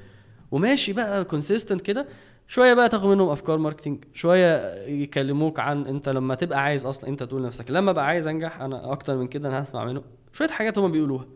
وماشي 0.50 0.92
بقى 0.92 1.24
consistent 1.24 1.80
كده. 1.80 2.06
شوية 2.52 2.74
بقى 2.74 2.88
تاخد 2.88 3.06
منهم 3.06 3.28
أفكار 3.28 3.58
marketing 3.58 4.04
شوية 4.14 4.74
يكلموك 4.84 5.60
عن 5.60 5.86
أنت 5.86 6.08
لما 6.08 6.34
تبقى 6.34 6.62
عايز 6.62 6.86
أصلا 6.86 7.10
أنت 7.10 7.22
تقول 7.22 7.42
لنفسك 7.42 7.70
لما 7.70 7.90
أبقى 7.90 8.06
عايز 8.06 8.26
أنجح 8.26 8.60
أنا 8.60 8.92
أكتر 8.92 9.16
من 9.16 9.26
كده 9.26 9.48
أنا 9.48 9.62
هسمع 9.62 9.84
منه. 9.84 10.02
شوية 10.32 10.48
حاجات 10.48 10.78
هم 10.78 10.92
بيقولوها. 10.92 11.26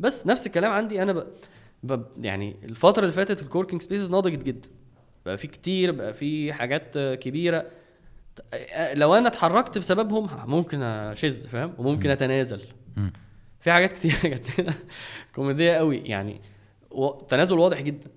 بس 0.00 0.26
نفس 0.26 0.46
الكلام 0.46 0.72
عندي 0.72 1.02
أنا 1.02 1.12
ب... 1.12 1.26
ب... 1.82 2.02
يعني 2.24 2.56
الفترة 2.64 3.02
اللي 3.02 3.12
فاتت 3.12 3.42
ال 3.42 3.46
coworking 3.46 3.82
spaces 3.82 4.10
نضجت 4.10 4.42
جدا. 4.42 4.68
بقى 5.26 5.38
في 5.38 5.46
كتير 5.46 5.92
بقى 5.92 6.12
في 6.14 6.52
حاجات 6.52 6.98
كبيرة. 6.98 7.66
لو 8.94 9.14
أنا 9.14 9.28
اتحركت 9.28 9.78
بسببهم 9.78 10.28
ممكن 10.46 10.82
اشذ 10.82 11.48
فاهم؟ 11.48 11.74
وممكن 11.78 12.10
أتنازل. 12.10 12.60
في 13.60 13.72
حاجات 13.72 13.92
كتير 13.92 14.12
جت 14.24 14.74
كوميدية 15.34 15.72
قوي 15.72 15.96
يعني. 15.98 16.40
تنازل 17.28 17.58
واضح 17.58 17.80
جدا. 17.80 18.10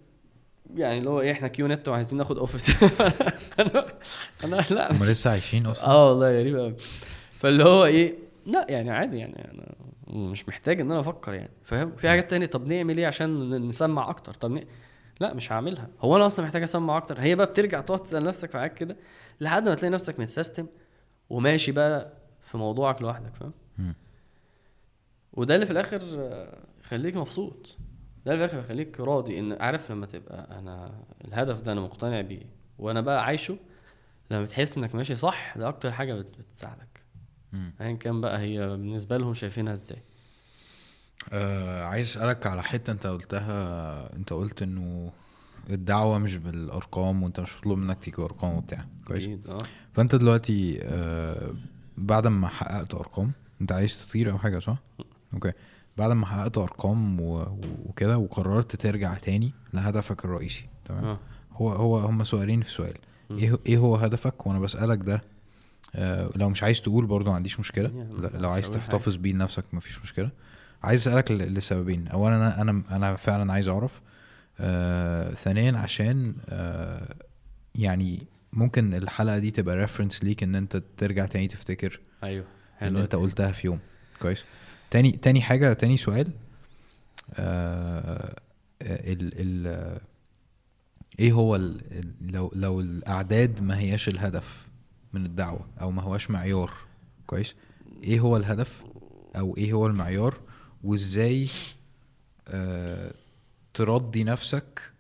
يعني 0.76 0.98
اللي 0.98 1.10
هو 1.10 1.22
إيه 1.22 1.32
إحنا 1.32 1.48
QNET 1.48 1.88
وعايزين 1.88 2.18
ناخد 2.18 2.38
office 2.38 2.84
أنا 3.60 3.86
أنا 4.44 4.62
لا. 4.70 4.92
هم 4.92 5.04
لسه 5.04 5.30
عايشين 5.32 5.66
أصلا. 5.66 5.88
آه 5.90 6.10
والله 6.10 6.40
غريب 6.40 6.58
قوي 6.58 6.76
فاللي 7.32 7.64
هو 7.64 7.86
إيه 7.86 8.16
لا 8.46 8.66
يعني 8.70 8.92
عادي 8.92 9.18
يعني 9.18 9.52
أنا 9.54 9.76
مش 10.08 10.48
محتاج 10.50 10.82
إن 10.82 10.92
أنا 10.92 11.00
أفكر 11.00 11.34
يعني 11.34 11.50
فاهم؟ 11.64 11.96
في 11.96 12.10
حاجات 12.10 12.30
تانية 12.30 12.46
طب 12.46 12.68
نعمل 12.68 12.98
إيه 12.98 13.08
عشان 13.08 13.50
نسمع 13.68 14.10
أكتر؟ 14.10 14.34
طب 14.34 14.52
ن... 14.52 14.64
لا 15.20 15.34
مش 15.34 15.52
هعملها. 15.52 15.88
هو 16.02 16.16
أنا 16.16 16.26
أصلا 16.26 16.46
محتاج 16.46 16.64
أسمع 16.64 16.98
أكتر. 16.98 17.20
هي 17.20 17.36
بقى 17.36 17.46
بترجع 17.46 17.82
تقعد 17.82 18.00
تسأل 18.04 18.24
نفسك 18.24 18.52
في 18.52 18.58
حاجات 18.60 18.74
كده 18.78 18.98
لحد 19.42 19.70
ما 19.70 19.76
تلاقي 19.76 19.92
نفسك 19.92 20.20
متسيستم 20.20 20.68
وماشي 21.30 21.72
بقى 21.72 22.14
في 22.42 22.58
موضوعك 22.58 23.02
لوحدك 23.02 23.32
فاهم. 23.36 23.54
وده 25.34 25.56
اللي 25.56 25.66
في 25.66 25.72
الآخر 25.72 26.02
يخليك 26.84 27.16
مبسوط. 27.18 27.78
ده 28.26 28.34
اللي 28.34 28.48
في 28.48 28.54
الآخر 28.54 28.66
يخليك 28.66 29.00
راضي 29.00 29.40
ان 29.40 29.54
عارف 29.62 29.92
لما 29.92 30.06
تبقى 30.06 30.60
أنا 30.60 31.04
الهدف 31.26 31.62
ده 31.62 31.72
أنا 31.72 31.82
مقتنع 31.82 32.22
بيه 32.22 32.42
وأنا 32.80 33.02
بقى 33.02 33.24
عايشه 33.26 33.58
لما 34.32 34.44
بتحس 34.44 34.78
إنك 34.78 34.96
ماشي 34.96 35.16
صح 35.16 35.58
ده 35.58 35.68
أكتر 35.70 35.92
حاجة 35.92 36.14
بت- 36.14 36.36
بتساعدك. 36.52 37.04
ايا 37.82 37.94
كان 37.96 38.22
بقى 38.22 38.40
هي 38.40 38.68
بالنسبة 38.68 39.18
لهم 39.18 39.34
شايفينها 39.34 39.74
إزاي. 39.74 40.02
آه 41.34 41.84
عايز 41.84 42.08
أسألك 42.10 42.48
على 42.48 42.64
حتة 42.64 42.92
أنت 42.92 43.08
قلتها 43.08 44.16
أنت 44.16 44.34
قلت 44.34 44.62
إنه 44.62 45.12
الدعوة 45.70 46.18
مش 46.18 46.38
بالأرقام 46.38 47.24
وأنت 47.24 47.40
مش 47.40 47.58
مطلوب 47.58 47.78
منك 47.78 48.00
تيجي 48.00 48.18
بأرقام 48.18 48.54
وبتاع. 48.58 48.86
كويس. 49.08 49.46
آه. 49.48 49.58
فأنت 49.94 50.16
دلوقتي 50.16 50.80
آه 50.84 51.54
بعد 51.98 52.28
ما 52.28 52.48
حققت 52.48 52.94
أرقام 52.94 53.32
أنت 53.62 53.72
عايز 53.72 54.06
تطير 54.06 54.32
أو 54.32 54.38
حاجة 54.38 54.60
صح؟ 54.60 54.78
أوكي. 55.34 55.52
بعد 55.98 56.12
ما 56.12 56.26
حققت 56.26 56.58
أرقام 56.58 57.18
وكده 57.86 58.18
وقررت 58.18 58.76
ترجع 58.76 59.14
تاني 59.14 59.54
لهدفك 59.74 60.26
الرئيسي 60.26 60.66
تمام؟ 60.86 61.06
آه. 61.06 61.20
هو 61.52 61.70
هو 61.70 61.98
هم 61.98 62.24
سؤالين 62.24 62.62
في 62.62 62.72
سؤال. 62.72 62.94
إيه 63.32 63.58
إيه 63.66 63.78
هو 63.78 63.96
هدفك؟ 63.96 64.48
وأنا 64.48 64.60
بسألك 64.60 64.98
ده 64.98 65.22
آه 65.96 66.30
لو 66.36 66.50
مش 66.50 66.64
عايز 66.64 66.82
تقول 66.82 67.06
برضو 67.06 67.30
ما 67.30 67.36
عنديش 67.36 67.60
مشكلة. 67.60 68.08
لو 68.34 68.50
عايز 68.50 68.70
تحتفظ 68.72 69.16
بيه 69.16 69.34
لنفسك 69.34 69.66
مفيش 69.74 70.02
مشكلة. 70.02 70.30
عايز 70.84 71.08
أسألك 71.08 71.32
لسببين. 71.32 72.08
اولا 72.08 72.36
أنا 72.36 72.62
أنا 72.62 72.82
أنا 72.92 73.16
فعلا 73.16 73.54
عايز 73.54 73.68
أعرف 73.68 74.02
آه 74.60 75.34
ثانيا 75.34 75.78
عشان 75.78 76.36
آه 76.50 77.16
يعني 77.76 78.28
ممكن 78.54 78.94
الحلقة 78.94 79.38
دي 79.38 79.52
تبقى 79.52 79.76
ريفرنس 79.76 80.24
ليك 80.24 80.44
إن 80.44 80.56
أنت 80.56 80.84
ترجع 80.98 81.26
تاني 81.26 81.48
تفتكر 81.48 82.00
أيوه 82.24 82.46
اللي 82.82 82.90
حلو 82.98 83.00
أنت 83.00 83.16
قلتها 83.16 83.52
في 83.52 83.68
يوم. 83.68 83.80
كويس؟ 84.22 84.44
تاني 84.92 85.12
تاني 85.12 85.42
حاجة 85.42 85.74
تاني 85.74 85.98
سؤال. 85.98 86.32
آه 87.34 88.36
ال 88.82 89.34
ال 89.68 90.00
إيه 91.20 91.32
هو 91.32 91.56
ال 91.56 91.82
ال- 91.92 92.32
لو 92.32 92.52
لو 92.56 92.80
الأعداد 92.80 93.62
ما 93.62 93.80
هياش 93.80 94.10
الهدف 94.10 94.68
من 95.14 95.26
الدعوة 95.26 95.68
أو 95.82 95.92
ما 95.92 96.02
هواش 96.02 96.30
معيار 96.32 96.74
كويس؟ 97.28 97.56
إيه 98.04 98.20
هو 98.20 98.38
الهدف 98.38 98.84
أو 99.36 99.58
إيه 99.58 99.74
هو 99.74 99.88
المعيار؟ 99.88 100.40
وازاي 100.84 101.50
آه 102.48 103.14
ترضي 103.74 104.24
نفسك 104.24 104.92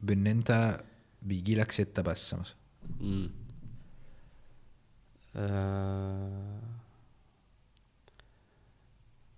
بإن 0.00 0.26
انت 0.26 0.80
بيجي 1.22 1.54
لك 1.54 1.70
ستة 1.72 2.02
بس 2.02 2.34
مثلا 2.34 2.56
مم. 3.00 3.30
آه... 5.36 6.60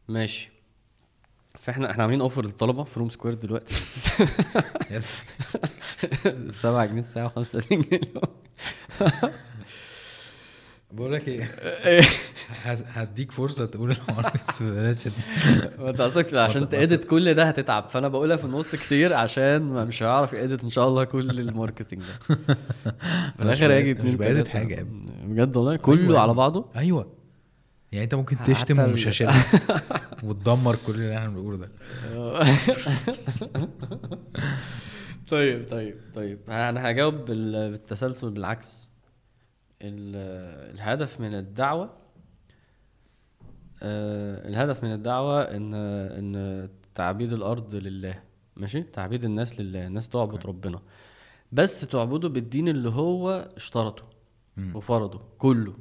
ماشي. 0.09 0.51
فاحنا 1.59 1.91
إحنا 1.91 2.03
عاملين 2.03 2.21
offer 2.21 2.45
للطلبة 2.45 2.85
في 2.85 3.01
Room 3.01 3.09
Square 3.09 3.35
دلوقتي. 3.35 3.75
7 6.53 6.87
جنيه 6.87 7.01
الساعة 7.01 7.29
و35 7.45 7.69
جنيه. 7.73 8.01
بقول 10.93 11.13
لك 11.13 11.29
إيه؟ 11.29 11.51
هديك 12.69 13.33
فرصة 13.33 13.67
تقول 13.67 13.91
الحوار 13.91 14.33
بس 14.35 14.63
بلاش 14.63 15.09
ما 15.79 15.91
انت 15.91 16.01
قصدك 16.01 16.35
عشان 16.35 16.69
تأدت 16.69 17.05
كل 17.05 17.35
ده 17.35 17.45
هتتعب. 17.45 17.89
فأنا 17.89 18.09
بقولها 18.09 18.37
في 18.37 18.45
النص 18.45 18.75
كتير 18.75 19.15
عشان 19.15 19.63
ما 19.63 19.85
مش 19.85 20.03
هعرف 20.03 20.33
يأدت 20.33 20.65
إن 20.65 20.71
شاء 20.71 20.89
الله 20.89 21.05
كل 21.05 21.31
الماركتنج 21.31 22.01
ده. 22.01 22.37
في 23.37 23.43
الآخر 23.43 23.73
هيجي 23.73 23.95
مش 23.95 24.15
بأدت 24.15 24.55
يا 24.55 24.87
بجد 25.25 25.57
والله؟ 25.57 25.77
كله 25.77 26.03
أيوة. 26.03 26.21
على 26.21 26.35
بعضه؟ 26.35 26.67
أيوه. 26.77 27.16
يعني 27.93 28.05
انت 28.05 28.15
ممكن 28.15 28.37
تشتم 28.47 28.81
ال- 28.81 28.89
ومش 28.91 29.09
هشتم 29.09 29.31
وتدمر 30.29 30.77
كل 30.87 30.95
اللي 30.95 31.17
إحنا 31.19 31.29
بنقوله 31.29 31.57
ده. 31.57 31.67
طيب 35.29 35.69
طيب 35.71 35.97
طيب. 36.15 36.39
أنا 36.49 36.91
هجاوب 36.91 37.15
بال- 37.15 37.71
بالتسلسل 37.71 38.31
بالعكس. 38.31 38.89
ال- 39.83 40.75
الهدف 40.75 41.21
من 41.21 41.35
الدعوة 41.35 41.91
آه، 43.83 44.49
الهدف 44.49 44.85
من 44.85 44.93
الدعوة 44.93 45.43
ان 45.43 45.75
إن 45.75 46.69
تعبيد 46.95 47.33
الأرض 47.33 47.75
لله. 47.75 48.23
ماشي؟ 48.57 48.83
تعبيد 48.83 49.25
الناس 49.25 49.61
لله 49.61 49.87
الناس 49.87 50.09
تعبد 50.09 50.47
ربنا. 50.47 50.81
بس 51.53 51.81
تعبده 51.81 52.29
بالدين 52.29 52.69
اللي 52.69 52.89
هو 52.89 53.49
اشترطه. 53.57 54.03
وفرضه 54.75 55.21
كله. 55.39 55.75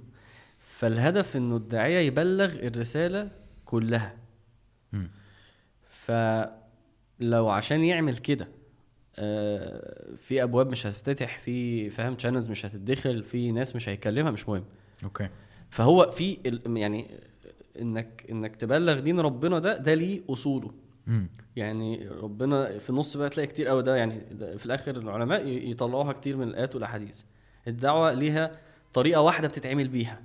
فالهدف 0.76 1.35
إنه 1.38 1.56
الداعية 1.56 1.97
يبلغ 2.07 2.53
الرسالة 2.68 3.31
كلها. 3.65 4.15
مم. 4.93 5.10
فلو 5.89 7.49
عشان 7.49 7.84
يعمل 7.84 8.18
كده 8.18 8.47
آه، 9.15 10.15
في 10.15 10.43
أبواب 10.43 10.69
مش 10.69 10.88
هتفتتح 10.88 11.38
في 11.39 11.89
فاهم 11.89 12.18
channels 12.20 12.49
مش 12.49 12.65
هتتدخل 12.65 13.23
في 13.23 13.52
ناس 13.52 13.76
مش 13.76 13.89
هيكلمها 13.89 14.31
مش 14.31 14.49
مهم. 14.49 14.64
okay. 15.03 15.30
فهو 15.69 16.11
في 16.11 16.38
يعني 16.68 17.07
إنك 17.81 18.26
إنك 18.31 18.56
تبلغ 18.56 18.99
دين 18.99 19.19
ربنا 19.19 19.60
ده 19.60 19.77
ده 19.77 19.93
ليه 19.93 20.22
أصوله. 20.30 20.72
مم. 21.07 21.27
يعني 21.56 22.07
ربنا 22.10 22.80
في 22.80 22.89
النص 22.89 23.18
بقى 23.18 23.30
تلاقي 23.30 23.47
كتير 23.47 23.68
قوي 23.68 23.84
ده 23.84 23.95
يعني 23.95 24.22
ده 24.31 24.57
في 24.57 24.65
الآخر 24.65 24.97
العلماء 24.97 25.47
يطلعوها 25.47 26.14
كتير 26.14 26.38
من 26.38 26.47
الآيات 26.47 26.76
والأحاديث. 26.76 27.22
الدعوة 27.68 28.14
ليها 28.14 28.52
طريقة 28.93 29.22
واحدة 29.22 29.47
بتتعمل 29.47 29.88
بيها. 29.88 30.22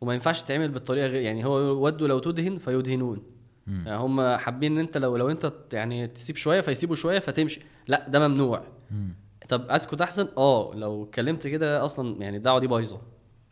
وما 0.00 0.14
ينفعش 0.14 0.42
تتعمل 0.42 0.68
بالطريقة 0.68 1.06
غير 1.06 1.22
يعني 1.22 1.44
هو 1.44 1.84
ودوا 1.84 2.08
لو 2.08 2.18
تدهن 2.18 2.58
فيدهنون. 2.58 3.22
يعني 3.66 3.96
هم 3.96 4.36
حابين 4.36 4.72
إن 4.72 4.78
أنت 4.78 4.96
لو 4.98 5.16
لو 5.16 5.30
أنت 5.30 5.52
يعني 5.72 6.06
تسيب 6.06 6.36
شوية 6.36 6.60
فيسيبوا 6.60 6.94
شوية 6.94 7.18
فتمشي. 7.18 7.60
لا 7.88 8.08
ده 8.08 8.28
ممنوع. 8.28 8.62
مم. 8.90 9.14
طب 9.48 9.70
أسكت 9.70 10.00
أحسن؟ 10.00 10.28
آه 10.38 10.72
لو 10.74 11.04
اتكلمت 11.04 11.46
كده 11.46 11.84
أصلا 11.84 12.22
يعني 12.22 12.36
الدعوة 12.36 12.60
دي 12.60 12.66
بايظة. 12.66 13.00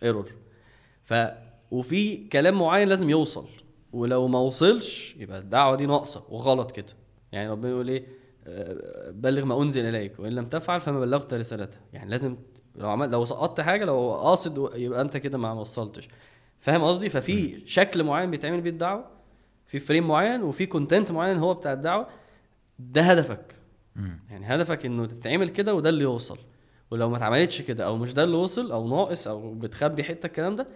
ايرور 0.02 0.32
ف 1.02 1.14
وفي 1.70 2.16
كلام 2.28 2.58
معين 2.58 2.88
لازم 2.88 3.10
يوصل. 3.10 3.48
ولو 3.92 4.28
ما 4.28 4.38
وصلش 4.38 5.16
يبقى 5.16 5.38
الدعوة 5.38 5.76
دي 5.76 5.86
ناقصة 5.86 6.24
وغلط 6.28 6.70
كده. 6.70 6.92
يعني 7.32 7.50
ربنا 7.50 7.70
يقول 7.70 7.88
إيه؟ 7.88 8.06
آه، 8.46 9.10
بلغ 9.10 9.44
ما 9.44 9.62
أنزل 9.62 9.84
إليك 9.84 10.18
وإن 10.18 10.32
لم 10.32 10.46
تفعل 10.46 10.80
فما 10.80 11.00
بلغت 11.00 11.34
رسالته. 11.34 11.78
يعني 11.92 12.10
لازم 12.10 12.36
لو 12.78 12.90
عملت 12.90 13.12
لو 13.12 13.24
سقطت 13.24 13.60
حاجة 13.60 13.84
لو 13.84 14.14
قاصد 14.14 14.70
يبقى 14.74 15.00
أنت 15.00 15.16
كده 15.16 15.38
ما 15.38 15.52
وصلتش. 15.52 16.08
فاهم 16.60 16.82
قصدي؟ 16.84 17.10
ففي 17.10 17.62
شكل 17.66 18.04
معين 18.04 18.30
بيتعمل 18.30 18.60
بيه 18.60 18.70
الدعوة 18.70 19.04
في 19.66 19.78
frame 19.78 20.08
معين 20.08 20.42
وفي 20.42 20.66
content 20.66 21.12
معين 21.12 21.36
هو 21.38 21.54
بتاع 21.54 21.72
الدعوة. 21.72 22.06
ده 22.78 23.02
هدفك. 23.02 23.54
يعني 24.30 24.46
هدفك 24.46 24.86
إنه 24.86 25.06
تتعمل 25.06 25.48
كده 25.48 25.74
وده 25.74 25.88
اللي 25.88 26.02
يوصل. 26.02 26.38
ولو 26.90 27.10
ما 27.10 27.16
اتعملتش 27.16 27.62
كده 27.62 27.86
أو 27.86 27.96
مش 27.96 28.14
ده 28.14 28.24
اللي 28.24 28.36
وصل 28.36 28.72
أو 28.72 28.88
ناقص 28.88 29.28
أو 29.28 29.54
بتخبي 29.54 30.04
حتة 30.04 30.26
الكلام 30.26 30.56
ده 30.56 30.66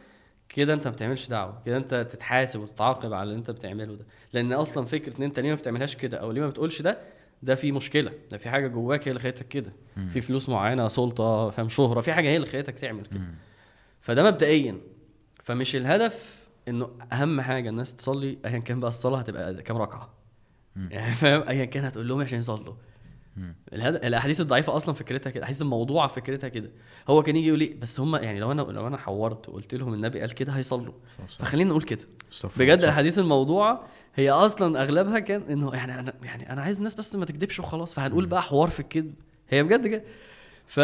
كده 0.49 0.75
أنت 0.75 0.87
ما 0.89 0.93
بتعملش 0.93 1.29
دعوة. 1.29 1.61
كده 1.67 1.77
أنت 1.77 2.07
تتحاسب 2.13 2.61
وتتعاقب 2.61 3.13
على 3.13 3.23
اللي 3.23 3.39
أنت 3.39 3.51
بتعمله 3.51 3.95
ده. 3.95 4.07
لأن 4.33 4.53
أصلا 4.53 4.85
فكرة 4.85 5.19
إن 5.19 5.23
أنت 5.23 5.41
ليه 5.41 5.49
ما 5.51 5.55
بتعملهاش 5.55 5.97
كده 5.97 6.17
أو 6.17 6.31
ليه 6.33 6.41
ما 6.41 6.49
بتقولش 6.49 6.83
ده 6.83 6.99
ده 7.43 7.55
في 7.55 7.73
مشكلة 7.73 8.13
ده 8.31 8.39
في 8.39 8.49
حاجة 8.51 8.69
جواك 8.69 9.09
هي 9.09 9.11
اللي 9.11 9.21
خلتك 9.21 9.49
كده. 9.49 9.73
في 10.13 10.21
فلوس 10.21 10.49
معينة 10.49 10.89
سلطة 10.89 11.51
فاهم 11.51 11.69
شهرة 11.69 12.01
في 12.01 12.13
حاجة 12.13 12.29
هي 12.29 12.37
اللي 12.37 12.47
خلتك 12.47 12.75
تعمل 12.75 13.07
كده. 13.07 13.21
فده 14.01 14.23
مبدئيا. 14.31 14.79
فمش 15.43 15.77
الهدف 15.77 16.47
إنه 16.69 16.91
أهم 17.13 17.41
حاجة 17.41 17.69
الناس 17.69 17.97
تصلي 17.97 18.39
ايا 18.45 18.59
كان 18.59 18.81
بقى 18.81 18.89
الصلاة 18.89 19.19
هتبقى 19.19 19.55
كام 19.55 19.77
ركعة؟ 19.77 20.15
يعني 20.77 21.13
فاهم 21.13 21.43
ايا 21.49 21.65
كان 21.65 21.85
هتقول 21.85 22.09
لهم 22.09 22.21
عشان 22.21 22.39
يصلوا. 22.39 22.75
مم. 23.37 23.55
الهد... 23.73 23.95
الأحاديث 24.05 24.41
الضعيفة 24.41 24.77
أصلا 24.77 24.95
فكرتها 24.95 25.31
كده 25.31 25.39
الاحاديث 25.39 25.63
الموضوعه 25.63 26.09
فكرتها 26.09 26.49
كده. 26.49 26.71
هو 27.09 27.23
كان 27.23 27.37
يجي 27.37 27.47
يقول 27.49 27.59
لي 27.59 27.67
بس 27.67 28.01
هم 28.01 28.17
يعني 28.17 28.41
لو 28.41 28.53
أنا 28.53 28.63
لو 28.63 28.87
أنا 28.87 28.97
حورت 28.97 29.49
وقلت 29.49 29.75
لهم 29.75 29.95
النبي 29.95 30.21
قال 30.21 30.33
كده 30.35 30.53
هيصلوا. 30.53 30.95
فخلينا 31.29 31.71
نقول 31.71 31.83
كده. 31.83 32.05
بجد. 32.57 32.83
الاحاديث 32.83 33.19
الموضوعه 33.19 33.87
هي 34.15 34.31
أصلا 34.31 34.83
أغلبها 34.83 35.19
كان 35.19 35.43
إنه 35.43 35.75
يعني 35.75 36.01
أنا 36.01 36.15
يعني 36.23 36.53
أنا 36.53 36.63
عايز 36.63 36.77
الناس 36.77 36.95
بس 36.95 37.17
ما 37.17 37.25
تكذبش 37.25 37.61
وخلاص 37.61 37.95
فهنقول 37.95 38.27
بقى 38.27 38.43
حوار 38.43 38.69
في 38.69 38.81
الكذب. 38.81 39.15
هي 39.49 39.63
بجد 39.63 39.87
كده. 39.87 40.03
ف... 40.67 40.81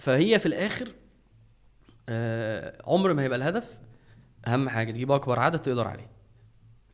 فهي 0.00 0.38
في 0.38 0.46
الآخر 0.46 0.88
آه 2.08 2.82
عمر 2.84 3.12
ما 3.14 3.22
هيبقى 3.22 3.38
الهدف 3.38 3.78
أهم 4.46 4.68
حاجة 4.68 4.92
تجيب 4.92 5.12
أكبر 5.12 5.38
عدد 5.40 5.58
تقدر 5.58 5.86
عليه. 5.88 6.10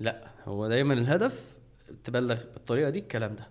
لا 0.00 0.26
هو 0.44 0.68
دايما 0.68 0.94
الهدف 0.94 1.54
تبلغ 2.04 2.40
بالطريقة 2.54 2.90
دي 2.90 2.98
الكلام 2.98 3.36
ده. 3.36 3.48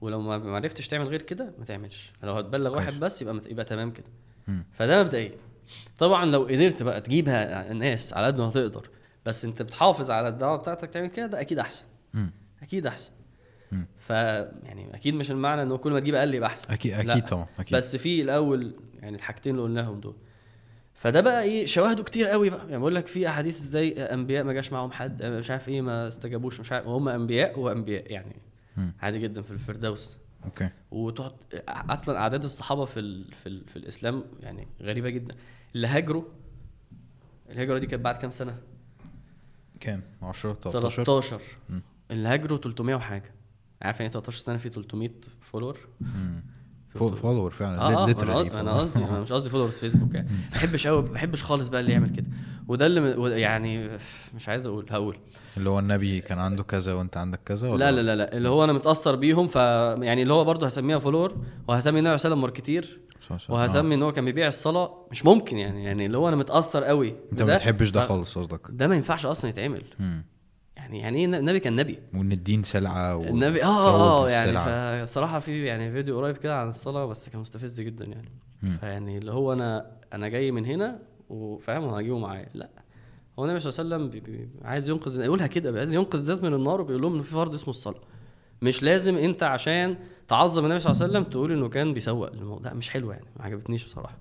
ولو 0.00 0.20
ما 0.20 0.56
عرفتش 0.56 0.88
تعمل 0.88 1.06
غير 1.08 1.22
كده 1.22 1.52
ما 1.58 1.64
تعملش. 1.64 2.12
لو 2.22 2.34
هتبلغ. 2.34 2.76
واحد 2.76 3.00
بس 3.00 3.22
يبقى 3.22 3.34
مت... 3.34 3.46
يبقى 3.46 3.64
تمام 3.64 3.90
كده. 3.90 4.06
فده 4.72 5.02
مبدئيا. 5.02 5.34
طبعا 5.98 6.24
لو 6.24 6.44
قدرت 6.44 6.82
بقى 6.82 7.00
تجيبها 7.00 7.70
الناس 7.70 8.12
على 8.12 8.26
قد 8.26 8.40
ما 8.40 8.50
تقدر 8.50 8.90
بس 9.30 9.44
انت 9.44 9.62
بتحافظ 9.62 10.10
على 10.10 10.28
الدعوه 10.28 10.56
بتاعتك 10.56 10.90
تعمل 10.90 11.06
كده 11.08 11.26
ده 11.26 11.40
أكيد 11.40 11.58
أحسن 11.58 11.84
مم. 12.14 12.30
أكيد 12.62 12.86
أحسن. 12.86 13.12
ف 13.98 14.10
يعني 14.10 14.94
أكيد 14.94 15.14
مش 15.14 15.30
المعنى 15.30 15.62
إنه 15.62 15.76
كل 15.76 15.92
ما 15.92 16.00
تجيب 16.00 16.14
أقل 16.14 16.34
يبقى 16.34 16.48
أحسن 16.48 16.72
أكيد. 16.72 16.92
أكيد 16.92 17.26
طبعا 17.26 17.46
أكيد 17.58 17.76
بس 17.78 17.96
في 17.96 18.22
الأول 18.22 18.74
يعني 19.02 19.16
الحاجتين 19.16 19.52
اللي 19.52 19.62
قلناهم 19.62 20.00
دول 20.00 20.14
فده 20.94 21.20
بقى 21.20 21.42
إيه 21.42 21.66
شواهده 21.66 22.02
كتير 22.02 22.26
قوي 22.26 22.50
بقى 22.50 22.66
يعني 22.68 22.78
بقول 22.78 22.94
لك 22.94 23.06
في 23.06 23.28
أحاديث 23.28 23.56
إزاي 23.60 23.92
أنبياء 24.04 24.44
ما 24.44 24.52
جاش 24.52 24.72
معاهم 24.72 24.90
حد 24.92 25.22
مش 25.24 25.50
عارف 25.50 25.68
إيه 25.68 25.80
ما 25.80 26.08
استجابوش 26.08 26.60
مش 26.60 26.72
عارف 26.72 26.86
وهم 26.86 27.08
أنبياء 27.08 27.58
وأنبياء 27.60 28.12
يعني 28.12 28.36
مم. 28.76 28.92
عادي 29.00 29.18
جدا 29.18 29.42
في 29.42 29.50
الفردوس 29.50 30.16
أوكي 30.44 30.68
وتقعد 30.90 31.32
أصلا 31.68 32.18
أعداد 32.18 32.44
الصحابة 32.44 32.84
في 32.84 33.00
ال... 33.00 33.32
في, 33.34 33.48
ال... 33.48 33.64
في 33.68 33.76
الإسلام 33.76 34.24
يعني 34.40 34.68
غريبة 34.82 35.08
جدا 35.10 35.34
اللي 35.74 35.86
هاجروا 35.86 36.24
الهجره 37.50 37.78
دي 37.78 37.86
كانت 37.86 38.04
بعد 38.04 38.16
كام 38.16 38.30
سنة؟ 38.30 38.58
كام؟ 39.80 40.02
10 40.22 40.52
13 40.54 41.04
13 41.04 41.40
مم. 41.68 41.82
اللي 42.10 42.28
هاجروا 42.28 42.58
300 42.58 42.94
وحاجة. 42.94 43.34
عارف 43.82 43.96
يعني 44.00 44.06
إيه 44.06 44.12
13 44.12 44.38
سنة 44.38 44.56
في 44.56 44.68
300 44.68 45.10
follower؟ 45.40 45.78
follower 46.94 47.50
فعلا 47.50 47.80
آه 47.80 48.06
literally 48.06 48.56
أنا 48.56 48.72
قصدي- 48.78 49.04
أنا 49.04 49.20
مش 49.20 49.32
قصدي 49.32 49.50
followers 49.50 49.72
فيسبوك 49.72 50.14
يعني. 50.14 50.28
ما 50.28 50.36
بحبش 50.52 50.86
قوي 50.86 51.02
ما 51.02 51.08
بحبش 51.08 51.42
خالص 51.44 51.68
بقى 51.68 51.80
اللي 51.80 51.92
يعمل 51.92 52.10
كده. 52.10 52.26
وده 52.68 52.86
اللي 52.86 53.40
يعني 53.40 53.90
مش 54.34 54.48
عايز 54.48 54.66
أقول 54.66 54.86
هقول. 54.90 55.16
اللي 55.56 55.70
هو 55.70 55.78
النبي 55.78 56.20
كان 56.20 56.38
عنده 56.38 56.62
كذا 56.62 56.92
وأنت 56.94 57.16
عندك 57.16 57.40
كذا 57.46 57.68
ولا؟ 57.68 57.90
لا 57.90 57.96
لا 57.96 58.00
لا 58.02 58.16
لا. 58.16 58.36
اللي 58.36 58.48
هو 58.48 58.64
أنا 58.64 58.72
متأثر 58.72 59.16
بيهم 59.16 59.46
ف 59.46 59.56
يعني 59.56 60.22
اللي 60.22 60.34
هو 60.34 60.44
برضه 60.44 60.66
هسميها 60.66 60.98
follower 60.98 61.36
وهسمي 61.68 61.98
النبي 61.98 62.16
عليه 62.24 62.34
marketer. 62.34 63.00
آه. 63.30 63.38
وهسمي 63.48 63.94
إن 63.94 64.02
هو 64.02 64.12
كان 64.12 64.24
بيبيع 64.24 64.48
الصلاة. 64.48 65.06
مش 65.10 65.24
ممكن 65.24 65.58
يعني 65.58 65.84
يعني 65.84 66.06
اللي 66.06 66.18
هو 66.18 66.28
أنا 66.28 66.36
متأثر 66.36 66.84
قوي 66.84 67.14
أنت 67.32 67.42
ما 67.42 67.54
بتحبش 67.54 67.90
ده 67.90 68.00
خالص 68.00 68.38
قصدك. 68.38 68.60
ده 68.70 68.88
ما 68.88 68.96
ينفعش 68.96 69.26
أصلا 69.26 69.50
يتعمل. 69.50 69.82
يعني 70.94 71.00
يعني 71.00 71.18
إيه 71.18 71.40
النبي 71.40 71.60
كان 71.60 71.76
نبي. 71.76 71.98
وإن 72.14 72.32
الدين 72.32 72.62
سلعة 72.62 73.16
و... 73.16 73.22
النبي 73.22 73.64
آه 73.64 74.24
آه 74.24 74.30
يعني. 74.30 74.58
فبصراحه 74.58 75.38
في 75.38 75.64
يعني 75.64 75.92
فيديو 75.92 76.20
قريب 76.20 76.36
كده 76.36 76.60
عن 76.60 76.68
الصلاة 76.68 77.06
بس 77.06 77.28
كان 77.28 77.40
مستفز 77.40 77.80
جدا 77.80 78.04
يعني. 78.04 78.28
فيعني 78.80 79.18
اللي 79.18 79.32
هو 79.32 79.52
أنا 79.52 79.90
أنا 80.12 80.28
جاي 80.28 80.50
من 80.50 80.64
هنا 80.66 80.98
وفاهم 81.28 81.84
وهجيبه 81.84 82.18
معايا. 82.18 82.48
لا. 82.54 82.70
هو 83.38 83.44
النبي 83.44 83.60
صلى 83.60 83.84
الله 83.84 83.96
عليه 83.96 84.04
وسلم 84.04 84.22
بي 84.22 84.30
بي 84.30 84.48
عايز 84.62 84.88
ينقذ 84.88 85.20
يقولها 85.20 85.46
كده 85.46 85.78
عايز 85.78 85.94
ينقذ 85.94 86.18
الناس 86.18 86.42
من 86.42 86.54
النار 86.54 86.80
وبيقول 86.80 87.02
لهم 87.02 87.16
إن 87.16 87.22
في 87.22 87.30
فرض 87.30 87.54
اسمه 87.54 87.70
الصلاة. 87.70 88.00
مش 88.62 88.82
لازم 88.82 89.16
أنت 89.16 89.42
عشان 89.42 89.96
تعظم 90.28 90.64
النبي 90.64 90.78
صلى 90.78 90.92
الله 90.92 91.02
عليه 91.02 91.12
وسلم 91.12 91.24
تقول 91.32 91.52
إنه 91.52 91.68
كان 91.68 91.94
بيسوق 91.94 92.32
للموضوع 92.32 92.70
لا 92.70 92.74
مش 92.74 92.90
حلوة 92.90 93.14
يعني 93.14 93.26
ما 93.36 93.44
عجبتنيش 93.44 93.84
بصراحة. 93.84 94.18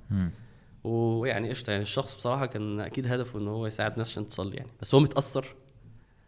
ويعني 0.83 1.49
قشطة 1.49 1.71
يعني 1.71 1.83
الشخص 1.83 2.17
بصراحة 2.17 2.45
كان 2.45 2.79
أكيد 2.79 3.07
هدفه 3.07 3.39
إن 3.39 3.47
هو 3.47 3.67
يساعد 3.67 3.97
ناس 3.97 4.09
عشان 4.09 4.27
تصلي 4.27 4.55
يعني. 4.55 4.69
بس 4.81 4.95
هو 4.95 5.01
متأثر 5.01 5.55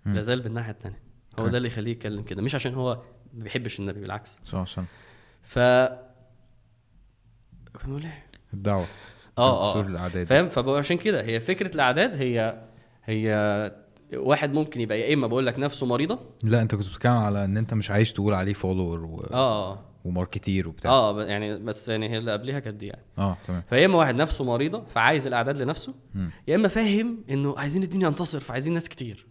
مم. 0.05 0.15
لازال 0.15 0.41
بالناحية 0.41 0.71
الثانية 0.71 0.99
هو. 1.39 1.47
ده 1.47 1.57
اللي 1.57 1.67
يخليه 1.67 1.91
يتكلم 1.91 2.23
كده. 2.23 2.41
مش 2.41 2.55
عشان 2.55 2.73
هو 2.73 3.01
ما 3.33 3.43
بيحبش 3.43 3.79
النبي 3.79 4.01
بالعكس. 4.01 4.39
صح 4.45 4.65
صح 4.65 4.83
ف 5.43 5.59
كنا 7.73 7.85
بنقول 7.85 8.03
إيه؟ 8.03 8.25
الدعوة. 8.53 8.85
آه 9.37 9.75
آه 9.75 9.81
الاعداد 9.81 10.27
فاهم؟ 10.27 10.49
فعشان 10.49 10.97
كده 10.97 11.23
هي 11.23 11.39
فكرة 11.39 11.75
الأعداد 11.75 12.15
هي 12.15 12.63
هي 13.03 13.31
واحد 14.13 14.53
ممكن 14.53 14.81
يبقى 14.81 14.99
يا 14.99 15.13
إما 15.13 15.27
بقول 15.27 15.45
لك 15.47 15.59
نفسه 15.59 15.85
مريضة. 15.85 16.19
لا 16.43 16.61
أنت 16.61 16.75
كنت 16.75 16.87
بتتكلم 16.87 17.11
على 17.11 17.45
إن 17.45 17.57
أنت 17.57 17.73
مش 17.73 17.91
عايز 17.91 18.13
تقول 18.13 18.33
عليه 18.33 18.53
follower 18.53 19.03
و... 19.05 19.19
آه 19.19 19.71
آه. 19.73 19.85
و 20.05 20.12
marketer 20.12 20.67
وبتاع. 20.67 20.91
آه 20.91 21.23
يعني 21.23 21.59
بس 21.59 21.89
يعني 21.89 22.09
هي 22.09 22.17
اللي 22.17 22.31
قبلها 22.33 22.59
كانت 22.59 22.77
دي 22.77 22.87
يعني. 22.87 23.01
آه 23.17 23.37
تمام. 23.47 23.63
فيا 23.69 23.85
إما 23.85 23.97
واحد 23.97 24.15
نفسه 24.15 24.43
مريضة 24.45 24.83
فعايز 24.83 25.27
الأعداد 25.27 25.57
لنفسه. 25.57 25.93
يا 26.47 26.55
إما 26.55 26.67
فاهم 26.67 27.23
إنه 27.29 27.55
عايزين 27.57 27.83
الدين 27.83 28.01
ينتصر 28.01 28.39
فعايزين 28.39 28.73
ناس 28.73 28.89
كتير. 28.89 29.27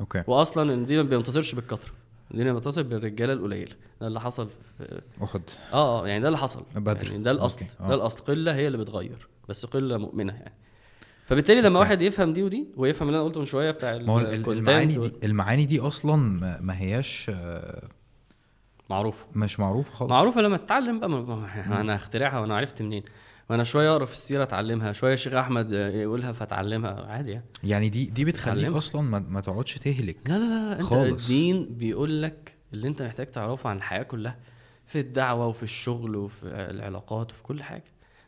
okay. 0.00 0.22
واصلا 0.26 0.74
الدين 0.74 0.96
ما 0.96 1.02
بينتصرش 1.08 1.54
بالكثره 1.54 1.90
الدين 2.30 2.52
بينتصر 2.52 2.82
بالرجالة 2.82 3.32
القليلة. 3.32 3.76
ده 4.00 4.06
اللي 4.06 4.20
حصل 4.20 4.48
في 4.78 5.00
أحد. 5.24 5.42
آه 5.72 6.02
آه 6.02 6.08
يعني 6.08 6.20
ده 6.22 6.28
اللي 6.28 6.38
حصل. 6.38 6.62
بدر. 6.76 7.06
يعني 7.10 7.22
ده 7.24 7.30
الأصل. 7.30 7.60
okay، 7.60 7.72
آه. 7.80 7.88
ده 7.88 7.94
الأصل. 7.94 8.24
قلة 8.24 8.54
هي 8.54 8.66
اللي 8.66 8.78
بتغير 8.78 9.28
بس 9.48 9.66
قلة 9.66 9.96
مؤمنة 9.96 10.32
يعني. 10.32 10.54
فبالتالي 11.26 11.60
لما 11.60 11.80
واحد 11.80 12.02
يفهم 12.02 12.32
دي 12.32 12.42
ودي 12.42 12.66
ويفهم 12.76 13.08
اللي 13.08 13.18
أنا 13.18 13.26
قلته 13.26 13.40
من 13.40 13.46
شوية 13.46 13.70
بتاع 13.70 13.98
ما 13.98 14.12
هو 14.12 14.18
المعاني 14.52 14.94
دي 14.96 15.12
المعاني 15.24 15.64
دي 15.64 15.80
أصلا 15.80 16.16
ما, 16.16 16.60
ما 16.60 16.78
هياش 16.80 17.30
آه، 17.34 17.88
معروفة. 18.90 19.26
مش 19.34 19.60
معروفة 19.60 19.92
خالص. 19.92 20.10
معروفة 20.10 20.40
لما 20.40 20.56
تتعلم 20.56 21.00
بقى. 21.00 21.08
ما- 21.08 21.22
ما 21.68 21.80
أنا 21.80 21.94
اخترعها 21.94 22.38
وأنا 22.40 22.56
عرفت 22.56 22.82
منين. 22.82 23.02
وأنا 23.50 23.64
شوية 23.64 23.90
أقرأ 23.92 24.04
في 24.04 24.12
السيرة 24.12 24.42
أتعلمها 24.42 24.92
شوية 24.92 25.14
الشيخ 25.14 25.34
أحمد 25.34 25.72
يقولها 25.72 26.32
فأتعلمها 26.32 27.06
عادي 27.06 27.30
يعني. 27.30 27.44
يعني 27.64 27.88
دي 27.88 28.04
دي 28.04 28.24
بتخليك. 28.24 28.72
أصلا 28.72 29.02
ما, 29.02 29.18
ما 29.18 29.40
تقعدش 29.40 29.74
تهلك 29.78 30.16
لا 30.26 30.38
لا 30.38 30.44
لا, 30.44 30.70
لا 30.70 30.72
أنت 30.72 30.82
خالص. 30.82 31.22
الدين 31.22 31.62
بيقول 31.62 32.22
لك 32.22 32.54
اللي 32.72 32.88
أنت 32.88 33.02
محتاج 33.02 33.26
تعرفه 33.26 33.70
عن 33.70 33.76
الحياة 33.76 34.02
كلها 34.02 34.36
في 34.86 35.00
الدعوة 35.00 35.46
وفي 35.46 35.62
الشغل 35.62 36.16
وفي 36.16 36.46
العلاقات 36.46 37.32
وفي 37.32 37.42
كل 37.42 37.62
حاجة. 37.62 37.84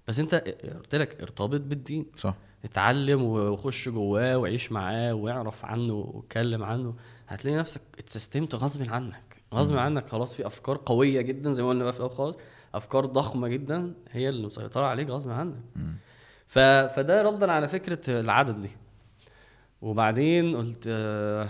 بس 0.08 0.18
أنت 0.18 0.34
قلت 0.34 0.94
لك 0.94 1.20
ارتبط 1.22 1.60
بالدين. 1.60 2.06
صح. 2.16 2.34
اتعلم 2.64 3.22
وخش 3.22 3.88
جواه 3.88 4.38
وعيش 4.38 4.72
معاه 4.72 5.14
واعرف 5.14 5.64
عنه 5.64 5.92
واتكلم 5.94 6.62
عنه. 6.62 6.94
هتلاقي 7.28 7.56
نفسك 7.56 7.80
اتسيستمت 7.98 8.54
غصب 8.54 8.90
عنك. 8.92 9.42
غصب 9.54 9.76
عنك 9.76 10.08
خلاص 10.08 10.34
في 10.34 10.46
أفكار 10.46 10.80
قوية 10.86 11.20
جدا 11.20 11.52
زي 11.52 11.62
ما 11.62 11.68
قلنا 11.68 11.84
بقى 11.84 11.92
في 11.92 11.98
الأول 11.98 12.12
خالص. 12.12 12.36
أفكار 12.76 13.06
ضخمة 13.06 13.48
جدا 13.48 13.92
هي 14.10 14.28
اللي 14.28 14.46
مسيطرة 14.46 14.86
عليك 14.86 15.08
غصب 15.10 15.30
عنك. 15.30 15.54
ف... 16.46 16.58
فده 16.58 17.22
ردا 17.22 17.52
على 17.52 17.68
فكرة 17.68 18.20
العدد 18.20 18.62
دي. 18.62 18.70
وبعدين 19.82 20.56
قلت 20.56 20.84
آه، 20.88 21.48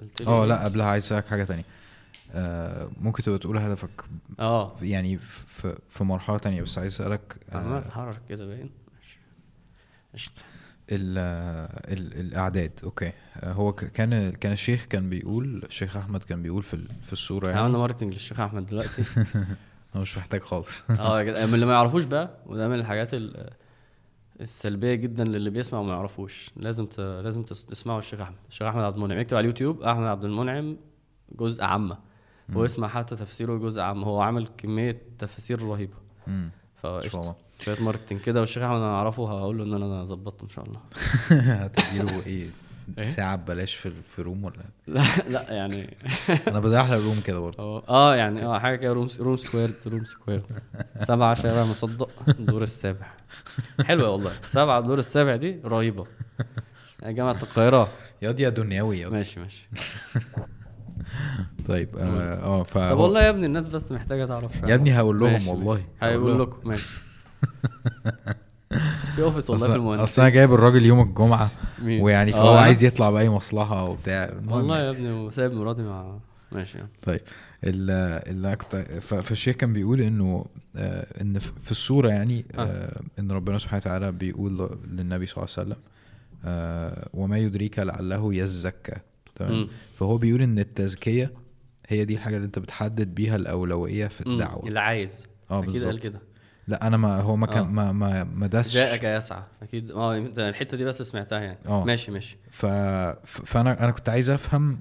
قلت 0.00 0.20
آه؟ 0.20 0.44
لا 0.46 0.64
قبلها 0.64 0.86
عايز 0.86 1.04
أسألك 1.04 1.26
حاجة 1.26 1.44
تانية. 1.44 1.64
آه 2.34 2.90
ممكن 3.00 3.22
تبقى 3.22 3.38
تقول 3.38 3.58
هدفك 3.58 4.04
آه. 4.40 4.76
يعني 4.82 5.18
في 5.18 5.76
في 5.90 6.04
مرحلة 6.04 6.38
تانية 6.38 6.62
بس 6.62 6.78
عايز 6.78 6.92
أسألك 6.94 7.36
آه 7.52 7.78
اتحرك 7.78 8.20
كده 8.28 8.46
باين. 8.46 8.70
ال 10.90 11.18
ال 11.98 12.20
الأعداد. 12.20 12.72
okay. 12.84 13.12
آه 13.36 13.52
هو 13.52 13.72
كان 13.72 14.30
كان 14.32 14.52
الشيخ 14.52 14.84
كان 14.84 15.10
بيقول 15.10 15.62
الشيخ 15.64 15.96
أحمد 15.96 16.22
كان 16.22 16.42
بيقول 16.42 16.62
في 16.62 16.88
في 17.06 17.12
الصورة 17.12 17.48
إحنا 17.48 17.60
عملنا 17.60 17.68
يعني 17.72 17.78
marketing 17.78 18.12
للشيخ 18.12 18.40
أحمد 18.40 18.66
دلوقتي. 18.66 19.04
هو 19.96 20.00
مش 20.00 20.18
محتاج 20.18 20.40
خالص. 20.40 20.84
آه 20.90 21.22
من 21.22 21.54
اللي 21.54 21.66
ما 21.66 21.72
يعرفوش 21.72 22.04
بقى 22.04 22.30
وده 22.46 22.68
من 22.68 22.74
الحاجات 22.74 23.14
ال- 23.14 23.50
السلبية 24.40 24.94
جدا 24.94 25.24
للي 25.24 25.50
بيسمع 25.50 25.78
وما 25.78 25.92
يعرفوش. 25.92 26.50
لازم 26.56 26.86
ت... 26.86 27.00
لازم 27.00 27.42
تس- 27.42 27.64
تسمعوا 27.66 27.98
الشيخ 27.98 28.20
أحمد. 28.20 28.36
الشيخ 28.48 28.66
أحمد 28.66 28.82
عبد 28.82 28.96
المنعم. 28.96 29.18
اكتب 29.18 29.36
على 29.36 29.42
اليوتيوب 29.44 29.82
أحمد 29.82 30.06
عبد 30.06 30.24
المنعم 30.24 30.76
جزء 31.38 31.62
عم. 31.64 31.98
واسمع 32.54 32.88
حتى 32.88 33.16
تفسيره 33.16 33.56
جزء 33.58 33.80
عم 33.80 34.04
هو 34.04 34.20
عامل 34.20 34.48
كمية 34.58 35.02
تفاسير 35.18 35.62
رهيبة. 35.62 35.94
الله. 37.14 37.34
شوية 37.60 37.80
marketing 37.80 38.20
كده 38.20 38.40
والشيخ 38.40 38.62
أحمد 38.62 38.76
أنا 38.76 38.94
أعرفه 38.94 39.28
هقول 39.40 39.58
له 39.58 39.64
إن 39.64 39.82
أنا 39.82 40.04
ظبطته 40.04 40.44
إن 40.44 40.48
شاء 40.48 40.64
الله. 40.64 40.80
هتديله 41.64 42.26
إيه؟ 42.26 42.50
إيه؟ 42.98 43.04
ساعة 43.04 43.36
ببلاش 43.36 43.74
في 43.74 43.92
في 44.06 44.22
Room 44.22 44.44
ولا 44.44 44.56
لا 44.86 45.02
لا 45.28 45.52
يعني 45.52 45.96
أنا 46.48 46.60
بزحلق 46.60 47.04
Room 47.04 47.20
كده 47.26 47.38
برضه. 47.38 47.82
آه 47.88 48.16
يعني 48.16 48.44
آه 48.44 48.58
حاجة 48.58 48.76
كده 48.76 48.92
Room 48.92 49.08
Room 49.20 49.36
Square 49.36 49.70
Room 49.86 50.04
Square. 50.04 50.42
سبعة 51.02 51.34
شارع 51.34 51.64
مصدق 51.64 52.10
الدور 52.28 52.62
السابع. 52.62 53.06
حلوة 53.84 54.10
والله. 54.10 54.32
سبعة 54.48 54.78
الدور 54.78 54.98
السابع 54.98 55.36
دي 55.36 55.60
رهيبة. 55.64 56.06
يا 57.02 57.10
جامعه 57.10 57.32
القاهرة. 57.42 57.88
ياض 58.22 58.40
يا 58.40 58.48
دنيوي 58.48 58.98
ياض. 58.98 59.12
ماشي 59.12 59.40
ماشي. 59.40 59.68
طيب 61.68 61.96
آه 61.98 62.34
آه 62.42 62.62
ف 62.62 62.78
طب 62.78 62.98
والله 62.98 63.22
يا 63.22 63.30
ابني 63.30 63.46
الناس 63.46 63.66
بس 63.66 63.92
محتاجة 63.92 64.24
تعرف 64.24 64.58
شوية. 64.58 64.70
يا 64.70 64.74
ابني 64.74 64.92
هقول 64.98 65.18
لهم 65.20 65.48
والله. 65.48 65.84
هقول 66.00 66.40
لكم 66.40 66.68
ماشي. 66.68 66.86
في 69.16 69.22
اوفيس 69.22 69.50
والله 69.50 69.66
في 69.66 69.74
المهندس 69.74 70.02
أصل 70.02 70.22
أنا 70.22 70.30
جايب 70.30 70.54
الراجل 70.54 70.86
يوم 70.86 71.00
الجمعة؟ 71.00 71.50
ويعني 71.82 72.34
آه، 72.34 72.36
فهو؟ 72.36 72.56
عايز 72.56 72.84
يطلع 72.84 73.10
بأي 73.10 73.28
مصلحة 73.30 73.84
وبتاع 73.84 74.34
والله 74.48 74.74
يعني. 74.78 74.86
يا 74.86 74.90
ابني 74.90 75.12
وسايب 75.12 75.52
مراتي 75.52 75.82
مع 75.82 76.18
ماشي 76.52 76.78
يعني. 76.78 76.90
طيب 77.02 77.20
ال- 77.64 77.90
اللي 78.30 78.56
كنت 78.56 78.76
فالشيخ 79.02 79.56
كان 79.56 79.72
بيقول 79.72 80.00
إنه 80.00 80.44
آه، 80.76 81.06
إن 81.22 81.38
في 81.38 81.70
السوره 81.70 82.08
يعني 82.08 82.44
آه، 82.54 83.00
إن 83.18 83.32
ربنا 83.32 83.58
سبحانه 83.58 83.80
وتعالى 83.80 84.12
بيقول 84.12 84.78
للنبي 84.90 85.26
صلى 85.26 85.44
الله 85.44 85.54
عليه 85.58 85.68
وسلم 85.68 85.76
وما 87.14 87.38
يدريك 87.38 87.78
لعله 87.78 88.34
يزكى 88.34 88.94
تمام. 89.36 89.68
فهو 89.98 90.18
بيقول 90.18 90.42
إن 90.42 90.58
التزكية 90.58 91.32
هي 91.88 92.04
دي 92.04 92.14
الحاجة 92.14 92.36
اللي 92.36 92.46
أنت 92.46 92.58
بتحدد 92.58 93.14
بيها 93.14 93.36
الأولوية 93.36 94.06
في. 94.06 94.20
الدعوة 94.26 94.68
اللي 94.68 94.80
عايز 94.80 95.26
آه 95.50 95.60
بالظبط 95.60 95.98
كده 95.98 96.20
لا 96.68 96.86
أنا 96.86 96.96
ما 96.96 97.20
هو 97.20 97.36
ما 97.36 97.46
كان 97.46 97.62
آه. 97.64 97.70
ما 97.70 97.92
ما 97.92 98.24
ما 98.24 98.46
دسش 98.46 98.74
جاءك 98.74 99.02
يسعى 99.04 99.42
أكيد 99.62 99.90
آه 99.90 100.16
الحتة 100.18 100.76
دي 100.76 100.84
بس 100.84 101.02
سمعتها 101.02 101.40
يعني 101.40 101.58
آه. 101.66 101.84
ماشي 101.84 102.10
ماشي 102.10 102.36
ف... 102.50 102.66
فانا 103.26 103.84
أنا 103.84 103.90
كنت 103.90 104.08
عايز 104.08 104.30
أفهم 104.30 104.80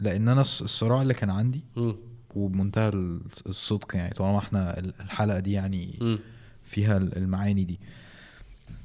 لأن 0.00 0.28
أنا 0.28 0.42
الص- 0.42 0.62
الصراع 0.62 1.02
اللي 1.02 1.14
كان 1.14 1.30
عندي 1.30 1.64
مم. 1.76 1.96
وبمنتهى 2.34 2.90
الص- 2.90 3.42
الصدق 3.46 3.96
يعني 3.96 4.14
طالما 4.14 4.38
إحنا 4.38 4.78
ال- 4.78 4.94
الحلقة 5.00 5.38
دي 5.38 5.52
يعني 5.52 5.98
مم. 6.00 6.18
فيها 6.64 6.96
ال- 6.96 7.16
المعاني 7.16 7.64
دي 7.64 7.80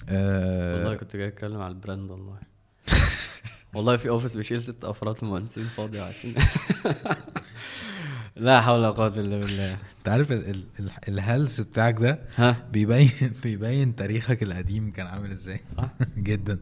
والله 0.09 0.91
آه 0.91 0.95
كنت 0.95 1.15
جاي 1.15 1.27
أتكلم 1.27 1.61
على 1.61 1.71
ال 1.73 1.79
brand 1.79 2.11
والله 2.11 2.37
والله 3.73 3.97
في 3.97 4.09
office 4.09 4.37
بيشيل 4.37 4.63
ست 4.63 4.85
أفراد 4.85 5.15
مهندسين 5.25 5.67
فاضي 5.67 5.99
وعايزين 5.99 6.35
لا 8.35 8.61
حول 8.61 8.79
ولا 8.79 8.89
قوة 8.89 9.07
إلا 9.07 9.37
بالله. 9.39 9.73
انت 9.73 10.07
عارف 10.07 10.31
ال... 10.31 10.49
ال... 10.49 10.63
ال... 10.79 10.91
الهلس 11.07 11.61
بتاعك 11.61 11.99
ده 11.99 12.19
ها؟ 12.35 12.55
بيبين 12.71 13.09
بيبين 13.43 13.95
تاريخك 13.95 14.43
القديم 14.43 14.91
كان 14.91 15.07
عامل 15.07 15.31
إزاي. 15.31 15.59
صح. 15.77 15.89
جدا. 16.17 16.59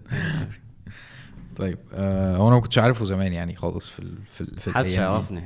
طيب 1.56 1.78
آه 1.94 2.36
هو 2.36 2.48
أنا 2.48 2.56
ما 2.56 2.62
كنتش 2.62 2.78
عارفه 2.78 3.06
زمان 3.06 3.34
يعني 3.34 3.56
خالص 3.56 3.90
في 3.90 4.00
ال... 4.00 4.18
في, 4.32 4.42
ال... 4.42 4.60
في 4.60 4.70
محدش. 4.70 4.92
يعرفني. 4.94 5.44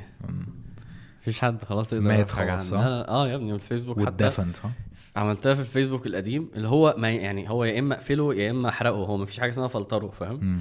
مفيش 1.22 1.40
حد 1.40 1.64
خلاص 1.64 1.92
يقدر 1.92 2.04
مات 2.08 2.30
خلاص، 2.30 2.72
آه 2.72 3.28
يا 3.28 3.34
ابني 3.34 3.52
والفيسبوك 3.52 3.96
واتدفن 3.98 4.52
صح؟ 4.52 4.70
عملتها 5.16 5.54
في 5.54 5.60
الفيسبوك 5.60 6.06
القديم 6.06 6.50
اللي 6.56 6.68
هو 6.68 6.94
ما 6.98 7.10
يعني 7.10 7.50
هو 7.50 7.64
يا 7.64 7.78
إما 7.78 7.94
أقفله 7.94 8.34
يا 8.34 8.50
إما 8.50 8.68
أحرقه. 8.68 8.96
هو 8.96 9.16
مفيش 9.16 9.40
حاجة 9.40 9.50
اسمها 9.50 9.68
فلتره 9.68 10.08
فاهم. 10.08 10.60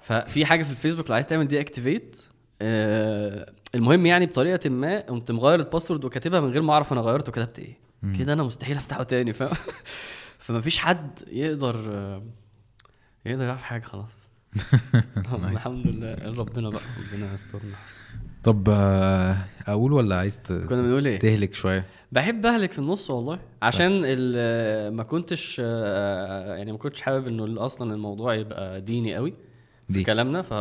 ففي 0.00 0.46
حاجة 0.46 0.62
في 0.62 0.70
الفيسبوك 0.70 1.08
لو 1.10 1.14
عايز 1.14 1.26
تعمل 1.26 1.48
deactivate 1.48 2.16
آه 2.62 3.52
المهم 3.74 4.06
يعني 4.06 4.26
بطريقة 4.26 4.70
ما 4.70 5.00
قمت 5.00 5.30
مغير 5.30 5.60
ال 5.60 5.65
password 5.65 6.04
وكاتبها 6.04 6.40
من 6.40 6.50
غير 6.50 6.62
ما 6.62 6.72
أعرف 6.72 6.92
أنا 6.92 7.00
غيرته 7.00 7.32
كتبت 7.32 7.58
إيه. 7.58 7.76
كده 8.18 8.32
أنا 8.32 8.42
مستحيل 8.42 8.76
أفتحه 8.76 9.02
تاني 9.02 9.32
فاهم؟ 9.32 9.54
فمفيش 10.44 10.78
حد 10.78 11.20
يقدر 11.32 11.76
يقدر 13.26 13.44
يعرف 13.44 13.62
حاجة 13.62 13.82
خلاص. 13.82 14.28
الحمد 15.52 15.86
لله 15.86 16.16
ربنا 16.38 16.70
بقى 16.70 16.80
ربنا 17.12 17.34
يسترنا. 17.34 17.76
طب 18.44 18.68
آه 18.68 19.36
أقول 19.66 19.92
ولا 19.92 20.16
عايز. 20.16 20.38
كنا 20.48 20.80
بنقول 20.82 21.06
إيه؟ 21.06 21.18
تهلك 21.18 21.54
شوية؟ 21.54 21.84
بحب 22.12 22.46
أهلك 22.46 22.72
في 22.72 22.78
النص 22.78 23.10
والله. 23.10 23.38
عشان 23.62 24.00
ال- 24.04 24.94
ما 24.94 25.02
كنتش 25.02 25.60
آه، 25.64 26.56
يعني 26.56 26.72
ما 26.72 26.78
كنتش 26.78 27.00
حابب 27.00 27.26
إنه 27.26 27.64
أصلا 27.64 27.94
الموضوع 27.94 28.34
يبقى 28.34 28.80
ديني 28.80 29.14
قوي 29.14 29.34
في 29.86 29.92
دي 29.92 30.02
كلامنا 30.04 30.42
ف 30.42 30.54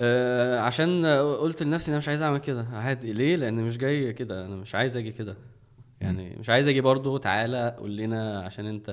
آه، 0.00 0.58
عشان 0.60 1.06
قلت 1.40 1.62
لنفسي 1.62 1.90
أنا 1.90 1.98
مش 1.98 2.08
عايز 2.08 2.22
أعمل 2.22 2.38
كده. 2.38 2.66
عادي. 2.72 3.12
ليه؟ 3.12 3.36
لأن 3.36 3.54
مش 3.54 3.78
جاي 3.78 4.12
كده. 4.12 4.46
أنا 4.46 4.56
مش 4.56 4.74
عايز 4.74 4.96
أجي 4.96 5.12
كده. 5.12 5.36
يعني 6.00 6.36
مش 6.40 6.50
عايز 6.50 6.68
أجي 6.68 6.80
برضو 6.80 7.16
تعالى 7.16 7.76
قول 7.78 7.96
لنا 7.96 8.40
عشان 8.42 8.66
أنت 8.66 8.90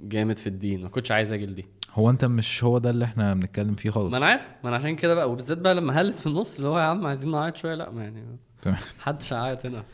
جامد 0.00 0.38
في 0.38 0.46
الدين. 0.46 0.82
ما 0.82 0.88
كنتش 0.88 1.10
عايز 1.10 1.32
أجي 1.32 1.46
لدي. 1.46 1.66
هو 1.94 2.10
أنت 2.10 2.24
مش 2.24 2.64
هو 2.64 2.78
ده 2.78 2.90
اللي 2.90 3.04
إحنا 3.04 3.34
بنتكلم 3.34 3.74
فيه 3.74 3.90
خالص؟ 3.90 4.10
ما 4.10 4.16
أنا 4.16 4.26
عارف. 4.26 4.48
ما 4.62 4.68
أنا 4.68 4.76
عشان 4.76 4.96
كده 4.96 5.14
بقى. 5.14 5.30
وبالذات 5.30 5.58
بقى 5.58 5.74
لما 5.74 6.00
هلت 6.00 6.14
في 6.14 6.26
النص 6.26 6.56
اللي 6.56 6.68
هو 6.68 6.78
يا 6.78 6.84
عم 6.84 7.06
عايزين 7.06 7.30
نعيط 7.30 7.56
شوية. 7.56 7.74
لأ 7.74 7.90
ما 7.90 8.02
يعني 8.02 8.24
تمام. 8.62 8.76
محدش 8.98 9.32
هيعيط 9.32 9.66
هنا. 9.66 9.84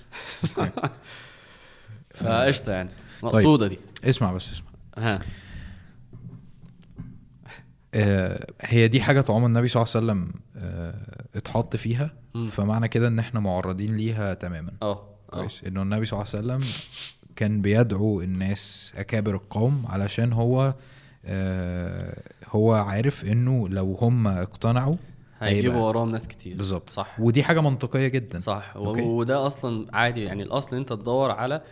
فقشطة 2.15 2.73
يعني. 2.73 2.89
مقصودة 3.23 3.67
دي. 3.67 3.79
اسمع 4.05 4.33
بس 4.33 4.53
اسمع. 4.53 4.69
ها. 4.99 5.21
هي 8.61 8.89
دي 8.89 9.01
حاجة 9.01 9.21
طالما 9.21 9.47
النبي 9.47 9.69
صلى 9.69 9.83
الله 9.83 9.95
عليه 9.97 10.07
وسلم 10.07 10.35
آه 10.57 11.27
اتحط 11.35 11.77
فيها. 11.77 12.11
فمعنى 12.51 12.89
كده 12.89 13.09
إن 13.09 13.19
إحنا 13.19 13.41
معرضين 13.41 13.97
ليها 13.97 14.35
تماما. 14.35 14.73
آه 14.83 14.93
آه. 14.93 15.37
كويس. 15.37 15.65
إنه 15.67 15.83
النبي 15.83 16.07
صلى 16.07 16.21
الله 16.21 16.31
عليه 16.35 16.45
وسلم 16.47 16.73
كان 17.37 17.63
بيدعو 17.63 18.21
الناس 18.21 18.93
أكابر 18.97 19.35
القوم 19.35 19.85
علشان 19.87 20.33
هو 20.33 20.75
آه 21.25 22.23
هو 22.49 22.73
عارف 22.73 23.25
إنه 23.25 23.69
لو 23.69 23.95
هم 24.01 24.27
اقتنعوا 24.27 24.97
هيجيبوا 25.41 25.81
وراهم 25.81 26.13
ناس 26.13 26.29
كتير. 26.29 26.57
بالظبط. 26.57 26.91
صح. 26.91 27.21
ودي 27.21 27.43
حاجة 27.45 27.61
منطقية 27.61 28.09
جدا. 28.09 28.41
صح. 28.41 28.73
okay. 28.77 29.03
وده 29.03 29.47
أصلا 29.47 29.87
عادي. 29.97 30.25
يعني 30.25 30.43
الأصل 30.43 30.77
أنت 30.77 30.89
تدور 30.93 31.31
على 31.31 31.63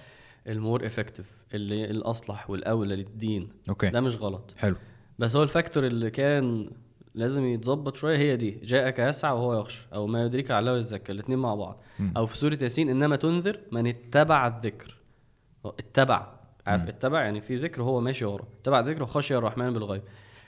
ال 0.47 0.55
more 0.55 0.86
effective 0.86 1.26
اللي 1.55 1.84
الأصلح 1.84 2.51
والأولى 2.51 2.96
للدين. 2.96 3.48
okay. 3.68 3.90
ده 3.90 4.01
مش 4.01 4.16
غلط. 4.16 4.55
حلو. 4.59 4.76
بس 5.19 5.36
هو 5.36 5.43
ال 5.43 5.49
factor 5.49 5.86
اللي 5.86 6.11
كان 6.11 6.70
لازم 7.15 7.45
يتظبط 7.45 7.97
شوية 7.97 8.19
هي 8.19 8.36
دي. 8.36 8.51
جاءك 8.51 8.99
يسعى 8.99 9.32
وهو 9.32 9.61
يخشى 9.61 9.86
أو 9.95 10.07
ما 10.07 10.24
يدريك 10.24 10.51
لعله 10.51 10.77
يزكى 10.77 11.12
الاثنين 11.12 11.39
مع 11.39 11.55
بعض. 11.55 11.82
مم. 11.99 12.12
أو 12.16 12.27
في 12.27 12.36
سورة 12.36 12.59
ياسين 12.62 12.89
إنما 12.89 13.16
تنذر 13.16 13.61
من 13.73 13.86
اتبع 13.86 14.47
الذكر. 14.47 14.97
اتبع. 15.65 16.27
عارف. 16.66 16.89
اتبع 16.89 17.20
يعني 17.23 17.41
في 17.41 17.57
ذكر 17.57 17.82
هو 17.82 18.01
ماشي 18.01 18.24
ورا. 18.24 18.45
اتبع 18.61 18.81
الذكر 18.81 19.03
وخشي 19.03 19.36
الرحمن 19.36 19.73
بالغيب. 19.73 20.03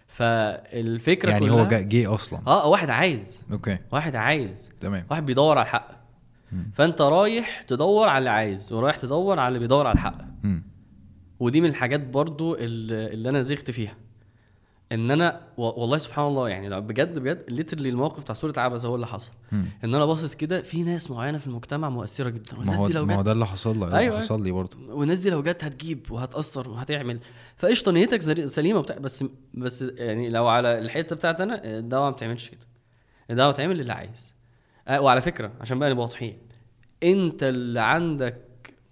فالفكرة 0.07 1.31
يعني 1.31 1.47
كلها 1.47 1.65
هو 1.65 1.69
جه 1.69 2.15
أصلا. 2.15 2.41
آه 2.47 2.69
واحد 2.69 2.91
عايز. 2.91 3.45
okay. 3.53 3.79
واحد 3.93 4.17
عايز. 4.17 4.73
تمام. 4.81 5.07
واحد 5.11 5.27
بيدور 5.27 5.59
على 5.59 5.67
الحق. 5.67 5.91
مم. 6.53 6.71
فأنت 6.75 7.01
رايح 7.01 7.63
تدور 7.63 8.09
على 8.09 8.19
اللي 8.19 8.31
عايز 8.31 8.73
ورايح 8.73 8.97
تدور 8.97 9.39
على 9.39 9.49
اللي 9.49 9.59
بيدور 9.59 9.87
على 9.87 9.95
الحق. 9.95 10.19
مم. 10.43 10.63
ودي 11.41 11.61
من 11.61 11.69
الحاجات 11.69 12.01
برضو 12.01 12.55
اللي, 12.55 13.07
اللي 13.07 13.29
أنا 13.29 13.43
زغت 13.43 13.71
فيها. 13.71 13.97
ان 14.93 15.11
أنا 15.11 15.41
والله 15.57 15.99
سبحان 15.99 16.27
الله 16.27 16.49
يعني 16.49 16.69
لو 16.69 16.81
بجد 16.81 17.19
بجد 17.19 17.45
literally 17.49 17.89
الموقف 17.89 18.21
بتاع 18.21 18.35
سوره 18.35 18.53
عبس 18.57 18.85
هو 18.85 18.95
اللي 18.95 19.07
حصل. 19.07 19.33
ان 19.53 19.95
أنا 19.95 20.07
باصص 20.07 20.35
كده 20.35 20.63
في 20.63 20.83
ناس 20.83 21.11
معينة 21.11 21.39
في 21.39 21.47
المجتمع 21.47 21.89
مؤثرة 21.89 22.31
جدا. 22.31 22.53
ما 22.53 22.59
والناس 22.59 22.79
هو 22.79 22.87
دي 22.87 22.93
لو 22.93 23.05
ما 23.05 23.15
هو 23.15 23.21
جت 23.21 23.27
ده 23.27 23.33
اللي 23.33 23.47
حصل 23.47 23.79
لي 23.79 23.85
أيوة، 23.85 23.99
أيوة 23.99 24.19
حصل 24.19 24.45
لي 24.45 24.51
برضه. 24.51 24.77
والناس 24.95 25.19
دي 25.19 25.31
لو 25.31 25.43
جت 25.43 25.65
هتجيب 25.65 26.07
وهتأثر 26.11 26.69
وهتعمل. 26.69 27.19
فقشطة 27.57 27.93
نيتك 27.93 28.23
سليمة 28.47 28.79
وبتاع. 28.79 28.99
بس 28.99 29.25
بس 29.55 29.83
يعني 29.83 30.31
لو 30.31 30.47
على 30.47 30.79
الحتة 30.79 31.17
بتاعت 31.17 31.41
أنا 31.41 31.79
الدعوة 31.79 32.05
ما 32.05 32.11
بتعملش 32.11 32.49
كده. 32.49 32.67
الدعوة 33.31 33.53
بتعمل 33.53 33.81
اللي 33.81 33.93
عايز. 33.93 34.35
وعلى 34.91 35.21
فكرة 35.21 35.53
عشان 35.61 35.79
بقى 35.79 35.91
نبقى 35.91 36.05
واضحين. 36.05 36.39
انت 37.03 37.43
اللي 37.43 37.81
عندك 37.81 38.37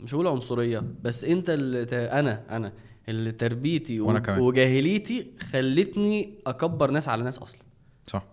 مش 0.01 0.15
هقول 0.15 0.27
عنصرية 0.27 0.83
بس 1.03 1.25
انت 1.25 1.51
اللي. 1.51 1.87
أنا 1.93 2.43
أنا 2.57 2.73
اللي 3.09 3.32
تربيتي 3.32 4.01
وأنا 4.01 4.18
و... 4.18 4.22
كمان. 4.22 4.40
وجاهليتي 4.40 5.31
خلتني 5.52 6.35
أكبر 6.47 6.90
ناس 6.90 7.09
على 7.09 7.22
ناس 7.24 7.39
أصلا. 7.39 7.62
صح. 8.06 8.24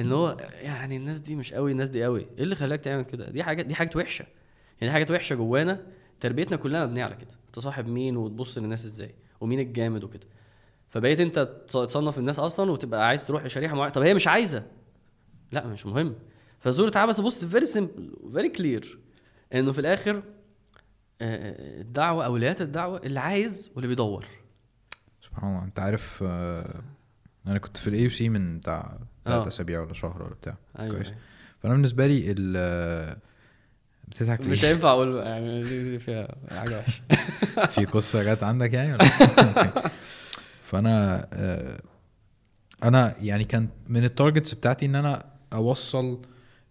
إن 0.00 0.12
هو 0.12 0.36
يعني 0.62 0.96
الناس 0.96 1.18
دي 1.18 1.36
مش 1.36 1.52
قوي 1.54 1.72
الناس 1.72 1.88
دي 1.88 2.04
قوي. 2.04 2.20
إيه 2.20 2.42
اللي 2.44 2.54
خلاك 2.54 2.80
تعمل 2.80 3.02
كده؟ 3.02 3.30
دي 3.30 3.42
حاجة 3.42 3.62
دي 3.62 3.74
حاجة 3.74 3.90
وحشة. 3.96 4.24
يعني 4.80 4.92
حاجة 4.92 5.12
وحشة 5.12 5.34
جوانا. 5.34 5.86
تربيتنا 6.20 6.56
كلها 6.56 6.86
مبنية 6.86 7.04
على 7.04 7.14
كده. 7.16 7.30
تصاحب 7.52 7.86
مين 7.88 8.16
وتبص 8.16 8.58
للناس 8.58 8.84
إزاي؟ 8.84 9.14
ومين 9.40 9.60
الجامد 9.60 10.04
وكده. 10.04 10.26
فبقيت 10.90 11.20
أنت 11.20 11.38
تص- 11.68 11.86
تصنف 11.86 12.18
الناس 12.18 12.38
أصلا 12.38 12.70
وتبقى 12.70 13.06
عايز 13.08 13.26
تروح 13.26 13.44
لشريحة 13.44 13.74
معينة. 13.76 13.92
طب 13.92 14.02
هي 14.02 14.14
مش 14.14 14.28
عايزة. 14.28 14.66
لا 15.52 15.66
مش 15.66 15.86
مهم. 15.86 16.14
فزور 16.60 16.88
تعالى 16.88 17.08
بس 17.08 17.20
بص 17.20 17.44
very 17.44 17.66
simple 17.66 18.16
very 18.32 18.48
clear 18.48 18.98
إنه 19.54 19.72
في 19.72 19.78
الآخر 19.78 20.22
الدعوة 21.20 22.24
اولويات 22.26 22.60
الدعوة 22.60 23.02
اللي 23.02 23.20
عايز 23.20 23.70
واللي 23.74 23.88
بيدور 23.88 24.26
سبحان 25.22 25.50
الله 25.50 25.64
أنت 25.64 25.78
عارف 25.78 26.24
آه، 26.26 26.80
أنا 27.46 27.58
كنت 27.58 27.76
في 27.76 27.86
ال 27.90 28.08
AUC 28.08 28.28
من 28.28 28.58
بتاع 28.58 28.98
ثلاث 29.24 29.44
آه. 29.44 29.48
أسابيع 29.48 29.80
ولا 29.80 29.94
شهر 29.94 30.22
ولا 30.22 30.34
بتاع 30.34 30.56
أيوه 30.78 30.94
كويس. 30.94 31.06
أيوة. 31.06 31.18
فأنا 31.62 31.74
بالنسبة 31.74 32.06
لي 32.06 32.30
ال 32.30 32.54
آه، 32.56 33.16
بتضحك 34.08 34.40
مش؟ 34.40 34.64
هينفع 34.64 34.90
أقول 34.90 35.16
يعني 35.16 35.62
دي 35.62 35.98
فيها 35.98 36.28
حاجة 36.50 36.78
وحشة 36.78 37.02
في 37.74 37.84
قصة 37.84 38.34
جت 38.34 38.42
عندك 38.42 38.72
يعني 38.72 38.92
ولا. 38.92 39.04
فأنا 40.70 41.28
آه، 41.32 41.80
أنا 42.82 43.14
يعني 43.20 43.44
كان 43.44 43.68
من 43.88 44.04
ال 44.04 44.10
targets 44.10 44.54
بتاعتي 44.54 44.86
إن 44.86 44.94
أنا 44.94 45.24
أوصل 45.52 46.22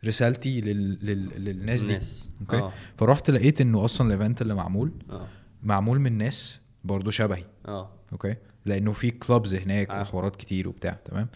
رسالتي 0.07 0.61
لل... 0.61 0.97
لل... 1.05 1.45
للناس 1.45 1.81
دي. 1.81 1.87
الناس 1.87 2.29
okay؟ 2.41 2.57
آه. 2.57 2.71
فرحت 2.97 3.29
لقيت 3.29 3.61
إنه 3.61 3.85
أصلا 3.85 4.07
ال 4.07 4.13
event 4.13 4.41
اللي 4.41 4.53
معمول 4.55 4.91
آه. 5.09 5.27
معمول 5.63 5.99
من 5.99 6.17
ناس 6.17 6.59
برضه 6.83 7.11
شبهي. 7.11 7.43
آه. 7.67 7.89
okay؟ 8.11 8.35
لأنه 8.65 8.91
في 8.91 9.11
clubs 9.11 9.55
هناك 9.55 9.89
عارف. 9.89 10.07
وحوارات 10.07 10.35
كتير 10.35 10.67
وبتاع 10.67 10.97
تمام؟ 11.05 11.27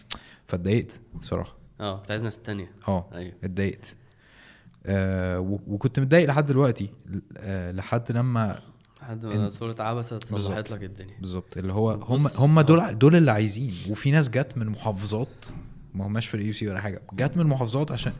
فاتضايقت 0.46 1.00
صراحة. 1.20 1.56
آه 1.80 1.96
كنت 1.98 2.10
عايز 2.10 2.22
ناس 2.22 2.38
تانية. 2.38 2.70
آه 2.88 3.08
أيوه. 3.14 3.32
اتضايقت. 3.44 3.96
آه 4.86 5.40
وكنت 5.66 6.00
متضايق 6.00 6.28
لحد 6.28 6.46
دلوقتي 6.46 6.90
آه 7.36 7.72
لحد 7.72 8.12
لما 8.12 8.60
لحد 9.02 9.24
ما 9.26 9.48
إن- 9.48 9.52
سورة 9.52 9.76
عبس 9.78 10.18
صلحت. 10.18 10.70
لك 10.70 10.82
الدنيا. 10.82 11.14
بالظبط. 11.20 11.56
اللي 11.56 11.72
هو 11.72 11.90
هم 11.90 12.26
هم 12.38 12.58
آه. 12.58 12.62
دول 12.62 12.98
دول 12.98 13.16
اللي 13.16 13.30
عايزين. 13.30 13.74
وفي 13.88 14.10
ناس 14.10 14.28
جت 14.30 14.58
من 14.58 14.66
محافظات 14.66 15.46
ما 15.94 16.06
هماش 16.06 16.26
في 16.26 16.34
ال 16.34 16.52
AUC 16.52 16.68
ولا 16.68 16.80
حاجة 16.80 17.02
جت 17.12 17.36
من 17.36 17.46
محافظات 17.46 17.92
عشان 17.92 18.12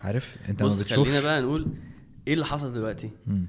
عارف؟ 0.00 0.36
انت 0.48 0.62
ما 0.62 0.68
بص 0.68 0.82
بتشوفش. 0.82 1.08
خلينا 1.08 1.22
بقى 1.24 1.42
نقول 1.42 1.66
إيه 2.28 2.34
اللي 2.34 2.44
حصل 2.46 2.72
دلوقتي؟ 2.72 3.10
مم. 3.26 3.46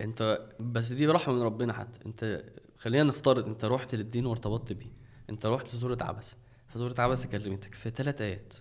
انت 0.00 0.48
بس 0.60 0.92
دي 0.92 1.06
رحمه 1.06 1.34
من 1.34 1.42
ربنا 1.42 1.72
حتى. 1.72 2.06
انت 2.06 2.44
خلينا 2.76 3.04
نفترض 3.04 3.46
انت 3.46 3.64
رحت 3.64 3.94
للدين 3.94 4.26
وارتبطت 4.26 4.72
بيه. 4.72 4.92
انت 5.30 5.46
رحت 5.46 5.74
لسوره 5.74 5.98
عبسه 6.00 6.36
فسوره 6.66 6.94
عبسه 6.98 7.28
كلمتك 7.28 7.74
في 7.74 7.90
ثلاث 7.90 8.20
آيات. 8.20 8.52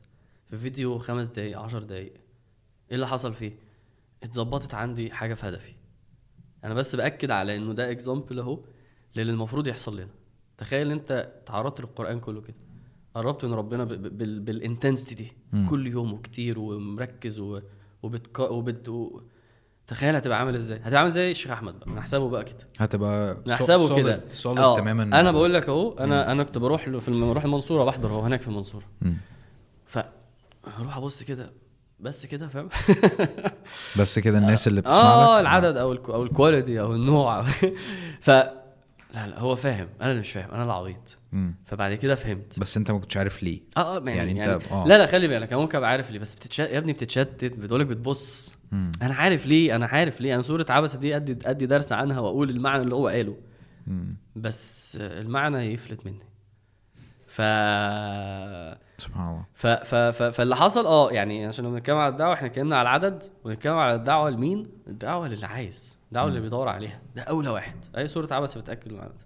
في 0.49 0.57
فيديو 0.57 0.97
خمس 0.97 1.27
دقايق 1.27 1.59
عشر 1.59 1.83
دقايق. 1.83 2.13
إيه 2.89 2.95
اللي 2.95 3.07
حصل 3.07 3.33
فيه؟ 3.33 3.51
اتظبطت 4.23 4.73
عندي 4.73 5.11
حاجة 5.11 5.33
في 5.33 5.47
هدفي. 5.47 5.73
أنا 6.63 6.73
بس 6.73 6.95
بأكد 6.95 7.31
على 7.31 7.55
إنه 7.55 7.73
ده 7.73 7.91
example 7.91 8.39
أهو 8.39 8.59
للي 9.15 9.31
المفروض 9.31 9.67
يحصل 9.67 9.95
لنا. 9.97 10.09
تخيل 10.57 10.91
أنت 10.91 11.33
تعرضت 11.45 11.79
للقرآن 11.81 12.19
كله 12.19 12.41
كده. 12.41 12.55
قربت 13.15 13.45
من 13.45 13.53
ربنا 13.53 13.83
ب- 13.83 13.87
ب- 13.93 14.17
بال- 14.17 14.39
بال 14.39 14.53
intensity 14.53 15.15
دي. 15.23 15.31
مم. 15.53 15.69
كل 15.69 15.87
يوم 15.87 16.13
وكتير 16.13 16.59
ومركز 16.59 17.39
و... 17.39 17.59
وبتك... 18.03 18.39
وبت... 18.39 18.89
و... 18.89 19.21
تخيل 19.87 20.15
هتبقى 20.15 20.39
عامل 20.39 20.55
إزاي. 20.55 20.79
هتبقى 20.83 20.99
عامل 20.99 21.11
زي 21.11 21.31
الشيخ 21.31 21.51
أحمد 21.51 21.79
بقى. 21.79 21.89
نحسبه 21.89 22.29
بقى 22.29 22.43
كده. 22.43 22.57
هتبقى 22.77 23.37
نحسبه 23.47 23.95
كده. 23.95 24.23
آه، 24.45 24.77
تماما. 24.79 25.03
أنا 25.19 25.31
بقول 25.31 25.53
لك 25.53 25.69
أهو 25.69 25.97
أنا 25.99 26.31
أنا 26.31 26.43
كنت 26.43 26.57
بروح 26.57 26.87
له 26.87 26.99
في 26.99 27.07
الم- 27.09 27.29
بروح 27.29 27.43
المنصورة 27.43 27.83
بحضر 27.83 28.09
هو 28.11 28.19
هناك 28.19 28.41
في 28.41 28.47
المنصورة. 28.47 28.85
ف 29.85 29.99
أروح 30.79 30.97
أبص 30.97 31.23
كده 31.23 31.51
بس 31.99 32.25
كده 32.25 32.47
فاهم؟ 32.47 32.69
بس 33.99 34.19
كده 34.19 34.37
الناس 34.37 34.67
اللي 34.67 34.81
بتسمع 34.85 34.99
آه 34.99 35.39
العدد 35.39 35.77
أو 35.77 35.93
الكو- 35.95 36.09
أو 36.09 36.23
الكواليتي 36.23 36.79
أو 36.81 36.93
النوع. 36.95 37.41
ف 38.25 38.31
لا 39.15 39.27
لا 39.27 39.39
هو 39.39 39.55
فاهم. 39.55 39.87
أنا 40.01 40.09
اللي 40.09 40.19
مش 40.21 40.31
فاهم. 40.31 40.51
أنا 40.51 40.63
العبيط. 40.63 41.17
فبعد 41.65 41.93
كده 41.93 42.15
فهمت. 42.15 42.59
بس 42.59 42.77
أنت 42.77 42.91
ما 42.91 42.99
كنتش 42.99 43.17
عارف 43.17 43.43
ليه. 43.43 43.61
آه 43.77 43.97
آه 43.97 44.03
يعني, 44.09 44.15
يعني 44.17 44.33
أنت- 44.33 44.71
يعني 44.71 44.83
آه. 44.83 44.87
لا 44.87 44.97
لا 44.97 45.05
خلي 45.05 45.27
بالك. 45.27 45.53
أنا 45.53 45.61
ممكن 45.61 45.77
أبقى 45.77 45.89
عارف 45.89 46.11
ليه 46.11 46.19
بس 46.19 46.35
بتتشتت 46.35 46.69
يا 46.71 46.77
ابني 46.77 46.93
بتتشتت 46.93 47.45
بتقولك 47.45 47.85
بتبص. 47.85 48.55
مم. 48.71 48.91
أنا 49.01 49.13
عارف 49.15 49.45
ليه 49.45 49.75
أنا 49.75 49.85
عارف 49.85 50.21
ليه. 50.21 50.33
أنا 50.35 50.41
سوره 50.41 50.65
عبسة 50.69 50.99
دي 50.99 51.15
أدي 51.15 51.37
أدي 51.45 51.65
درس 51.65 51.91
عنها 51.91 52.19
وأقول 52.19 52.49
المعنى 52.49 52.83
اللي 52.83 52.95
هو 52.95 53.07
قاله. 53.07 53.37
مم. 53.87 54.17
بس 54.35 54.97
المعنى 55.01 55.73
يفلت 55.73 56.05
مني. 56.05 56.19
ف 57.27 57.41
سبحان 58.97 59.27
الله. 59.29 59.45
ف... 59.53 59.67
ف... 59.67 59.95
ف... 59.95 60.23
فاللي 60.23 60.55
حصل 60.55 60.85
آه 60.85 61.11
يعني 61.11 61.45
عشان 61.45 61.65
لما 61.65 61.73
بنتكلم 61.73 61.97
على 61.97 62.11
الدعوة 62.13 62.33
إحنا 62.33 62.47
اتكلمنا 62.47 62.77
على 62.77 62.89
العدد 62.89 63.23
ونتكلم 63.43 63.73
على 63.73 63.95
الدعوة 63.95 64.29
لمين؟ 64.29 64.67
الدعوة 64.87 65.27
للي 65.27 65.45
عايز. 65.45 65.94
الدعوه 66.15 66.29
اللي 66.29 66.41
بيدور 66.41 66.67
عليها. 66.67 67.01
ده 67.15 67.21
أولى 67.21 67.49
واحد. 67.49 67.75
أي 67.97 68.07
سوره 68.07 68.33
عبس 68.33 68.57
بتأكد 68.57 68.91
المعنى 68.91 69.09
ده. 69.09 69.25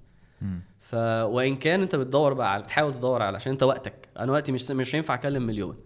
ف 0.79 0.95
وإن 1.25 1.55
كان 1.55 1.81
أنت 1.81 1.95
بتدور 1.95 2.33
بقى 2.33 2.53
على 2.53 2.63
بتحاول 2.63 2.93
تدور 2.93 3.21
على 3.21 3.35
عشان 3.35 3.51
أنت 3.51 3.63
وقتك. 3.63 4.09
أنا 4.19 4.31
وقتي 4.31 4.51
مش 4.51 4.71
مش 4.71 4.95
هينفع 4.95 5.13
أكلم 5.13 5.43
مليون. 5.43 5.77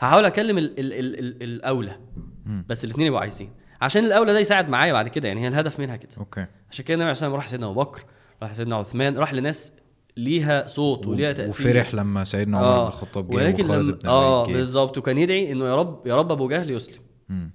هحاول 0.00 0.24
أكلم 0.24 0.58
ال... 0.58 0.80
ال... 0.80 0.92
ال... 0.92 1.18
ال... 1.18 1.42
الأولى. 1.42 1.98
مم. 2.46 2.64
بس 2.68 2.84
الاثنين 2.84 3.06
يبقوا 3.06 3.20
عايزين. 3.20 3.50
عشان 3.80 4.04
الأولى 4.04 4.32
ده 4.32 4.38
يساعد 4.38 4.68
معايا 4.68 4.92
بعد 4.92 5.08
كده. 5.08 5.28
يعني 5.28 5.40
هي 5.40 5.48
الهدف 5.48 5.80
منها 5.80 5.96
كده. 5.96 6.12
أوكي. 6.18 6.46
عشان 6.70 6.84
كده 6.84 6.94
النبي 6.94 7.04
عليه 7.04 7.12
الصلاة 7.12 7.30
راح 7.30 7.48
سيدنا 7.48 7.66
أبو 7.66 7.80
بكر 7.80 8.04
راح 8.42 8.52
سيدنا 8.52 8.76
عثمان 8.76 9.18
راح 9.18 9.32
لناس 9.32 9.72
ليها 10.16 10.66
صوت 10.66 11.06
وليها 11.06 11.32
تأثير. 11.32 11.50
وفرح 11.50 11.94
لما 11.94 12.24
سيدنا 12.24 12.58
عمر 12.58 12.82
بن 12.82 12.88
الخطاب 12.88 13.30
جه 13.30 13.36
ولكن 13.36 13.64
لما 13.64 13.98
آه. 14.04 14.46
بالظبط. 14.46 14.98
وكان 14.98 15.18
يدعي 15.18 15.52
إنه 15.52 15.64
يا 15.64 15.76
رب 15.76 16.06
يا 16.06 16.16
رب 16.16 16.32
أبو 16.32 16.48
جهل 16.48 16.70
يسلم. 16.70 17.02
مم. 17.28 17.50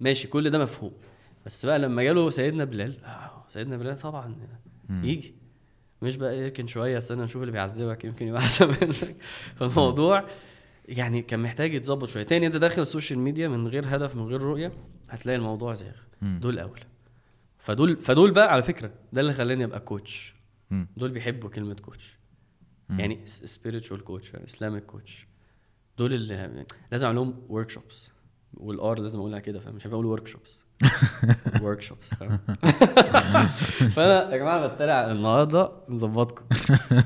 ماشي. 0.00 0.28
كل 0.28 0.50
ده 0.50 0.58
مفهوم. 0.58 0.92
بس 1.46 1.66
بقى 1.66 1.78
لما 1.78 2.02
جاله 2.02 2.30
سيدنا 2.30 2.64
بلال 2.64 3.04
آه 3.04 3.44
سيدنا 3.48 3.76
بلال 3.76 3.98
طبعا. 3.98 4.36
يجي. 4.90 5.34
مش 6.02 6.16
بقى 6.16 6.46
يمكن 6.46 6.66
شوية 6.66 6.98
استنى 6.98 7.22
نشوف 7.22 7.42
اللي 7.42 7.52
بيعذبك 7.52 8.04
يمكن 8.04 8.28
يبقى 8.28 8.40
أحسن 8.40 8.66
منك. 8.68 9.16
فالموضوع 9.56 10.24
يعني 10.88 11.22
كان 11.22 11.40
محتاج 11.42 11.74
يتظبط 11.74 12.08
شوية. 12.08 12.22
تاني 12.22 12.46
انت 12.46 12.56
داخل 12.56 12.82
السوشيال 12.82 13.18
ميديا 13.18 13.48
من 13.48 13.68
غير 13.68 13.96
هدف 13.96 14.16
من 14.16 14.22
غير 14.22 14.40
رؤية 14.40 14.72
هتلاقي 15.10 15.36
الموضوع 15.36 15.74
زاغ. 15.74 15.96
دول 16.22 16.54
الأول 16.54 16.80
فدول 17.58 17.96
فدول 17.96 18.30
بقى 18.30 18.52
على 18.52 18.62
فكرة 18.62 18.90
ده 19.12 19.20
اللي 19.20 19.32
خلاني 19.32 19.64
أبقى 19.64 19.80
coach. 19.80 20.34
دول 20.96 21.10
بيحبوا 21.10 21.50
كلمة 21.50 21.74
coach. 21.74 22.18
يعني 22.90 23.20
spiritual 23.26 24.04
coach 24.04 24.34
Islamic 24.34 24.86
coach 24.86 25.26
دول 25.98 26.12
اللي 26.12 26.66
لازم 26.92 27.06
أعمل 27.06 27.18
لهم 27.18 27.42
workshops 27.48 27.70
وال 27.70 28.10
R 28.54 28.98
لازم 28.98 29.18
أقولها 29.18 29.38
كده 29.38 29.60
فاهم؟ 29.60 29.74
مش 29.74 29.82
هينفع 29.86 29.94
أقول 29.94 30.06
workshops 30.06 30.63
workshops 31.62 32.14
فأنا 33.94 34.32
يا 34.32 34.36
جماعة 34.36 34.66
بتريق 34.66 34.94
النهارده 34.94 35.72
نظبطكم. 35.88 36.44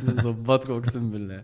نظبطكم 0.04 0.72
أقسم 0.74 1.10
بالله. 1.10 1.42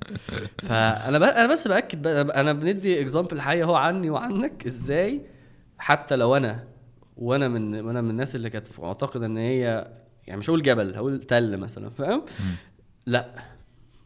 فأنا 0.59 1.18
ب... 1.18 1.22
أنا 1.22 1.46
بس 1.52 1.68
بأكد 1.68 2.02
بقى 2.02 2.40
أنا 2.40 2.52
بندي 2.52 3.01
example 3.01 3.40
حي 3.40 3.62
اهو 3.62 3.74
عني 3.74 4.10
وعنك 4.10 4.66
إزاي 4.66 5.20
حتى 5.78 6.16
لو 6.16 6.36
أنا 6.36 6.64
وأنا 7.16 7.48
من 7.48 7.74
وأنا 7.80 8.01
من 8.01 8.10
الناس 8.10 8.34
اللي 8.34 8.51
كانت 8.51 8.66
معتقد 8.80 9.22
إن 9.22 9.36
هي 9.36 9.88
يعني 10.26 10.38
مش 10.38 10.51
هقول 10.51 10.62
جبل 10.62 10.94
هقول 10.94 11.20
تل 11.20 11.56
مثلا 11.56 11.90
فاهم؟ 11.90 12.22
لأ 13.06 13.30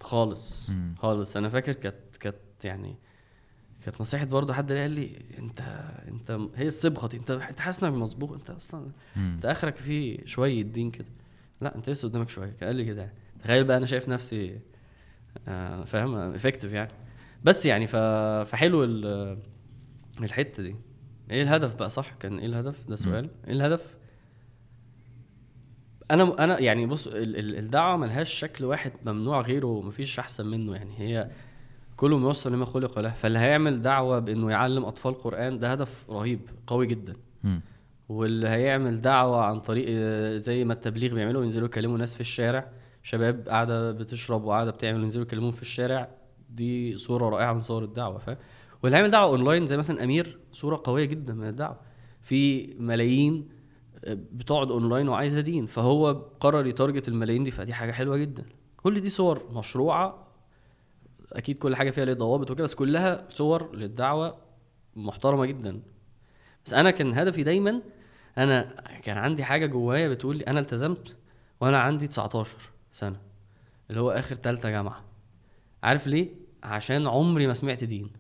خالص. 0.01 0.69
خالص. 0.99 1.37
أنا 1.37 1.49
فاكر 1.49 1.73
كانت 1.73 2.17
كانت 2.21 2.37
يعني 2.65 2.97
كانت 3.91 4.01
نصيحة 4.01 4.25
برضه 4.25 4.55
حد 4.55 4.73
قال 4.73 4.91
لي 4.91 5.11
أنت 5.39 5.61
أنت 6.09 6.39
هي 6.57 6.67
الصبغة 6.67 7.07
دي 7.09 7.17
أنت 7.17 7.31
انت 7.31 7.61
حاسس 7.61 7.85
إنك 7.85 7.93
مصبوغ 7.93 8.35
أنت 8.35 8.51
أصلا 8.51 8.91
مم. 9.17 9.33
أنت 9.35 9.47
آخرك 9.47 9.77
فيه 9.77 10.25
شوية 10.25 10.63
دين 10.63 10.91
كده. 10.91 11.07
لا 11.61 11.75
أنت 11.77 11.91
لسه 11.91 12.09
قدامك 12.09 12.29
شوية. 12.29 12.51
كان 12.51 12.67
قال 12.67 12.77
لي 12.77 12.85
كده 12.85 13.03
يعني. 13.03 13.15
تخيل 13.45 13.65
بقى 13.65 13.77
أنا 13.77 13.87
شايف 13.87 14.09
نفسي 14.09 14.59
آه، 15.49 15.85
فاهم 15.85 16.15
effective 16.15 16.73
يعني. 16.73 16.91
بس 17.45 17.67
يعني 17.67 17.87
ف... 17.87 17.97
فحلو 18.51 18.85
ال- 18.85 19.39
الحتة 20.21 20.63
دي. 20.63 20.77
إيه 21.31 21.43
الهدف 21.43 21.75
بقى؟ 21.75 21.91
صح 21.91 22.15
كان 22.15 22.39
إيه 22.39 22.47
الهدف؟ 22.47 22.89
ده 22.89 22.97
سؤال. 22.97 23.31
إيه 23.47 23.53
الهدف؟ 23.53 23.95
أنا 26.11 26.45
أنا 26.45 26.61
يعني 26.61 26.87
بص 26.87 27.07
ال- 27.07 27.37
ال- 27.37 27.59
الدعوة 27.59 27.97
ملهاش 27.97 28.33
شكل 28.35 28.65
واحد 28.65 28.93
ممنوع 29.07 29.41
غيره 29.41 29.67
ومفيش 29.67 30.19
أحسن 30.19 30.47
منه 30.47 30.75
يعني. 30.75 30.91
هي 30.99 31.31
كله 31.99 32.21
يوصل 32.21 32.53
لما 32.53 32.65
خلق 32.65 32.99
له. 32.99 33.11
فاللي 33.11 33.39
هيعمل 33.39 33.83
دعوة 33.83 34.19
بإنه 34.19 34.51
يعلم 34.51 34.85
أطفال 34.85 35.15
قران 35.15 35.59
ده 35.59 35.73
هدف 35.73 36.11
رهيب 36.11 36.41
قوي 36.67 36.87
جدا. 36.87 37.17
مم. 37.45 37.61
واللي 38.09 38.49
هيعمل 38.49 39.01
دعوة 39.01 39.45
عن 39.45 39.61
طريق 39.61 39.87
آه، 39.89 40.37
زي 40.37 40.65
ما 40.65 40.73
التبليغ 40.73 41.15
بيعملوا 41.15 41.45
ينزلوا 41.45 41.67
يكلموا 41.67 41.99
ناس 41.99 42.15
في 42.15 42.21
الشارع. 42.21 42.71
شباب 43.03 43.49
قاعدة 43.49 43.93
بتشرب 43.93 44.45
وقاعدة 44.45 44.71
بتعمل 44.71 45.03
ينزلوا 45.03 45.25
يكلموهم 45.25 45.53
في 45.53 45.63
الشارع. 45.63 46.09
دي 46.51 46.99
صورة 46.99 47.29
رائعة 47.29 47.53
من 47.53 47.63
صور 47.63 47.85
الدعوة 47.85 48.19
فاهم؟ 48.19 48.37
واللي 48.83 48.97
هيعمل 48.97 49.11
دعوة 49.11 49.31
أونلاين 49.31 49.67
زي 49.67 49.77
مثلا 49.77 50.05
أمير 50.05 50.39
صورة 50.53 50.81
قوية 50.85 51.05
جدا 51.05 51.35
من 51.35 51.49
الدعوة. 51.49 51.77
في 52.23 52.67
ملايين 52.79 53.49
آه، 54.05 54.19
بتقعد 54.33 54.71
أونلاين 54.71 55.09
وعايزة 55.09 55.41
دين. 55.41 55.67
فهو 55.67 56.13
قرر 56.41 56.67
يتارجت 56.67 57.09
الملايين 57.09 57.43
دي 57.43 57.51
فدي 57.51 57.73
حاجة 57.75 57.93
حلوة 57.93 58.17
جدا. 58.17 58.45
كل 58.77 59.01
دي 59.01 59.11
صور 59.11 59.43
مشروعة 59.53 60.28
أكيد 61.33 61.59
كل 61.59 61.77
حاجة 61.77 61.91
فيها 61.91 62.05
ليها 62.05 62.15
ضوابط 62.15 62.51
وكده 62.51 62.65
بس 62.65 62.75
كلها 62.75 63.29
صور 63.29 63.77
للدعوة 63.77 64.37
محترمة 64.97 65.47
جدا. 65.47 65.81
بس 66.65 66.75
أنا 66.75 66.91
كان 66.91 67.15
هدفي 67.15 67.43
دايما 67.43 67.83
أنا 68.39 68.63
كان 69.03 69.19
عندي 69.19 69.45
حاجة 69.45 69.67
جوايا 69.67 70.09
بتقول 70.09 70.37
لي 70.37 70.45
أنا 70.45 70.61
التزمت 70.61 71.17
وأنا 71.61 71.81
عندي 71.81 72.07
19 72.07 72.57
سنة 72.93 73.21
اللي 73.91 74.01
هو 74.01 74.11
آخر 74.11 74.35
تالتة 74.35 74.71
جامعة. 74.71 75.05
عارف 75.83 76.07
ليه؟ 76.07 76.29
عشان 76.63 77.07
عمري 77.07 77.47
ما 77.47 77.55
سمعت 77.55 77.85
دين. 77.85 78.11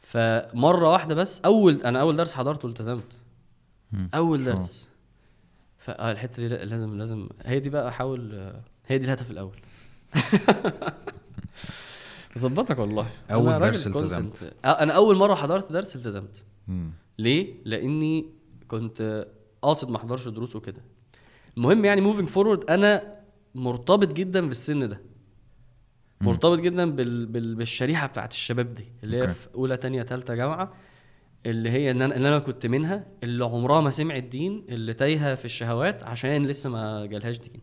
فمرة 0.00 0.92
واحدة 0.92 1.14
بس 1.14 1.40
أول 1.40 1.82
أنا 1.82 2.00
أول 2.00 2.16
درس 2.16 2.34
حضرته 2.34 2.66
التزمت. 2.66 3.18
أول 4.14 4.44
درس. 4.44 4.88
فالحته 5.78 6.48
دي 6.48 6.48
لازم 6.48 6.98
لازم. 6.98 7.28
هي 7.42 7.60
دي 7.60 7.70
بقى 7.70 7.88
أحاول 7.88 8.52
هي 8.86 8.98
دي 8.98 9.04
الهدف 9.04 9.30
الأول. 9.30 9.56
ظبطك 12.38 12.78
والله 12.78 13.08
أول 13.30 13.48
أنا 13.48 13.58
درس 13.58 13.86
التزمت. 13.86 14.54
آه، 14.64 14.68
أنا 14.68 14.92
أول 14.92 15.16
مرة 15.16 15.34
حضرت 15.34 15.72
درس 15.72 15.96
التزمت 15.96 16.44
مم. 16.68 16.90
ليه 17.18 17.54
لأني 17.64 18.26
كنت 18.68 19.26
قاصد 19.62 19.90
ما 19.90 19.96
أحضرش 19.96 20.28
دروس 20.28 20.56
وكده 20.56 20.82
المهم 21.56 21.84
يعني 21.84 22.00
moving 22.00 22.28
forward 22.28 22.70
أنا 22.70 23.18
مرتبط 23.54 24.12
جدا 24.12 24.46
بالسن 24.48 24.88
ده 24.88 25.00
مرتبط 26.20 26.58
جدا 26.58 26.90
بال... 26.90 27.26
بال... 27.26 27.54
بالشريحة 27.54 28.06
بتاعت 28.06 28.32
الشباب 28.32 28.74
دي 28.74 28.84
اللي 29.04 29.16
هي. 29.22 29.28
في 29.28 29.48
أولى 29.54 29.76
تانية 29.76 30.02
تالتة 30.02 30.34
جامعة 30.34 30.72
اللي 31.46 31.70
هي 31.70 31.90
إن 31.90 32.02
أنا 32.02 32.16
اللي 32.16 32.28
أنا 32.28 32.38
كنت 32.38 32.66
منها 32.66 33.06
اللي 33.22 33.44
عمرها 33.44 33.80
ما 33.80 33.90
سمعت 33.90 34.22
دين 34.22 34.66
اللي 34.68 34.94
تايهة 34.94 35.34
في 35.34 35.44
الشهوات 35.44 36.02
عشان 36.02 36.46
لسه 36.46 36.70
ما 36.70 37.06
جالهاش 37.06 37.38
دين. 37.38 37.60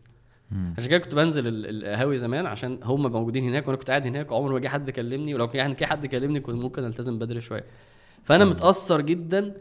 عشان 0.78 0.88
كده 0.90 0.98
كنت 0.98 1.14
بنزل 1.14 1.46
ال- 1.48 1.66
القهاوي 1.84 2.16
زمان 2.16 2.46
عشان 2.46 2.78
هم 2.84 3.12
موجودين 3.12 3.44
هناك 3.44 3.66
وأنا 3.68 3.76
كنت 3.78 3.88
قاعد 3.90 4.06
هناك 4.06 4.32
عمر 4.32 4.52
ما 4.52 4.58
جه 4.58 4.68
حد 4.68 4.90
كلمني 4.90 5.34
ولو 5.34 5.48
كان 5.48 5.56
يعني 5.58 5.86
حد 5.86 6.06
كلمني 6.06 6.40
كنت 6.40 6.56
ممكن 6.62 6.84
التزم 6.84 7.18
بدري 7.18 7.40
شوية. 7.40 7.64
فأنا 8.24 8.44
متأثر 8.44 9.00
جدا 9.00 9.54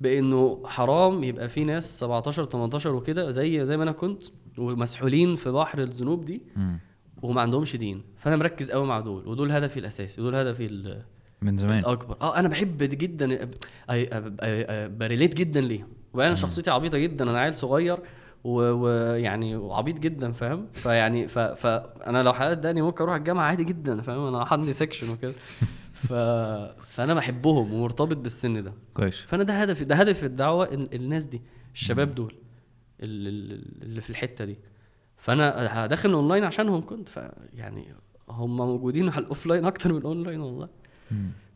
بإنه 0.00 0.62
حرام 0.64 1.24
يبقى 1.24 1.48
في 1.48 1.64
ناس 1.64 2.00
17 2.00 2.44
18 2.44 2.94
وكده 2.94 3.30
زي 3.30 3.64
زي 3.66 3.76
ما 3.76 3.82
أنا 3.82 3.92
كنت 3.92 4.22
ومسحولين 4.58 5.36
في 5.36 5.50
بحر 5.50 5.78
الذنوب 5.82 6.24
دي 6.24 6.42
مم. 6.56 6.78
وما 7.22 7.40
عندهمش 7.40 7.76
دين. 7.76 8.02
فأنا 8.18 8.36
مركز 8.36 8.70
قوي 8.70 8.86
مع 8.86 9.00
دول 9.00 9.28
ودول 9.28 9.52
هدفي 9.52 9.80
الأساسي 9.80 10.20
ودول 10.20 10.34
هدفي 10.34 10.66
ال- 10.66 11.02
من 11.42 11.56
زمان. 11.56 11.78
الأكبر. 11.78 12.16
آه 12.20 12.38
أنا 12.38 12.48
بحب 12.48 12.76
جدا 12.82 13.38
ب 14.86 14.93
relate 14.93 15.34
جدا 15.34 15.60
ليهم. 15.60 15.88
وبقى 16.14 16.26
أنا 16.26 16.34
شخصيتي 16.34 16.70
عبيطة 16.70 16.98
جدا 16.98 17.30
أنا 17.30 17.38
عيل 17.40 17.54
صغير 17.54 17.98
ويعني 18.44 19.56
وعبيط 19.56 19.98
جدا 19.98 20.32
فاهم؟ 20.32 20.66
فيعني 20.72 21.28
ف... 21.28 21.38
فانا 21.38 22.22
لو 22.22 22.32
حلقت 22.32 22.58
دقني 22.58 22.82
ممكن 22.82 23.04
أروح 23.04 23.14
الجامعة 23.14 23.44
عادي 23.44 23.64
جدا 23.64 24.00
فاهم؟ 24.00 24.26
أنا 24.26 24.42
عندي 24.50 24.72
section 24.72 25.10
وكده. 25.10 25.32
ف... 25.92 26.12
فأنا 26.88 27.14
بحبهم 27.14 27.72
ومرتبط 27.74 28.16
بالسن 28.16 28.62
ده. 28.64 28.72
كويس. 28.94 29.20
فأنا 29.20 29.42
ده 29.42 29.54
هدفي 29.62 29.84
ده 29.84 29.94
هدف 29.94 30.24
الدعوه 30.24 30.64
ال- 30.64 30.94
الناس 30.94 31.26
دي 31.26 31.42
الشباب 31.74 32.14
دول 32.14 32.34
ال- 33.00 33.28
ال- 33.28 33.82
اللي 33.82 34.00
في 34.00 34.10
الحتة 34.10 34.44
دي. 34.44 34.58
فأنا 35.16 35.54
هدخل 35.84 36.12
اونلاين 36.12 36.44
عشانهم 36.44 36.86
كنت 36.86 37.08
ف 37.08 37.18
يعني 37.54 37.94
هم 38.28 38.56
موجودين 38.56 39.08
على 39.08 39.18
ال 39.24 39.29
offline 39.29 39.64
أكتر 39.64 39.92
من 39.92 39.98
الاونلاين 39.98 40.40
والله. 40.40 40.68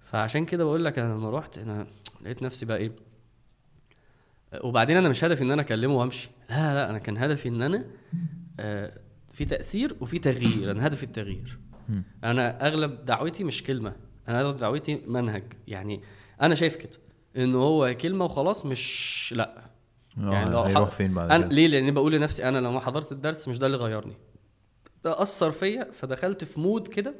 فعشان 0.04 0.44
كده 0.44 0.64
بقول 0.64 0.84
لك 0.84 0.98
أنا 0.98 1.12
لما 1.12 1.30
رحت 1.30 1.58
أنا 1.58 1.86
لقيت 2.22 2.42
نفسي 2.42 2.66
بقى 2.66 2.76
إيه؟ 2.76 2.92
وبعدين 4.64 4.96
أنا 4.96 5.08
مش 5.08 5.24
هدفي 5.24 5.42
إن 5.42 5.50
أنا 5.50 5.62
أكلمه 5.62 5.94
وأمشي. 5.94 6.30
لا 6.50 6.74
لا 6.74 6.90
أنا 6.90 6.98
كان 6.98 7.18
هدفي 7.18 7.48
إن 7.48 7.62
أنا 7.62 7.84
آه، 8.60 8.92
في 9.30 9.44
تأثير 9.44 9.96
وفي 10.00 10.18
تغيير. 10.18 10.70
أنا 10.70 10.86
هدفي 10.86 11.02
التغيير. 11.02 11.58
أنا 12.24 12.66
أغلب 12.66 13.04
دعوتي 13.04 13.44
مش 13.44 13.62
كلمة. 13.62 13.96
أنا 14.28 14.40
أغلب 14.40 14.56
دعوتي 14.56 15.02
منهج. 15.06 15.44
يعني 15.68 16.02
أنا 16.42 16.54
شايف 16.54 16.76
كده 16.76 16.98
انه 17.36 17.58
هو 17.58 17.94
كلمة 18.00 18.24
وخلاص 18.24 18.66
مش 18.66 19.34
لا. 19.36 19.70
يعني 20.16 20.50
لو 20.50 20.60
هيروح 20.60 20.90
فين 20.90 21.14
بعد 21.14 21.30
أنا 21.30 21.46
كده؟ 21.46 21.54
ليه؟ 21.54 21.66
لأني 21.66 21.90
بقول 21.90 22.12
لنفسي 22.12 22.48
أنا 22.48 22.58
لما 22.58 22.80
حضرت 22.80 23.12
الدرس 23.12 23.48
مش 23.48 23.58
ده 23.58 23.66
اللي 23.66 23.76
غيرني. 23.76 24.16
ده 25.04 25.22
أثر 25.22 25.50
فيا 25.50 25.88
فدخلت 25.92 26.44
في 26.44 26.60
mood 26.60 26.88
كده 26.88 27.14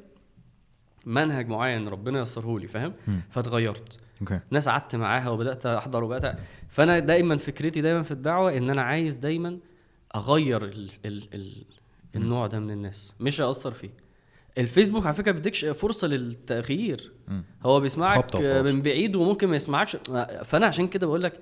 منهج 1.07 1.48
معين 1.48 1.89
ربنا 1.89 2.20
يسره 2.20 2.59
لي 2.59 2.69
فاهم. 2.69 2.93
فاتغيرت 3.31 3.98
okay. 4.20 4.41
ناس 4.51 4.69
قعدت 4.69 4.97
معاها 4.97 5.31
وبدأت 5.31 5.66
أحضر 5.66 6.05
وبدأت 6.05 6.39
فانا 6.69 6.99
دايما 6.99 7.37
فكرتي 7.37 7.81
دايما 7.81 8.03
في 8.03 8.11
الدعوة 8.11 8.57
ان 8.57 8.71
أنا 8.71 8.83
عايز 8.83 9.19
دايما 9.19 9.59
اغير 10.17 10.65
ال 10.65 10.89
ال 11.07 11.35
ال 11.35 11.65
النوع 12.17 12.47
ده 12.47 12.61
من 12.61 12.71
الناس 12.71 13.15
مش 13.21 13.41
ااثر 13.41 13.73
فيه. 13.73 13.91
الفيسبوك 14.59 15.07
على 15.07 15.15
فكرة 15.15 15.33
بيديكش 15.33 15.65
فرصة 15.65 16.09
للتغيير. 16.09 17.13
هو 17.67 17.81
بيسمعك. 17.81 18.37
من 18.37 18.83
بعيد 18.83 19.17
وممكن 19.17 19.49
ما 19.49 19.57
يسمعكش. 19.57 19.97
فانا 20.45 20.67
عشان 20.67 20.89
كده 20.89 21.07
بقول 21.07 21.23
لك 21.23 21.33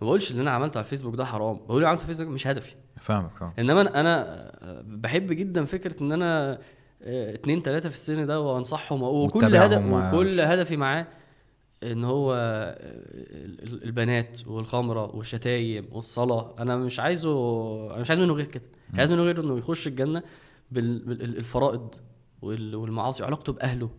ما 0.00 0.06
بقولش 0.06 0.30
اللي 0.30 0.42
أنا 0.42 0.50
عملته 0.50 0.78
على 0.78 0.84
الفيسبوك 0.84 1.14
ده 1.14 1.24
حرام. 1.24 1.56
بقول 1.56 1.76
اللي 1.76 1.88
عملته 1.88 2.02
على 2.02 2.10
الفيسبوك 2.10 2.34
مش 2.34 2.46
هدفي. 2.46 2.74
فاهمك 3.00 3.30
فاهم 3.40 3.52
انما 3.58 4.00
أنا 4.00 4.50
بحب 4.86 5.32
جدا 5.32 5.64
فكرة 5.64 6.02
ان 6.02 6.12
أنا 6.12 6.58
آه، 7.02 7.34
اتنين 7.34 7.62
تلاتة 7.62 7.88
في 7.88 7.94
السن 7.94 8.26
ده 8.26 8.40
وانصحهم 8.40 9.02
وكل 9.02 9.56
هدف 9.56 9.92
وكل 9.92 10.40
هدفي 10.40 10.76
معاه 10.76 11.06
إن 11.92 12.04
هو 12.04 12.34
آه، 12.34 12.76
ال- 13.62 13.84
البنات 13.84 14.40
والخمرة 14.46 15.16
والشتايم 15.16 15.86
والصلاة. 15.92 16.54
أنا 16.58 16.76
مش 16.76 17.00
عايزه 17.00 17.30
أنا 17.92 18.00
مش 18.00 18.10
عايز 18.10 18.20
منه 18.20 18.32
غير 18.32 18.46
كده. 18.46 18.64
مش 18.92 18.98
عايز 18.98 19.12
منه 19.12 19.22
غير 19.22 19.40
إنه 19.40 19.58
يخش 19.58 19.86
الجنة 19.86 20.22
بالفرائض 20.70 21.94
والمعاصي 22.42 23.22
وعلاقته 23.22 23.52
بأهله. 23.52 23.90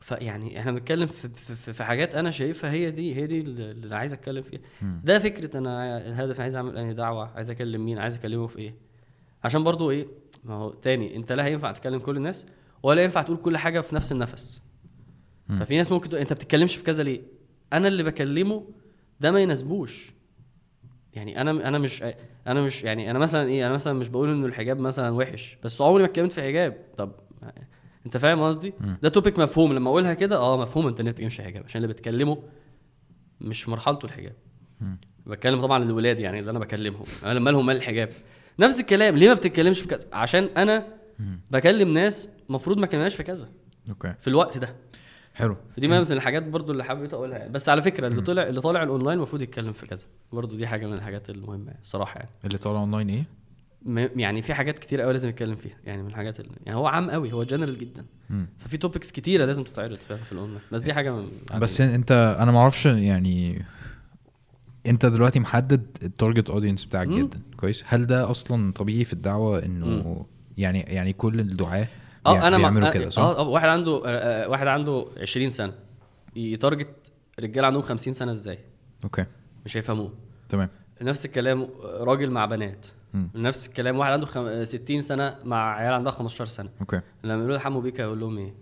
فيعني 0.00 0.60
إحنا 0.60 0.72
بنتكلم 0.72 1.06
في, 1.06 1.28
في, 1.28 1.72
في 1.72 1.84
حاجات 1.84 2.14
أنا 2.14 2.30
شايفها 2.30 2.70
هي 2.70 2.90
دي 2.90 3.14
هي 3.16 3.26
دي 3.26 3.40
اللي 3.40 3.96
عايز 3.96 4.12
أتكلم 4.12 4.42
فيها. 4.42 4.60
ده 5.04 5.18
فكرة 5.18 5.58
أنا 5.58 5.98
الهدف 6.06 6.40
عايز 6.40 6.56
أعمل 6.56 6.78
انهي 6.78 6.94
دعوة 6.94 7.30
عايز 7.34 7.50
أكلم 7.50 7.84
مين 7.84 7.98
عايز 7.98 8.16
أكلمه 8.16 8.46
في 8.46 8.58
إيه. 8.58 8.74
عشان 9.44 9.64
برضو 9.64 9.90
إيه 9.90 10.06
ما 10.44 10.54
هو 10.54 10.70
تاني 10.70 11.16
أنت 11.16 11.32
لا 11.32 11.44
هينفع 11.46 11.72
تكلم 11.72 11.98
كل 11.98 12.16
الناس 12.16 12.46
ولا 12.82 13.02
ينفع 13.02 13.22
تقول 13.22 13.36
كل 13.36 13.56
حاجة 13.56 13.80
في 13.80 13.94
نفس 13.94 14.12
النفس. 14.12 14.62
ففي 15.58 15.76
ناس 15.76 15.92
ممكن 15.92 16.08
تقول 16.08 16.20
أنت 16.20 16.32
بتتكلمش 16.32 16.76
في 16.76 16.84
كذا 16.84 17.02
ليه؟ 17.02 17.22
أنا 17.72 17.88
اللي 17.88 18.02
بكلمه 18.02 18.64
ده 19.20 19.30
ما 19.30 19.40
يناسبوش. 19.40 20.14
يعني 21.12 21.40
أنا 21.40 21.50
أنا 21.50 21.78
مش 21.78 22.04
أنا 22.46 22.62
مش 22.62 22.84
يعني 22.84 23.10
أنا 23.10 23.18
مثلا 23.18 23.48
إيه 23.48 23.66
أنا 23.66 23.74
مثلا 23.74 23.92
مش 23.92 24.08
بقول 24.08 24.30
إنه 24.30 24.46
الحجاب 24.46 24.78
مثلا 24.78 25.10
وحش 25.10 25.58
بس 25.64 25.82
عمري 25.82 26.02
ما 26.02 26.08
اتكلمت 26.08 26.32
في 26.32 26.42
حجاب. 26.42 26.76
طب 26.98 27.12
أنت 28.06 28.16
فاهم 28.16 28.42
قصدي. 28.42 28.72
ده 29.02 29.08
topic 29.08 29.38
مفهوم. 29.38 29.72
لما 29.72 29.88
أقولها 29.90 30.14
كده 30.14 30.36
آه 30.36 30.56
مفهوم 30.56 30.86
أنت 30.86 31.00
ليه 31.00 31.10
بتتكلمش 31.10 31.36
في 31.36 31.42
حجاب 31.42 31.64
عشان 31.64 31.82
اللي 31.82 31.92
بتكلمه 31.94 32.42
مش 33.40 33.68
مرحلته 33.68 34.06
الحجاب. 34.06 34.36
بتكلم 35.26 35.60
طبعا 35.60 35.82
الولاد 35.84 36.20
يعني 36.20 36.38
اللي 36.38 36.50
أنا 36.50 36.58
بكلمهم 36.58 37.04
أنا 37.24 37.40
مالهم 37.40 37.66
مال 37.66 37.76
الحجاب. 37.76 38.08
نفس 38.58 38.80
الكلام 38.80 39.16
ليه 39.16 39.28
ما 39.28 39.34
بتتكلمش 39.34 39.80
في 39.80 39.88
كذا؟ 39.88 40.06
عشان 40.12 40.44
أنا. 40.56 40.86
بكلم 41.50 41.94
ناس 41.94 42.28
المفروض 42.48 42.78
ما 42.78 42.86
كلمناش 42.86 43.14
في 43.14 43.22
كذا. 43.22 43.48
okay. 43.88 44.14
في 44.18 44.28
الوقت 44.28 44.58
ده. 44.58 44.76
حلو. 45.40 45.56
فدي 45.76 45.88
من 45.88 45.96
الحاجات 45.96 46.42
برضو 46.42 46.72
اللي 46.72 46.84
حبيت 46.84 47.14
أقولها 47.14 47.38
يعني. 47.38 47.52
بس 47.52 47.68
على 47.68 47.82
فكرة 47.82 48.06
اللي 48.06 48.22
طلع 48.22 48.42
اللي 48.42 48.60
طالع 48.60 48.82
الأونلاين 48.82 49.16
المفروض 49.16 49.42
يتكلم 49.42 49.72
في 49.72 49.86
كذا. 49.86 50.04
برضو 50.32 50.56
دي 50.56 50.66
حاجة 50.66 50.86
من 50.86 50.92
الحاجات 50.92 51.30
المهمة 51.30 51.66
يعني 51.66 51.80
الصراحه 51.82 52.18
يعني. 52.18 52.30
اللي 52.44 52.58
طالع 52.58 52.80
أونلاين 52.80 53.08
إيه؟ 53.10 53.24
م- 53.82 54.20
يعني 54.20 54.42
في 54.42 54.54
حاجات 54.54 54.78
كتير 54.78 55.00
قوي 55.00 55.12
لازم 55.12 55.28
يتكلم 55.28 55.56
فيها. 55.56 55.76
يعني 55.84 56.02
من 56.02 56.08
الحاجات 56.08 56.40
اللي 56.40 56.50
يعني 56.66 56.78
هو 56.78 56.86
عام 56.86 57.10
قوي 57.10 57.32
هو 57.32 57.42
جنرال 57.44 57.78
جدا. 57.78 58.04
مم. 58.30 58.46
ففي 58.58 58.76
topics 58.76 59.12
كتيرة 59.12 59.44
لازم 59.44 59.64
تتعرض 59.64 59.96
فيها 60.08 60.16
في 60.16 60.32
الأونلاين. 60.32 60.60
بس 60.72 60.82
دي 60.82 60.94
حاجة 60.94 61.12
من 61.12 61.28
بس 61.58 61.80
أنت 61.80 62.36
أنا 62.40 62.52
ما 62.52 62.58
أعرفش 62.58 62.86
يعني 62.86 63.62
أنت 64.86 65.06
دلوقتي 65.06 65.40
محدد 65.40 65.86
ال 66.02 66.09
target 66.09 66.50
audience 66.50 66.84
بتاعك 66.84 67.06
مم. 67.08 67.14
جدا. 67.18 67.40
كويس. 67.56 67.84
هل 67.86 68.06
ده 68.06 68.30
أصلا 68.30 68.72
طبيعي 68.72 69.04
في 69.04 69.12
الدعوة 69.12 69.64
إنه 69.64 70.26
يعني 70.58 70.80
يعني 70.80 71.12
كل 71.12 71.40
الدعاة 71.40 71.88
آه 72.26 72.48
أنا 72.48 72.56
بيعملوا 72.56 72.88
آه، 72.88 72.92
كده 72.92 73.10
صح؟ 73.10 73.22
آه 73.22 73.38
آه، 73.38 73.48
واحد 73.48 73.68
عنده 73.68 74.02
آه، 74.06 74.44
آه، 74.44 74.48
واحد 74.48 74.66
عنده 74.66 75.06
20 75.20 75.50
سنة 75.50 75.72
ي 76.36 76.47
target 76.47 77.12
رجالة 77.40 77.66
عندهم 77.66 77.82
50 77.82 78.12
سنة 78.12 78.32
إزاي؟ 78.32 78.58
okay. 79.04 79.24
مش 79.64 79.76
هيفهموه. 79.76 80.12
تمام. 80.48 80.68
نفس 81.02 81.26
الكلام 81.26 81.62
آه، 81.62 81.68
راجل 82.04 82.30
مع 82.30 82.46
بنات. 82.46 82.86
مم. 83.14 83.30
نفس 83.34 83.68
الكلام 83.68 83.98
واحد 83.98 84.12
عنده 84.12 84.26
خم... 84.26 84.44
آه، 84.46 84.64
60 84.64 85.00
سنة 85.00 85.36
مع 85.44 85.74
عيال 85.76 85.92
عندها 85.94 86.12
15 86.12 86.44
سنة. 86.44 86.68
okay. 86.80 87.00
لما 87.24 87.34
يقولوا 87.34 87.56
له 87.56 87.58
حمو 87.62 87.80
بيكا 87.80 88.02
يقول 88.02 88.20
لهم 88.20 88.38
إيه. 88.38 88.54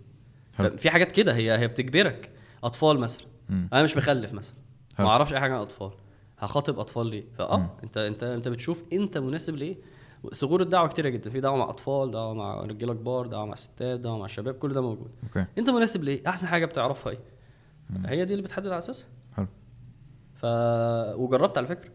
في 0.77 0.89
حاجات 0.89 1.11
كده 1.11 1.35
هي 1.35 1.59
هي 1.59 1.67
بتجبرك. 1.67 2.29
أطفال 2.63 2.99
مثلا. 2.99 3.25
مم. 3.49 3.69
أنا 3.73 3.83
مش 3.83 3.97
مخلف 3.97 4.33
مثلا. 4.33 4.55
ما 4.99 5.07
أعرفش 5.07 5.33
أي 5.33 5.39
حاجة 5.39 5.51
عن 5.51 5.57
الأطفال. 5.57 5.91
هخاطب 6.39 6.79
أطفال 6.79 7.07
ليه. 7.07 7.23
فآه 7.37 7.69
أنت 7.83 7.97
أنت 7.97 8.23
أنت 8.23 8.47
بتشوف 8.47 8.83
أنت 8.93 9.17
مناسب 9.17 9.55
ليه 9.55 9.75
ثغور 10.33 10.61
الدعوة 10.61 10.87
كتيرة 10.87 11.09
جدا. 11.09 11.29
في 11.29 11.39
دعوة 11.39 11.57
مع 11.57 11.69
أطفال 11.69 12.11
دعوة 12.11 12.33
مع 12.33 12.61
رجالة 12.61 12.93
كبار 12.93 13.27
دعوة 13.27 13.45
مع 13.45 13.55
ستات 13.55 13.99
دعوة 13.99 14.17
مع 14.17 14.27
شباب 14.27 14.53
كل 14.53 14.73
ده 14.73 14.81
موجود. 14.81 15.11
okay. 15.23 15.45
أنت 15.57 15.69
مناسب 15.69 16.03
ليه؟ 16.03 16.29
أحسن 16.29 16.47
حاجة 16.47 16.65
بتعرفها 16.65 17.11
إيه؟ 17.13 17.19
هي 18.05 18.25
دي 18.25 18.33
اللي 18.33 18.43
بتحدد 18.43 18.67
على 18.67 18.77
أساسها. 18.77 19.07
حلو. 19.37 19.47
ف 20.35 20.45
وجربت 21.15 21.57
على 21.57 21.67
فكرة. 21.67 21.91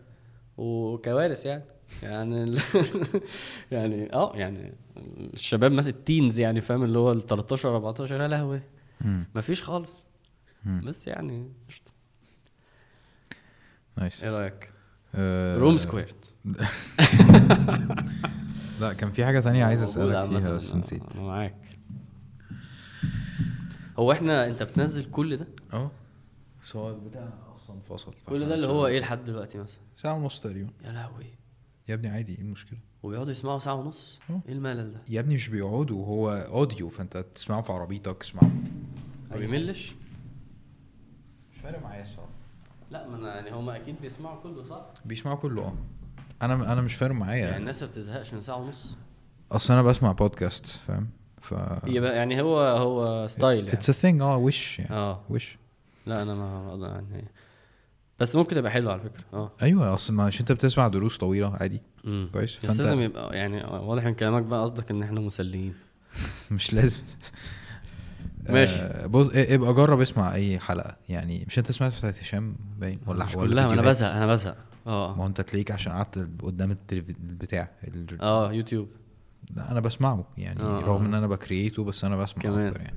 وكوارث 0.57 1.47
يعني. 1.47 1.65
يعني 2.03 2.43
ال... 2.45 2.61
يعني 3.73 4.13
آه 4.13 4.33
يعني 4.37 4.75
الشباب 5.35 5.73
مثلا 5.73 5.95
ال 5.95 6.03
teens 6.03 6.41
يعني 6.41 6.61
فاهم؟ 6.61 6.83
اللي 6.85 6.99
هو 6.99 7.13
ال 7.13 7.27
13 7.27 7.75
14 7.77 8.21
يا 8.21 8.29
لهوي. 8.29 8.63
مفيش 9.35 9.63
خالص. 9.63 10.07
مم. 10.65 10.81
بس 10.87 11.07
يعني 11.07 11.53
قشطة. 11.69 11.91
nice. 13.99 14.25
إيه 14.25 14.31
رأيك؟ 14.31 14.71
آه، 15.15 15.59
room 15.59 15.77
squared. 15.77 16.24
لا 18.81 18.93
كان 18.93 19.11
في 19.11 19.25
حاجة 19.25 19.41
تانية 19.41 19.65
عايز 19.65 19.83
أسألك 19.83 20.29
فيها 20.31 20.51
بس 20.51 20.75
نسيت. 20.75 21.03
أنا 21.15 21.23
معاك. 21.23 21.57
هو 23.99 24.13
إحنا 24.13 24.47
أنت 24.47 24.63
بتنزل 24.63 25.11
كل 25.11 25.37
ده؟ 25.37 25.47
أه. 25.73 25.91
بس 26.63 26.77
هو 26.77 26.91
البتاع 26.91 27.29
أصلا 27.57 27.77
فصل 27.89 28.15
كل 28.27 28.49
ده 28.49 28.55
اللي 28.55 28.67
هو 28.67 28.87
إيه 28.87 29.01
لحد 29.01 29.25
دلوقتي 29.25 29.59
مثلا؟ 29.59 29.81
ساعة 29.97 30.15
ونص 30.15 30.41
تقريبا. 30.41 30.71
يا 30.85 30.93
لهوي. 30.93 31.27
يا 31.89 31.95
ابني 31.95 32.09
عادي 32.09 32.35
إيه 32.35 32.41
المشكلة؟ 32.41 32.79
وبيقعدوا 33.03 33.31
يسمعوا 33.31 33.59
ساعة 33.59 33.75
ونص؟ 33.75 34.21
أه. 34.31 34.41
إيه 34.49 34.53
الملل 34.53 34.93
ده؟ 34.93 35.01
يا 35.09 35.21
ابني 35.21 35.35
مش 35.35 35.49
بيقعدوا 35.49 36.07
هو 36.07 36.31
audio 36.31 36.89
فأنت 36.89 37.25
تسمعه 37.35 37.63
في 37.63 37.73
عربيتك 37.73 38.17
تسمعه 38.17 38.49
في 38.49 38.55
ما 39.31 39.37
بيملش؟ 39.37 39.95
مش 41.53 41.59
فارق 41.59 41.83
معايا 41.83 42.03
الصراحة. 42.03 42.31
لا 42.91 43.09
ما 43.09 43.17
أنا 43.17 43.35
يعني 43.35 43.51
هم 43.51 43.71
أكيد 43.71 44.01
بيسمعوا 44.01 44.41
كله 44.43 44.65
صح؟ 44.65 44.87
بيسمعوا 45.05 45.37
كله 45.37 45.63
أه. 45.63 45.75
أنا 46.43 46.73
أنا 46.73 46.81
مش 46.81 46.95
فارق 46.95 47.15
معايا. 47.15 47.45
يعني 47.45 47.57
الناس 47.57 47.83
ما 47.83 47.89
بتزهقش 47.89 48.35
من 48.35 48.41
ساعه 48.41 48.57
ونص؟ 48.57 48.97
أصل 49.53 49.75
أنا 49.75 49.83
بسمع 49.83 50.13
بودكاست 50.13 50.67
فاهم؟ 50.67 51.09
ف 51.41 51.55
يبقى 51.87 52.17
يعني 52.17 52.43
هو 52.43 52.61
هو 52.61 53.27
style 53.27 53.59
يعني. 53.65 53.73
it's 53.73 53.91
a 53.91 53.93
thing 53.93 54.21
آه 54.21 54.37
وش 54.37 54.79
يعني. 54.79 54.91
آه. 54.91 55.21
وش 55.31 55.57
لا 56.07 56.23
أنا 56.23 56.35
ما 56.35 57.03
يعني. 57.13 57.29
بس 58.21 58.37
ممكن 58.37 58.57
تبقى 58.57 58.71
حلوة 58.71 58.93
على 58.93 59.01
فكرة 59.01 59.25
آه. 59.35 59.51
أيوه 59.63 59.95
أصل 59.95 60.15
مش 60.15 60.41
أنت 60.41 60.53
بتسمع 60.53 60.89
دروس 60.89 61.19
طويلة 61.19 61.57
عادي. 61.57 61.83
كويس 62.33 62.59
بس 62.67 62.81
لازم 62.81 63.01
يبقى 63.01 63.37
يعني 63.37 63.65
واضح 63.65 64.05
من 64.05 64.15
كلامك 64.15 64.43
بقى 64.43 64.63
قصدك 64.63 64.91
إن 64.91 65.03
إحنا 65.03 65.21
مسليين. 65.21 65.75
مش 66.51 66.73
لازم. 66.73 67.01
ماشي. 68.49 68.77
آه 68.83 69.07
بص 69.07 69.31
إبقى 69.35 69.75
جرب 69.75 70.01
اسمع 70.01 70.35
أي 70.35 70.59
حلقة. 70.59 70.97
يعني 71.09 71.45
مش 71.49 71.59
أنت 71.59 71.73
سمعت 71.73 71.97
بتاعت 71.99 72.19
هشام 72.19 72.57
باين؟ 72.79 73.01
ولا 73.07 73.25
مش 73.25 73.33
كلها 73.33 73.73
أنا؟ 73.73 73.83
بزهق 73.83 74.11
أنا 74.13 74.27
بزهق. 74.27 74.57
آه. 74.87 75.15
ما 75.17 75.27
انت 75.27 75.41
تلاقيك 75.41 75.71
عشان 75.71 75.93
قعدت 75.93 76.29
قدام 76.43 76.71
التلفزيون 76.71 77.19
البتاع 77.31 77.71
ال- 77.85 78.21
آه 78.21 78.53
يوتيوب. 78.53 78.89
لا 79.57 79.71
أنا 79.71 79.81
بسمعه 79.81 80.25
يعني 80.39 80.61
آه، 80.61 80.81
رغم 80.81 81.03
آه. 81.03 81.07
ان 81.07 81.15
أنا 81.15 81.27
بكرييته 81.27 81.85
بس 81.85 82.05
أنا 82.05 82.17
بسمع 82.17 82.43
كمان. 82.43 82.67
أكتر 82.67 82.81
يعني. 82.81 82.97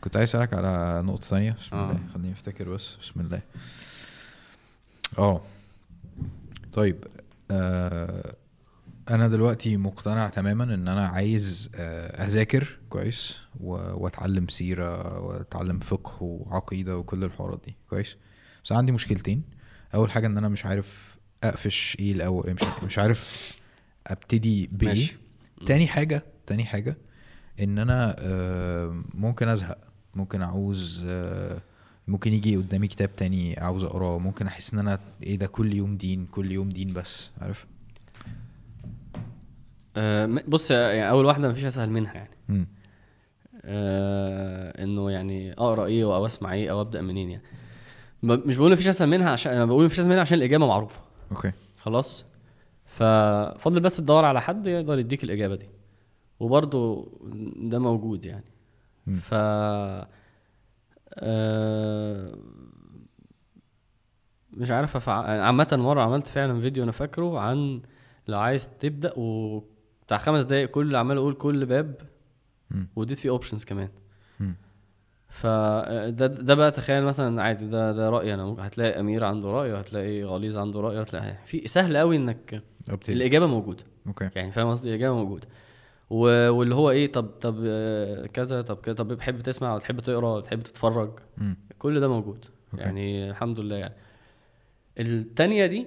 كنت 0.00 0.16
عايز 0.16 0.28
اسألك 0.28 0.54
على 0.54 1.02
نقطة 1.06 1.22
ثانية 1.26 1.52
بسم 1.52 1.76
آه. 1.76 1.90
الله 1.90 2.00
خليني 2.14 2.32
افتكر 2.32 2.68
بس. 2.74 2.96
بسم 3.00 3.20
الله. 3.20 3.40
آه. 5.18 5.40
طيب 6.72 7.04
آه 7.50 8.34
أنا 9.10 9.28
دلوقتي 9.28 9.76
مقتنع 9.76 10.28
تماما 10.28 10.64
إن 10.64 10.88
أنا 10.88 11.06
عايز 11.08 11.70
آه 11.74 12.26
أذاكر 12.26 12.78
كويس 12.90 13.38
و- 13.60 14.02
وأتعلم 14.04 14.48
سيرة 14.48 15.20
وأتعلم 15.20 15.78
فقه 15.78 16.22
وعقيدة 16.22 16.96
وكل 16.98 17.24
الحوارات 17.24 17.60
دي. 17.66 17.76
كويس؟ 17.90 18.16
بس 18.64 18.72
عندي 18.72 18.92
مشكلتين. 18.92 19.42
أول 19.94 20.10
حاجة 20.10 20.26
إن 20.26 20.38
أنا 20.38 20.48
مش 20.48 20.66
عارف 20.66 21.18
أقفش 21.44 21.96
إيه 22.00 22.12
الأول 22.12 22.52
مش 22.54 22.62
مش 22.84 22.98
عارف 22.98 23.52
أبتدي 24.06 24.68
بإيه. 24.72 24.88
ماشي. 24.88 25.16
تاني 25.66 25.86
حاجة 25.86 26.22
تاني 26.46 26.64
حاجة 26.64 26.96
إن 27.60 27.78
أنا 27.78 28.16
آه، 28.18 29.02
ممكن 29.14 29.48
أزهق 29.48 29.78
ممكن 30.14 30.42
أعوز 30.42 31.04
آه، 31.08 31.60
ممكن 32.08 32.32
يجي 32.32 32.56
قدامي 32.56 32.86
كتاب 32.88 33.16
تاني 33.16 33.60
عاوز 33.60 33.82
أقراه 33.84 34.18
ممكن 34.18 34.46
أحس 34.46 34.72
إن 34.74 34.78
أنا 34.78 34.98
إيه 35.22 35.36
ده 35.36 35.46
كل 35.46 35.72
يوم 35.74 35.96
دين 35.96 36.26
كل 36.26 36.52
يوم 36.52 36.68
دين 36.68 36.92
بس 36.92 37.30
عارف؟ 37.40 37.66
م- 39.96 40.40
بص 40.48 40.70
يعني 40.70 41.10
أول 41.10 41.24
واحدة 41.24 41.48
مفيش 41.48 41.64
أسهل 41.64 41.90
منها 41.90 42.14
يعني. 42.14 42.66
آه 43.64 44.84
إنه 44.84 45.10
يعني 45.10 45.52
أقرأ 45.52 45.86
إيه 45.86 46.04
أو 46.04 46.26
أسمع 46.26 46.52
إيه 46.52 46.70
أو 46.70 46.80
أبدأ 46.80 47.00
منين 47.02 47.30
يعني. 47.30 47.42
مش 48.22 48.56
بقول 48.56 48.72
مفيش 48.72 48.88
أسهل 48.88 49.08
منها 49.08 49.30
عشان 49.30 49.52
أنا 49.52 49.64
بقول 49.64 49.84
مفيش 49.84 49.98
أسهل 49.98 50.10
منها 50.10 50.20
عشان 50.20 50.38
الإجابة 50.38 50.66
معروفة. 50.66 51.00
أوكي. 51.30 51.52
خلاص؟ 51.78 52.24
ففضل 52.84 53.80
بس 53.80 53.96
تدور 53.96 54.24
على 54.24 54.40
حد 54.40 54.66
يقدر 54.66 54.98
يديك 54.98 55.24
الإجابة 55.24 55.54
دي. 55.54 55.68
وبرضه 56.40 57.08
ده 57.56 57.78
موجود 57.78 58.24
يعني. 58.24 58.44
مم. 59.06 59.18
ف 59.18 59.34
آه، 61.14 62.38
مش 64.52 64.70
عارف 64.70 64.96
أفع... 64.96 65.12
عامة 65.42 65.68
مرة 65.72 66.02
عملت 66.02 66.26
فعلا 66.26 66.60
فيديو 66.60 66.84
أنا 66.84 66.92
فاكره 66.92 67.38
عن 67.38 67.82
لو 68.28 68.38
عايز 68.38 68.70
تبدأ 68.78 69.12
وبتاع 69.16 70.18
خمس 70.18 70.44
دقايق 70.44 70.70
كل 70.70 70.96
عمال 70.96 71.16
أقول 71.16 71.34
كل 71.34 71.66
باب. 71.66 72.00
مم. 72.70 72.88
واديت 72.96 73.18
فيه 73.18 73.30
options 73.30 73.64
كمان. 73.64 73.88
مم. 74.40 74.54
فده 75.28 76.26
ده 76.26 76.54
بقى 76.54 76.70
تخيل 76.70 77.02
مثلا 77.04 77.42
عادي 77.42 77.66
ده 77.66 77.92
ده 77.92 78.10
رايي 78.10 78.34
أنا. 78.34 78.56
هتلاقي 78.58 79.00
أمير 79.00 79.24
عنده 79.24 79.48
رأي 79.48 79.72
وهتلاقي 79.72 80.22
غليظ 80.24 80.56
عنده 80.56 80.80
رأي 80.80 80.96
وهتلاقي 80.98 81.34
في 81.46 81.68
سهل 81.68 81.96
قوي 81.96 82.16
إنك 82.16 82.62
ابتدي 82.88 83.12
الإجابة 83.16 83.46
موجودة. 83.46 83.84
okay. 84.06 84.30
يعني 84.34 84.52
فاهم 84.52 84.70
قصدي؟ 84.70 84.88
الإجابة 84.88 85.14
موجودة. 85.16 85.48
و- 86.10 86.50
واللي 86.50 86.74
هو 86.74 86.90
إيه 86.90 87.12
طب 87.12 87.26
طب 87.40 87.54
كذا 88.32 88.62
طب 88.62 88.76
كذا 88.76 88.94
طب 88.94 89.08
بتحب 89.08 89.40
تسمع 89.40 89.70
ولا 89.72 89.80
تحب 89.80 90.00
تقرأ 90.00 90.28
ولا 90.32 90.42
تحب 90.42 90.62
تتفرج؟ 90.62 91.10
مم. 91.38 91.56
كل 91.78 92.00
ده 92.00 92.08
موجود. 92.08 92.44
أوكي. 92.72 92.84
يعني 92.84 93.30
الحمد 93.30 93.60
لله 93.60 93.76
يعني. 93.76 93.94
التانية 94.98 95.66
دي 95.66 95.86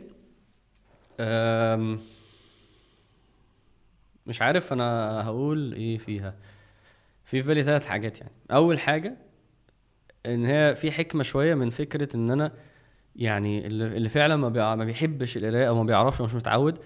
مش 4.27 4.41
عارف 4.41 4.73
أنا 4.73 5.21
هقول 5.23 5.73
إيه 5.73 5.97
فيها. 5.97 6.33
في 7.25 7.41
في 7.41 7.47
بالي 7.47 7.63
ثلاث 7.63 7.85
حاجات 7.85 8.19
يعني. 8.19 8.31
أول 8.51 8.79
حاجة 8.79 9.17
إن 10.25 10.45
هي 10.45 10.75
في 10.75 10.91
حكمة 10.91 11.23
شوية 11.23 11.55
من 11.55 11.69
فكرة 11.69 12.15
إن 12.15 12.31
أنا 12.31 12.51
يعني 13.15 13.67
اللي 13.67 14.09
فعلا 14.09 14.35
ما 14.35 14.75
ما 14.75 14.85
بيحبش 14.85 15.37
القراءة 15.37 15.67
أو 15.67 15.75
ما 15.75 15.83
بيعرفش 15.83 16.19
أو 16.19 16.25
مش 16.25 16.33
متعود 16.35 16.77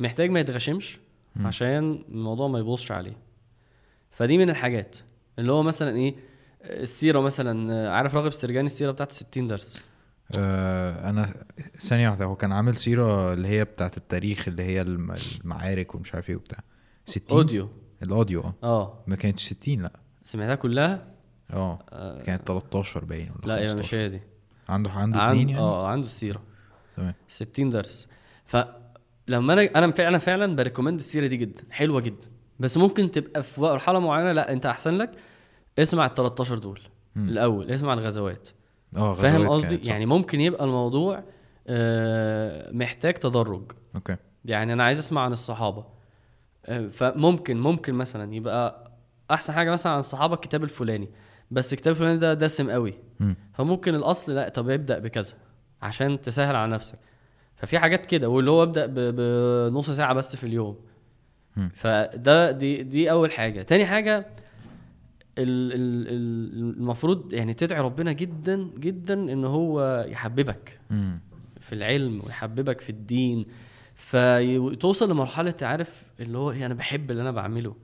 محتاج 0.00 0.30
ما 0.30 0.40
يتغشمش. 0.40 0.98
عشان 1.44 2.04
الموضوع 2.08 2.48
ما 2.48 2.58
يبوظش 2.58 2.92
عليه. 2.92 3.16
فدي 4.10 4.38
من 4.38 4.50
الحاجات. 4.50 4.96
اللي 5.38 5.52
هو 5.52 5.62
مثلا 5.62 5.96
إيه 5.96 6.14
السيرة 6.62 7.20
مثلا 7.20 7.90
عارف 7.90 8.14
راغب 8.14 8.30
سرجاني 8.32 8.66
السيرة 8.66 8.90
بتاعته 8.90 9.12
60 9.14 9.48
درس؟ 9.48 9.82
آه 10.38 11.10
أنا 11.10 11.34
ثانية 11.80 12.08
واحدة 12.08 12.24
هو 12.24 12.36
كان 12.36 12.52
عامل 12.52 12.76
سيرة 12.76 13.32
اللي 13.32 13.48
هي 13.48 13.64
بتاعت 13.64 13.96
التاريخ 13.96 14.48
اللي 14.48 14.62
هي 14.62 14.80
الم- 14.80 15.16
المعارك 15.40 15.94
ومش 15.94 16.14
عارف 16.14 16.30
إيه 16.30 16.36
وبتاع. 16.36 16.58
60 17.06 17.38
audio 17.38 17.68
ال 18.02 18.08
audio 18.08 18.40
آه. 18.40 18.54
آه. 18.62 19.04
ما 19.06 19.16
كانتش 19.16 19.44
60 19.44 19.82
لأ. 19.82 19.92
سمعتها 20.24 20.54
كلها؟ 20.54 21.13
آه. 21.52 21.78
آه، 21.92 22.22
كانت 22.22 22.46
13 22.48 23.04
باين 23.04 23.30
ولا 23.42 23.46
لا 23.52 23.58
يا 23.58 23.66
15. 23.68 23.78
مش 23.78 23.94
هي 23.94 24.08
دي. 24.08 24.20
عنده 24.68 24.90
عنده 24.90 25.18
عن- 25.18 25.30
اتنين 25.30 25.48
يعني؟ 25.48 25.60
آه 25.62 25.86
عنده 25.88 26.06
السيرة. 26.06 26.42
تمام. 26.96 27.14
60 27.28 27.68
درس. 27.70 28.08
فلما 28.46 29.52
أنا 29.52 29.62
أنا 29.62 29.90
فعلا 29.92 30.18
فعلا 30.18 30.56
ب 30.56 30.60
recommend 30.60 30.98
السيرة 30.98 31.26
دي 31.26 31.36
جدا 31.36 31.64
حلوة 31.70 32.00
جدا. 32.00 32.26
بس 32.60 32.76
ممكن 32.76 33.10
تبقى 33.10 33.42
في 33.42 33.60
مرحلة 33.60 33.98
معينة 33.98 34.32
لا 34.32 34.52
أنت 34.52 34.66
أحسن 34.66 34.94
لك. 34.94 35.10
اسمع 35.78 36.06
ال 36.06 36.14
13 36.14 36.58
دول 36.58 36.80
مم. 37.16 37.28
الأول 37.28 37.70
اسمع 37.70 37.92
الغزوات. 37.94 38.48
آه 38.96 39.14
فاهم 39.14 39.48
قصدي. 39.48 39.88
يعني 39.88 40.06
ممكن 40.06 40.40
يبقى 40.40 40.64
الموضوع 40.64 41.22
آه، 41.66 42.72
محتاج 42.72 43.14
تدرج. 43.14 43.72
أوكي. 43.94 44.16
يعني 44.44 44.72
أنا 44.72 44.84
عايز 44.84 44.98
أسمع 44.98 45.20
عن 45.20 45.32
الصحابة. 45.32 45.84
آه، 46.66 46.88
فممكن 46.88 47.60
ممكن 47.60 47.94
مثلا 47.94 48.34
يبقى 48.34 48.90
أحسن 49.30 49.52
حاجة 49.52 49.70
مثلا 49.70 49.92
عن 49.92 49.98
الصحابة 49.98 50.34
الكتاب 50.34 50.64
الفلاني. 50.64 51.08
بس 51.54 51.72
الكتاب 51.72 51.92
الفلاني 51.94 52.18
ده 52.18 52.34
دسم 52.34 52.70
قوي 52.70 52.94
مم. 53.20 53.36
فممكن 53.52 53.94
الأصل 53.94 54.34
لا 54.34 54.48
طب 54.48 54.70
ابدأ 54.70 54.98
بكذا 54.98 55.34
عشان 55.82 56.20
تسهل 56.20 56.56
على 56.56 56.72
نفسك 56.72 56.98
ففي 57.56 57.78
حاجات 57.78 58.06
كده 58.06 58.28
واللي 58.28 58.50
هو 58.50 58.62
ابدأ 58.62 58.86
بنص 59.10 59.90
ساعة 59.90 60.14
بس 60.14 60.36
في 60.36 60.44
اليوم 60.44 60.76
مم. 61.56 61.70
فده 61.74 62.50
دي 62.50 62.82
دي 62.82 63.10
أول 63.10 63.32
حاجة 63.32 63.62
تاني 63.62 63.86
حاجة 63.86 64.18
ال- 65.38 65.72
ال- 65.72 66.08
ال- 66.08 66.76
المفروض 66.78 67.32
يعني 67.32 67.54
تدعي 67.54 67.80
ربنا 67.80 68.12
جدا 68.12 68.70
جدا 68.78 69.14
إن 69.14 69.44
هو 69.44 70.04
يحببك 70.08 70.80
مم. 70.90 71.18
في 71.60 71.74
العلم 71.74 72.22
ويحببك 72.24 72.80
في 72.80 72.90
الدين 72.90 73.46
فتوصل 73.94 75.10
لمرحلة 75.10 75.54
عارف 75.62 76.02
اللي 76.20 76.38
هو 76.38 76.50
إيه 76.50 76.66
أنا 76.66 76.74
بحب 76.74 77.10
اللي 77.10 77.22
أنا 77.22 77.30
بعمله 77.30 77.76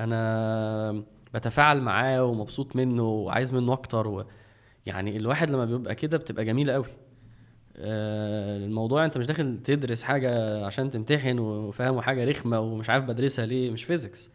أنا 0.00 1.04
بتفاعل 1.36 1.80
معاه 1.80 2.24
ومبسوط 2.24 2.76
منه 2.76 3.02
وعايز 3.02 3.52
منه 3.54 3.72
أكتر 3.72 4.08
و... 4.08 4.24
يعني 4.86 5.16
الواحد 5.16 5.50
لما 5.50 5.64
بيبقى 5.64 5.94
كده 5.94 6.18
بتبقى 6.18 6.44
جميلة 6.44 6.72
قوي 6.72 6.86
آه، 7.76 8.56
الموضوع 8.56 9.04
أنت 9.04 9.18
مش 9.18 9.26
داخل 9.26 9.58
تدرس 9.64 10.02
حاجة 10.02 10.64
عشان 10.66 10.90
تمتحن 10.90 11.38
وفاهم 11.38 12.00
حاجة 12.00 12.24
رخمة 12.24 12.60
ومش 12.60 12.90
عارف 12.90 13.04
بدرسها 13.04 13.46
ليه 13.46 13.70
مش 13.70 13.84
فيزيكس. 13.84 14.30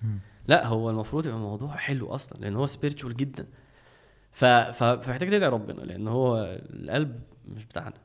لا 0.47 0.67
هو 0.67 0.89
المفروض 0.89 1.25
يبقى 1.25 1.39
موضوع 1.39 1.75
حلو 1.75 2.07
أصلا 2.15 2.39
لأن 2.41 2.55
هو 2.55 2.65
سبيريتشوال 2.65 3.17
جدا. 3.17 3.47
ف... 4.31 4.45
ف... 4.45 4.83
فمحتاج 4.83 5.29
تدعي 5.29 5.49
ربنا 5.49 5.81
لأن 5.81 6.07
هو 6.07 6.59
القلب 6.73 7.21
مش 7.47 7.65
بتاعنا. 7.65 7.97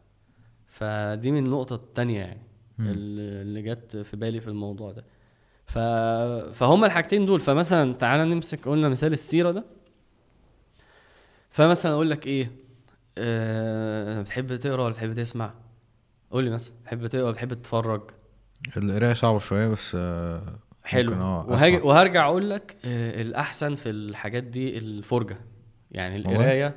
فدي 0.66 1.30
من 1.30 1.46
النقطة 1.46 1.74
التانية 1.74 2.20
يعني 2.20 2.42
اللي 2.80 3.62
جت 3.62 3.96
في 3.96 4.16
بالي 4.16 4.40
في 4.40 4.48
الموضوع 4.48 4.92
ده. 4.92 5.04
ف... 5.66 5.78
فهم 6.58 6.84
الحاجتين 6.84 7.26
دول. 7.26 7.40
فمثلا 7.40 7.92
تعالى 7.92 8.24
نمسك 8.24 8.68
قلنا 8.68 8.88
مثال 8.88 9.12
السيرة 9.12 9.50
ده. 9.50 9.64
فمثلا 11.50 11.92
أقول 11.92 12.10
لك 12.10 12.26
إيه؟ 12.26 12.50
أه... 13.18 14.22
بتحب 14.22 14.56
تقرأ 14.56 14.82
ولا 14.82 14.92
بتحب 14.92 15.14
تسمع؟ 15.14 15.50
قول 16.30 16.44
لي 16.44 16.50
مثلا 16.50 16.74
بتحب 16.82 17.06
تقرأ 17.06 17.22
ولا 17.22 17.32
بتحب 17.32 17.54
تتفرج؟ 17.54 18.02
القراية 18.76 19.12
صعبة 19.12 19.38
شوية 19.38 19.68
بس 19.68 19.96
آه 20.00 20.42
حلو. 20.84 21.12
وهاجي 21.12 21.76
أسمع. 21.76 21.86
وهرجع 21.88 22.26
أقول 22.26 22.50
لك 22.50 22.76
آه، 22.84 23.22
الأحسن 23.22 23.74
في 23.74 23.90
الحاجات 23.90 24.42
دي 24.42 24.78
الفرجة. 24.78 25.36
يعني؟ 25.90 26.16
القراية 26.16 26.76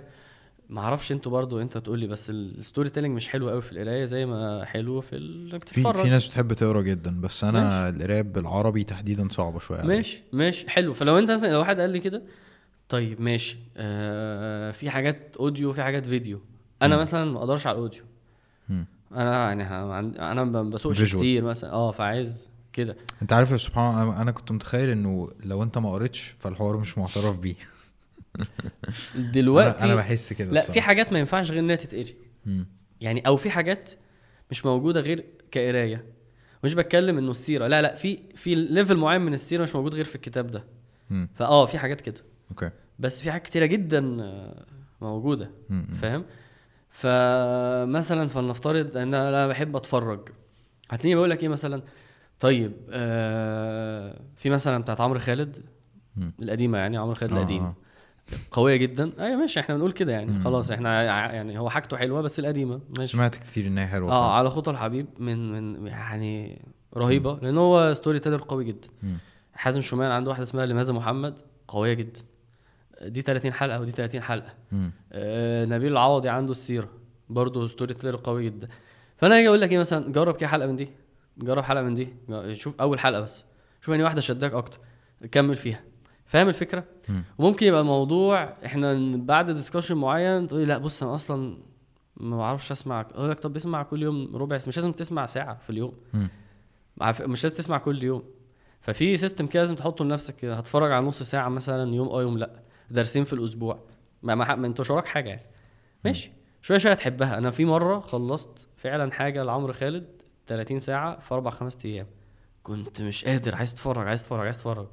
ما 0.70 0.82
أعرفش 0.82 1.12
أنتوا 1.12 1.32
برضو 1.32 1.62
انت 1.62 1.78
تقول 1.78 2.00
لي 2.00 2.08
بس 2.08 2.30
ال 2.30 2.90
storytelling 2.90 3.16
مش 3.16 3.28
حلو 3.28 3.50
قوي 3.50 3.62
في 3.62 3.72
القراية 3.72 4.06
زي 4.06 4.26
ما 4.26 4.66
حلو 4.66 5.02
في 5.02 5.18
انك 5.18 5.68
في 5.68 5.82
تتفرج. 5.82 6.04
في 6.04 6.10
ناس 6.10 6.28
بتحب 6.28 6.54
تقرا 6.54 6.82
جدا 6.82 7.22
بس 7.22 7.44
أنا 7.44 7.90
القراية 7.90 8.22
بالعربي 8.22 8.84
تحديدا 8.84 9.28
صعبة 9.32 9.60
شوية. 9.60 9.82
ماشي 9.82 10.24
ماشي 10.34 10.70
حلو. 10.70 10.94
فلو 10.94 11.18
انت 11.20 11.32
مثلا 11.32 11.52
لو 11.52 11.60
واحد 11.60 11.80
قال 11.80 11.90
لي 11.90 12.00
كده 12.00 12.22
طيب 12.90 13.22
ماشي. 13.22 13.58
آه 13.78 14.72
في 14.72 14.90
حاجات 14.90 15.36
audio 15.40 15.74
في 15.74 15.84
حاجات 15.84 16.06
فيديو 16.06 16.42
أنا 16.82 16.96
مم. 16.96 17.02
مثلا 17.02 17.32
ما 17.32 17.40
أقدرش 17.40 17.68
على 17.68 17.76
ال 17.76 17.80
audio. 17.80 18.04
أنا 19.12 19.48
يعني 19.48 19.64
أنا 20.32 20.44
ما 20.44 20.64
بسوقش. 20.64 21.16
كتير 21.16 21.44
مثلا. 21.44 21.72
آه 21.72 21.92
فعايز 21.92 22.50
كده. 22.74 22.98
أنت 23.22 23.34
عارف 23.34 23.62
سبحان 23.62 24.02
الله 24.02 24.22
أنا 24.22 24.32
كنت 24.32 24.52
متخيل 24.52 24.90
إنه 24.90 25.30
لو 25.44 25.64
أنت 25.64 25.78
ما 25.78 25.92
قريتش 25.92 26.36
فالحوار 26.40 26.78
مش 26.78 26.98
معترف 26.98 27.40
بيه. 27.40 27.56
دلوقتي 29.34 29.84
أنا, 29.84 29.96
بحس 29.96 30.34
كده 30.34 30.52
لا 30.52 30.60
الصراحة. 30.60 30.74
في 30.74 30.82
حاجات 30.82 31.14
ما 31.14 31.20
ينفعش 31.20 31.52
غير 31.52 31.60
إنها 31.60 31.76
تتقري. 31.76 32.16
يعني 33.02 33.22
أو 33.28 33.38
في 33.38 33.50
حاجات 33.50 33.90
مش 34.52 34.66
موجودة 34.66 35.02
غير 35.02 35.26
كقراية 35.52 36.06
مش 36.64 36.74
بتكلم 36.74 37.18
إنه 37.18 37.32
السيرة 37.32 37.68
لا 37.68 37.82
لا 37.82 37.96
في 37.96 38.20
في 38.36 38.56
level 38.56 38.98
معين 38.98 39.22
من 39.22 39.34
السيرة 39.34 39.64
مش 39.64 39.76
موجود 39.76 39.96
غير 39.96 40.06
في 40.06 40.16
الكتاب 40.16 40.52
ده. 40.52 40.64
فاه 41.36 41.66
في 41.66 41.78
حاجات 41.78 42.02
كده 42.02 42.22
okay 42.52 42.70
بس 43.00 43.22
في 43.22 43.32
حاجات 43.32 43.46
كتيرة 43.46 43.66
جدا 43.66 44.18
آه، 44.22 44.66
موجودة. 45.02 45.52
فاهم 46.02 46.26
فمثلا 46.90 48.28
فلنفترض 48.28 48.98
إن 48.98 49.14
أنا 49.14 49.48
بحب 49.48 49.76
أتفرج 49.76 50.30
هتلاقيني 50.90 51.16
بقول 51.16 51.30
لك 51.30 51.44
إيه 51.44 51.50
مثلا 51.50 51.82
طيب 52.40 52.72
آه 52.92 54.22
في 54.36 54.50
مثلا 54.50 54.78
بتاعت 54.82 55.02
عمرو 55.02 55.20
خالد. 55.20 55.66
القديمة 56.42 56.78
يعني 56.78 56.98
عمرو 56.98 57.14
خالد 57.16 57.34
آه، 57.34 57.38
القديم 57.38 57.64
آه. 57.64 57.76
قوية 58.52 58.76
جدا. 58.76 59.12
أيوه 59.20 59.38
ماشي 59.38 59.60
إحنا 59.60 59.76
بنقول 59.76 59.92
كده 59.92 60.12
يعني. 60.12 60.32
مم. 60.32 60.44
خلاص 60.44 60.72
إحنا 60.72 61.04
يعني 61.34 61.60
هو 61.60 61.70
حاجته 61.70 61.98
حلوة 61.98 62.22
بس 62.22 62.40
القديمة. 62.40 62.80
ماشي. 62.98 63.12
سمعت 63.12 63.36
كتير 63.36 63.68
ان 63.68 63.78
هي 63.78 63.88
حلوة 63.88 64.12
آه. 64.12 64.32
على 64.34 64.50
خطى 64.50 64.72
الحبيب 64.72 65.08
من 65.20 65.52
من 65.52 65.88
يعني 65.88 66.62
رهيبة 66.98 67.40
لأن 67.42 67.58
هو 67.58 67.94
ستوري 67.94 68.20
تيلر 68.20 68.42
قوي 68.48 68.66
جدا. 68.66 68.88
مم. 69.04 69.18
حازم 69.54 69.82
شومان 69.82 70.12
عنده 70.12 70.30
واحدة 70.30 70.44
اسمها 70.44 70.66
لماذا 70.66 70.94
محمد 70.94 71.40
قوية 71.68 71.94
جدا. 71.94 72.22
دي 73.02 73.22
30 73.22 73.54
حلقة 73.54 73.82
ودي 73.82 73.92
30 73.92 74.22
حلقة. 74.22 74.54
مم. 74.72 74.92
آه 75.12 75.66
نبيل 75.66 75.92
العوضي 75.92 76.30
عنده 76.30 76.52
السيرة. 76.52 76.90
برضه 77.30 77.68
story 77.68 77.94
teller 77.94 78.16
قوي 78.24 78.46
جدا. 78.46 78.68
فأنا 79.18 79.40
أجي 79.40 79.48
أقول 79.48 79.62
لك 79.62 79.72
إيه 79.72 79.78
مثلا 79.78 80.12
جرب 80.12 80.36
كده 80.38 80.48
حلقة 80.50 80.68
من 80.68 80.76
دي. 80.76 80.90
جرب 81.38 81.64
حلقة 81.64 81.84
من 81.84 81.94
دي. 81.94 82.08
شوف 82.54 82.82
أول 82.82 83.00
حلقة 83.00 83.22
بس. 83.22 83.46
شوف 83.82 83.94
اني 83.94 84.04
واحدة 84.04 84.22
شداك 84.22 84.54
أكتر. 84.54 84.80
كمل 85.32 85.56
فيها. 85.58 85.82
فاهم 86.30 86.50
الفكرة؟ 86.50 86.84
مم. 87.10 87.24
وممكن 87.38 87.68
يبقى 87.68 87.82
الموضوع 87.82 88.44
إحنا 88.44 89.18
بعد 89.18 89.52
discussion 89.52 89.96
معين 89.98 90.48
تقولي 90.48 90.66
لأ 90.66 90.78
بص 90.78 91.04
أنا 91.04 91.16
أصلا 91.16 91.58
ما 92.18 92.38
بعرفش 92.38 92.72
اسمع 92.72 93.02
أقول 93.02 93.30
لك 93.30 93.40
طب 93.40 93.56
اسمع 93.56 93.84
كل 93.84 94.04
يوم 94.04 94.36
ربع 94.38 94.58
ساعة 94.58 94.68
مش 94.68 94.78
لازم 94.78 94.92
تسمع 94.92 95.26
ساعة 95.26 95.58
في 95.58 95.70
اليوم. 95.70 95.94
مش 97.02 97.44
لازم 97.44 97.56
تسمع 97.58 97.78
كل 97.78 98.04
يوم. 98.04 98.24
ففي 98.82 99.18
system 99.18 99.48
كده 99.48 99.62
لازم 99.64 99.76
تحطه 99.76 100.06
لنفسك 100.06 100.36
كده. 100.36 100.56
هتفرج 100.56 100.92
على 100.92 101.06
نص 101.06 101.24
ساعة 101.24 101.50
مثلا 101.50 101.96
يوم 101.96 102.08
أه 102.10 102.22
يوم 102.22 102.38
لأ. 102.38 102.60
درسين 102.92 103.24
في 103.24 103.34
الأسبوع. 103.34 103.80
ما 104.24 104.36
ما, 104.36 104.56
ما 104.56 104.68
انت 104.68 104.80
مش 104.82 104.90
وراك 104.90 105.06
حاجة 105.06 105.30
يعني. 105.30 105.44
ماشي. 106.06 106.32
شوية 106.62 106.78
شوية 106.78 106.92
هتحبها. 106.94 107.38
أنا 107.38 107.52
في 107.52 107.66
مرة 107.66 108.00
خلصت 108.00 108.68
فعلا 108.78 109.12
حاجة 109.12 109.44
لعمرو 109.44 109.74
خالد 109.74 110.22
30 110.48 110.80
ساعة 110.80 111.20
في 111.20 111.34
أربع 111.34 111.52
خمس 111.52 111.86
أيام. 111.86 112.08
كنت 112.64 113.02
مش 113.02 113.26
قادر. 113.26 113.56
عايز 113.56 113.74
اتفرج 113.74 114.08
عايز 114.08 114.22
اتفرج 114.22 114.46
عايز 114.46 114.56
اتفرج. 114.58 114.88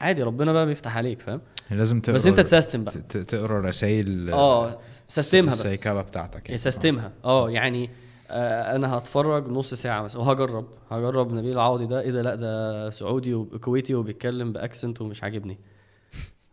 عادي 0.00 0.22
ربنا 0.22 0.52
بقى 0.52 0.66
بيفتح 0.66 0.96
عليك 0.96 1.20
فاهم؟ 1.20 1.40
لازم 1.70 2.00
تقرا 2.00 2.14
بس 2.14 2.26
انت 2.26 2.40
ت 2.40 2.46
system 2.46 2.84
بقى. 2.84 2.94
تقرا 3.02 3.60
رسائل 3.60 4.30
آه 4.30 4.78
system 5.08 5.46
ها 5.46 5.52
بس. 5.52 5.62
السيكابة 5.64 6.02
بتاعتك 6.02 6.44
يعني. 6.46 6.58
system 6.58 6.98
ها. 6.98 7.12
آه 7.24 7.50
يعني 7.50 7.90
آه 8.30 8.76
أنا 8.76 8.98
هتفرج 8.98 9.48
نص 9.48 9.74
ساعة 9.74 10.02
مثلا 10.02 10.20
وهجرب 10.22 10.66
هجرب 10.90 11.32
نبيل 11.32 11.52
العوضي 11.52 11.86
ده. 11.86 12.00
إيه 12.00 12.10
ده؟ 12.10 12.22
لأ 12.22 12.34
ده 12.34 12.90
سعودي 12.90 13.34
وكويتي 13.34 13.94
وبيتكلم 13.94 14.52
ب 14.52 14.59
accent 14.59 15.00
ومش 15.00 15.24
عاجبني. 15.24 15.58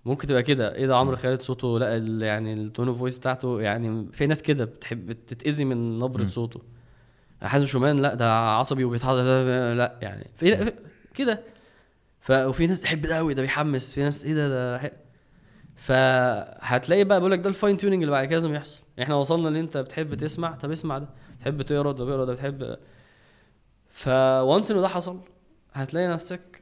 ممكن 0.06 0.28
تبقى 0.28 0.44
كده. 0.44 0.76
إيه 0.76 0.88
ده؟ 0.88 0.98
عمرو 0.98 1.16
خالد 1.16 1.42
صوته؟ 1.42 1.80
لأ 1.80 1.98
يعني 2.28 2.54
ال 2.54 2.61
tone 2.61 2.88
of 2.88 2.98
voice 2.98 3.18
بتاعته 3.18 3.62
يعني 3.62 4.08
في 4.12 4.26
ناس 4.26 4.42
كده 4.42 4.66
بتحب 4.66 5.06
بتتأذي 5.06 5.66
من 5.66 6.00
نبرة 6.00 6.22
مم. 6.24 6.30
صوته. 6.30 6.60
حازم 7.42 7.66
شومان 7.66 8.00
لأ 8.00 8.14
ده 8.14 8.34
عصبي 8.40 8.84
وبيتحضر 8.84 9.24
لأ 9.74 9.96
يعني 10.02 10.28
في- 10.36 10.74
كده. 11.16 11.40
ف 12.28 12.32
وفي 12.32 12.68
ناس 12.68 12.82
تحب 12.82 13.02
ده 13.02 13.16
قوي 13.18 13.34
ده 13.34 13.42
بيحمس 13.42 13.94
في 13.94 14.04
ناس 14.04 14.26
إيه 14.26 14.34
ده 14.34 14.50
ده 14.50 14.92
فهتلاقي 15.76 17.04
بقى 17.04 17.20
بقول 17.20 17.32
لك 17.32 17.40
ده 17.40 17.50
ال 17.50 17.56
fine 17.56 17.78
tuning 17.78 18.02
اللي 18.04 18.12
بعد 18.12 18.26
كده 18.26 18.36
لازم 18.36 18.54
يحصل. 18.54 18.82
إحنا 19.02 19.16
وصلنا 19.16 19.50
ان 19.50 19.56
أنت 19.56 19.78
بتحب 19.78 20.16
تسمع 20.16 20.52
طب 20.56 20.72
اسمع 20.72 20.98
ده. 20.98 21.10
بتحب 21.40 21.62
تقرا 21.62 21.92
ده 21.92 22.06
بيقرا 22.06 22.26
ده 22.26 22.34
بتحب 22.34 22.78
ف 23.90 24.06
once 24.06 24.72
إنه 24.72 24.82
ده 24.82 24.88
حصل 24.88 25.20
هتلاقي 25.74 26.08
نفسك 26.08 26.62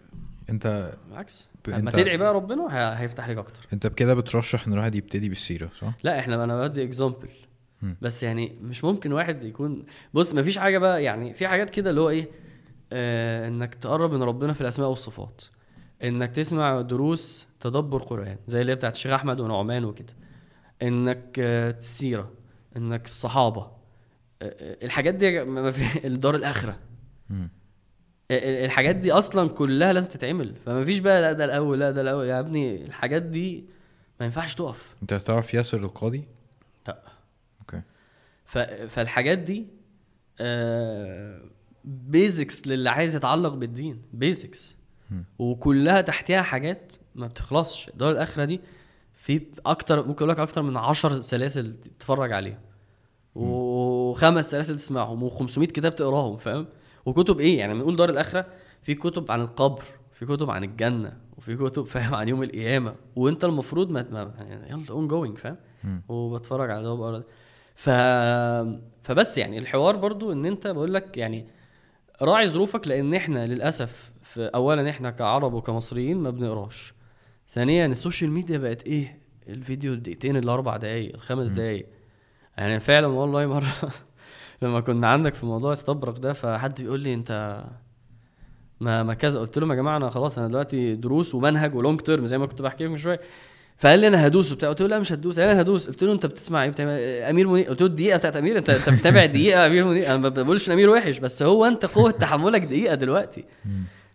أنت 0.50 0.94
بالعكس. 1.10 1.50
ب- 1.66 1.70
انت- 1.70 1.96
تدعي 1.96 2.18
بقى 2.18 2.34
ربنا 2.34 2.64
ه- 2.70 2.94
هيفتح 2.94 3.30
لك 3.30 3.38
أكتر. 3.38 3.68
أنت 3.74 3.88
بكده 3.88 4.14
بترشح 4.14 4.68
إن 4.68 4.74
الواحد 4.74 4.96
يبتدي 4.96 5.30
بالسيرة 5.30 5.70
صح؟ 5.82 5.94
لا 6.04 6.20
إحنا 6.20 6.44
أنا 6.44 6.68
بدي 6.68 6.84
example. 6.84 7.30
بس 8.02 8.24
يعني 8.24 8.58
مش 8.62 8.84
ممكن 8.84 9.12
واحد 9.14 9.44
يكون 9.44 9.86
بص 10.14 10.34
مفيش 10.36 10.58
حاجة 10.58 10.78
بقى 10.78 11.04
يعني 11.04 11.34
في 11.34 11.48
حاجات 11.48 11.70
كده 11.70 11.90
اللي 11.90 12.02
هو 12.02 12.10
إيه 12.10 12.28
آه 12.94 13.48
إنك 13.48 13.74
تقرب 13.76 14.14
من 14.14 14.24
ربنا 14.24 14.54
في 14.54 14.62
الأسماء 14.62 14.90
والصفات. 14.90 15.42
إنك 16.04 16.32
تسمع 16.32 16.82
دروس 16.82 17.48
تدبر 17.60 18.04
قرآن 18.04 18.38
زي 18.48 18.62
اللي 18.62 18.76
بتاعت 18.76 18.96
الشيخ 18.96 19.12
أحمد 19.12 19.40
ونعمان 19.40 19.86
وكده. 19.86 20.14
إنك 20.82 21.36
آه 21.40 21.72
السيرة 21.72 22.32
إنك 22.78 23.06
الصحابة 23.06 23.62
آه 23.62 23.72
آه، 24.42 24.86
الحاجات 24.86 25.14
دي 25.16 25.44
ما 25.44 25.72
في 25.72 25.82
الدار 26.08 26.36
الآخرة. 26.36 26.80
الحاجات 28.32 28.96
دي 28.96 29.12
أصلا 29.12 29.50
كلها 29.50 29.94
لازم 29.94 30.12
تتعمل. 30.12 30.56
فما 30.66 30.86
فيش 30.86 31.00
بقى 31.00 31.22
لا 31.22 31.34
ده 31.34 31.46
الأول 31.46 31.80
لا 31.80 31.92
ده 31.92 32.02
الأول. 32.02 32.26
يا 32.26 32.40
ابني 32.40 32.86
الحاجات 32.86 33.22
دي 33.22 33.66
ما 34.20 34.26
ينفعش 34.26 34.56
تقف. 34.56 34.96
أنت 35.02 35.14
تعرف 35.14 35.54
ياسر 35.54 35.78
القاضي؟ 35.80 36.24
لا. 36.88 37.02
أوكي. 37.62 37.82
ف... 38.46 38.58
فالحاجات 38.58 39.38
دي 39.38 39.66
basics 41.86 42.68
للي 42.68 42.90
عايز 42.90 43.16
يتعلق 43.16 43.54
بالدين 43.54 44.02
basics. 44.14 44.75
وكلها 45.40 46.02
تحتها 46.02 46.42
حاجات 46.42 46.94
ما 47.16 47.28
بتخلصش. 47.28 47.90
الدار 47.90 48.12
الآخرة 48.12 48.46
دي 48.46 48.62
في 49.14 49.42
أكتر 49.66 50.08
ممكن 50.08 50.26
أقول 50.26 50.30
لك 50.30 50.40
أكتر 50.40 50.62
من 50.62 50.78
عشر 50.78 51.22
سلاسل 51.22 51.76
تتفرج 51.82 52.32
عليها. 52.32 52.60
وخمس 53.36 54.52
سلاسل 54.52 54.76
تسمعهم 54.78 55.30
و500 55.30 55.64
كتاب 55.64 55.96
تقراهم 55.96 56.38
فاهم؟ 56.38 56.66
وكتب 57.06 57.40
إيه؟ 57.40 57.60
يعني 57.60 57.74
بنقول 57.74 57.96
دار 57.96 58.10
الآخرة 58.10 58.46
في 58.82 58.96
كتب 58.96 59.32
عن 59.32 59.42
القبر 59.42 59.84
في 60.14 60.26
كتب 60.26 60.50
عن 60.52 60.64
الجنة 60.64 61.18
وفي 61.38 61.56
كتب 61.56 61.84
فاهم؟ 61.86 62.16
عن 62.16 62.28
يوم 62.30 62.44
القيامة. 62.44 62.96
وأنت 63.16 63.46
المفروض 63.46 63.90
ما, 63.90 64.06
ما 64.12 64.34
يعني 64.40 64.70
يلا 64.70 64.90
ongoing 64.90 65.38
فاهم. 65.38 65.58
وبتفرج 66.10 66.72
على 66.72 66.84
ده 66.84 66.92
وبقرا 66.94 67.18
ده. 67.18 67.26
ف 67.76 67.90
فبس 69.04 69.38
يعني 69.38 69.58
الحوار 69.58 69.96
برضو 69.96 70.32
إن 70.32 70.46
أنت 70.46 70.68
بقول 70.68 70.94
لك 70.94 71.18
يعني 71.18 71.48
راعي 72.22 72.48
ظروفك 72.48 72.88
لأن 72.88 73.14
إحنا 73.14 73.46
للأسف 73.46 74.12
اولا 74.38 74.90
إحنا 74.90 75.10
كعرب 75.12 75.54
وكمصريين 75.54 76.18
ما 76.18 76.30
بنقراش. 76.30 76.94
ثانيا 77.50 77.86
ال 77.86 77.92
social 77.92 78.32
media 78.32 78.58
بقت 78.58 78.84
إيه؟ 78.84 79.20
الفيديو 79.50 79.94
الدقيقتين 79.94 80.38
الاربع 80.38 80.78
دقايق 80.78 81.14
الخمس. 81.16 81.50
دقايق. 81.50 81.86
يعني 82.58 82.80
فعلا 82.80 83.08
والله 83.08 83.46
مرة 83.46 83.68
لما 84.62 84.80
كنا 84.80 85.08
عندك 85.08 85.34
في 85.34 85.46
موضوع 85.46 85.74
استبرق 85.74 86.18
ده 86.18 86.34
فحد 86.34 86.82
بيقول 86.82 87.00
لي 87.00 87.14
أنت 87.14 87.64
ما 88.80 89.04
ما 89.04 89.14
كذا. 89.14 89.40
قلت 89.40 89.58
لهم 89.58 89.72
يا 89.72 89.76
جماعة 89.76 89.98
أنا 89.98 90.10
خلاص 90.10 90.38
أنا 90.38 90.48
دلوقتي 90.48 90.96
دروس 90.96 91.36
ومنهج 91.36 91.76
و 91.76 91.81
long 91.81 92.02
term 92.02 92.26
زي 92.26 92.38
ما 92.38 92.46
كنت 92.46 92.62
بحكي 92.62 92.84
لكم 92.84 92.92
من 92.92 92.98
شوية. 92.98 93.20
فقال 93.78 94.00
لي 94.00 94.08
أنا 94.08 94.28
هدوس 94.28 94.52
وبتاع. 94.52 94.70
قلت 94.70 94.82
له 94.82 94.88
لا 94.88 95.00
مش 95.00 95.12
هتدوس 95.14 95.40
أنا 95.40 95.62
هدوس. 95.62 95.88
قلت 95.88 96.04
له 96.04 96.14
أنت 96.14 96.26
بتسمع 96.26 96.64
إيه؟ 96.64 96.70
بتعمل 96.70 96.92
أمير 97.30 97.48
منير؟ 97.48 97.68
قلت 97.70 97.82
له 97.82 97.88
الدقيقه 97.88 98.18
بتاعت 98.18 98.36
أمير. 98.36 98.58
أنت 98.58 98.70
أنت 98.70 98.90
بتتابع 98.90 99.26
دقيقة 99.26 99.68
أمير 99.68 99.86
منير؟ 99.86 100.06
أنا 100.08 100.18
ما 100.18 100.30
بقولش 100.30 100.70
أمير 100.70 100.90
وحش 100.90 101.18
بس 101.18 101.44
هو 101.44 101.66
أنت 101.66 101.86
قوة 101.86 102.12
تحملك 102.12 102.62
دقيقة 102.62 102.96
دلوقتي. 102.96 103.46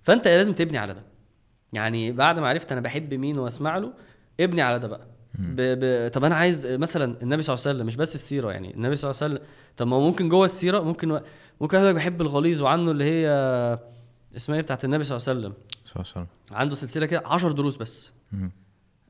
فانت 0.02 0.28
لازم 0.28 0.52
تبني 0.52 0.78
على 0.78 0.94
ده. 0.94 1.02
يعني 1.72 2.12
بعد 2.12 2.38
ما 2.38 2.48
عرفت 2.48 2.72
أنا 2.72 2.80
بحب 2.80 3.14
مين 3.14 3.38
واسمع 3.38 3.78
له 3.78 3.92
ابني 4.40 4.62
على 4.62 4.78
ده 4.78 4.88
بقى. 4.88 5.06
ب... 5.34 5.56
ب... 5.60 6.10
طب 6.10 6.24
أنا 6.24 6.34
عايز 6.34 6.66
مثلا 6.66 7.22
النبي 7.22 7.42
صلى 7.42 7.54
الله 7.54 7.66
عليه 7.66 7.76
وسلم 7.76 7.86
مش 7.86 7.96
بس 7.96 8.14
السيرة 8.14 8.52
يعني 8.52 8.74
النبي 8.74 8.96
صلى 8.96 9.10
الله 9.10 9.22
عليه 9.22 9.34
وسلم. 9.34 9.46
طب 9.76 9.86
ما 9.86 9.98
ممكن 9.98 10.28
جوه 10.28 10.44
السيرة 10.44 10.80
ممكن 10.80 11.20
ممكن 11.60 11.78
لك 11.78 11.94
بحب 11.94 12.20
الغليظ 12.20 12.62
وعنه 12.62 12.90
اللي 12.90 13.04
هي 13.04 13.28
اسمها 14.36 14.56
إيه 14.56 14.62
بتاعت 14.62 14.84
النبي 14.84 15.04
صلى 15.04 15.16
الله 15.16 15.28
عليه 15.28 15.40
وسلم. 15.40 15.54
صلى 15.84 15.94
الله 15.96 16.12
عليه 16.16 16.26
وسلم. 16.26 16.26
عنده 16.50 16.76
سلسلة 16.76 17.06
كده 17.06 17.22
10 17.24 17.52
دروس 17.52 17.76
بس. 17.76 18.10
مم. 18.32 18.52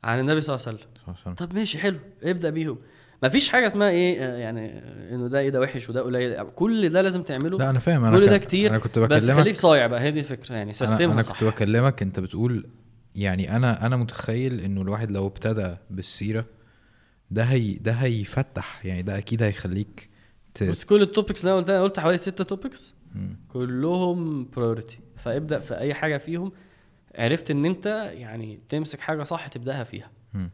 عن 0.05 0.21
النبي 0.21 0.41
صلى 0.41 0.57
الله 0.57 0.67
عليه 0.69 0.79
وسلم. 1.13 1.35
طب 1.35 1.55
ماشي 1.55 1.79
حلو. 1.79 1.99
ابدأ 2.23 2.51
بيهم. 2.51 2.79
مفيش 3.23 3.49
حاجة 3.49 3.67
اسمها 3.67 3.89
إيه 3.89 4.21
يعني 4.21 4.79
إنه 5.15 5.29
ده 5.29 5.39
إيه 5.39 5.51
ده 5.51 5.61
وحش 5.61 5.91
وده 5.91 6.03
قليل. 6.03 6.43
كل 6.45 6.89
ده 6.89 7.03
لازم 7.03 7.23
تعمله. 7.23 7.59
لا 7.59 7.71
أنا 7.71 7.79
فاهم 7.79 8.05
أنا 8.05 8.19
كل 8.19 8.27
ده 8.27 8.39
كتير 8.39 8.71
أنا 8.71 8.79
كنت 8.79 8.99
بس 8.99 9.25
بكلمك 9.25 9.41
خليك 9.41 9.55
صايع 9.55 9.87
بقى. 9.87 10.01
هي 10.01 10.11
دي 10.11 10.19
الفكرة 10.19 10.53
يعني 10.55 10.65
أنا, 10.65 10.73
system 10.73 11.07
ها 11.07 11.13
أنا 11.13 11.23
كنت 11.23 11.45
بكلمك 11.45 12.03
أنت 12.03 12.21
بتقول 12.21 12.67
يعني 13.15 13.57
أنا 13.57 13.87
أنا 13.87 13.97
متخيل 13.97 14.61
إنه 14.61 14.83
الواحد 14.83 15.11
لو 15.11 15.27
ابتدى 15.27 15.77
بالسيرة 15.91 16.45
ده 17.31 17.43
هي 17.43 17.75
ده 17.75 17.93
هيفتح 17.93 18.87
يعني 18.87 19.03
ده 19.03 19.19
أكيد 19.19 19.43
هيخليك 19.43 20.09
ت... 20.55 20.65
بس 20.65 20.85
كل 20.85 21.03
ال 21.03 21.08
topics 21.08 21.41
اللي 21.41 21.53
أنا 21.53 21.61
قلتها 21.61 21.75
أنا 21.77 21.83
قلت 21.85 22.01
حوالي 22.01 22.17
ستة 22.17 22.45
topics. 22.45 22.95
كلهم 23.49 24.49
برايورتي 24.57 24.99
فابدأ 25.17 25.59
في 25.59 25.79
أي 25.79 25.95
حاجة 25.95 26.17
فيهم. 26.17 26.53
عرفت 27.15 27.51
إن 27.51 27.65
أنت 27.65 27.87
يعني 28.15 28.61
تمسك 28.69 29.01
حاجة 29.01 29.23
صح 29.23 29.49
تبدأها 29.49 29.85
فيها. 29.85 30.11
مم. 30.35 30.51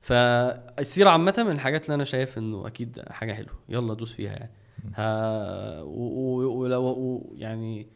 فالسيرة 0.00 1.10
عامة 1.10 1.34
من 1.38 1.50
الحاجات 1.50 1.84
اللي 1.84 1.94
أنا 1.94 2.04
شايف 2.04 2.38
إنه 2.38 2.66
أكيد 2.66 3.02
حاجة 3.10 3.32
حلوة. 3.32 3.54
يلا 3.68 3.94
دوس 3.94 4.12
فيها 4.12 4.32
يعني. 4.32 4.50
ها 4.94 5.82
ولو 5.82 7.34
يعني 7.36 7.86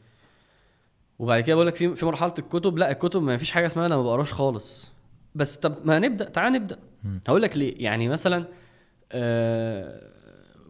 وبعد 1.18 1.40
كده 1.43 1.55
بقول 1.55 1.66
لك 1.66 1.74
في 1.74 1.94
في 1.94 2.06
مرحلة 2.06 2.35
الكتب 2.39 2.78
لأ 2.78 2.90
الكتب 2.90 3.22
ما 3.22 3.36
فيش 3.36 3.51
حاجة 3.51 3.66
اسمها 3.66 3.86
أنا 3.86 3.97
ما 3.97 4.02
بقراش 4.02 4.32
خالص. 4.32 4.93
بس 5.35 5.56
طب 5.56 5.74
ما 5.85 5.98
نبدأ 5.98 6.24
تعال 6.24 6.52
نبدأ. 6.52 6.78
هقول 7.28 7.43
لك 7.43 7.56
ليه. 7.56 7.74
يعني 7.85 8.09
مثلا 8.09 8.44
آه، 9.12 10.01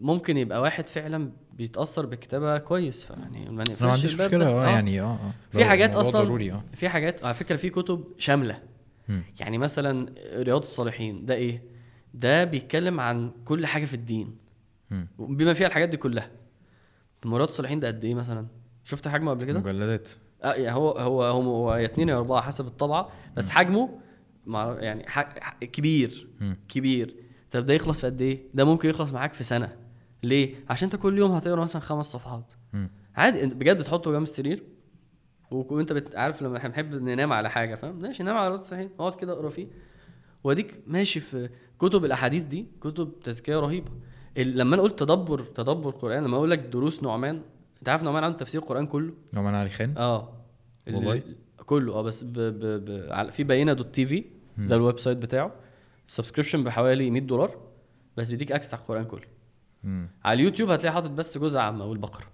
ممكن 0.01 0.37
يبقى 0.37 0.61
واحد 0.61 0.89
فعلا 0.89 1.31
بيتأثر 1.53 2.07
بالكتابه 2.07 2.59
كويس 2.59 3.05
فيعني 3.05 3.51
ما 3.51 3.63
نقفلش 3.65 3.83
ما 3.83 3.91
عنديش 3.93 4.15
مشكلة 4.15 4.45
ده. 4.45 4.51
آه 4.51 4.65
آه. 4.67 4.69
يعني 4.69 5.01
آه 5.01 5.05
آه. 5.05 5.31
في 5.51 5.65
حاجات 5.65 5.95
أصلا 5.95 6.25
ضروري 6.25 6.53
آه. 6.53 6.65
في 6.75 6.89
حاجات 6.89 7.25
على 7.25 7.35
فكرة 7.35 7.57
في 7.57 7.71
كتب 7.71 8.05
شاملة. 8.19 8.59
يعني 9.41 9.59
مثلا 9.59 10.15
رياض 10.35 10.61
الصالحين 10.61 11.27
ده 11.27 11.35
إيه؟ 11.35 11.63
ده 12.15 12.45
بيتكلم 12.45 13.01
عن 13.01 13.31
كل 13.45 13.67
حاجة 13.67 13.85
في 13.85 13.95
الدين. 13.95 14.37
مم. 14.91 15.09
بما 15.19 15.53
فيها 15.53 15.67
الحاجات 15.67 15.89
دي 15.89 15.97
كلها. 15.97 16.31
طب 17.23 17.35
رياض 17.35 17.49
الصالحين 17.49 17.81
ده 17.81 17.89
قد 17.89 18.05
إيه 18.05 18.15
مثلا؟ 18.15 18.47
شفت 18.85 19.09
حجمه 19.09 19.31
قبل 19.31 19.45
كده؟ 19.45 19.59
مجلدات. 19.61 20.09
آه 20.45 20.53
يعني 20.55 20.77
هو 20.77 20.91
هو 20.91 21.23
هو, 21.23 21.43
هو 21.43 21.75
يا 21.75 21.85
اتنين 21.85 22.09
يا 22.09 22.17
أربعة 22.17 22.43
حسب 22.43 22.67
الطبعة 22.67 23.11
بس 23.37 23.51
حجمه 23.51 23.99
مع 24.47 24.77
يعني 24.81 25.09
ح- 25.09 25.39
ح- 25.41 25.59
كبير 25.65 26.29
مم. 26.41 26.57
كبير. 26.69 27.15
طب 27.51 27.67
ده 27.67 27.75
يخلص 27.75 28.01
في 28.01 28.07
قد 28.07 28.21
إيه؟ 28.21 28.39
ده 28.55 28.65
ممكن 28.65 28.89
يخلص 28.89 29.13
معاك 29.13 29.33
في 29.33 29.45
سنة. 29.45 29.77
ليه؟ 30.23 30.55
عشان 30.71 30.87
أنت 30.93 30.97
كل 31.03 31.19
يوم 31.19 31.33
هتقرأ 31.33 31.61
مثلا 31.61 31.83
خمس 31.83 32.05
صفحات. 32.07 32.53
مم. 32.73 32.91
عادي 33.17 33.47
بجد 33.47 33.85
تحطه 33.85 34.13
جنب 34.13 34.23
السرير؟ 34.23 34.63
وانت 35.55 36.05
عارف 36.15 36.43
لما 36.43 36.57
إحنا 36.57 36.69
بنحب 36.69 36.95
ننام 36.95 37.33
على 37.33 37.51
حاجة 37.51 37.75
فاهم؟ 37.75 37.97
ماشي 38.01 38.23
نام 38.23 38.37
على 38.37 38.49
رأس 38.51 38.61
الصحيح 38.61 38.89
اقعد 38.99 39.15
كده 39.15 39.33
اقرا 39.33 39.49
فيه. 39.49 39.67
واديك 40.45 40.81
ماشي 40.87 41.21
في 41.21 41.49
كتب 41.79 42.05
الأحاديث 42.05 42.43
دي 42.45 42.67
كتب 42.81 43.13
تزكية 43.25 43.57
رهيبة. 43.61 43.91
لما 44.37 44.75
أنا 44.75 44.83
قلت 44.83 44.99
تدبر 44.99 45.39
تدبر 45.39 45.91
قرآن 45.91 46.25
لما 46.25 46.37
أقول 46.37 46.51
لك 46.51 46.59
دروس 46.59 47.03
نعمان 47.03 47.41
أنت 47.79 47.89
عارف 47.89 48.03
نعمان 48.03 48.25
عنده 48.25 48.37
تفسير 48.39 48.61
القران 48.63 48.87
كله؟ 48.87 49.13
نعمان 49.33 49.55
علي 49.55 49.71
خان؟ 49.71 49.95
آه. 49.99 50.29
ال- 50.89 50.95
والله؟ 50.95 51.23
كله 51.67 51.93
آه 51.95 52.03
بس 52.03 52.25
ب 52.25 52.33
ب 52.33 52.61
ب 52.85 53.31
في 53.31 53.45
بينه 53.45 53.73
دوت 53.73 53.95
تي 53.95 54.07
في 54.07 54.25
ده 54.59 54.77
ال 54.77 54.99
website 54.99 55.19
بتاعه. 55.19 55.53
subscription 56.09 56.65
بحوالي 56.65 57.11
100 57.11 57.21
دولار 57.23 57.57
بس 58.17 58.31
بيديك 58.31 58.53
access 58.53 58.75
على 58.75 58.83
القرآن 58.83 59.05
كله. 59.05 59.21
مم. 59.85 60.09
على 60.25 60.41
اليوتيوب 60.41 60.71
هتلاقي 60.71 60.95
حاطط 60.95 61.11
بس 61.11 61.39
جزء 61.39 61.59
عامة 61.59 61.85
والبقرة. 61.85 62.25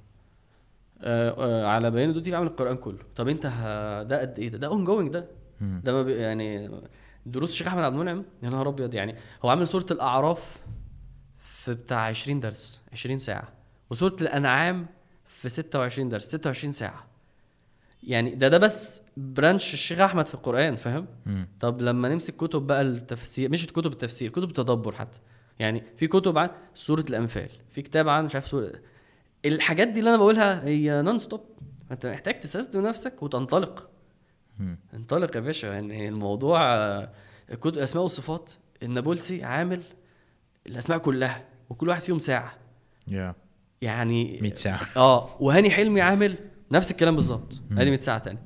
على 1.64 1.90
بيانه 1.90 2.12
dot 2.12 2.24
TV 2.24 2.36
عامل 2.36 2.46
القرآن 2.46 2.76
كله. 2.76 2.98
طب 3.16 3.28
انت 3.28 3.46
ه... 3.46 4.02
ده 4.02 4.20
قد 4.20 4.38
إيه 4.38 4.48
ده؟ 4.48 4.58
ده 4.58 4.66
ongoing 4.66 5.12
ده. 5.12 5.26
ده 5.60 5.92
ما 5.92 6.02
بي... 6.02 6.12
يعني 6.12 6.70
دروس 7.26 7.50
الشيخ 7.50 7.66
أحمد 7.66 7.82
عبد 7.82 7.94
المنعم. 7.94 8.24
يا 8.42 8.50
نهار 8.50 8.68
أبيض 8.68 8.94
يعني. 8.94 9.14
هو 9.44 9.48
عامل 9.50 9.66
سوره 9.66 9.86
الأعراف 9.90 10.58
في 11.38 11.74
بتاع 11.74 12.00
20 12.00 12.40
درس 12.40 12.82
20 12.92 13.18
ساعة. 13.18 13.48
وسوره 13.90 14.16
الأنعام 14.20 14.86
في 15.26 15.48
26 15.48 16.08
درس 16.08 16.24
26 16.24 16.72
ساعة. 16.72 17.06
يعني 18.02 18.34
ده 18.34 18.48
ده 18.48 18.58
بس 18.58 19.02
branch 19.16 19.74
الشيخ 19.74 20.00
أحمد 20.00 20.26
في 20.26 20.34
القرآن 20.34 20.76
فاهم. 20.76 21.06
طب 21.60 21.80
لما 21.82 22.08
نمسك 22.08 22.36
كتب 22.36 22.62
بقى 22.66 22.82
التفسير 22.82 23.50
مش 23.50 23.66
كتب 23.66 23.92
التفسير 23.92 24.30
كتب 24.30 24.48
التدبر 24.48 24.92
حتى. 24.92 25.18
يعني 25.58 25.82
في 25.96 26.06
كتب 26.06 26.38
عن 26.38 26.50
سورة 26.74 27.04
الأنفال 27.10 27.48
في 27.70 27.82
كتاب 27.82 28.08
عن 28.08 28.24
مش 28.24 28.34
عارف 28.34 28.46
سورة 28.46 28.72
الحاجات 29.44 29.88
دي 29.88 29.98
اللي 30.00 30.10
أنا 30.10 30.18
بقولها 30.18 30.64
هي 30.64 31.02
non-stop 31.02 31.40
أنت 31.90 32.06
محتاج 32.06 32.40
ت 32.40 32.47
system 32.47 32.86
نفسك 32.86 33.22
وتنطلق. 33.22 33.90
انطلق 34.94 35.36
يا 35.36 35.40
باشا. 35.40 35.66
يعني 35.66 36.08
الموضوع 36.08 36.60
كتب 37.60 37.74
الاسماء 37.74 38.02
والصفات 38.02 38.50
النابلسي 38.82 39.44
عامل 39.44 39.82
الأسماء 40.66 40.98
كلها 40.98 41.44
وكل 41.70 41.88
واحد 41.88 42.00
فيهم 42.00 42.18
ساعة. 42.18 42.52
يا 43.10 43.34
يعني 43.82 44.38
100 44.42 44.54
ساعة. 44.54 44.80
آه 44.96 45.28
وهاني 45.42 45.70
حلمي 45.70 46.00
عامل 46.00 46.34
نفس 46.70 46.90
الكلام 46.90 47.14
بالظبط. 47.14 47.60
ادي 47.72 47.90
100 47.90 47.98
ساعه 47.98 48.18
تاني. 48.18 48.38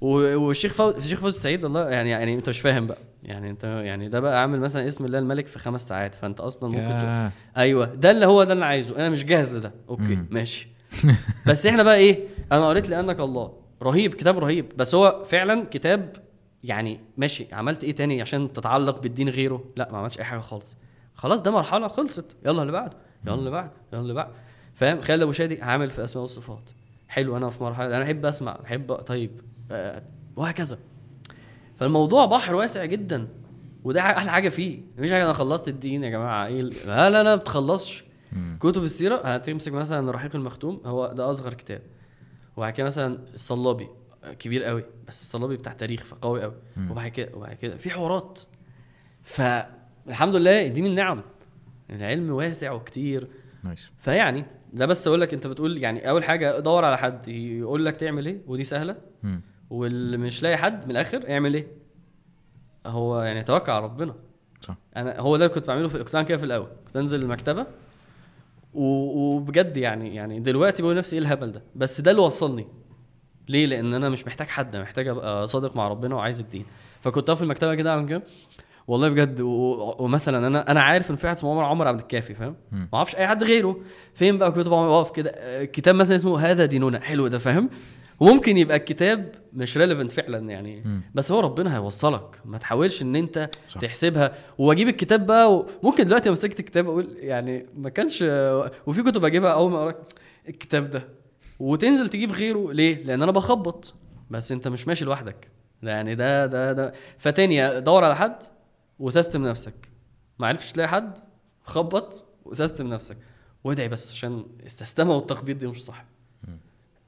والشيخ 0.00 0.72
فوز 0.72 0.94
الشيخ 0.94 1.20
فوز 1.20 1.34
السعيد 1.34 1.64
الله 1.64 1.90
يعني 1.90 2.10
يعني 2.10 2.34
أنت 2.34 2.48
مش 2.48 2.60
فاهم 2.60 2.86
بقى. 2.86 2.98
يعني 3.22 3.50
انت 3.50 3.64
يعني 3.64 4.08
ده 4.08 4.20
بقى 4.20 4.40
عامل 4.40 4.60
مثلا 4.60 4.86
اسم 4.86 5.04
الله 5.04 5.18
الملك 5.18 5.46
في 5.46 5.58
خمس 5.58 5.88
ساعات 5.88 6.14
فانت 6.14 6.40
أصلا 6.40 6.68
ممكن 6.68 6.82
تقول 6.82 7.30
أيوه 7.56 7.84
ده 7.86 8.10
اللي 8.10 8.26
هو 8.26 8.44
ده 8.44 8.52
اللي 8.52 8.64
عايزه 8.64 8.96
أنا 8.96 9.08
مش 9.08 9.24
جاهز 9.24 9.56
لده. 9.56 9.72
أوكي 9.88 10.02
مم. 10.02 10.26
ماشي. 10.30 10.68
بس 11.48 11.66
إحنا 11.66 11.82
بقى 11.82 11.96
إيه؟ 11.96 12.20
أنا 12.52 12.68
قريت 12.68 12.88
لأنك 12.88 13.20
الله. 13.20 13.52
رهيب 13.82 14.14
كتاب 14.14 14.38
رهيب. 14.38 14.72
بس 14.76 14.94
هو 14.94 15.24
فعلا 15.26 15.66
كتاب 15.70 16.16
يعني 16.64 17.00
ماشي 17.16 17.46
عملت 17.52 17.84
إيه 17.84 17.92
تاني 17.94 18.20
عشان 18.20 18.52
تتعلق 18.52 19.00
بالدين 19.02 19.28
غيره؟ 19.28 19.64
لا 19.76 19.88
ما 19.92 19.98
عملتش 19.98 20.18
أي 20.18 20.24
حاجة 20.24 20.40
خالص. 20.40 20.76
خلاص 21.14 21.42
ده 21.42 21.50
مرحلة 21.50 21.88
خلصت. 21.88 22.36
يلا 22.46 22.62
اللي 22.62 22.72
بعد 22.72 22.92
يلا 23.26 23.34
اللي 23.34 23.50
بعد 23.50 23.70
يلا 23.92 24.02
اللي 24.02 24.14
بعد 24.14 24.28
فاهم؟ 24.74 25.00
خالد 25.00 25.22
أبو 25.22 25.32
شادي 25.32 25.62
عامل 25.62 25.90
في 25.90 26.04
أسماء 26.04 26.22
والصفات. 26.22 26.70
حلو 27.08 27.36
أنا 27.36 27.50
في 27.50 27.62
مرحلة 27.62 27.86
أنا 27.86 28.00
بحب 28.04 28.26
أسمع 28.26 28.56
بحب 28.62 28.92
طيب 28.94 29.30
آه 29.70 30.02
وهكذا. 30.36 30.78
فالموضوع 31.82 32.26
بحر 32.26 32.54
واسع 32.54 32.84
جدا 32.84 33.28
وده 33.84 34.00
أحلى 34.00 34.30
حاجة 34.30 34.48
فيه. 34.48 34.80
مفيش 34.98 35.12
حاجة 35.12 35.24
أنا 35.24 35.32
خلصت 35.32 35.68
الدين 35.68 36.04
يا 36.04 36.10
جماعة 36.10 36.46
إيه 36.46 36.62
لا 36.62 37.10
لا 37.10 37.22
لا 37.22 37.22
ما 37.22 37.36
بتخلصش. 37.36 38.04
كتب 38.60 38.82
السيرة 38.82 39.16
هتمسك 39.16 39.72
مثلا 39.72 40.10
رحيق 40.10 40.36
المختوم 40.36 40.80
هو 40.84 41.12
ده 41.12 41.30
أصغر 41.30 41.54
كتاب. 41.54 41.82
وبعد 42.56 42.72
كده 42.72 42.86
مثلا 42.86 43.18
الصلابي 43.34 43.88
كبير 44.38 44.64
قوي 44.64 44.84
بس 45.08 45.22
الصلابي 45.22 45.56
بتاع 45.56 45.72
تاريخ 45.72 46.04
فقوي 46.04 46.42
قوي. 46.42 46.54
وبعد 46.90 47.08
كده 47.10 47.30
وبعد 47.34 47.56
كده 47.56 47.76
في 47.76 47.90
حوارات. 47.90 48.40
فالحمد 49.22 50.34
لله 50.36 50.66
دي 50.66 50.82
من 50.82 50.94
نعم. 50.94 51.22
العلم 51.90 52.30
واسع 52.30 52.72
وكتير. 52.72 53.28
نايس 53.64 53.90
فيعني 53.98 54.44
ده 54.72 54.86
بس 54.86 55.06
أقول 55.06 55.20
لك 55.20 55.34
أنت 55.34 55.46
بتقول 55.46 55.78
يعني 55.78 56.10
أول 56.10 56.24
حاجة 56.24 56.58
دور 56.58 56.84
على 56.84 56.98
حد 56.98 57.28
يقول 57.28 57.84
لك 57.86 57.96
تعمل 57.96 58.26
إيه 58.26 58.38
ودي 58.46 58.64
سهلة. 58.64 58.96
مم. 59.22 59.40
واللي 59.72 60.16
مش 60.16 60.42
لاقي 60.42 60.56
حد 60.56 60.84
من 60.84 60.90
الآخر 60.90 61.30
اعمل 61.30 61.54
إيه؟ 61.54 61.66
هو 62.86 63.22
يعني 63.22 63.42
توكل 63.42 63.72
على 63.72 63.84
ربنا. 63.84 64.14
صح. 64.60 64.76
أنا 64.96 65.20
هو 65.20 65.36
ده 65.36 65.44
اللي 65.44 65.54
كنت 65.54 65.66
بعمله 65.68 65.88
في 65.88 65.98
كنت 65.98 66.12
بعمل 66.14 66.26
كده 66.26 66.38
في 66.38 66.44
الأول. 66.44 66.68
كنت 66.86 66.96
أنزل 66.96 67.22
المكتبة 67.22 67.66
وبجد 68.74 69.76
يعني 69.76 70.14
يعني 70.14 70.40
دلوقتي 70.40 70.82
بقول 70.82 70.94
لنفسي 70.94 71.16
إيه 71.16 71.22
الهبل 71.22 71.52
ده؟ 71.52 71.62
بس 71.76 72.00
ده 72.00 72.10
اللي 72.10 72.22
وصلني. 72.22 72.66
ليه؟ 73.48 73.66
لأن 73.66 73.94
أنا 73.94 74.08
مش 74.08 74.26
محتاج 74.26 74.46
حد 74.46 74.76
محتاج 74.76 75.08
أبقى 75.08 75.46
صادق 75.46 75.76
مع 75.76 75.88
ربنا 75.88 76.14
وعايز 76.14 76.40
الدين. 76.40 76.64
فكنت 77.00 77.30
أقف 77.30 77.38
في 77.38 77.44
المكتبة 77.44 77.74
كده 77.74 77.90
أعمل 77.90 78.08
كده. 78.08 78.22
والله 78.86 79.08
بجد 79.08 79.40
ومثلا 79.40 80.46
أنا 80.46 80.70
أنا 80.70 80.82
عارف 80.82 81.10
إن 81.10 81.16
في 81.16 81.26
واحد 81.26 81.36
اسمه 81.36 81.50
عمر 81.50 81.64
عمر 81.64 81.88
عبد 81.88 82.00
الكافي 82.00 82.34
فاهم. 82.34 82.56
ما 82.72 82.88
أعرفش 82.94 83.16
أي 83.16 83.26
حد 83.26 83.44
غيره. 83.44 83.80
فين 84.14 84.38
بقى 84.38 84.52
كنت 84.52 84.66
واقف 84.66 85.10
كده؟ 85.10 85.64
كتاب 85.64 85.94
مثلا 85.94 86.16
اسمه 86.16 86.40
هذا 86.40 86.64
ديننا. 86.64 87.00
حلو 87.00 87.28
ده 87.28 87.38
فاهم؟ 87.38 87.70
وممكن 88.22 88.56
يبقى 88.56 88.76
الكتاب 88.76 89.34
مش 89.52 89.76
ريليفنت 89.78 90.12
فعلا 90.12 90.50
يعني. 90.50 90.82
مم. 90.84 91.02
بس 91.14 91.32
هو 91.32 91.40
ربنا 91.40 91.76
هيوصلك. 91.76 92.40
ما 92.44 92.58
تحاولش 92.58 93.02
إن 93.02 93.16
أنت 93.16 93.50
صح. 93.68 93.80
تحسبها. 93.80 94.34
وأجيب 94.58 94.88
الكتاب 94.88 95.26
بقى 95.26 95.54
وممكن 95.82 96.04
دلوقتي 96.04 96.28
لو 96.28 96.32
مسكت 96.32 96.60
الكتاب 96.60 96.86
أقول 96.86 97.16
يعني 97.16 97.66
ما 97.76 97.88
كانش 97.88 98.22
وفي 98.86 99.02
كتب 99.02 99.24
أجيبها 99.24 99.50
أول 99.50 99.70
ما 99.70 99.78
أقرأ 99.78 99.94
الكتاب 100.48 100.90
ده. 100.90 101.08
وتنزل 101.60 102.08
تجيب 102.08 102.32
غيره. 102.32 102.72
ليه؟ 102.72 103.04
لأن 103.04 103.22
أنا 103.22 103.32
بخبط. 103.32 103.94
بس 104.30 104.52
أنت 104.52 104.68
مش 104.68 104.88
ماشي 104.88 105.04
لوحدك. 105.04 105.48
ده 105.82 105.90
يعني 105.90 106.14
ده 106.14 106.46
ده 106.46 106.72
ده. 106.72 106.92
فتاني 107.18 107.80
دور 107.80 108.04
على 108.04 108.16
حد 108.16 108.36
و 108.98 109.05
system 109.05 109.46
نفسك. 109.46 109.74
ما 110.38 110.46
عرفتش 110.46 110.72
تلاقي 110.72 110.88
حد 110.88 111.18
خبط 111.64 112.24
و 112.44 112.50
system 112.50 112.86
نفسك. 112.86 113.16
وادعي 113.64 113.88
بس 113.88 114.12
عشان 114.12 114.46
السستمه 114.66 115.16
والتخبيط 115.16 115.56
دي 115.56 115.66
مش 115.66 115.84
صح. 115.84 116.04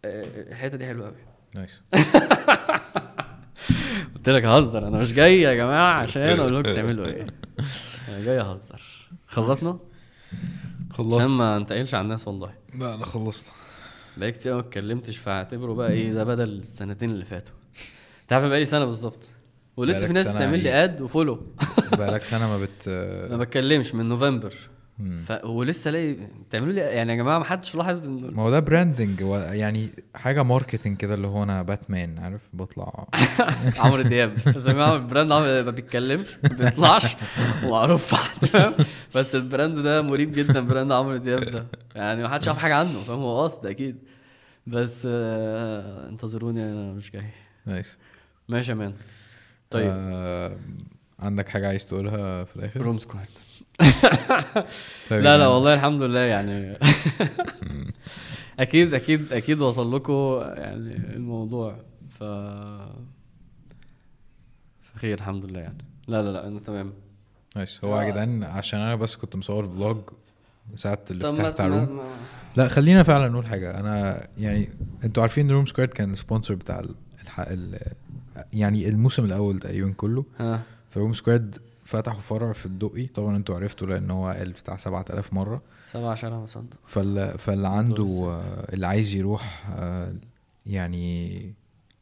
الحتة 0.04 0.76
دي 0.76 0.86
حلوة 0.86 1.06
قوي 1.06 1.16
nice. 1.54 1.82
قلت 4.16 4.28
لك 4.28 4.44
هزر 4.44 4.88
أنا 4.88 4.98
مش 4.98 5.12
جاي 5.12 5.40
يا 5.40 5.54
جماعة 5.54 5.94
عشان 5.94 6.40
أقول 6.40 6.56
لكم 6.60 6.72
تعملوا 6.72 7.06
إيه. 7.06 7.26
أنا 8.08 8.20
جاي 8.24 8.40
أهزر. 8.40 8.82
خلصنا؟ 9.26 9.78
عشان 10.90 10.92
خلصت 10.92 11.28
ما 11.30 11.56
انتقلش 11.56 11.94
على 11.94 12.04
الناس 12.04 12.28
والله. 12.28 12.50
لا 12.74 12.96
لا 12.96 13.04
خلصنا 13.06 13.50
بقالي 14.16 14.32
كتير 14.32 14.54
ما 14.54 14.60
اتكلمتش 14.60 15.18
فاعتبره 15.18 15.72
بقى 15.74 15.90
إيه 15.92 16.12
ده 16.12 16.24
بدل 16.24 16.48
السنتين 16.48 17.10
اللي 17.10 17.24
فاتوا. 17.24 17.54
أنت 18.22 18.32
عارف 18.32 18.44
بقالي 18.44 18.64
سنة 18.64 18.84
بالظبط. 18.84 19.28
ولسه 19.76 20.06
في 20.06 20.12
ناس 20.12 20.34
تعمل 20.34 20.62
لي؟ 20.62 20.84
add 20.84 21.00
و 21.00 21.07
follow 21.07 21.46
بقالك 21.92 22.24
سنة 22.24 22.48
ما 22.48 22.58
بت 22.58 22.88
ما 23.30 23.36
بتكلمش 23.36 23.94
من 23.94 24.08
نوفمبر. 24.08 24.54
ف... 25.26 25.44
ولسه 25.44 25.90
لاقي 25.90 26.12
بتعملوا 26.48 26.72
لي 26.72 26.80
يعني 26.80 27.12
يا 27.12 27.16
جماعة 27.16 27.38
ما 27.38 27.44
حدش 27.44 27.74
لاحظ 27.74 28.04
إن 28.04 28.30
ما 28.34 28.42
هو 28.42 28.50
ده 28.50 28.60
branding 28.60 29.20
يعني 29.52 29.88
حاجة 30.14 30.42
marketing 30.42 30.96
كده 30.96 31.14
اللي 31.14 31.26
هو 31.26 31.42
أنا 31.42 31.62
باتمان 31.62 32.18
عارف؟ 32.18 32.40
بطلع. 32.52 33.08
عمرو 33.78 34.02
دياب. 34.02 34.34
بس 34.56 34.66
يا 34.66 34.94
ال 34.96 35.02
brand 35.02 35.32
ما 35.32 35.70
بيتكلمش 35.70 36.26
ما 36.42 36.48
بيطلعش. 36.48 37.16
ومعروف 37.64 38.14
فاهم؟ 38.44 38.74
بس 39.14 39.34
البراند 39.34 39.78
ده 39.78 40.02
مريب 40.02 40.32
جدا 40.32 40.60
brand 40.66 40.92
عمرو 40.92 41.16
دياب 41.16 41.44
ده. 41.44 41.66
يعني 41.94 42.22
ما 42.22 42.28
حدش 42.28 42.48
عارف 42.48 42.58
حاجة 42.58 42.74
عنه 42.74 43.02
فاهم؟ 43.02 43.18
هو 43.18 43.44
قصد 43.44 43.66
أكيد. 43.66 43.96
بس 44.66 45.02
آه 45.06 46.08
انتظروني 46.08 46.62
أنا 46.72 46.92
مش 46.92 47.10
جاي. 47.10 47.30
nice. 47.66 47.98
ماشي 48.48 48.70
يا 48.70 48.76
man. 48.76 48.94
طيب. 49.70 49.90
آه 49.94 50.56
عندك 51.18 51.48
حاجة 51.48 51.68
عايز 51.68 51.86
تقولها 51.86 52.44
في 52.44 52.56
الآخر؟ 52.56 52.80
Room 52.80 52.98
Squared. 52.98 53.26
لا 55.10 55.20
لا 55.20 55.30
يعني- 55.30 55.46
والله 55.46 55.74
الحمد 55.74 56.02
لله 56.02 56.20
يعني. 56.20 56.78
أكيد 58.60 58.94
أكيد 58.94 59.32
أكيد 59.32 59.60
وصل 59.60 59.94
لكم 59.94 60.40
يعني 60.42 60.96
الموضوع. 61.16 61.76
ف 62.18 62.24
خير 64.98 65.18
الحمد 65.18 65.44
لله 65.44 65.60
يعني. 65.60 65.84
لا 66.08 66.22
لا 66.22 66.32
لا 66.32 66.46
أنا 66.48 66.60
تمام. 66.60 66.92
nice 67.56 67.84
هو 67.84 68.00
يا 68.00 68.06
آه. 68.06 68.10
جدعان 68.10 68.44
عشان 68.44 68.80
أنا 68.80 68.94
بس 68.94 69.16
كنت 69.16 69.36
مصور 69.36 69.68
vlog 69.68 69.98
ساعة 70.76 70.94
طب 70.94 71.14
الافتتاح 71.16 71.48
بتاع 71.48 71.68
ما- 71.68 71.84
روم 71.84 71.96
ما- 71.96 72.02
لا 72.56 72.68
خلينا 72.68 73.02
فعلا 73.02 73.28
نقول 73.28 73.46
حاجة. 73.46 73.80
أنا 73.80 74.26
يعني 74.38 74.68
أنتوا 75.04 75.22
عارفين 75.22 75.50
Room 75.50 75.66
Squared 75.66 75.88
كان 75.88 76.12
ال 76.12 76.17
sponsor 76.18 76.54
بتاع 76.54 76.80
ال... 76.80 76.94
الح... 77.22 77.40
ال... 77.40 77.78
يعني 78.52 78.88
الموسم 78.88 79.24
الأول 79.24 79.58
تقريبا 79.58 79.92
كله. 79.92 80.24
ها 80.38 80.62
ف 80.90 80.95
Room 80.95 81.14
Squared 81.14 81.56
فتحوا 81.94 82.20
فرع 82.20 82.52
في 82.52 82.66
الدقي. 82.66 83.06
طبعا 83.06 83.36
أنتوا 83.36 83.54
عرفتوا 83.54 83.86
لأن 83.86 84.10
هو 84.10 84.28
قال 84.28 84.52
بتاع 84.52 84.76
7000 84.76 85.32
مرة. 85.32 85.62
سبع 85.84 86.14
شارع 86.14 86.36
مصدق 86.40 86.76
فال... 86.86 87.38
فاللي 87.38 87.68
عنده 87.68 88.38
اللي 88.72 88.86
عايز 88.86 89.14
يروح 89.14 89.66
آه، 89.70 90.14
يعني 90.66 91.40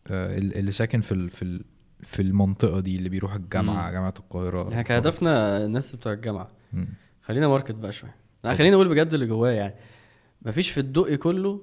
آه، 0.07 0.39
ال- 0.39 0.57
اللي 0.57 0.73
ساكن 0.73 1.01
في 1.01 1.13
ال... 1.13 1.31
في 1.31 1.43
ال... 1.43 1.65
في 2.03 2.23
المنطقة 2.23 2.81
دي 2.81 2.97
اللي 2.97 3.09
بيروح 3.09 3.35
الجامعة 3.35 3.87
مم. 3.87 3.93
جامعة 3.93 4.15
القاهرة 4.19 4.69
إحنا 4.69 4.83
كان 4.83 4.97
هدفنا 4.97 5.65
الناس 5.65 5.97
بتوع 5.97 6.13
الجامعة. 6.13 6.49
مم. 6.73 6.89
خلينا 7.23 7.49
market 7.49 7.75
بقى 7.75 7.93
شوية. 7.93 8.15
لا 8.45 8.55
خلينا 8.55 8.75
نقول 8.77 8.89
بجد 8.89 9.15
اللي 9.15 9.27
جواه 9.27 9.51
يعني. 9.51 9.75
مفيش 10.43 10.71
في 10.71 10.81
الدقي 10.81 11.17
كله 11.17 11.61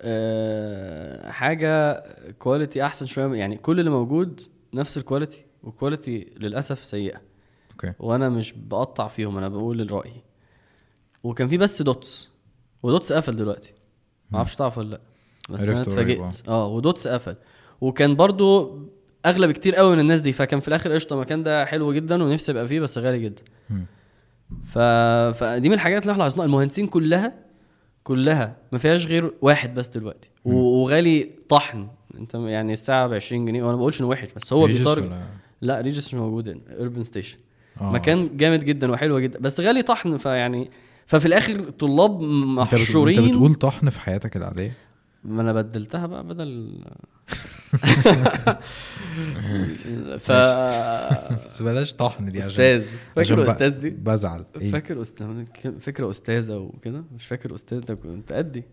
آه، 0.00 1.30
حاجة 1.30 2.04
quality 2.38 2.86
أحسن 2.86 3.06
شوية. 3.06 3.38
يعني 3.38 3.56
كل 3.56 3.80
اللي 3.80 3.90
موجود 3.90 4.40
نفس 4.74 4.98
ال 4.98 5.04
quality 5.04 5.44
وال 5.66 5.79
quality 5.79 6.26
للأسف 6.36 6.84
سيئة. 6.84 7.20
okay 7.72 7.92
وأنا 7.98 8.28
مش 8.28 8.52
بقطع 8.52 9.08
فيهم 9.08 9.38
أنا 9.38 9.48
بقول 9.48 9.80
الرأي. 9.80 10.12
وكان 11.24 11.48
في 11.48 11.56
بس 11.58 11.82
Dots 11.82 12.30
و 12.82 12.88
Dots 12.88 13.12
قفل 13.12 13.36
دلوقتي. 13.36 13.72
ما 14.30 14.38
أعرفش 14.38 14.56
تعرف 14.56 14.78
ولا 14.78 14.88
لأ. 14.90 15.00
بس 15.50 15.68
أنا 15.68 15.80
اتفاجئت. 15.80 16.18
آه. 16.48 16.66
و 16.66 16.74
Dots 16.74 17.08
قفل. 17.08 17.36
وكان 17.80 18.16
برضو 18.16 18.78
اغلى 19.26 19.46
بكتير 19.46 19.74
قوي 19.74 19.92
من 19.92 20.00
الناس 20.00 20.20
دي 20.20 20.32
فكان 20.32 20.60
في 20.60 20.68
الآخر 20.68 20.92
قشطة 20.92 21.14
المكان 21.14 21.42
ده 21.42 21.64
حلو 21.64 21.92
جدا 21.92 22.22
ونفسي 22.22 22.52
أبقى 22.52 22.68
فيه 22.68 22.80
بس 22.80 22.98
غالي 22.98 23.22
جدا. 23.22 23.42
ف... 24.66 24.78
فدي 25.38 25.68
من 25.68 25.74
الحاجات 25.74 26.02
اللي 26.02 26.12
إحنا 26.12 26.22
لاحظناها. 26.22 26.46
المهندسين 26.46 26.86
كلها 26.86 27.32
كلها 28.04 28.56
ما 28.72 28.78
فيهاش 28.78 29.06
غير 29.06 29.34
واحد 29.42 29.74
بس 29.74 29.88
دلوقتي. 29.88 30.30
و... 30.44 30.54
وغالي 30.54 31.30
طحن. 31.48 31.88
انت 32.18 32.34
يعني 32.34 32.72
الساعة 32.72 33.06
ب 33.08 33.12
20 33.12 33.46
جنيه 33.46 33.62
وأنا 33.62 33.72
ما 33.72 33.78
بقولش 33.78 34.00
إنه 34.00 34.08
وحش 34.08 34.28
بس 34.36 34.52
هو 34.52 34.62
ولا- 34.62 35.26
لا 35.60 35.80
Regus 35.80 36.06
مش 36.06 36.14
موجود 36.14 36.60
Urban 36.78 37.02
Station. 37.02 37.38
آه. 37.80 37.92
مكان 37.92 38.36
جامد 38.36 38.64
جدا 38.64 38.90
وحلو 38.90 39.18
جدا 39.18 39.38
بس 39.38 39.60
غالي 39.60 39.82
طحن 39.82 40.16
فيعني 40.16 40.70
ففي 41.06 41.26
الآخر 41.26 41.70
طلاب 41.70 42.22
أنت 42.22 42.58
محشورين 42.58 43.18
أنت 43.18 43.28
بتقول 43.28 43.54
طحن 43.54 43.90
في 43.90 44.00
حياتك 44.00 44.36
العادية؟ 44.36 44.72
ما 45.24 45.42
أنا 45.42 45.52
بدلتها 45.52 46.06
بقى 46.06 46.24
بدل 46.24 46.80
ف 50.18 50.32
بس 50.32 51.62
بلاش 51.62 51.94
طحن 51.94 52.32
دي 52.32 52.38
عشان 52.38 52.50
أستاذ 52.50 52.84
فاكر 53.16 53.50
أستاذ 53.50 53.78
دي؟ 53.80 53.90
بزعل. 53.90 54.44
إيه؟ 54.60 54.72
فاكر 54.72 55.02
أستاذ 55.02 55.44
فكره 55.80 56.10
استاذه 56.10 56.56
وكده 56.56 57.04
مش 57.14 57.26
فاكر 57.26 57.54
أستاذ 57.54 57.80
ده 57.80 57.94
كنت 57.94 58.32
قدي. 58.32 58.64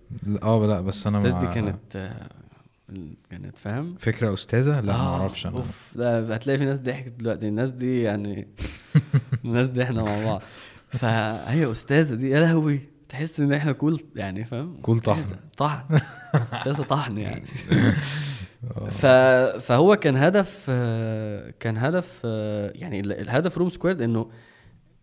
آه 0.44 0.66
لا 0.68 0.82
بس 0.82 1.08
أنا 1.08 1.18
أستاذ 1.18 1.40
دي 1.40 1.54
كانت 1.54 2.12
كانت 3.30 3.58
فاهم 3.58 3.96
فكرة 4.00 4.34
أستاذة؟ 4.34 4.82
لا 4.82 4.98
ما 4.98 5.00
آه، 5.00 5.20
أعرفش 5.20 5.48
أنا. 5.48 5.56
أوف 5.58 5.92
ده 5.96 6.34
هتلاقي 6.36 6.58
في 6.60 6.66
ناس 6.66 6.80
ضحكت 6.80 7.08
دلوقتي. 7.20 7.48
الناس 7.48 7.70
دي 7.70 8.02
يعني 8.02 8.48
الناس 9.46 9.68
دي 9.68 9.84
إحنا 9.84 10.04
مع 10.04 10.26
بعض. 10.26 10.42
فهي 10.90 11.72
أستاذة 11.72 12.16
دي 12.16 12.30
يا 12.30 12.40
لهوي 12.40 12.80
تحس 13.10 13.40
إن 13.40 13.54
إحنا 13.54 13.72
cool 13.72 14.04
يعني 14.16 14.46
فاهم؟ 14.46 14.78
cool 14.82 15.00
طحن. 15.00 15.24
طحن. 15.58 16.00
أستاذة 16.36 16.82
طحن 16.82 17.18
يعني. 17.18 17.44
آه. 18.78 18.90
ف... 18.90 19.06
فهو 19.66 19.96
كان 19.96 20.18
هدف 20.18 20.66
كان 21.60 21.78
هدف 21.78 22.22
يعني 22.76 23.00
ال- 23.00 23.14
الهدف 23.14 23.58
Room 23.58 23.70
Squared 23.70 24.02
إنه 24.02 24.30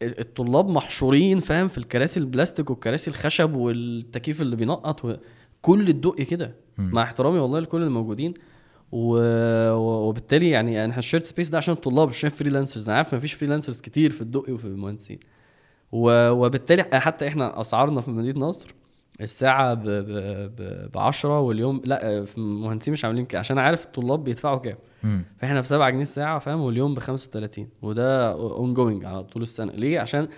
الطلاب 0.02 0.68
محشورين 0.68 1.38
فاهم؟ 1.38 1.68
في 1.68 1.78
الكراسي 1.78 2.20
البلاستيك 2.20 2.70
والكراسي 2.70 3.10
الخشب 3.10 3.54
والتكييف 3.54 4.42
اللي 4.42 4.56
بينقط 4.56 5.20
وكل 5.62 5.88
الدق 5.88 6.14
كده. 6.16 6.54
مع 6.78 7.02
احترامي 7.02 7.38
والله 7.38 7.58
لكل 7.60 7.82
الموجودين. 7.82 8.34
و... 8.92 9.16
و- 9.72 10.08
وبالتالي 10.08 10.50
يعني 10.50 10.84
أنا 10.84 10.98
ال 10.98 11.02
shared 11.02 11.26
space 11.26 11.48
ده 11.48 11.58
عشان 11.58 11.74
الطلاب 11.74 12.08
مش 12.08 12.16
عشان 12.16 12.30
freelancers 12.30 12.88
أنا 12.88 12.96
عارف 12.98 13.14
مفيش 13.14 13.32
freelancers 13.32 13.80
كتير 13.80 14.10
في 14.10 14.20
الدقي 14.20 14.52
وفي 14.52 14.64
المهندسين. 14.64 15.18
و... 15.92 16.30
وبالتالي 16.30 16.82
حتى 17.00 17.28
إحنا 17.28 17.60
أسعارنا 17.60 18.00
في 18.00 18.10
مدينة 18.10 18.40
نصر 18.40 18.74
الساعة 19.20 19.74
ب 19.74 19.82
ب 19.86 20.90
ب 20.92 20.98
10 20.98 21.40
واليوم 21.40 21.82
لا 21.84 22.24
في 22.24 22.38
المهندسين 22.38 22.92
مش 22.92 23.04
عاملين 23.04 23.24
كده. 23.24 23.38
عشان 23.38 23.58
عارف 23.58 23.84
الطلاب 23.86 24.24
بيدفعوا 24.24 24.58
كام. 24.58 24.76
فإحنا 25.38 25.60
ب 25.60 25.64
7 25.64 25.90
جنيه 25.90 26.02
الساعة 26.02 26.38
فاهم؟ 26.38 26.60
واليوم 26.60 26.94
ب 26.94 26.98
35 26.98 27.68
وده 27.82 28.32
ongoing 28.32 29.04
على 29.04 29.24
طول 29.24 29.42
السنة. 29.42 29.72
ليه؟ 29.72 30.00
عشان 30.00 30.28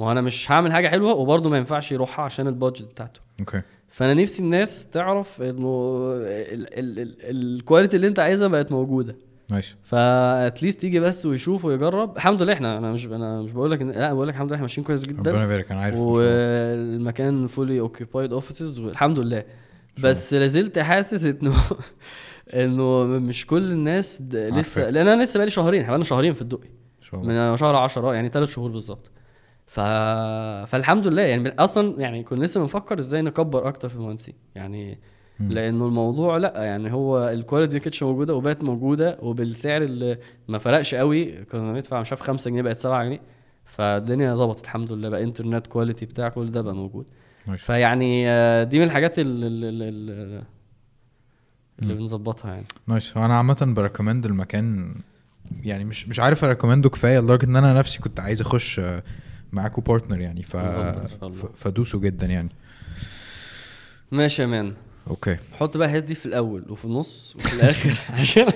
ما 0.00 0.12
أنا 0.12 0.20
مش 0.20 0.50
هعمل 0.52 0.72
حاجة 0.72 0.88
حلوة 0.88 1.14
وبرضه 1.14 1.50
ما 1.50 1.56
ينفعش 1.58 1.92
يروحها 1.92 2.24
عشان 2.24 2.46
ال 2.46 2.51
budget 2.51 2.82
بتاعته. 2.84 3.20
okay 3.40 3.62
فانا 3.96 4.14
نفسي 4.22 4.42
الناس 4.42 4.86
تعرف 4.86 5.42
انه 5.42 6.00
ال- 6.14 6.78
ال- 6.78 6.98
ال- 6.98 7.16
ال 7.20 7.30
quality 7.30 7.96
اللي 7.96 8.06
انت 8.06 8.18
عايزها 8.18 8.48
بقت 8.48 8.72
موجودة. 8.72 9.16
ماشي. 9.52 9.76
ف 9.82 9.95
at 9.95 10.20
least 10.20 10.84
يجي 10.84 11.00
بس 11.00 11.26
ويشوف 11.26 11.64
ويجرب. 11.64 12.16
الحمد 12.16 12.42
لله 12.42 12.52
إحنا 12.52 12.78
أنا 12.78 12.92
مش 12.92 13.06
أنا 13.06 13.42
مش 13.42 13.52
بقول 13.52 13.70
لك 13.70 13.82
لا 13.82 14.12
بقول 14.14 14.28
لك 14.28 14.34
الحمد 14.34 14.46
لله 14.46 14.54
إحنا 14.54 14.62
ماشيين 14.64 14.86
كويس 14.86 15.04
ربنا 15.04 15.20
جدا 15.22 15.30
يبارك 15.44 15.70
أنا 15.72 15.80
عارف. 15.80 15.98
والمكان 15.98 17.46
fully 17.46 17.80
occupied 17.80 18.32
offices 18.32 18.78
والحمد 18.78 19.18
لله. 19.18 19.44
بس 20.02 20.34
لازلت 20.34 20.78
حاسس 20.78 21.24
إنه 21.24 21.54
إنه 22.64 23.04
مش 23.04 23.46
كل 23.46 23.72
الناس 23.72 24.22
لسه. 24.32 24.90
لأن 24.90 25.08
أنا 25.08 25.22
لسه 25.22 25.38
بقالي 25.38 25.50
شهرين 25.50 25.80
إحنا 25.80 25.90
بقالنا 25.90 26.04
شهرين 26.04 26.32
في 26.32 26.42
الدقي. 26.42 26.68
من 27.12 27.56
شهر 27.56 27.76
10 27.76 28.14
يعني 28.14 28.28
ثلاث 28.28 28.48
شهور 28.50 28.70
بالظبط. 28.70 29.10
ف... 29.66 29.80
فالحمد 30.70 31.06
لله. 31.06 31.22
يعني 31.22 31.48
أصلا 31.48 32.00
يعني 32.00 32.22
كنا 32.22 32.44
لسه 32.44 32.60
بنفكر 32.60 32.98
إزاي 32.98 33.22
نكبر 33.22 33.68
أكتر 33.68 33.88
في 33.88 33.94
المهندسين. 33.94 34.34
يعني 34.54 34.98
مم. 35.40 35.52
لأنه 35.52 35.86
الموضوع 35.86 36.36
لأ 36.36 36.62
يعني 36.62 36.92
هو 36.92 37.28
ال 37.28 37.34
quality 37.34 37.72
دي 37.72 37.80
كانتش 37.80 38.02
موجودة 38.02 38.34
وبقت 38.34 38.64
موجودة 38.64 39.18
وبالسعر 39.22 39.82
اللي 39.82 40.18
ما 40.48 40.58
فرقش 40.58 40.94
قوي. 40.94 41.44
كنا 41.44 41.72
بندفع 41.72 42.00
مش 42.00 42.12
عارف 42.12 42.22
5 42.22 42.50
جنيه 42.50 42.62
بقت 42.62 42.78
7 42.78 43.04
جنيه. 43.04 43.20
فالدنيا 43.64 44.34
ظبطت 44.34 44.64
الحمد 44.64 44.92
لله. 44.92 45.08
بقى 45.08 45.22
انترنت 45.22 45.66
quality 45.66 46.06
بتاع 46.06 46.28
كل 46.28 46.50
ده 46.50 46.60
بقى 46.62 46.74
موجود. 46.74 47.06
ماشي. 47.46 47.64
فيعني 47.64 48.28
آه، 48.28 48.64
دي 48.64 48.78
من 48.78 48.84
الحاجات 48.84 49.18
اللي, 49.18 49.46
اللي, 49.46 49.68
اللي, 49.88 50.42
اللي. 51.82 51.94
بنظبطها 51.94 52.50
يعني. 52.50 52.66
nice 52.86 53.16
أنا 53.16 53.36
عامة 53.36 53.74
ب 53.76 53.81
recommend 53.81 54.26
المكان 54.26 54.94
يعني 55.62 55.84
مش 55.84 56.08
مش 56.08 56.20
عارف 56.20 56.44
أ 56.44 56.48
recommend 56.48 56.84
ه 56.84 56.88
كفاية 56.90 57.18
لدرجة 57.20 57.44
إن 57.46 57.56
أنا 57.56 57.78
نفسي 57.78 57.98
كنت 57.98 58.20
عايز 58.20 58.40
أخش 58.40 58.80
معاكوا 59.52 59.82
partner 59.82 60.20
يعني 60.20 60.42
ف... 60.42 60.56
فدوسوا 61.56 62.00
جدا 62.00 62.26
يعني. 62.26 62.50
ماشي 64.12 64.42
يا 64.42 64.46
man. 64.46 64.74
okay. 65.10 65.36
حط 65.52 65.76
بقى 65.76 65.86
الحاجات 65.86 66.04
دي 66.04 66.14
في 66.14 66.26
الأول 66.26 66.64
وفي 66.68 66.84
النص 66.84 67.36
وفي 67.36 67.54
الآخر. 67.54 67.98
عشان 68.20 68.46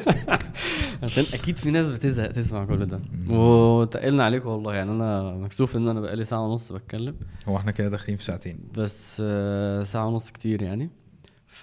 عشان 1.02 1.24
أكيد 1.34 1.56
في 1.58 1.70
ناس 1.70 1.90
بتزهق 1.90 2.30
تسمع 2.30 2.64
كل 2.64 2.86
ده. 2.86 3.00
وتقلنا 3.28 4.24
عليكم 4.24 4.48
والله 4.48 4.74
يعني 4.74 4.90
أنا 4.90 5.22
مكسوف 5.34 5.76
إن 5.76 5.88
أنا 5.88 6.00
بقالي 6.00 6.24
ساعة 6.24 6.40
ونص 6.40 6.72
بتكلم. 6.72 7.14
هو 7.48 7.56
إحنا 7.56 7.70
كده 7.70 7.88
داخلين 7.88 8.16
في 8.18 8.24
ساعتين. 8.24 8.58
بس 8.74 9.22
آه، 9.24 9.84
ساعة 9.84 10.06
ونص 10.06 10.30
كتير 10.30 10.62
يعني. 10.62 10.90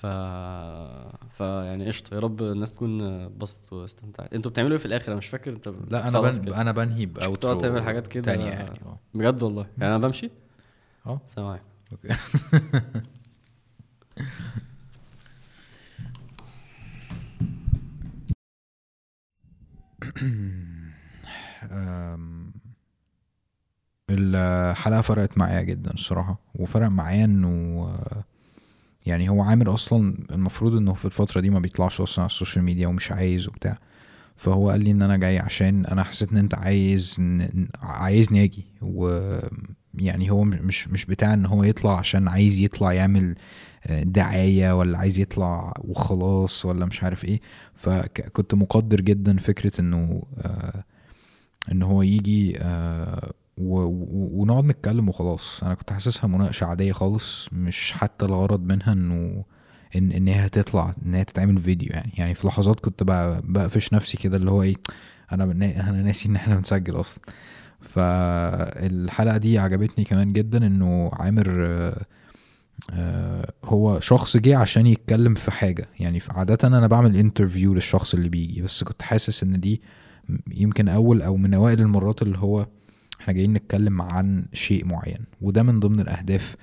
ف 0.01 0.05
ف 1.37 1.39
يعني 1.39 1.87
قشطة. 1.87 2.15
يا 2.15 2.19
رب 2.19 2.41
الناس 2.41 2.73
تكون 2.73 3.01
اتبسطت 3.01 3.73
واستمتعت. 3.73 4.33
أنتوا 4.33 4.51
بتعملوا 4.51 4.71
إيه 4.71 4.77
في 4.77 4.85
الآخر؟ 4.85 5.07
أنا 5.07 5.15
مش 5.15 5.27
فاكر. 5.27 5.51
انت 5.51 5.67
لا 5.67 6.07
أنا 6.07 6.21
بن... 6.21 6.53
أنا 6.53 6.71
بنهي 6.71 7.05
بأوترو 7.05 7.35
تقعد 7.35 7.57
تعمل 7.57 7.83
حاجات 7.83 8.07
كده؟ 8.07 8.23
تانية 8.23 8.45
يعني 8.45 8.79
آه. 8.85 8.99
بجد 9.13 9.43
والله. 9.43 9.67
يعني 9.77 9.95
أنا 9.95 10.07
بمشي؟ 10.07 10.31
آه. 11.05 11.21
سلام 11.27 11.47
عليكم 11.47 11.65
أوكي 11.91 12.15
الحلقة 24.09 25.01
فرقت 25.01 25.37
معايا 25.37 25.61
جدا 25.61 25.91
الصراحة 25.93 26.39
وفرق 26.59 26.87
معايا 26.87 27.25
إنه 27.25 27.87
يعني 29.07 29.29
هو 29.29 29.41
عامر 29.41 29.73
أصلا 29.73 30.17
المفروض 30.31 30.75
إنه 30.75 30.93
في 30.93 31.05
الفترة 31.05 31.41
دي 31.41 31.49
ما 31.49 31.59
بيطلعش 31.59 32.01
أصلا 32.01 32.23
على 32.23 32.29
السوشيال 32.29 32.65
ميديا 32.65 32.87
ومش 32.87 33.11
عايز 33.11 33.47
وبتاع. 33.47 33.77
فهو 34.35 34.69
قال 34.69 34.83
لي 34.83 34.91
إن 34.91 35.01
أنا 35.01 35.17
جاي 35.17 35.39
عشان 35.39 35.85
أنا 35.85 36.03
حسيت 36.03 36.31
إن 36.31 36.37
أنت 36.37 36.55
عايز 36.55 37.17
عايزني 37.81 38.43
أجي. 38.43 38.65
ويعني 38.81 40.31
هو 40.31 40.43
مش 40.43 40.87
مش 40.87 41.05
بتاع 41.05 41.33
إن 41.33 41.45
هو 41.45 41.63
يطلع 41.63 41.97
عشان 41.99 42.27
عايز 42.27 42.59
يطلع 42.59 42.93
يعمل 42.93 43.35
آه، 43.87 44.03
دعاية 44.03 44.77
ولا 44.77 44.97
عايز 44.97 45.19
يطلع 45.19 45.73
وخلاص 45.79 46.65
ولا 46.65 46.85
مش 46.85 47.03
عارف 47.03 47.25
إيه. 47.25 47.41
فكنت 47.75 48.53
مقدر 48.53 49.01
جدا 49.01 49.37
فكرة 49.37 49.81
إنه 49.81 50.23
آه، 50.41 50.83
إن 51.71 51.83
هو 51.83 52.01
يجي 52.01 52.57
آه، 52.59 53.31
و- 53.57 54.41
ونقعد 54.41 54.65
نتكلم 54.65 55.09
وخلاص. 55.09 55.63
أنا 55.63 55.73
كنت 55.73 55.91
حاسسها 55.93 56.27
مناقشة 56.27 56.65
عادية 56.65 56.91
خالص 56.93 57.49
مش 57.51 57.91
حتى 57.93 58.25
الغرض 58.25 58.63
منها 58.71 58.93
إنه 58.93 59.43
ان 59.95 60.11
إن 60.11 60.27
هي 60.27 60.45
هتطلع 60.45 60.95
إن 61.05 61.15
هي 61.15 61.23
تتعمل 61.23 61.59
فيديو 61.59 61.89
يعني. 61.91 62.11
يعني 62.17 62.35
في 62.35 62.47
لحظات 62.47 62.79
كنت 62.79 63.03
بقى 63.03 63.41
بقفش 63.43 63.93
نفسي 63.93 64.17
كده 64.17 64.37
اللي 64.37 64.51
هو 64.51 64.61
إيه 64.63 64.75
أنا 65.31 65.43
أنا 65.43 65.91
ناسي 66.03 66.29
إن 66.29 66.35
إحنا 66.35 66.55
بنسجل 66.55 66.99
أصلا. 66.99 67.23
فالحلقة 67.81 69.37
دي 69.37 69.59
عجبتني 69.59 70.05
كمان 70.05 70.33
جدا 70.33 70.67
إنه 70.67 71.09
عامر 71.13 71.65
آه، 72.93 73.53
هو 73.63 73.99
شخص 73.99 74.37
جه 74.37 74.57
عشان 74.57 74.87
يتكلم 74.87 75.35
في 75.35 75.51
حاجة. 75.51 75.85
يعني 75.99 76.19
عادة 76.29 76.67
أنا 76.67 76.87
بعمل 76.87 77.15
انترفيو 77.15 77.73
للشخص 77.73 78.13
اللي 78.13 78.29
بيجي 78.29 78.61
بس 78.61 78.83
كنت 78.83 79.01
حاسس 79.01 79.43
إن 79.43 79.59
دي 79.59 79.81
يمكن 80.51 80.89
أول 80.89 81.21
أو 81.21 81.37
من 81.37 81.53
أوائل 81.53 81.81
المرات 81.81 82.21
اللي 82.21 82.37
هو 82.37 82.67
إحنا 83.27 83.35
جايين 83.35 83.53
نتكلم 83.53 84.01
عن 84.01 84.45
شيء 84.53 84.85
معين 84.85 85.25
وده 85.41 85.63
من 85.63 85.79
ضمن 85.79 85.99
الأهداف 85.99 86.55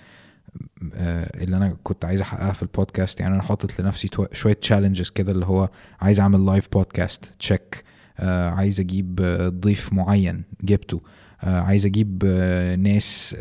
آه، 0.94 1.42
اللي 1.42 1.56
أنا 1.56 1.76
كنت 1.82 2.04
عايز 2.04 2.20
أحققها 2.20 2.52
في 2.52 2.62
البودكاست. 2.62 3.20
يعني 3.20 3.34
أنا 3.34 3.42
حاطط 3.42 3.80
لنفسي 3.80 4.08
شوية 4.32 4.54
challenges 4.54 5.10
كده 5.10 5.32
اللي 5.32 5.46
هو 5.46 5.68
عايز 6.00 6.20
أعمل 6.20 6.46
live 6.46 6.68
بودكاست 6.72 7.32
check 7.38 7.84
عايز 8.18 8.80
أجيب 8.80 9.20
آه، 9.22 9.48
ضيف 9.48 9.92
معين 9.92 10.42
جبته 10.62 11.00
آه، 11.42 11.60
عايز 11.60 11.86
أجيب 11.86 12.22
آه، 12.26 12.76
ناس 12.76 13.36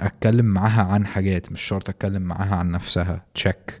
أتكلم 0.00 0.46
معاها 0.46 0.82
عن 0.82 1.06
حاجات 1.06 1.52
مش 1.52 1.62
شرط 1.62 1.88
أتكلم 1.88 2.22
معاها 2.22 2.54
عن 2.54 2.70
نفسها 2.70 3.24
check 3.34 3.80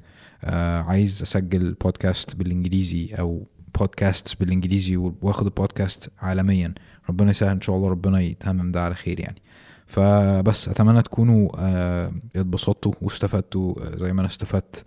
عايز 0.86 1.22
أسجل 1.22 1.72
بودكاست 1.72 2.36
بالإنجليزي 2.36 3.14
أو 3.18 3.46
بودكاست 3.78 4.40
بالإنجليزي 4.40 4.96
واخد 4.96 5.46
البودكاست 5.46 6.10
عالميا. 6.18 6.74
ربنا 7.08 7.30
يسهل 7.30 7.50
إن 7.50 7.60
شاء 7.60 7.76
الله 7.76 7.88
ربنا 7.88 8.20
يتمم 8.20 8.72
ده 8.72 8.84
على 8.84 8.94
خير 8.94 9.20
يعني. 9.20 9.42
فبس 9.86 10.68
أتمنى 10.68 11.02
تكونوا 11.02 11.50
آه 11.58 12.12
اتبسطتوا 12.36 12.92
واستفدتوا 13.02 13.74
آه، 13.82 13.96
زي 13.96 14.12
ما 14.12 14.20
أنا 14.20 14.28
استفدت. 14.28 14.84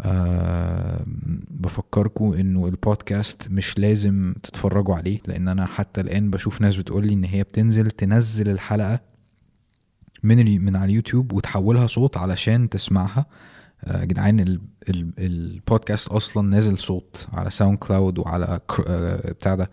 أه 0.00 1.02
بفكركم 1.50 2.32
إنه 2.32 2.66
البودكاست 2.68 3.48
مش 3.50 3.78
لازم 3.78 4.34
تتفرجوا 4.42 4.94
عليه 4.94 5.20
لأن 5.26 5.48
أنا 5.48 5.66
حتى 5.66 6.00
الآن 6.00 6.30
بشوف 6.30 6.60
ناس 6.60 6.76
بتقولي 6.76 7.12
إن 7.12 7.24
هي 7.24 7.42
بتنزل 7.42 7.90
تنزل 7.90 8.48
الحلقة 8.48 9.00
من 10.22 10.64
من 10.64 10.76
على 10.76 10.84
اليوتيوب 10.84 11.32
وتحولها 11.32 11.86
صوت 11.86 12.16
علشان 12.16 12.68
تسمعها. 12.68 13.26
آه، 13.84 14.00
يا 14.00 14.04
جدعان 14.04 14.40
ال- 14.40 14.60
ال- 14.88 15.12
البودكاست 15.18 16.08
أصلا 16.08 16.48
نازل 16.48 16.78
صوت 16.78 17.26
على 17.32 17.50
SoundCloud 17.50 18.18
وعلى 18.18 18.60
آه، 18.86 19.30
بتاع 19.32 19.54
ده. 19.54 19.70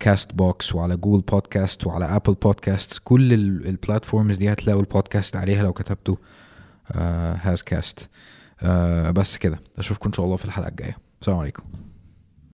Castbox 0.00 0.74
وعلى 0.74 0.96
Google 0.96 1.20
Podcasts 1.20 1.86
وعلى 1.86 2.04
Apple 2.04 2.34
Podcasts 2.34 3.00
كل 3.04 3.32
ال 3.66 3.73
platforms 3.73 4.36
دي 4.38 4.52
هتلاقوا 4.52 4.80
البودكاست 4.80 5.36
عليها 5.36 5.62
لو 5.62 5.72
كتبتوا 5.72 6.16
هاز 7.42 7.62
كاست 7.62 8.08
بس 9.12 9.36
كده. 9.36 9.60
أشوفكم 9.78 10.06
إن 10.06 10.12
شاء 10.12 10.26
الله 10.26 10.36
في 10.36 10.44
الحلقة 10.44 10.68
الجاية. 10.68 10.96
السلام 11.20 11.38
عليكم. 11.38 11.62